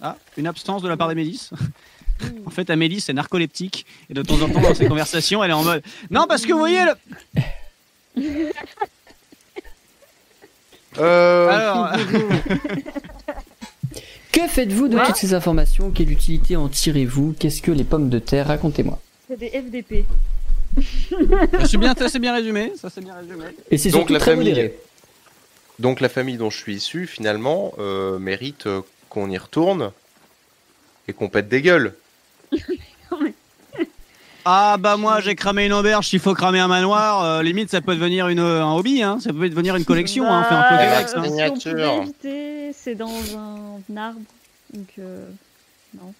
Ah, 0.00 0.16
une 0.36 0.46
absence 0.48 0.82
de 0.82 0.88
la 0.88 0.96
part 0.96 1.06
d'Amélis. 1.08 1.50
en 2.46 2.50
fait, 2.50 2.68
Amélis, 2.70 3.00
c'est 3.02 3.12
narcoleptique. 3.12 3.86
Et 4.10 4.14
de 4.14 4.22
temps 4.22 4.40
en 4.42 4.48
temps, 4.48 4.60
dans 4.60 4.74
ses 4.74 4.86
conversations, 4.88 5.42
elle 5.44 5.50
est 5.50 5.54
en 5.54 5.62
mode 5.64 5.82
Non, 6.10 6.26
parce 6.28 6.44
que 6.44 6.52
vous 6.52 6.58
voyez, 6.58 6.84
le... 6.84 6.94
Euh, 10.98 11.48
Alors, 11.48 11.92
Que 14.32 14.48
faites-vous 14.48 14.88
de 14.88 14.96
Ouais. 14.96 15.06
toutes 15.06 15.16
ces 15.16 15.34
informations 15.34 15.90
Quelle 15.90 16.10
utilité 16.10 16.56
en 16.56 16.68
tirez-vous 16.68 17.34
Qu'est-ce 17.38 17.60
que 17.60 17.70
les 17.70 17.84
pommes 17.84 18.08
de 18.08 18.18
terre 18.18 18.46
Racontez-moi. 18.48 18.98
C'est 19.28 19.38
des 19.38 19.50
FDP. 19.50 20.04
c'est 21.66 21.76
bien, 21.76 21.94
ça 21.94 22.08
c'est 22.08 22.18
bien 22.18 22.34
résumé. 22.34 22.72
Ça 22.80 22.88
c'est 22.88 23.02
bien 23.02 23.14
résumé. 23.14 23.44
Et 23.70 23.76
c'est 23.78 23.90
Donc, 23.90 24.00
surtout 24.00 24.12
la 24.14 24.18
très 24.20 24.30
famille. 24.32 24.48
modéré. 24.48 24.74
Donc 25.78 26.00
la 26.00 26.08
famille 26.08 26.36
dont 26.38 26.48
je 26.50 26.56
suis 26.56 26.74
issu, 26.76 27.06
finalement, 27.06 27.74
euh, 27.78 28.18
mérite 28.18 28.66
euh, 28.66 28.80
qu'on 29.10 29.28
y 29.30 29.36
retourne 29.36 29.90
et 31.08 31.12
qu'on 31.12 31.28
pète 31.28 31.48
des 31.48 31.60
gueules. 31.60 31.94
Ah 34.44 34.76
bah 34.78 34.96
moi 34.96 35.20
j'ai 35.20 35.34
cramé 35.36 35.66
une 35.66 35.72
auberge, 35.72 36.08
s'il 36.08 36.18
faut 36.18 36.34
cramer 36.34 36.58
un 36.58 36.66
manoir, 36.68 37.22
euh, 37.24 37.42
limite 37.42 37.70
ça 37.70 37.80
peut 37.80 37.94
devenir 37.94 38.26
une, 38.28 38.40
un 38.40 38.72
hobby, 38.74 39.02
hein. 39.02 39.18
ça 39.20 39.32
peut 39.32 39.48
devenir 39.48 39.76
une 39.76 39.84
collection, 39.84 40.26
hein. 40.26 40.40
on 40.44 40.48
fait 40.48 40.54
un 40.54 40.62
peu 40.62 40.74
Bah, 40.74 40.80
de 41.74 41.80
hein. 41.80 42.02
éviter, 42.02 42.72
c'est 42.74 42.94
dans 42.96 43.08
un 43.08 43.96
arbre. 43.96 44.20
Donc, 44.74 44.88
euh, 44.98 45.26
non. 45.94 46.12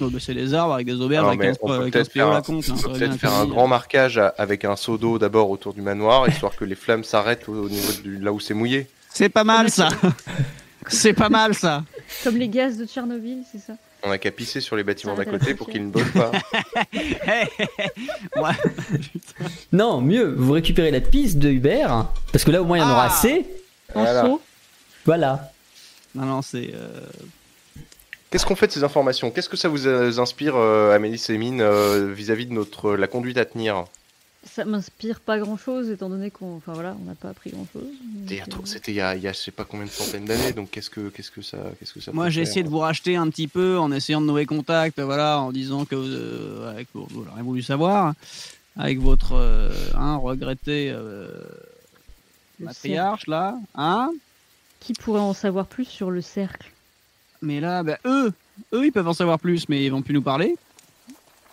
Oh, 0.00 0.08
bah, 0.10 0.18
c'est 0.20 0.34
les 0.34 0.52
arbres 0.54 0.74
avec 0.74 0.86
des 0.86 1.00
auberges 1.00 1.26
avec 1.26 1.38
mais 1.38 1.46
15, 1.46 1.58
on 1.62 1.66
peut 1.68 1.78
15 1.78 1.90
peut-être 1.90 2.12
faire 2.12 2.28
la 2.30 2.36
un- 2.36 2.42
compte. 2.42 2.64
hein, 2.70 2.74
peut 2.82 3.10
faire 3.18 3.34
un 3.34 3.46
grand 3.46 3.66
marquage 3.68 4.20
avec 4.38 4.64
un 4.64 4.76
seau 4.76 4.98
d'eau 4.98 5.18
d'abord 5.18 5.50
autour 5.50 5.72
du 5.74 5.80
manoir, 5.82 6.28
histoire 6.28 6.56
que 6.56 6.64
les 6.64 6.74
flammes 6.74 7.04
s'arrêtent 7.04 7.48
au, 7.48 7.52
au 7.64 7.68
niveau 7.68 7.92
de 8.04 8.22
là 8.24 8.32
où 8.32 8.40
c'est 8.40 8.54
mouillé. 8.54 8.88
C'est 9.12 9.28
pas 9.28 9.44
mal 9.44 9.70
ça. 9.70 9.88
c'est 10.88 11.12
pas 11.12 11.28
mal 11.28 11.54
ça. 11.54 11.84
Comme 12.24 12.36
les 12.36 12.48
gaz 12.48 12.76
de 12.78 12.86
Tchernobyl, 12.86 13.42
c'est 13.50 13.58
ça? 13.58 13.74
On 14.02 14.10
a 14.10 14.18
qu'à 14.18 14.30
pisser 14.30 14.60
sur 14.60 14.76
les 14.76 14.84
bâtiments 14.84 15.14
d'à 15.14 15.24
côté 15.24 15.54
pour 15.54 15.68
qu'ils 15.68 15.84
ne 15.86 15.90
brûlent 15.90 16.12
pas. 16.12 16.32
Non, 19.72 20.00
mieux, 20.00 20.34
vous 20.36 20.52
récupérez 20.52 20.90
la 20.90 21.00
piste 21.00 21.38
de 21.38 21.50
Hubert, 21.50 22.06
parce 22.32 22.44
que 22.44 22.50
là 22.50 22.62
au 22.62 22.64
moins 22.64 22.78
il 22.78 22.80
y 22.80 22.84
en 22.84 22.90
aura 22.90 23.04
Ah. 23.04 23.06
assez. 23.14 23.46
En 23.94 24.02
Voilà. 24.02 24.24
saut 24.24 24.40
Voilà. 25.04 25.52
Non 26.14 26.24
non 26.26 26.42
c'est. 26.42 26.70
euh, 26.74 27.00
Qu'est-ce 28.30 28.46
qu'on 28.46 28.56
fait 28.56 28.68
de 28.68 28.72
ces 28.72 28.84
informations? 28.84 29.30
Qu'est-ce 29.30 29.48
que 29.48 29.56
ça 29.56 29.68
vous 29.68 29.86
euh, 29.88 30.18
inspire, 30.18 30.54
euh, 30.56 30.94
Amélie 30.94 31.20
et 31.28 31.38
Mine, 31.38 31.60
euh, 31.60 32.12
vis-à-vis 32.14 32.46
de 32.46 32.52
notre 32.52 32.94
la 32.94 33.06
conduite 33.08 33.38
à 33.38 33.44
tenir? 33.44 33.84
Ça 34.42 34.64
m'inspire 34.64 35.20
pas 35.20 35.38
grand 35.38 35.58
chose 35.58 35.90
étant 35.90 36.08
donné 36.08 36.30
qu'on. 36.30 36.56
Enfin 36.56 36.72
voilà, 36.72 36.96
on 37.00 37.04
n'a 37.04 37.14
pas 37.14 37.28
appris 37.28 37.50
grand 37.50 37.66
chose. 37.72 37.84
C'était 38.22 38.34
il 38.34 38.38
y 38.38 38.40
a 38.40 38.46
trop- 38.46 38.64
C'était 38.64 38.92
il 38.92 38.94
y 38.94 39.00
a, 39.02 39.14
il 39.14 39.22
y 39.22 39.28
a 39.28 39.32
je 39.32 39.38
sais 39.38 39.50
pas 39.50 39.64
combien 39.64 39.84
de 39.84 39.90
centaines 39.90 40.24
d'années, 40.24 40.52
donc 40.52 40.70
qu'est-ce 40.70 40.88
que, 40.88 41.10
qu'est-ce 41.10 41.30
que 41.30 41.42
ça, 41.42 41.58
qu'est-ce 41.78 41.92
que 41.92 42.00
ça 42.00 42.10
Moi, 42.12 42.30
j'ai 42.30 42.40
essayé 42.42 42.62
de 42.62 42.68
vous 42.70 42.78
racheter 42.78 43.16
un 43.16 43.28
petit 43.28 43.48
peu 43.48 43.78
en 43.78 43.92
essayant 43.92 44.20
de 44.22 44.26
nouer 44.26 44.46
contact, 44.46 44.98
voilà, 44.98 45.40
en 45.40 45.52
disant 45.52 45.84
que 45.84 45.94
euh, 45.94 46.70
avec 46.70 46.88
vous 46.94 47.22
l'aurez 47.22 47.42
voulu 47.42 47.60
savoir, 47.62 48.14
avec 48.76 48.98
votre 48.98 49.32
euh, 49.34 49.70
hein, 49.94 50.16
regretté 50.16 50.90
euh, 50.90 51.28
matriarche 52.58 53.26
là, 53.26 53.58
hein. 53.74 54.10
Qui 54.80 54.94
pourrait 54.94 55.20
en 55.20 55.34
savoir 55.34 55.66
plus 55.66 55.84
sur 55.84 56.10
le 56.10 56.22
cercle? 56.22 56.70
Mais 57.42 57.60
là, 57.60 57.82
bah, 57.82 57.98
eux, 58.06 58.32
eux, 58.72 58.86
ils 58.86 58.92
peuvent 58.92 59.08
en 59.08 59.12
savoir 59.12 59.38
plus, 59.38 59.68
mais 59.68 59.84
ils 59.84 59.90
vont 59.90 60.00
plus 60.00 60.14
nous 60.14 60.22
parler. 60.22 60.56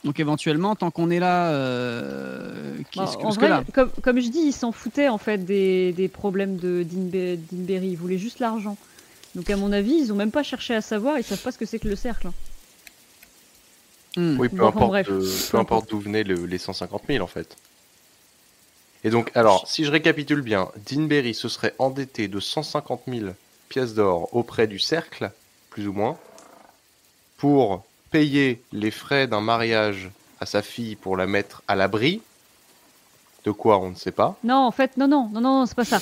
Donc 0.04 0.20
éventuellement, 0.20 0.76
tant 0.76 0.92
qu'on 0.92 1.10
est 1.10 1.20
là, 1.20 1.52
euh, 1.52 2.78
qu'est-ce 2.92 3.18
que, 3.18 3.24
En 3.24 3.34
vrai, 3.34 3.50
là, 3.50 3.64
comme, 3.74 3.92
comme 4.02 4.20
je 4.20 4.30
dis, 4.30 4.40
ils 4.40 4.54
s'en 4.54 4.72
foutaient 4.72 5.10
en 5.10 5.18
fait 5.18 5.40
des, 5.46 5.92
des 5.94 6.08
problèmes 6.08 6.58
de 6.58 6.84
Dinbe- 6.84 7.40
d'Inberry. 7.52 7.90
Ils 7.90 7.96
voulaient 7.98 8.18
juste 8.18 8.40
l'argent. 8.40 8.78
Donc 9.36 9.50
à 9.50 9.58
mon 9.58 9.72
avis, 9.72 9.94
ils 9.94 10.14
ont 10.14 10.16
même 10.16 10.32
pas 10.32 10.44
cherché 10.44 10.74
à 10.76 10.82
savoir. 10.82 11.18
Ils 11.20 11.24
savent 11.24 11.42
pas 11.42 11.52
ce 11.52 11.58
que 11.58 11.66
c'est 11.66 11.80
que 11.80 11.88
le 11.88 11.96
cercle. 11.96 12.28
hein. 12.28 12.34
hmm, 14.16 14.40
Oui, 14.40 14.50
peu 14.50 14.64
Bon, 14.64 14.70
importe, 14.70 14.90
bref, 14.90 15.08
euh, 15.10 15.38
peu 15.50 15.58
importe 15.58 15.90
d'où 15.90 16.00
venaient 16.00 16.24
le- 16.24 16.46
les 16.46 16.58
150 16.58 17.08
000 17.08 17.22
en 17.22 17.28
fait. 17.28 17.58
Et 19.04 19.10
donc, 19.10 19.32
alors, 19.36 19.68
si 19.68 19.86
je 19.86 19.92
récapitule 19.92 20.42
bien, 20.42 20.72
Deanberry 20.86 21.34
se 21.34 21.50
serait 21.50 21.74
endetté 21.80 22.28
de 22.28 22.40
150 22.40 23.08
000 23.08 23.36
pièces 23.70 23.94
d'or 23.96 24.30
auprès 24.36 24.68
du 24.68 24.78
cercle, 24.80 25.32
plus 25.72 25.88
ou 25.88 25.94
moins, 25.94 26.20
pour 27.38 27.87
payer 28.12 28.62
les 28.72 28.92
frais 28.92 29.28
d'un 29.28 29.42
mariage 29.42 30.10
à 30.40 30.46
sa 30.46 30.62
fille 30.62 30.96
pour 30.96 31.18
la 31.18 31.28
mettre 31.28 31.64
à 31.68 31.76
l'abri? 31.76 32.22
De 33.46 33.52
quoi 33.52 33.80
on 33.80 33.90
ne 33.92 33.96
sait 33.96 34.12
pas. 34.12 34.38
Non, 34.44 34.56
en 34.58 34.72
fait, 34.72 34.98
non, 34.98 35.08
non, 35.08 35.30
non, 35.32 35.42
non, 35.42 35.66
c'est 35.66 35.76
pas 35.76 35.86
ça. 35.86 36.02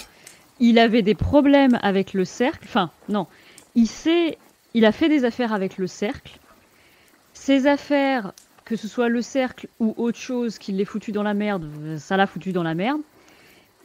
Il 0.60 0.80
avait 0.80 1.02
des 1.02 1.16
problèmes 1.16 1.78
avec 1.82 2.14
le 2.14 2.26
cercle. 2.26 2.66
Enfin, 2.66 2.90
non. 3.10 3.28
Il 3.76 3.88
sait, 3.88 4.38
il 4.74 4.86
a 4.86 4.92
fait 4.92 5.10
des 5.10 5.26
affaires 5.26 5.54
avec 5.54 5.78
le 5.78 5.86
cercle. 5.88 6.40
Ces 7.34 7.68
affaires, 7.68 8.32
que 8.64 8.76
ce 8.76 8.88
soit 8.88 9.10
le 9.10 9.22
cercle 9.22 9.68
ou 9.80 9.94
autre 9.98 10.18
chose 10.18 10.58
qui 10.58 10.72
l'ait 10.72 10.86
foutu 10.86 11.12
dans 11.12 11.24
la 11.24 11.34
merde, 11.34 11.70
ça 12.00 12.18
l'a 12.18 12.26
foutu 12.26 12.52
dans 12.52 12.64
la 12.64 12.74
merde. 12.74 13.02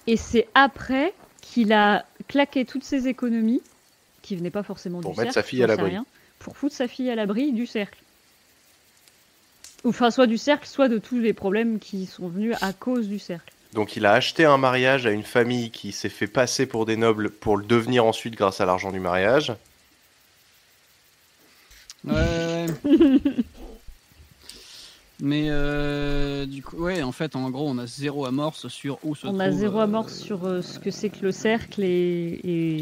Et 0.06 0.16
c'est 0.16 0.48
après 0.54 1.12
qu'il 1.42 1.72
a 1.72 2.06
claqué 2.28 2.64
toutes 2.64 2.84
ses 2.84 3.08
économies, 3.08 3.62
qui 4.22 4.36
venaient 4.36 4.50
pas 4.50 4.62
forcément 4.62 5.00
Pour 5.00 5.12
du 5.12 5.20
mettre 5.20 5.32
cercle, 5.32 5.46
sa 5.46 5.50
fille 5.50 5.62
à 5.62 5.66
l'abri. 5.66 5.96
pour 6.38 6.56
foutre 6.56 6.74
sa 6.74 6.88
fille 6.88 7.10
à 7.10 7.14
l'abri 7.14 7.52
du 7.52 7.66
cercle. 7.66 7.98
Ou, 9.84 9.88
Enfin, 9.90 10.10
soit 10.10 10.26
du 10.26 10.38
cercle, 10.38 10.66
soit 10.66 10.88
de 10.88 10.98
tous 10.98 11.18
les 11.18 11.32
problèmes 11.32 11.78
qui 11.78 12.06
sont 12.06 12.28
venus 12.28 12.54
à 12.60 12.72
cause 12.72 13.08
du 13.08 13.18
cercle. 13.18 13.52
Donc 13.72 13.96
il 13.96 14.04
a 14.04 14.12
acheté 14.12 14.44
un 14.44 14.56
mariage 14.58 15.06
à 15.06 15.10
une 15.12 15.22
famille 15.22 15.70
qui 15.70 15.92
s'est 15.92 16.08
fait 16.08 16.26
passer 16.26 16.66
pour 16.66 16.86
des 16.86 16.96
nobles 16.96 17.30
pour 17.30 17.56
le 17.56 17.64
devenir 17.64 18.04
ensuite 18.04 18.34
grâce 18.34 18.60
à 18.60 18.66
l'argent 18.66 18.90
du 18.90 18.98
mariage. 18.98 19.52
Ouais, 22.04 22.12
ouais, 22.12 22.66
ouais. 22.84 23.20
Mais 25.22 25.48
euh, 25.50 26.46
du 26.46 26.62
coup, 26.62 26.76
ouais, 26.78 27.02
en 27.02 27.12
fait, 27.12 27.36
en 27.36 27.50
gros, 27.50 27.68
on 27.68 27.76
a 27.76 27.86
zéro 27.86 28.24
amorce 28.24 28.68
sur 28.68 28.98
où 29.04 29.14
se 29.14 29.26
On 29.26 29.30
trouve. 29.30 29.40
a 29.42 29.52
zéro 29.52 29.78
euh, 29.78 29.82
amorce 29.84 30.18
sur 30.18 30.46
euh, 30.46 30.62
ce 30.62 30.78
que 30.78 30.90
c'est 30.90 31.10
que 31.10 31.20
le 31.22 31.30
cercle 31.30 31.82
et, 31.84 32.40
et... 32.42 32.80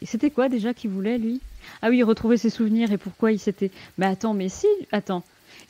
et 0.00 0.06
c'était 0.06 0.30
quoi 0.30 0.48
déjà 0.48 0.72
qu'il 0.72 0.90
voulait 0.90 1.18
lui? 1.18 1.40
Ah 1.82 1.90
oui, 1.90 2.02
retrouver 2.02 2.38
ses 2.38 2.48
souvenirs 2.48 2.90
et 2.90 2.96
pourquoi 2.96 3.32
il 3.32 3.38
s'était. 3.38 3.70
Mais 3.98 4.06
attends, 4.06 4.32
mais 4.32 4.48
si, 4.48 4.66
attends, 4.92 5.22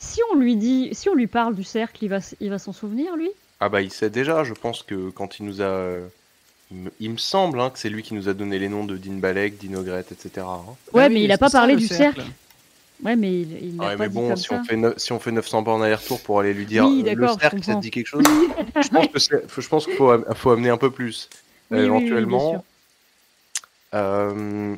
si 0.03 0.19
on 0.31 0.35
lui 0.37 0.55
dit, 0.55 0.89
si 0.93 1.09
on 1.09 1.15
lui 1.15 1.27
parle 1.27 1.55
du 1.55 1.63
cercle, 1.63 2.03
il 2.03 2.09
va, 2.09 2.19
il 2.39 2.49
va 2.49 2.59
s'en 2.59 2.73
souvenir 2.73 3.15
lui? 3.15 3.29
Ah 3.59 3.69
bah 3.69 3.81
il 3.81 3.91
sait 3.91 4.09
déjà, 4.09 4.43
je 4.43 4.53
pense 4.53 4.83
que 4.83 5.09
quand 5.11 5.39
il 5.39 5.45
nous 5.45 5.61
a... 5.61 5.97
Il 6.99 7.11
me, 7.11 7.17
semble 7.17 7.59
hein, 7.61 7.69
que 7.69 7.77
c'est 7.77 7.89
lui 7.89 8.01
qui 8.01 8.15
nous 8.15 8.27
a 8.29 8.33
donné 8.33 8.57
les 8.57 8.67
noms 8.67 8.83
de 8.83 8.97
Dean 8.97 9.13
Balek, 9.17 9.59
Dean 9.63 9.77
Ogret, 9.77 10.05
etc. 10.11 10.29
hein. 10.37 10.75
Ouais, 10.93 11.03
Ah 11.05 11.09
mais 11.09 11.23
il 11.23 11.31
a 11.31 11.35
c'est 11.35 11.39
pas 11.39 11.49
parlé 11.51 11.75
du 11.75 11.87
cercle. 11.87 12.23
Ouais, 13.03 13.15
mais 13.15 13.41
il, 13.41 13.51
il 13.63 13.77
l'a 13.77 13.85
Ouais, 13.89 13.95
pas 13.95 14.03
mais 14.03 14.09
dit 14.09 14.15
bon, 14.15 14.27
comme 14.29 14.37
si 14.37 14.47
ça. 14.49 14.55
on, 14.55 14.63
fait 14.63 14.75
neuf- 14.75 14.97
si 14.97 15.11
on 15.11 15.19
fait 15.19 15.31
900 15.31 15.61
bornes 15.61 15.83
aller-retour 15.83 16.19
pour 16.21 16.39
aller 16.39 16.53
lui 16.53 16.65
dire 16.65 16.85
Oui, 16.85 17.03
euh, 17.07 17.13
le 17.13 17.27
cercle, 17.27 17.63
ça 17.63 17.75
te 17.75 17.81
dit 17.81 17.91
quelque 17.91 18.07
chose? 18.07 18.23
Je 18.81 18.89
pense 18.89 19.07
que 19.07 19.19
c'est- 19.19 19.47
faut- 19.47 19.61
je 19.61 19.67
pense 19.69 19.85
qu'il 19.85 19.95
faut, 19.95 20.09
am- 20.09 20.25
faut 20.33 20.49
amener 20.51 20.69
un 20.69 20.77
peu 20.77 20.89
plus. 20.89 21.29
Oui, 21.71 21.77
oui, 21.77 21.83
oui, 21.83 21.89
oui, 21.89 21.89
bien 21.89 21.97
éventuellement. 21.97 22.65
Euh, 23.93 24.75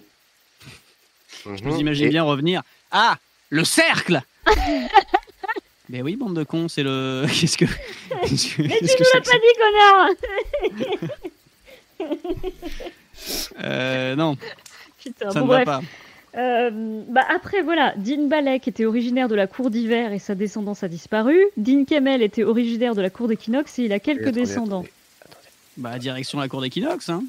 Je 1.39 1.49
mhm, 1.49 1.71
vous 1.71 1.79
imagine 1.79 2.07
et- 2.07 2.09
bien 2.09 2.23
revenir. 2.23 2.61
Ah, 2.91 3.17
le 3.49 3.63
cercle 3.63 4.21
Mais 5.89 6.01
oui, 6.01 6.15
bande 6.15 6.35
de 6.35 6.43
cons, 6.43 6.67
c'est 6.67 6.83
le. 6.83 7.25
Qu'est-ce 7.39 7.57
que. 7.57 7.65
Qu'est-ce 8.27 8.55
que 8.55 8.61
Mais 8.63 8.79
tu 8.79 8.95
nous 8.99 9.05
l'as 9.13 9.21
pas 9.21 9.37
dit, 9.37 9.53
connard 9.59 11.09
Euh, 13.63 14.15
non, 14.15 14.35
Putain, 15.01 15.31
ça 15.31 15.39
bon 15.39 15.47
ne 15.47 15.51
va 15.51 15.63
pas. 15.65 15.81
Euh, 16.37 17.01
bah 17.07 17.23
après 17.33 17.61
voilà, 17.61 17.93
Dean 17.95 18.27
Balek 18.27 18.67
était 18.67 18.85
originaire 18.85 19.29
de 19.29 19.35
la 19.35 19.47
cour 19.47 19.69
d'hiver 19.69 20.11
et 20.11 20.19
sa 20.19 20.35
descendance 20.35 20.83
a 20.83 20.89
disparu. 20.89 21.39
Dean 21.55 21.85
Kemel 21.85 22.21
était 22.21 22.43
originaire 22.43 22.93
de 22.93 23.01
la 23.01 23.09
cour 23.09 23.29
d'équinoxe 23.29 23.79
et 23.79 23.83
il 23.83 23.93
a 23.93 23.99
quelques 23.99 24.21
Attendez, 24.23 24.41
descendants. 24.41 24.83
attendez. 25.21 25.47
Bah, 25.77 25.97
direction 25.97 26.39
la 26.39 26.49
cour 26.49 26.61
d'équinoxe, 26.61 27.07
hein. 27.09 27.23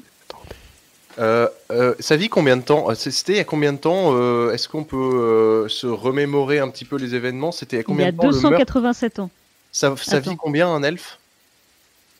Euh, 1.19 1.47
euh, 1.71 1.95
ça 1.99 2.15
vit 2.15 2.29
combien 2.29 2.57
de 2.57 2.61
temps 2.61 2.89
Euh, 2.89 2.95
C'était 2.95 3.33
il 3.33 3.37
y 3.37 3.39
a 3.39 3.43
combien 3.43 3.73
de 3.73 3.77
temps 3.79 4.11
euh, 4.15 4.51
Est-ce 4.53 4.69
qu'on 4.69 4.83
peut 4.83 4.95
euh, 4.97 5.67
se 5.67 5.87
remémorer 5.87 6.59
un 6.59 6.69
petit 6.69 6.85
peu 6.85 6.95
les 6.97 7.15
événements? 7.15 7.51
C'était 7.51 7.77
il 7.77 7.79
y 7.79 7.81
a 7.81 7.81
Il 7.81 7.83
y 7.83 7.85
combien 7.85 8.07
a 8.07 8.11
de 8.11 8.17
temps 8.17 8.23
le 8.27 8.33
meurtre? 8.33 8.57
287 8.59 9.19
ans. 9.19 9.29
Ça, 9.71 9.95
ça 10.01 10.19
vit 10.19 10.35
combien 10.37 10.67
un 10.69 10.83
elfe? 10.83 11.19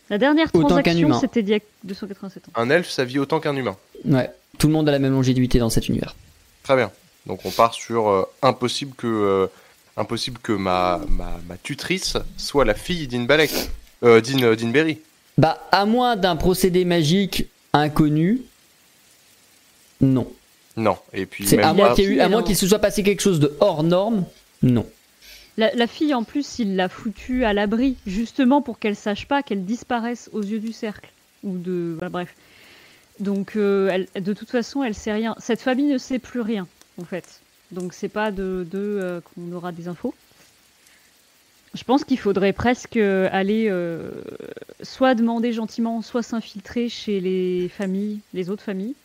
La 0.09 0.17
dernière 0.17 0.51
transaction, 0.51 0.97
humain. 0.99 1.19
c'était 1.19 1.41
d'il 1.43 1.53
y 1.53 1.57
a 1.57 1.59
287 1.83 2.47
ans. 2.47 2.51
Un 2.55 2.69
elfe, 2.69 2.89
ça 2.89 3.03
vit 3.03 3.19
autant 3.19 3.39
qu'un 3.39 3.55
humain. 3.55 3.75
Ouais. 4.05 4.31
Tout 4.57 4.67
le 4.67 4.73
monde 4.73 4.87
a 4.87 4.91
la 4.91 4.99
même 4.99 5.11
longévité 5.13 5.59
dans 5.59 5.69
cet 5.69 5.89
univers. 5.89 6.15
Très 6.63 6.75
bien. 6.75 6.91
Donc 7.25 7.41
on 7.45 7.51
part 7.51 7.73
sur 7.73 8.07
euh, 8.09 8.23
impossible 8.41 8.95
que 8.95 9.05
euh, 9.07 9.47
impossible 9.97 10.39
que 10.41 10.53
ma, 10.53 11.01
ma, 11.09 11.37
ma 11.49 11.57
tutrice 11.57 12.15
soit 12.37 12.63
la 12.65 12.73
fille 12.73 13.07
d'Inbalek. 13.07 13.51
D'In, 14.03 14.53
d'Inberry. 14.55 14.99
Bah, 15.39 15.67
à 15.71 15.85
moins 15.87 16.15
d'un 16.15 16.35
procédé 16.35 16.85
magique 16.85 17.47
inconnu, 17.73 18.41
non. 20.01 20.31
Non. 20.75 20.97
Et 21.13 21.25
puis 21.25 21.47
C'est 21.47 21.57
même 21.57 21.65
à 21.65 21.73
moins 21.73 21.93
qu'il 21.95 22.03
y 22.05 22.07
ait 22.07 22.11
eu- 22.11 22.19
à 22.19 22.27
moins 22.29 22.37
alors. 22.37 22.47
qu'il 22.47 22.55
se 22.55 22.67
soit 22.67 22.79
passé 22.79 23.01
quelque 23.03 23.21
chose 23.21 23.39
de 23.39 23.55
hors 23.59 23.83
norme, 23.83 24.25
non. 24.61 24.85
La, 25.57 25.73
la 25.73 25.87
fille, 25.87 26.13
en 26.13 26.23
plus, 26.23 26.59
il 26.59 26.75
l'a 26.75 26.87
foutue 26.87 27.43
à 27.43 27.51
l'abri, 27.53 27.95
justement 28.05 28.61
pour 28.61 28.77
qu'elle 28.77 28.95
sache 28.95 29.25
pas 29.27 29.41
qu'elle 29.41 29.65
disparaisse 29.65 30.29
aux 30.33 30.43
yeux 30.43 30.59
du 30.59 30.71
cercle. 30.71 31.09
Ou 31.43 31.57
de. 31.57 31.93
voilà, 31.97 32.09
bref. 32.09 32.35
Donc, 33.19 33.55
euh, 33.55 33.89
elle- 34.13 34.23
de 34.23 34.33
toute 34.33 34.51
façon, 34.51 34.83
elle 34.83 34.93
sait 34.93 35.13
rien. 35.13 35.35
Cette 35.39 35.61
famille 35.61 35.87
ne 35.87 35.97
sait 35.97 36.19
plus 36.19 36.41
rien, 36.41 36.67
en 37.01 37.05
fait. 37.05 37.41
Donc, 37.71 37.93
c'est 37.93 38.07
pas 38.09 38.29
de, 38.29 38.67
de 38.69 38.77
euh, 38.77 39.19
qu'on 39.21 39.51
aura 39.55 39.71
des 39.71 39.87
infos. 39.87 40.13
Je 41.73 41.83
pense 41.83 42.03
qu'il 42.03 42.17
faudrait 42.19 42.53
presque 42.53 42.97
euh, 42.97 43.27
aller 43.31 43.67
euh, 43.69 44.11
soit 44.83 45.15
demander 45.15 45.53
gentiment, 45.53 46.01
soit 46.03 46.23
s'infiltrer 46.23 46.87
chez 46.89 47.19
les 47.19 47.67
familles, 47.69 48.19
les 48.33 48.49
autres 48.51 48.63
familles. 48.63 48.95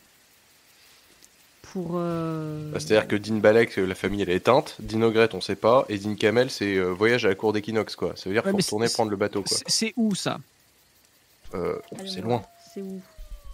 Pour. 1.72 1.92
euh, 1.94 2.70
Bah, 2.70 2.80
C'est-à-dire 2.80 3.08
que 3.08 3.16
Dean 3.16 3.36
Balek, 3.38 3.78
euh, 3.78 3.86
la 3.86 3.94
famille 3.94 4.20
elle 4.20 4.28
est 4.28 4.36
éteinte, 4.36 4.76
Dean 4.78 5.00
Ogret 5.02 5.34
on 5.34 5.40
sait 5.40 5.56
pas, 5.56 5.86
et 5.88 5.96
Dean 5.98 6.14
Kamel 6.16 6.50
c'est 6.50 6.76
euh, 6.76 6.90
voyage 6.92 7.24
à 7.24 7.28
la 7.28 7.34
cour 7.34 7.54
d'équinoxe 7.54 7.96
quoi. 7.96 8.12
Ça 8.14 8.28
veut 8.28 8.34
dire 8.34 8.44
Ouais, 8.44 8.60
c'est- 8.60 8.92
prendre 8.94 9.10
le 9.10 9.16
bateau 9.16 9.42
quoi. 9.42 9.56
C'est- 9.66 9.94
où 9.96 10.14
ça? 10.14 10.38
Euh, 11.54 11.78
c'est 12.06 12.20
loin, 12.20 12.42
C'est 12.74 12.82
où? 12.82 13.00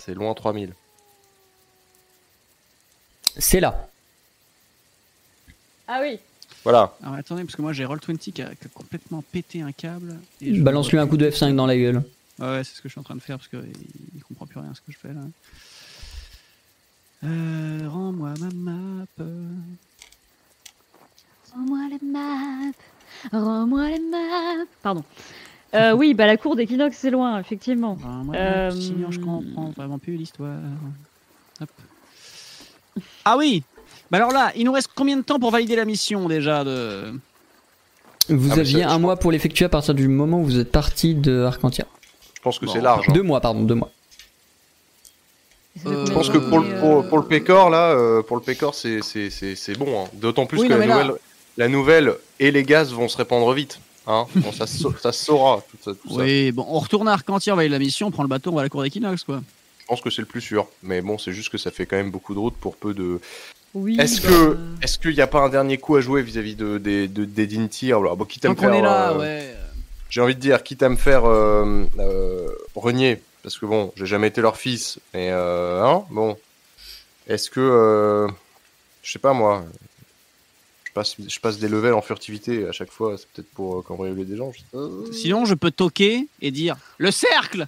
C'est 0.00 0.14
loin 0.14 0.34
3000. 0.34 0.72
C'est 3.38 3.60
là. 3.60 3.88
Ah 5.86 6.00
oui 6.02 6.18
Voilà. 6.64 6.94
Alors 7.02 7.14
attendez, 7.14 7.44
parce 7.44 7.54
que 7.56 7.62
moi 7.62 7.72
j'ai 7.72 7.84
Roll20 7.84 8.18
qui 8.18 8.42
a, 8.42 8.46
qui 8.54 8.64
a 8.64 8.68
complètement 8.74 9.22
pété 9.30 9.62
un 9.62 9.70
câble. 9.72 10.16
je- 10.42 10.60
Balance-lui 10.60 10.98
un 10.98 11.06
coup 11.06 11.16
de 11.16 11.30
F5 11.30 11.54
dans 11.54 11.66
la 11.66 11.76
gueule. 11.76 12.02
Ouais, 12.40 12.62
c'est 12.64 12.74
ce 12.76 12.82
que 12.82 12.88
je 12.88 12.92
suis 12.92 13.00
en 13.00 13.04
train 13.04 13.16
de 13.16 13.20
faire 13.20 13.36
parce 13.38 13.48
qu'il 13.48 13.64
il 14.16 14.22
comprend 14.24 14.46
plus 14.46 14.58
rien 14.60 14.70
à 14.70 14.74
ce 14.74 14.80
que 14.80 14.90
je 14.92 14.98
fais 14.98 15.08
là. 15.14 15.20
Euh, 17.24 17.80
Rends-moi 17.88 18.34
ma 18.40 18.48
map. 18.54 19.06
Rends-moi 21.54 21.78
la 21.90 21.98
map, 22.06 22.72
rends-moi 23.32 23.90
la 23.90 23.98
map. 23.98 24.64
Pardon. 24.82 25.02
Euh, 25.74 25.92
oui, 25.92 26.14
bah 26.14 26.26
la 26.26 26.36
cour 26.36 26.56
d'équinoxe 26.56 26.96
c'est 26.98 27.10
loin, 27.10 27.38
effectivement. 27.40 27.96
Rends-moi 28.02 28.36
Euh, 28.36 28.68
la 28.68 28.74
map, 28.74 28.80
sinon 28.80 29.10
je 29.10 29.18
comprends 29.20 29.70
vraiment 29.76 29.98
plus 29.98 30.16
l'histoire. 30.16 30.56
Hop. 31.60 31.68
Ah 33.24 33.36
oui 33.36 33.62
Bah 34.10 34.18
alors 34.18 34.30
là, 34.32 34.52
il 34.56 34.64
nous 34.64 34.72
reste 34.72 34.90
combien 34.94 35.16
de 35.16 35.22
temps 35.22 35.38
pour 35.40 35.50
valider 35.50 35.76
la 35.76 35.84
mission 35.84 36.28
déjà 36.28 36.62
de... 36.64 37.12
Vous 38.28 38.50
Ah, 38.52 38.54
mais 38.56 38.60
aviez 38.60 38.82
ça, 38.82 38.90
un 38.90 38.98
mois 38.98 39.16
pour 39.16 39.32
l'effectuer 39.32 39.64
à 39.64 39.68
partir 39.70 39.94
du 39.94 40.06
moment 40.06 40.40
où 40.40 40.44
vous 40.44 40.58
êtes 40.58 40.70
parti 40.70 41.14
de 41.14 41.42
Arcantia. 41.44 41.86
Je 42.36 42.40
pense 42.42 42.58
que 42.58 42.66
Bon, 42.66 42.72
c'est 42.72 42.80
large. 42.80 43.06
hein. 43.08 43.12
Deux 43.12 43.22
mois, 43.22 43.40
pardon, 43.40 43.62
deux 43.64 43.74
mois. 43.74 43.90
Fait 45.82 45.88
Euh, 45.88 46.06
Je 46.06 46.12
pense 46.12 46.28
que 46.28 46.38
temps, 46.38 46.48
pour, 46.48 46.60
mais, 46.60 46.68
le, 46.74 46.80
pour, 46.80 46.98
euh, 46.98 47.02
pour 47.08 47.18
le 47.18 47.24
Pécor 47.24 47.70
là, 47.70 47.90
euh, 47.92 48.22
pour 48.22 48.36
le 48.36 48.42
Pécor 48.42 48.74
c'est 48.74 49.02
c'est- 49.02 49.30
c'est- 49.30 49.54
c'est 49.54 49.76
bon. 49.78 50.04
hein. 50.04 50.08
D'autant 50.14 50.46
plus 50.46 50.60
Oui, 50.60 50.68
que 50.68 50.72
non, 50.74 50.78
la 50.78 50.86
là- 50.86 50.94
nouvelle, 51.04 51.16
la 51.56 51.68
nouvelle 51.68 52.14
et 52.40 52.50
les 52.50 52.62
gaz 52.64 52.92
vont 52.92 53.08
se 53.08 53.16
répandre 53.16 53.52
vite. 53.52 53.80
Hein 54.06 54.26
bon, 54.36 54.52
ça, 54.52 54.66
se- 54.66 54.88
ça 55.00 55.12
saura. 55.12 55.62
Tout 55.70 55.76
ça, 55.84 55.90
tout 56.00 56.14
ça. 56.14 56.22
Oui, 56.22 56.50
bon, 56.52 56.64
on 56.68 56.78
retourne 56.78 57.08
à 57.08 57.12
Arcantia, 57.12 57.52
on 57.52 57.56
va 57.56 57.60
aller 57.62 57.68
la 57.68 57.78
mission, 57.78 58.06
on 58.06 58.10
prend 58.10 58.22
le 58.22 58.28
bateau, 58.28 58.50
on 58.50 58.54
va 58.54 58.60
à 58.60 58.64
la 58.64 58.68
cour 58.70 58.82
d'Equinox, 58.82 59.22
quoi. 59.24 59.40
Je 59.80 59.86
pense 59.86 60.00
que 60.00 60.10
c'est 60.10 60.22
le 60.22 60.26
plus 60.26 60.40
sûr. 60.42 60.66
Mais 60.82 61.00
bon, 61.00 61.16
c'est 61.18 61.32
juste 61.32 61.50
que 61.50 61.58
ça 61.58 61.70
fait 61.70 61.86
quand 61.86 61.96
même 61.96 62.10
beaucoup 62.10 62.34
de 62.34 62.38
route 62.38 62.54
pour 62.60 62.76
peu 62.76 62.92
de. 62.94 63.20
Oui. 63.74 63.96
Est-ce 64.00 64.22
bah, 64.22 64.28
que, 64.28 64.58
est-ce 64.82 64.98
qu'il 64.98 65.14
n'y 65.14 65.20
a 65.20 65.26
pas 65.26 65.40
un 65.40 65.48
dernier 65.50 65.76
coup 65.78 65.96
à 65.96 66.00
jouer 66.00 66.22
vis-à-vis 66.22 66.54
de, 66.56 66.78
des 66.78 67.06
de, 67.08 67.24
des 67.26 67.46
Dinty 67.46 67.92
Alors, 67.92 68.16
bon, 68.16 68.24
quitte 68.24 68.44
à 68.44 68.48
Tant 68.48 68.54
me 68.54 68.56
qu'on 68.58 68.62
faire, 68.66 68.74
est 68.74 68.82
là, 68.82 69.10
euh, 69.12 69.18
ouais. 69.18 69.54
J'ai 70.10 70.20
envie 70.22 70.34
de 70.34 70.40
dire, 70.40 70.62
quitte 70.62 70.82
à 70.82 70.88
me 70.88 70.96
faire 70.96 71.26
euh, 71.26 71.84
euh, 71.98 72.48
renier, 72.74 73.20
parce 73.42 73.58
que 73.58 73.66
bon, 73.66 73.92
j'ai 73.96 74.06
jamais 74.06 74.28
été 74.28 74.40
leur 74.40 74.56
fils, 74.56 74.98
mais 75.14 75.30
euh, 75.30 75.82
hein, 75.84 76.04
bon, 76.10 76.36
est-ce 77.26 77.50
que, 77.50 77.60
euh, 77.60 78.28
je 79.02 79.12
sais 79.12 79.18
pas 79.18 79.32
moi, 79.32 79.64
je 80.84 80.92
passe, 80.92 81.14
je 81.18 81.38
passe 81.40 81.58
des 81.58 81.68
levels 81.68 81.94
en 81.94 82.02
furtivité 82.02 82.66
à 82.66 82.72
chaque 82.72 82.90
fois, 82.90 83.16
c'est 83.18 83.28
peut-être 83.28 83.50
pour 83.52 83.78
euh, 83.78 83.82
cambrioler 83.82 84.24
des 84.24 84.36
gens. 84.36 84.52
je. 84.52 85.12
Sinon, 85.12 85.44
je 85.44 85.54
peux 85.54 85.70
toquer 85.70 86.26
et 86.40 86.50
dire 86.50 86.76
le 86.98 87.10
cercle 87.10 87.66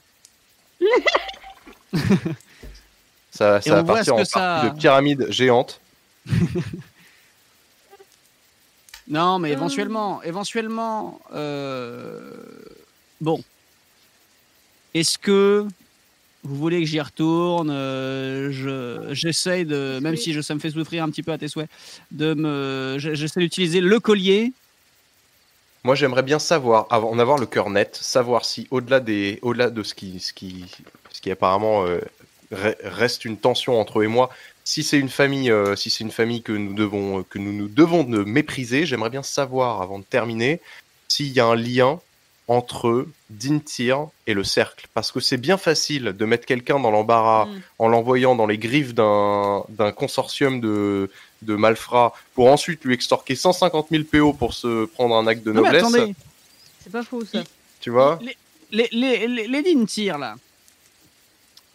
Ça, 3.32 3.60
ça 3.60 3.74
va 3.76 3.84
partir 3.84 4.16
en 4.16 4.24
ça- 4.24 4.64
de 4.64 4.78
pyramide 4.78 5.26
géante. 5.30 5.80
Non, 9.08 9.40
mais 9.40 9.50
éventuellement, 9.50 10.22
éventuellement, 10.22 11.20
euh, 11.34 12.36
bon. 13.20 13.42
Est-ce 14.94 15.18
que 15.18 15.66
vous 16.42 16.56
voulez 16.56 16.80
que 16.80 16.86
j'y 16.86 17.00
retourne 17.00 17.70
euh, 17.70 18.50
de, 18.50 20.00
même 20.00 20.16
si 20.16 20.42
ça 20.42 20.54
me 20.54 20.60
fait 20.60 20.70
souffrir 20.70 21.04
un 21.04 21.10
petit 21.10 21.22
peu 21.22 21.32
à 21.32 21.38
tes 21.38 21.48
souhaits, 21.48 21.68
de 22.10 22.34
me, 22.34 22.96
je- 22.98 23.14
j'essaie 23.14 23.40
d'utiliser 23.40 23.80
le 23.80 24.00
collier? 24.00 24.52
Moi, 25.84 25.94
j'aimerais 25.94 26.22
bien 26.22 26.38
savoir, 26.38 26.86
en 26.90 27.18
avoir 27.18 27.38
le 27.38 27.46
cœur 27.46 27.70
net, 27.70 27.96
savoir 28.00 28.44
si 28.44 28.66
au-delà 28.70 29.00
des, 29.00 29.38
au-delà 29.42 29.70
de 29.70 29.82
ce 29.82 29.94
qui, 29.94 30.20
ce 30.20 30.32
qui, 30.32 30.64
ce 31.10 31.20
qui 31.20 31.30
apparemment 31.30 31.86
euh, 31.86 32.00
re- 32.52 32.76
reste 32.84 33.24
une 33.24 33.36
tension 33.38 33.80
entre 33.80 34.00
eux 34.00 34.04
et 34.04 34.08
moi, 34.08 34.30
si 34.64 34.82
c'est 34.82 34.98
une 34.98 35.08
famille, 35.08 35.50
euh, 35.50 35.76
si 35.76 35.88
c'est 35.88 36.04
une 36.04 36.10
famille 36.10 36.42
que 36.42 36.52
nous 36.52 36.74
devons, 36.74 37.22
que 37.22 37.38
nous 37.38 37.52
nous 37.52 37.68
devons 37.68 38.04
de 38.04 38.24
mépriser, 38.24 38.84
j'aimerais 38.84 39.10
bien 39.10 39.22
savoir, 39.22 39.80
avant 39.80 39.98
de 39.98 40.04
terminer, 40.04 40.60
s'il 41.08 41.28
y 41.32 41.40
a 41.40 41.46
un 41.46 41.56
lien 41.56 42.00
entre 42.50 43.06
Dintir 43.30 44.08
et 44.26 44.34
le 44.34 44.42
cercle, 44.42 44.88
parce 44.92 45.12
que 45.12 45.20
c'est 45.20 45.36
bien 45.36 45.56
facile 45.56 46.06
de 46.18 46.24
mettre 46.24 46.46
quelqu'un 46.46 46.80
dans 46.80 46.90
l'embarras 46.90 47.46
Mm. 47.46 47.60
en 47.78 47.88
l'envoyant 47.88 48.34
dans 48.34 48.46
les 48.48 48.58
griffes 48.58 48.92
d'un, 48.92 49.62
d'un 49.68 49.92
consortium 49.92 50.60
de, 50.60 51.08
de 51.42 51.54
malfrats 51.54 52.12
pour 52.34 52.48
ensuite 52.48 52.84
lui 52.84 52.92
extorquer 52.92 53.36
150 53.36 53.86
000 53.92 54.02
PO 54.02 54.32
pour 54.32 54.52
se 54.52 54.86
prendre 54.86 55.14
un 55.14 55.28
acte 55.28 55.44
de 55.44 55.52
Non, 55.52 55.62
mais 55.62 55.68
noblesse. 55.80 55.94
attendez, 55.94 56.14
C'est 56.82 56.90
pas 56.90 57.04
faux 57.04 57.24
ça. 57.24 57.44
Tu 57.80 57.90
vois 57.90 58.18
les, 58.20 58.36
les, 58.72 58.88
les, 58.90 59.28
les, 59.28 59.46
les 59.46 59.62
Dintir, 59.74 60.18
là, 60.18 60.34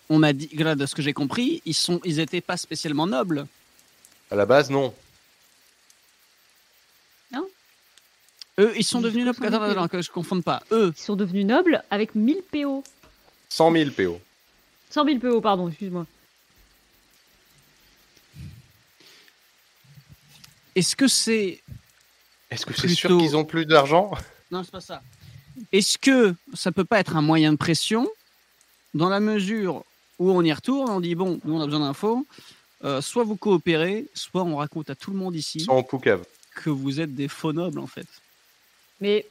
on 0.09 0.19
m'a 0.19 0.33
dit, 0.33 0.49
de 0.53 0.85
ce 0.85 0.93
que 0.93 1.01
j'ai 1.01 1.13
compris, 1.13 1.61
ils 1.65 1.73
sont, 1.73 2.01
ils 2.03 2.19
étaient 2.19 2.41
pas 2.41 2.57
spécialement 2.57 3.07
nobles. 3.07 3.47
À 4.29 4.35
la 4.35 4.45
base, 4.45 4.69
non. 4.69 4.93
Eux, 8.59 8.73
ils 8.77 8.83
sont 8.83 8.99
Ils 8.99 9.03
devenus 9.03 9.25
nobles. 9.25 9.45
Attends, 9.45 9.61
attends, 9.61 9.87
que 9.87 10.01
je 10.01 10.09
confonde 10.11 10.43
pas. 10.43 10.63
Eux, 10.71 10.93
Ils 10.97 11.01
sont 11.01 11.15
devenus 11.15 11.45
nobles 11.45 11.83
avec 11.89 12.15
1000 12.15 12.37
PO. 12.51 12.83
100 13.49 13.71
000 13.71 13.91
PO. 13.91 14.19
100 14.89 15.05
000 15.05 15.19
PO, 15.19 15.41
pardon, 15.41 15.67
excuse-moi. 15.67 16.05
est-ce 20.75 20.95
que 20.95 21.07
c'est 21.07 21.61
Est-ce 22.51 22.65
que 22.65 22.73
c'est 22.73 22.89
sûr 22.89 23.17
qu'ils 23.17 23.35
ont 23.37 23.45
plus 23.45 23.65
d'argent? 23.65 24.11
Non, 24.51 24.63
c'est 24.63 24.71
pas 24.71 24.81
ça. 24.81 25.01
Est-ce 25.71 25.97
que 25.97 26.35
ça 26.53 26.71
peut 26.71 26.83
pas 26.83 26.99
être 26.99 27.15
un 27.15 27.21
moyen 27.21 27.53
de 27.53 27.57
pression 27.57 28.07
dans 28.93 29.09
la 29.09 29.19
mesure 29.21 29.83
où 30.19 30.31
on 30.31 30.41
y 30.43 30.51
retourne, 30.51 30.89
on 30.89 30.99
dit 30.99 31.15
bon, 31.15 31.39
nous 31.45 31.55
on 31.55 31.61
a 31.61 31.65
besoin 31.65 31.79
d'infos, 31.79 32.25
euh, 32.83 33.01
soit 33.01 33.23
vous 33.23 33.35
coopérez, 33.37 34.05
soit 34.13 34.43
on 34.43 34.57
raconte 34.57 34.89
à 34.89 34.95
tout 34.95 35.11
le 35.11 35.17
monde 35.17 35.35
ici 35.35 35.65
poucave. 35.89 36.25
que 36.55 36.69
vous 36.69 36.99
êtes 37.01 37.15
des 37.15 37.27
faux 37.27 37.53
nobles 37.53 37.79
en 37.79 37.87
fait. 37.87 38.07
Mais 39.01 39.25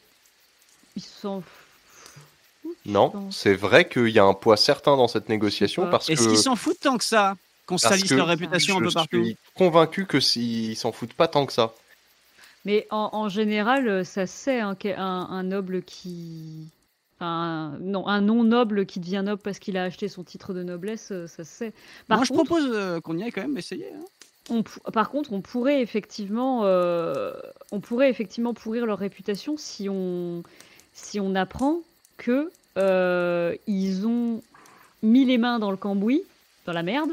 ils 0.96 1.02
s'en 1.02 1.40
foutent. 1.40 2.76
Non, 2.86 3.30
c'est 3.30 3.54
vrai 3.54 3.88
qu'il 3.88 4.08
y 4.08 4.18
a 4.18 4.24
un 4.24 4.34
poids 4.34 4.56
certain 4.56 4.96
dans 4.96 5.08
cette 5.08 5.28
négociation 5.28 5.88
parce 5.90 6.08
Est-ce 6.08 6.24
que 6.24 6.28
qu'ils 6.28 6.38
s'en 6.38 6.56
foutent 6.56 6.80
tant 6.80 6.96
que 6.98 7.04
ça 7.04 7.36
Qu'on 7.66 7.76
Parce 7.76 7.94
salisse 7.94 8.10
que 8.10 8.14
leur 8.14 8.26
réputation 8.28 8.76
un 8.76 8.80
je 8.80 8.84
peu 8.84 8.90
partout 8.92 9.24
suis 9.24 9.36
convaincu 9.54 10.06
que 10.06 10.20
s'ils 10.20 10.76
s'en 10.76 10.92
foutent 10.92 11.14
pas 11.14 11.28
tant 11.28 11.46
que 11.46 11.52
ça. 11.52 11.74
Mais 12.66 12.86
en, 12.90 13.10
en 13.12 13.28
général, 13.28 14.04
ça 14.04 14.26
se 14.26 14.34
sait 14.36 14.60
hein, 14.60 14.74
qu'un 14.74 14.98
un 14.98 15.42
noble 15.42 15.82
qui. 15.82 16.68
Un- 17.20 17.76
non, 17.80 18.06
un 18.06 18.20
non-noble 18.20 18.86
qui 18.86 19.00
devient 19.00 19.22
noble 19.24 19.40
parce 19.40 19.58
qu'il 19.58 19.76
a 19.76 19.84
acheté 19.84 20.08
son 20.08 20.24
titre 20.24 20.52
de 20.52 20.62
noblesse, 20.62 21.10
euh, 21.12 21.26
ça 21.26 21.44
se 21.44 21.50
sait. 21.50 21.72
Par 22.08 22.18
Moi 22.18 22.26
je 22.26 22.32
propose 22.32 22.64
euh, 22.70 23.00
qu'on 23.00 23.16
y 23.16 23.22
aille 23.22 23.30
quand 23.32 23.42
même 23.42 23.56
essayer. 23.56 23.88
hein. 23.94 24.04
On 24.50 24.62
par 24.92 25.10
contre, 25.10 25.32
on 25.32 25.40
pourrait 25.40 25.80
effectivement, 25.80 26.62
euh, 26.64 27.32
on 27.72 27.80
pourrait 27.80 28.10
effectivement 28.10 28.54
pourrir 28.54 28.86
leur 28.86 28.98
réputation 28.98 29.56
si 29.56 29.88
on, 29.88 30.42
si 30.92 31.18
on 31.20 31.34
apprend 31.34 31.78
que 32.18 32.50
euh, 32.76 33.54
ils 33.66 34.06
ont 34.06 34.42
mis 35.02 35.24
les 35.24 35.38
mains 35.38 35.58
dans 35.58 35.70
le 35.70 35.76
cambouis, 35.76 36.22
dans 36.66 36.72
la 36.72 36.82
merde, 36.82 37.10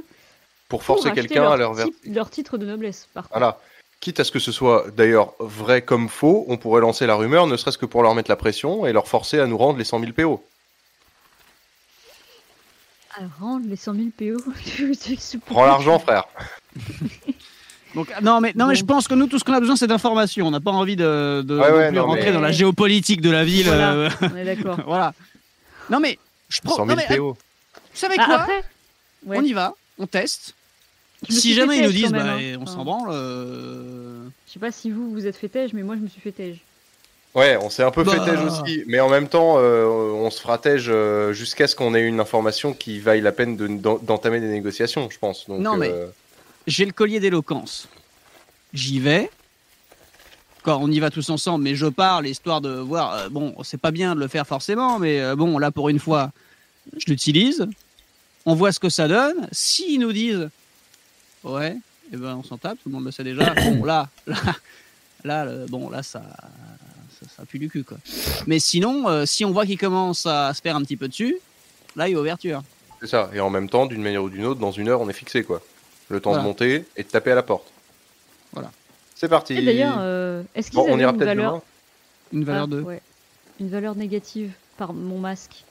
Pour 0.69 0.83
forcer 0.83 1.11
quelqu'un 1.11 1.51
à 1.51 1.57
leur 1.57 1.73
ver- 1.73 1.85
ti- 1.87 2.11
leur 2.11 2.29
titre 2.29 2.57
de 2.57 2.65
noblesse. 2.65 3.07
Par 3.13 3.23
contre. 3.23 3.37
Voilà. 3.37 3.59
Quitte 3.99 4.19
à 4.19 4.23
ce 4.23 4.31
que 4.31 4.39
ce 4.39 4.51
soit 4.51 4.89
d'ailleurs 4.95 5.33
vrai 5.39 5.83
comme 5.83 6.09
faux, 6.09 6.43
on 6.47 6.57
pourrait 6.57 6.81
lancer 6.81 7.05
la 7.05 7.13
rumeur, 7.15 7.45
ne 7.45 7.55
serait-ce 7.55 7.77
que 7.77 7.85
pour 7.85 8.01
leur 8.01 8.15
mettre 8.15 8.31
la 8.31 8.35
pression 8.35 8.85
et 8.87 8.93
leur 8.93 9.07
forcer 9.07 9.39
à 9.39 9.45
nous 9.45 9.57
rendre 9.57 9.77
les 9.77 9.83
100 9.83 9.99
000 9.99 10.11
PO. 10.13 10.43
À 13.13 13.21
rendre 13.39 13.67
les 13.67 13.75
100 13.75 13.93
000 13.93 14.05
PO. 14.17 14.41
Prends 15.45 15.65
l'argent, 15.65 15.99
frère. 15.99 16.25
Donc 17.95 18.07
ah, 18.15 18.22
non 18.22 18.39
mais 18.39 18.53
non 18.56 18.68
mais 18.68 18.76
je 18.76 18.85
pense 18.85 19.07
que 19.07 19.14
nous 19.15 19.27
tout 19.27 19.38
ce 19.38 19.43
qu'on 19.43 19.52
a 19.53 19.60
besoin 19.60 19.76
c'est 19.76 19.88
d'informations. 19.88 20.48
On 20.48 20.52
n'a 20.52 20.61
pas 20.61 20.72
envie 20.72 20.95
de, 20.95 21.41
de 21.45 21.60
Ouais, 21.60 21.69
non 21.72 21.76
ouais, 21.77 21.88
plus 21.89 21.98
non, 21.98 22.06
rentrer 22.06 22.26
mais- 22.27 22.31
dans 22.31 22.39
la 22.41 22.52
géopolitique 22.53 23.19
de 23.22 23.30
la 23.30 23.43
ville. 23.43 23.65
Voilà. 23.68 23.93
euh, 23.93 24.10
On 24.22 24.38
est 24.38 24.45
d'accord. 24.45 24.77
voilà. 24.85 25.14
Non 25.89 25.99
mais 25.99 26.18
je 26.48 26.61
prends. 26.61 26.76
100 26.77 26.85
non, 26.85 26.95
000 26.95 27.07
mais, 27.10 27.18
PO. 27.18 27.34
Vous 27.34 27.38
savez 27.93 28.15
Ah, 28.18 28.26
quoi 28.26 28.35
après, 28.35 28.64
ouais. 29.26 29.38
On 29.39 29.43
y 29.43 29.52
va, 29.52 29.73
on 29.99 30.07
teste. 30.07 30.56
Si 31.30 31.53
jamais 31.53 31.76
fait 31.77 31.81
ils 31.84 31.85
nous 31.85 31.91
disent, 31.91 32.11
bah, 32.11 32.23
même, 32.23 32.56
hein. 32.56 32.60
on 32.61 32.65
s'en 32.65 32.84
branle. 32.85 33.10
euh, 33.11 34.23
Je 34.48 34.53
sais 34.53 34.60
pas 34.60 34.72
si 34.72 34.89
vous 34.89 35.11
vous 35.11 35.27
êtes 35.27 35.35
fait 35.35 35.49
tège, 35.49 35.73
mais 35.73 35.84
moi 35.84 35.95
je 35.95 36.02
me 36.02 36.07
suis 36.07 36.22
fait 36.22 36.31
tège. 36.31 36.57
Ouais, 37.35 37.57
on 37.61 37.69
s'est 37.69 37.84
un 37.84 37.91
peu 37.91 38.03
fait 38.06 38.18
Bah. 38.18 38.26
tège 38.26 38.39
aussi, 38.41 38.84
mais 38.88 38.99
en 39.02 39.07
même 39.10 39.27
temps, 39.27 39.56
euh, 39.57 39.85
on 39.85 40.30
se 40.31 40.41
fera 40.41 40.57
tège 40.57 40.88
euh, 40.89 41.31
jusqu'à 41.34 41.68
ce 41.68 41.76
qu'on 41.76 41.93
ait 41.93 42.02
une 42.02 42.19
information 42.22 42.73
qui 42.73 42.99
vaille 42.99 43.22
la 43.22 43.31
peine 43.34 43.56
de- 43.57 43.68
d'en- 43.68 43.99
d'entamer 43.99 44.39
des 44.41 44.48
négociations, 44.49 45.10
je 45.10 45.18
pense. 45.19 45.48
Donc, 45.48 45.60
Non, 45.60 45.77
mais- 45.77 45.89
euh, 45.91 46.07
J'ai 46.72 46.85
le 46.85 46.93
collier 46.93 47.19
d'éloquence. 47.19 47.89
J'y 48.73 49.02
vais. 49.02 49.30
Quand 50.64 50.77
on 50.81 50.89
y 50.89 51.02
va 51.02 51.10
tous 51.10 51.30
ensemble, 51.30 51.65
mais 51.65 51.76
je 51.76 51.88
parle 51.88 52.27
histoire 52.27 52.61
de 52.61 52.69
voir. 52.69 53.14
euh, 53.14 53.30
bon, 53.30 53.53
c'est 53.64 53.77
pas 53.77 53.91
bien 53.91 54.15
de 54.15 54.22
le 54.22 54.30
faire 54.30 54.48
forcément, 54.48 54.98
mais 54.98 55.19
euh, 55.19 55.35
bon, 55.35 55.57
là 55.57 55.69
pour 55.72 55.89
une 55.89 55.99
fois, 55.99 56.31
je 56.95 57.07
l'utilise. 57.07 57.68
On 58.45 58.56
voit 58.56 58.72
ce 58.72 58.80
que 58.80 58.88
ça 58.88 59.10
donne. 59.10 59.49
S'ils 59.52 59.99
nous 59.99 60.14
disent, 60.14 60.49
ouais, 61.43 61.76
et 62.14 62.15
ben 62.15 62.35
on 62.38 62.43
s'en 62.43 62.57
tape, 62.57 62.77
tout 62.81 62.88
le 62.88 62.95
monde 62.95 63.03
le 63.03 63.11
sait 63.11 63.26
déjà. 63.26 63.53
Bon, 63.53 63.84
là, 63.84 64.07
là, 65.26 65.43
là, 65.43 65.65
bon, 65.68 65.89
là, 65.89 66.03
ça, 66.03 66.22
ça, 67.19 67.26
ça 67.35 67.45
pue 67.45 67.60
du 67.60 67.68
cul, 67.68 67.84
quoi. 67.84 67.98
Mais 68.48 68.60
sinon, 68.60 69.10
euh, 69.10 69.26
si 69.26 69.43
on 69.43 69.52
voit 69.52 69.65
qu'il 69.65 69.77
commence 69.77 70.26
à 70.26 70.53
se 70.53 70.61
faire 70.61 70.77
un 70.77 70.84
petit 70.84 70.95
peu 70.95 71.10
dessus, 71.10 71.35
là, 71.98 72.07
il 72.07 72.14
y 72.14 72.15
a 72.15 72.19
ouverture. 72.19 72.64
c'est 73.02 73.07
ça. 73.07 73.30
Et 73.34 73.41
en 73.41 73.49
même 73.49 73.68
temps, 73.68 73.88
d'une 73.88 74.02
manière 74.02 74.23
ou 74.23 74.30
d'une 74.30 74.45
autre, 74.45 74.61
dans 74.61 74.72
une 74.72 74.88
heure, 74.88 75.02
on 75.02 75.10
est 75.10 75.14
fixé, 75.14 75.43
quoi. 75.43 75.61
Le 76.11 76.19
temps 76.19 76.31
Voilà. 76.31 76.43
de 76.43 76.47
monter 76.47 76.85
et 76.97 77.03
de 77.03 77.07
taper 77.07 77.31
à 77.31 77.35
la 77.35 77.43
porte. 77.43 77.71
Voilà. 78.53 78.71
C'est 79.15 79.29
parti. 79.29 79.53
Et 79.53 79.61
d'ailleurs, 79.63 79.95
euh, 79.99 80.43
est-ce 80.55 80.69
qu'ils 80.71 80.75
Bon, 80.77 80.85
on 80.89 80.93
avaient 80.93 81.03
ira 81.03 81.11
une 81.11 81.17
peut-être 81.17 81.27
valeur 81.29 81.51
demain. 81.53 81.61
Une 82.33 82.43
valeur 82.43 82.63
Ah, 82.63 82.67
de. 82.67 82.81
ouais. 82.81 83.01
Une 83.59 83.69
valeur 83.69 83.95
négative 83.95 84.51
par 84.77 84.93
mon 84.93 85.19
masque. 85.19 85.63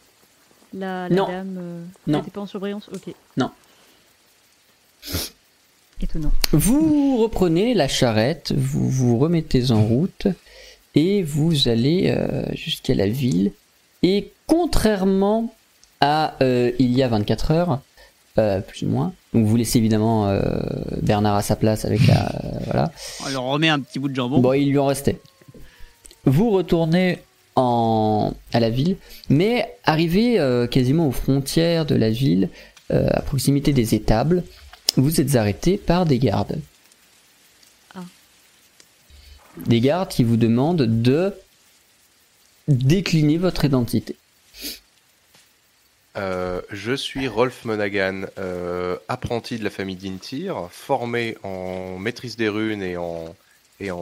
La, 0.73 1.09
la 1.09 1.15
Non. 1.17 1.27
dame 1.27 1.57
euh, 1.61 1.85
Non. 2.07 2.19
n'était 2.19 2.31
pas 2.31 2.41
en 2.41 2.47
surbrillance 2.47 2.89
Ok. 2.95 3.12
Non. 3.37 3.51
Étonnant. 6.03 6.33
Vous 6.53 7.19
reprenez 7.19 7.75
la 7.75 7.87
charrette, 7.89 8.53
vous 8.57 8.89
vous 8.89 9.19
remettez 9.19 9.71
en 9.71 9.85
route 9.85 10.29
et 10.95 11.23
vous 11.23 11.69
allez 11.69 12.09
euh, 12.17 12.45
jusqu'à 12.55 12.95
la 12.95 13.07
ville. 13.07 13.53
Et 14.03 14.33
contrairement 14.47 15.55
à 16.01 16.37
euh, 16.43 16.73
il 16.79 16.93
y 16.97 17.03
a 17.03 17.09
24 17.09 17.51
heures, 17.51 17.81
euh, 18.39 18.61
plus 18.62 18.85
ou 18.85 18.89
moins, 18.89 19.12
donc 19.32 19.47
vous 19.47 19.57
laissez 19.57 19.78
évidemment 19.78 20.28
euh, 20.28 20.40
Bernard 21.02 21.36
à 21.36 21.43
sa 21.43 21.57
place 21.57 21.85
avec 21.85 22.07
la. 22.07 22.27
euh, 22.35 22.59
voilà. 22.65 22.93
On 23.24 23.28
leur 23.31 23.44
remet 23.44 23.69
un 23.69 23.81
petit 23.81 23.98
bout 23.98 24.09
de 24.09 24.15
jambon. 24.15 24.40
Bon, 24.40 24.52
il 24.52 24.70
lui 24.70 24.78
en 24.78 24.86
restait. 24.86 25.20
Vous 26.24 26.51
retournez 26.51 27.19
en, 27.57 28.35
à 28.52 28.61
la 28.61 28.70
ville, 28.70 28.97
mais 29.28 29.73
arrivé 29.85 30.39
euh, 30.39 30.66
quasiment 30.66 31.07
aux 31.09 31.12
frontières 31.12 31.86
de 31.86 31.94
la 31.94 32.11
ville, 32.11 32.48
euh, 32.90 33.09
à 33.11 33.23
proximité 33.23 33.73
des 33.73 33.94
étables, 33.94 34.43
vous 34.97 35.20
êtes 35.20 35.36
arrêté 35.36 35.77
par 35.78 36.07
des 36.07 36.19
gardes. 36.19 36.59
Ah. 37.94 38.01
Des 39.66 39.81
gardes 39.81 40.09
qui 40.09 40.24
vous 40.24 40.36
demandent 40.36 41.02
de 41.02 41.32
décliner 42.69 43.36
votre 43.39 43.65
identité. 43.65 44.16
Euh, 46.16 46.61
je 46.70 46.93
suis 46.93 47.28
Rolf 47.28 47.65
Monaghan, 47.65 48.23
euh, 48.39 48.97
apprenti 49.09 49.59
de 49.59 49.65
la 49.65 49.70
famille 49.70 49.97
d'Intir, 49.97 50.69
formé 50.70 51.37
en 51.45 51.99
maîtrise 51.99 52.37
des 52.37 52.49
runes 52.49 52.82
et 52.82 52.97
en, 52.97 53.35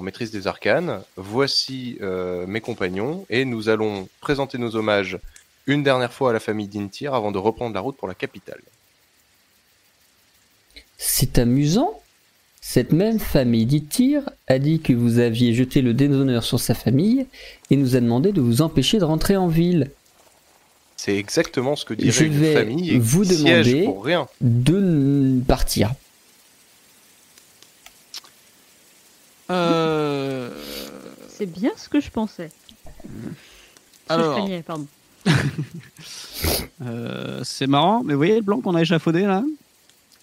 maîtrise 0.03 0.31
des 0.31 0.47
arcanes. 0.47 1.03
Voici 1.17 1.99
euh, 2.01 2.47
mes 2.47 2.61
compagnons 2.61 3.27
et 3.29 3.45
nous 3.45 3.69
allons 3.69 4.09
présenter 4.21 4.57
nos 4.59 4.75
hommages 4.75 5.19
une 5.67 5.83
dernière 5.83 6.13
fois 6.13 6.31
à 6.31 6.33
la 6.33 6.41
famille 6.41 6.69
d'Intir 6.69 7.13
avant 7.13 7.31
de 7.31 7.39
reprendre 7.39 7.75
la 7.75 7.81
route 7.81 7.97
pour 7.97 8.09
la 8.09 8.15
capitale. 8.15 8.61
C'est 10.97 11.39
amusant. 11.39 12.01
Cette 12.61 12.93
même 12.93 13.21
famille 13.21 13.67
d'Itir 13.67 14.29
a 14.47 14.59
dit 14.59 14.81
que 14.81 14.93
vous 14.93 15.19
aviez 15.19 15.55
jeté 15.55 15.81
le 15.81 15.95
déshonneur 15.95 16.43
sur 16.43 16.59
sa 16.59 16.75
famille 16.75 17.27
et 17.71 17.77
nous 17.77 17.97
a 17.97 18.01
demandé 18.01 18.33
de 18.33 18.41
vous 18.41 18.63
empêcher 18.63 18.99
de 18.99 19.05
rentrer 19.05 19.37
en 19.37 19.47
ville. 19.47 19.91
C'est 20.99 21.17
exactement 21.17 21.77
ce 21.77 21.85
que 21.87 21.95
Je 21.95 22.01
dirait 22.03 22.25
une 22.27 22.39
vais 22.39 22.55
famille 22.55 22.91
et 22.91 22.99
vous 22.99 23.25
demander- 23.25 23.85
pour 23.85 24.05
rien. 24.05 24.27
De 24.41 25.41
partir. 25.47 25.93
Euh, 29.51 30.51
C'est 31.29 31.47
bien 31.47 31.71
ce 31.77 31.89
que 31.89 32.01
je 32.01 32.11
pensais. 32.11 32.51
Ce 32.85 33.07
que 33.07 33.09
je 34.09 34.13
Alors, 34.13 34.37
craignais, 34.37 34.63
pardon. 34.63 34.87
euh, 36.83 37.43
c'est 37.45 37.67
marrant, 37.67 38.03
mais 38.05 38.15
vous 38.15 38.19
voyez 38.19 38.35
le 38.37 38.43
blanc 38.43 38.61
qu'on 38.61 38.75
a 38.75 38.83
échafaudé 38.83 39.23
là 39.23 39.43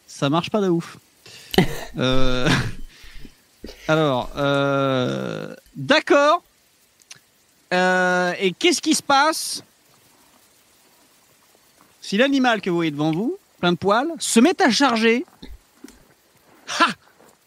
Ça 0.07 0.29
marche 0.29 0.49
pas 0.49 0.61
de 0.61 0.69
ouf. 0.69 0.97
Euh, 1.97 2.49
Alors, 3.87 4.29
euh, 4.35 5.55
d'accord. 5.77 6.43
Euh, 7.73 8.33
et 8.37 8.51
qu'est-ce 8.51 8.81
qui 8.81 8.93
se 8.93 9.01
passe 9.01 9.63
si 12.07 12.17
l'animal 12.17 12.61
que 12.61 12.69
vous 12.69 12.75
voyez 12.75 12.91
devant 12.91 13.11
vous, 13.11 13.37
plein 13.59 13.71
de 13.71 13.77
poils, 13.77 14.07
se 14.19 14.39
met 14.39 14.61
à 14.61 14.69
charger 14.69 15.25
Ha 16.79 16.85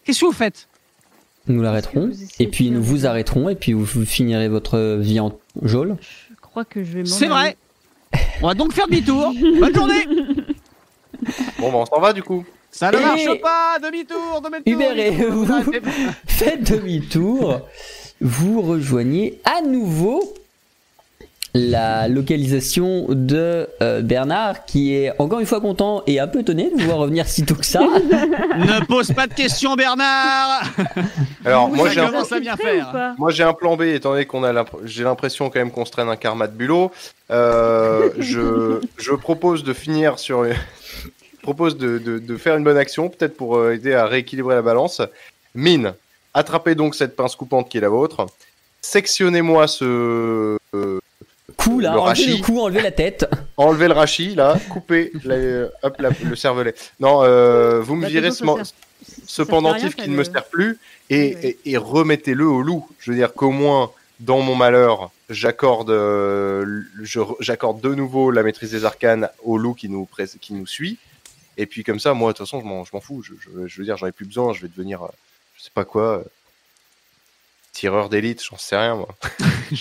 Qu'est-ce 0.03 0.19
que 0.21 0.25
vous 0.25 0.31
faites? 0.31 0.67
Nous 1.47 1.61
l'arrêterons 1.61 2.11
et 2.39 2.47
puis 2.47 2.69
nous 2.71 2.83
vous 2.83 3.05
arrêterons 3.05 3.49
et 3.49 3.55
puis 3.55 3.73
vous- 3.73 4.05
finirez 4.05 4.47
votre 4.49 4.97
vie 4.99 5.19
en 5.19 5.37
geôle. 5.63 5.97
Je 6.29 6.35
crois 6.41 6.65
que 6.65 6.83
je 6.83 6.91
vais 6.93 6.99
m'en 7.03 7.05
C'est 7.05 7.27
vrai. 7.27 7.57
On 8.41 8.47
va 8.47 8.53
donc 8.53 8.73
faire 8.73 8.87
demi-tour. 8.87 9.33
Bonne 9.59 9.73
journée. 9.75 10.05
Bon, 11.59 11.71
bah, 11.71 11.77
on 11.79 11.85
s'en 11.85 11.99
va 11.99 12.13
du 12.13 12.23
coup. 12.23 12.43
Ça 12.71 12.91
ne 12.91 12.97
Et- 12.97 13.01
marche 13.01 13.41
pas. 13.41 13.79
Demi-tour. 13.79 14.41
Demi-tour. 14.41 14.63
Hubert 14.65 14.97
et 14.97 15.11
vous-. 15.11 15.47
Faites 16.27 16.71
demi-tour. 16.71 17.61
Vous 18.21 18.61
rejoignez 18.61 19.39
à 19.45 19.61
nouveau 19.61 20.33
la 21.53 22.07
localisation 22.07 23.07
de 23.09 23.67
euh, 23.81 24.01
Bernard 24.01 24.65
qui 24.65 24.93
est 24.93 25.11
encore 25.19 25.39
une 25.39 25.45
fois 25.45 25.61
content 25.61 26.03
et 26.05 26.19
un 26.19 26.27
peu 26.27 26.39
étonné 26.41 26.69
de 26.69 26.79
vous 26.81 26.85
voir 26.87 26.99
revenir 26.99 27.27
si 27.27 27.45
tôt 27.45 27.55
que 27.55 27.65
ça. 27.65 27.81
Ne 28.59 28.85
pose 28.85 29.11
pas 29.13 29.25
de 29.27 29.33
questions, 29.33 29.75
Bernard. 29.75 30.63
Alors, 31.45 31.69
moi 31.69 31.89
j'ai 31.89 32.01
un, 32.01 32.11
moi 33.17 33.31
j'ai 33.31 33.43
plan 33.59 33.77
B, 33.77 33.83
étant 33.83 34.11
donné 34.11 34.25
qu'on 34.25 34.43
a 34.43 34.65
j'ai 34.85 35.03
l'impression 35.03 35.49
quand 35.49 35.59
même 35.59 35.71
qu'on 35.71 35.85
se 35.85 35.91
traîne 35.91 36.09
un 36.09 36.15
karma 36.15 36.47
de 36.47 36.53
bulot. 36.53 36.91
Euh, 37.31 38.09
je, 38.19 38.81
je 38.97 39.11
propose 39.13 39.63
de 39.63 39.73
finir 39.73 40.19
sur. 40.19 40.45
je 40.45 40.53
propose 41.41 41.77
de, 41.77 41.97
de, 41.97 42.19
de 42.19 42.37
faire 42.37 42.55
une 42.57 42.63
bonne 42.63 42.77
action, 42.77 43.09
peut-être 43.09 43.35
pour 43.37 43.57
euh, 43.57 43.73
aider 43.73 43.93
à 43.93 44.05
rééquilibrer 44.05 44.55
la 44.55 44.61
balance. 44.61 45.01
Mine, 45.55 45.93
attrapez 46.33 46.75
donc 46.75 46.95
cette 46.95 47.15
pince 47.15 47.35
coupante 47.35 47.69
qui 47.69 47.77
est 47.77 47.81
la 47.81 47.89
vôtre. 47.89 48.27
Sectionnez-moi 48.81 49.67
ce. 49.67 50.57
euh, 50.75 50.99
Coup 51.59 51.79
là, 51.79 51.91
Le 51.93 51.99
rachis. 51.99 52.37
le 52.37 52.43
cou, 52.43 52.59
enlevez 52.61 52.81
la 52.81 52.91
tête. 52.91 53.29
enlevez 53.57 53.87
le 53.87 53.93
rachis 53.93 54.33
là, 54.35 54.57
coupez 54.69 55.11
la- 55.25 55.35
euh, 55.35 55.69
hop, 55.83 55.95
la- 55.99 56.09
le 56.23 56.35
cervelet. 56.35 56.73
Non, 56.99 57.21
euh, 57.23 57.81
vous 57.81 57.95
me 57.95 58.03
Bah, 58.03 58.07
virez 58.07 58.29
de 58.29 58.35
toute 58.35 58.65
ce, 58.65 58.73
ce 59.27 59.41
pendentif 59.41 59.95
qui 59.95 60.09
ne 60.09 60.15
me 60.15 60.23
sert 60.23 60.45
plus 60.45 60.77
et, 61.09 61.57
remettez-le 61.77 62.47
au 62.47 62.61
loup. 62.61 62.87
Je 62.99 63.11
veux 63.11 63.17
dire 63.17 63.33
qu'au 63.33 63.51
moins, 63.51 63.91
dans 64.21 64.39
mon 64.41 64.55
malheur, 64.55 65.11
j'accorde 65.29 65.89
euh, 65.91 66.81
j'accorde 67.39 67.81
de 67.81 67.93
nouveau 67.93 68.31
la 68.31 68.43
maîtrise 68.43 68.71
des 68.71 68.85
arcanes 68.85 69.29
au 69.43 69.57
loup 69.57 69.73
qui 69.73 69.89
nous, 69.89 70.07
qui 70.41 70.53
nous 70.53 70.67
suit. 70.67 70.97
Et 71.57 71.65
puis 71.65 71.83
comme 71.83 71.99
ça, 71.99 72.13
moi, 72.13 72.31
de 72.31 72.37
toute 72.37 72.45
façon, 72.47 72.61
je 72.61 72.65
m'en 72.65 72.85
je 72.85 72.91
m'en 72.93 73.01
fous. 73.01 73.21
Je, 73.21 73.33
je- 73.39 73.67
je 73.67 73.77
veux 73.79 73.83
dire, 73.85 73.97
j'en 73.97 74.07
ai 74.07 74.11
plus 74.13 74.25
besoin. 74.25 74.53
Je 74.53 74.61
vais 74.61 74.69
devenir, 74.69 75.03
euh, 75.03 75.07
je 75.57 75.63
sais 75.63 75.71
pas 75.73 75.83
quoi, 75.85 76.19
euh, 76.19 76.23
tireur 77.73 78.07
d'élite, 78.09 78.41
j'en 78.43 78.57
sais 78.57 78.77
rien, 78.77 78.95
moi. 78.95 79.09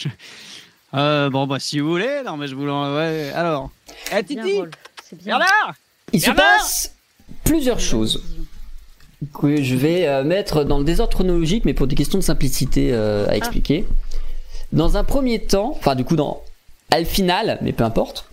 Euh, 0.95 1.31
bon, 1.31 1.47
bah, 1.47 1.59
si 1.59 1.81
vous 1.81 1.89
voulez. 1.91 2.23
Non, 2.25 2.37
mais 2.37 2.47
je 2.47 2.55
vous 2.55 2.67
l'en. 2.67 2.95
Ouais. 2.97 3.31
Alors. 3.35 3.71
Eh, 4.11 4.23
Bien, 4.23 4.43
Titi. 4.43 4.59
Rolf, 4.59 4.71
C'est 5.05 5.17
bien. 5.17 5.39
Bernard. 5.39 5.75
Il 6.13 6.23
se 6.23 6.31
passe 6.31 6.95
plusieurs 7.45 7.81
choses 7.81 8.23
que 9.39 9.63
je 9.63 9.75
vais 9.75 10.07
euh, 10.07 10.25
mettre 10.25 10.65
dans 10.65 10.79
le 10.79 10.85
désordre 10.85 11.13
chronologique, 11.13 11.65
mais 11.65 11.75
pour 11.75 11.87
des 11.87 11.95
questions 11.97 12.19
de 12.19 12.25
simplicité 12.25 12.91
euh, 12.93 13.29
à 13.29 13.37
expliquer. 13.37 13.85
Dans 14.73 14.97
un 14.97 15.05
premier 15.05 15.41
temps, 15.45 15.75
enfin 15.77 15.95
du 15.95 16.05
coup 16.05 16.17
dans 16.17 16.43
à 16.91 16.99
le 16.99 17.05
final, 17.05 17.59
mais 17.61 17.73
peu 17.73 17.85
importe. 17.85 18.27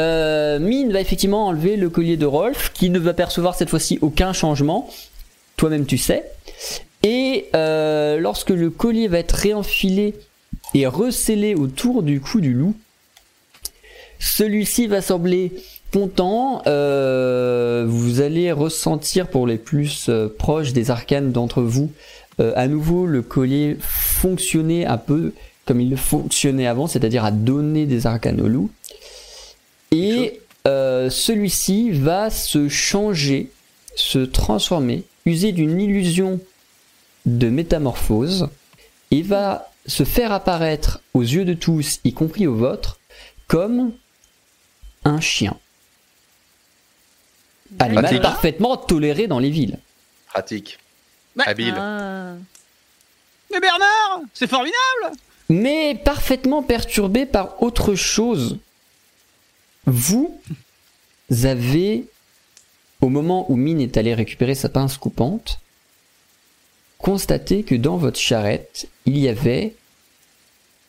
Euh, 0.00 0.58
Mine 0.58 0.92
va 0.92 1.00
effectivement 1.00 1.46
enlever 1.46 1.76
le 1.76 1.88
collier 1.88 2.16
de 2.16 2.26
Rolf, 2.26 2.72
qui 2.74 2.90
ne 2.90 2.98
va 2.98 3.14
percevoir 3.14 3.54
cette 3.54 3.70
fois-ci 3.70 3.98
aucun 4.02 4.32
changement. 4.32 4.90
Toi-même 5.56 5.86
tu 5.86 5.98
sais. 5.98 6.24
Et 7.02 7.46
euh, 7.54 8.18
lorsque 8.18 8.50
le 8.50 8.70
collier 8.70 9.08
va 9.08 9.18
être 9.18 9.32
réenfilé 9.32 10.14
et 10.74 10.86
recellé 10.86 11.54
autour 11.54 12.02
du 12.02 12.20
cou 12.20 12.40
du 12.40 12.52
loup, 12.52 12.74
celui-ci 14.18 14.86
va 14.86 15.00
sembler 15.00 15.52
content. 15.92 16.62
euh, 16.66 17.84
vous 17.86 18.20
allez 18.20 18.50
ressentir 18.50 19.28
pour 19.28 19.46
les 19.46 19.58
plus 19.58 20.08
euh, 20.08 20.28
proches 20.28 20.72
des 20.72 20.90
arcanes 20.90 21.30
d'entre 21.30 21.62
vous 21.62 21.92
euh, 22.40 22.52
à 22.56 22.66
nouveau 22.66 23.06
le 23.06 23.22
collier 23.22 23.76
fonctionner 23.80 24.86
un 24.86 24.96
peu 24.96 25.32
comme 25.66 25.80
il 25.80 25.96
fonctionnait 25.96 26.66
avant, 26.66 26.86
c'est-à-dire 26.88 27.24
à 27.24 27.30
donner 27.30 27.86
des 27.86 28.06
arcanes 28.06 28.40
au 28.40 28.48
loup. 28.48 28.70
Et 29.92 30.40
celui-ci 30.66 31.90
va 31.92 32.28
se 32.28 32.68
changer, 32.68 33.50
se 33.94 34.18
transformer, 34.18 35.04
user 35.24 35.52
d'une 35.52 35.80
illusion 35.80 36.40
de 37.24 37.48
métamorphose 37.48 38.48
et 39.10 39.22
va 39.22 39.70
se 39.86 40.04
faire 40.04 40.32
apparaître 40.32 41.00
aux 41.12 41.22
yeux 41.22 41.44
de 41.44 41.54
tous, 41.54 42.00
y 42.04 42.12
compris 42.12 42.46
aux 42.46 42.54
vôtres, 42.54 42.98
comme 43.46 43.92
un 45.04 45.20
chien. 45.20 45.56
Animal 47.78 48.04
Pratique. 48.04 48.22
parfaitement 48.22 48.76
toléré 48.76 49.26
dans 49.26 49.38
les 49.38 49.50
villes. 49.50 49.78
Pratique. 50.28 50.78
Bah, 51.36 51.44
Habile. 51.46 51.74
Ah. 51.76 52.34
Mais 53.50 53.60
Bernard, 53.60 54.20
c'est 54.32 54.48
formidable. 54.48 55.16
mais 55.48 55.94
parfaitement 55.94 56.62
perturbé 56.62 57.26
par 57.26 57.62
autre 57.62 57.94
chose. 57.94 58.58
Vous 59.86 60.40
avez, 61.42 62.06
au 63.00 63.08
moment 63.08 63.50
où 63.50 63.56
Mine 63.56 63.80
est 63.80 63.96
allé 63.96 64.14
récupérer 64.14 64.54
sa 64.54 64.68
pince 64.68 64.96
coupante, 64.96 65.60
constaté 66.98 67.64
que 67.64 67.74
dans 67.74 67.96
votre 67.96 68.18
charrette, 68.18 68.88
il 69.06 69.18
y 69.18 69.28
avait 69.28 69.74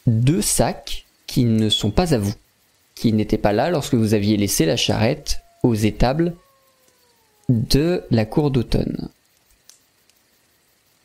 deux 0.08 0.42
sacs 0.42 1.06
qui 1.28 1.46
ne 1.46 1.70
sont 1.70 1.92
pas 1.92 2.14
à 2.14 2.18
vous, 2.18 2.34
qui 2.96 3.12
n'étaient 3.14 3.38
pas 3.38 3.54
là 3.54 3.70
lorsque 3.70 3.96
vous 3.96 4.14
aviez 4.14 4.38
laissé 4.38 4.66
la 4.66 4.78
charrette 4.78 5.42
aux 5.64 5.76
étables 5.76 6.36
de 7.50 8.04
la 8.12 8.26
cour 8.26 8.52
d'automne. 8.52 9.10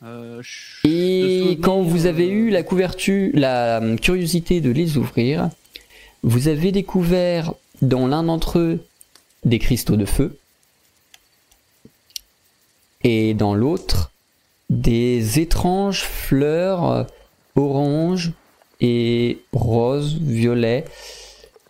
Euh, 0.03 0.41
Et 0.83 1.59
quand 1.61 1.81
vous 1.81 2.07
avez 2.07 2.27
euh, 2.27 2.33
eu 2.33 2.49
la 2.49 2.63
couverture, 2.63 3.29
la 3.33 3.81
curiosité 4.01 4.59
de 4.59 4.71
les 4.71 4.97
ouvrir, 4.97 5.49
vous 6.23 6.47
avez 6.47 6.71
découvert 6.71 7.53
dans 7.81 8.07
l'un 8.07 8.23
d'entre 8.23 8.59
eux 8.59 8.85
des 9.45 9.59
cristaux 9.59 9.97
de 9.97 10.05
feu 10.05 10.37
et 13.03 13.33
dans 13.33 13.53
l'autre 13.53 14.10
des 14.71 15.39
étranges 15.39 16.01
fleurs 16.03 16.89
euh, 16.89 17.03
orange 17.55 18.31
et 18.79 19.39
rose, 19.53 20.17
violet 20.19 20.85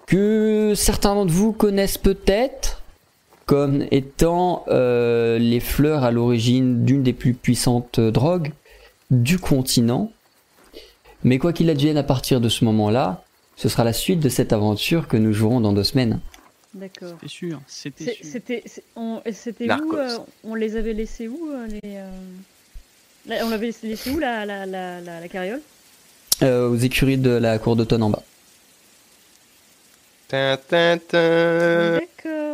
que 0.05 0.73
certains 0.75 1.15
d'entre 1.15 1.31
vous 1.33 1.51
connaissent 1.51 1.97
peut-être 1.97 2.81
comme 3.45 3.85
étant 3.91 4.63
euh, 4.67 5.37
les 5.39 5.59
fleurs 5.59 6.03
à 6.03 6.11
l'origine 6.11 6.85
d'une 6.85 7.01
des 7.03 7.13
plus 7.13 7.33
puissantes 7.33 7.99
drogues 7.99 8.51
du 9.09 9.39
continent. 9.39 10.11
Mais 11.23 11.37
quoi 11.37 11.53
qu'il 11.53 11.69
advienne 11.69 11.97
à 11.97 12.03
partir 12.03 12.39
de 12.39 12.49
ce 12.49 12.63
moment-là, 12.65 13.23
ce 13.55 13.67
sera 13.67 13.83
la 13.83 13.93
suite 13.93 14.19
de 14.19 14.29
cette 14.29 14.53
aventure 14.53 15.07
que 15.07 15.17
nous 15.17 15.33
jouerons 15.33 15.59
dans 15.59 15.73
deux 15.73 15.83
semaines. 15.83 16.19
D'accord. 16.73 17.09
C'était 17.15 17.27
sûr, 17.27 17.61
c'était 17.67 18.03
C'est- 18.05 18.13
sûr. 18.15 18.25
C'était 18.25 18.63
c'est- 18.65 18.83
on- 18.95 19.21
c'était 19.33 19.69
où 19.73 19.95
euh, 19.95 20.17
On 20.45 20.55
les 20.55 20.77
avait 20.77 20.93
laissés 20.93 21.27
où 21.27 21.49
les, 21.67 21.79
euh, 21.97 22.09
là, 23.25 23.37
On 23.43 23.49
l'avait 23.49 23.71
laissé 23.83 24.09
où 24.11 24.19
la, 24.19 24.45
la, 24.45 24.65
la, 24.65 25.01
la, 25.01 25.19
la 25.19 25.27
carriole? 25.27 25.61
Euh, 26.43 26.69
aux 26.69 26.75
écuries 26.77 27.17
de 27.17 27.29
la 27.31 27.59
cour 27.59 27.75
d'automne 27.75 28.03
en 28.03 28.09
bas. 28.09 28.23
D'accord. 31.99 32.50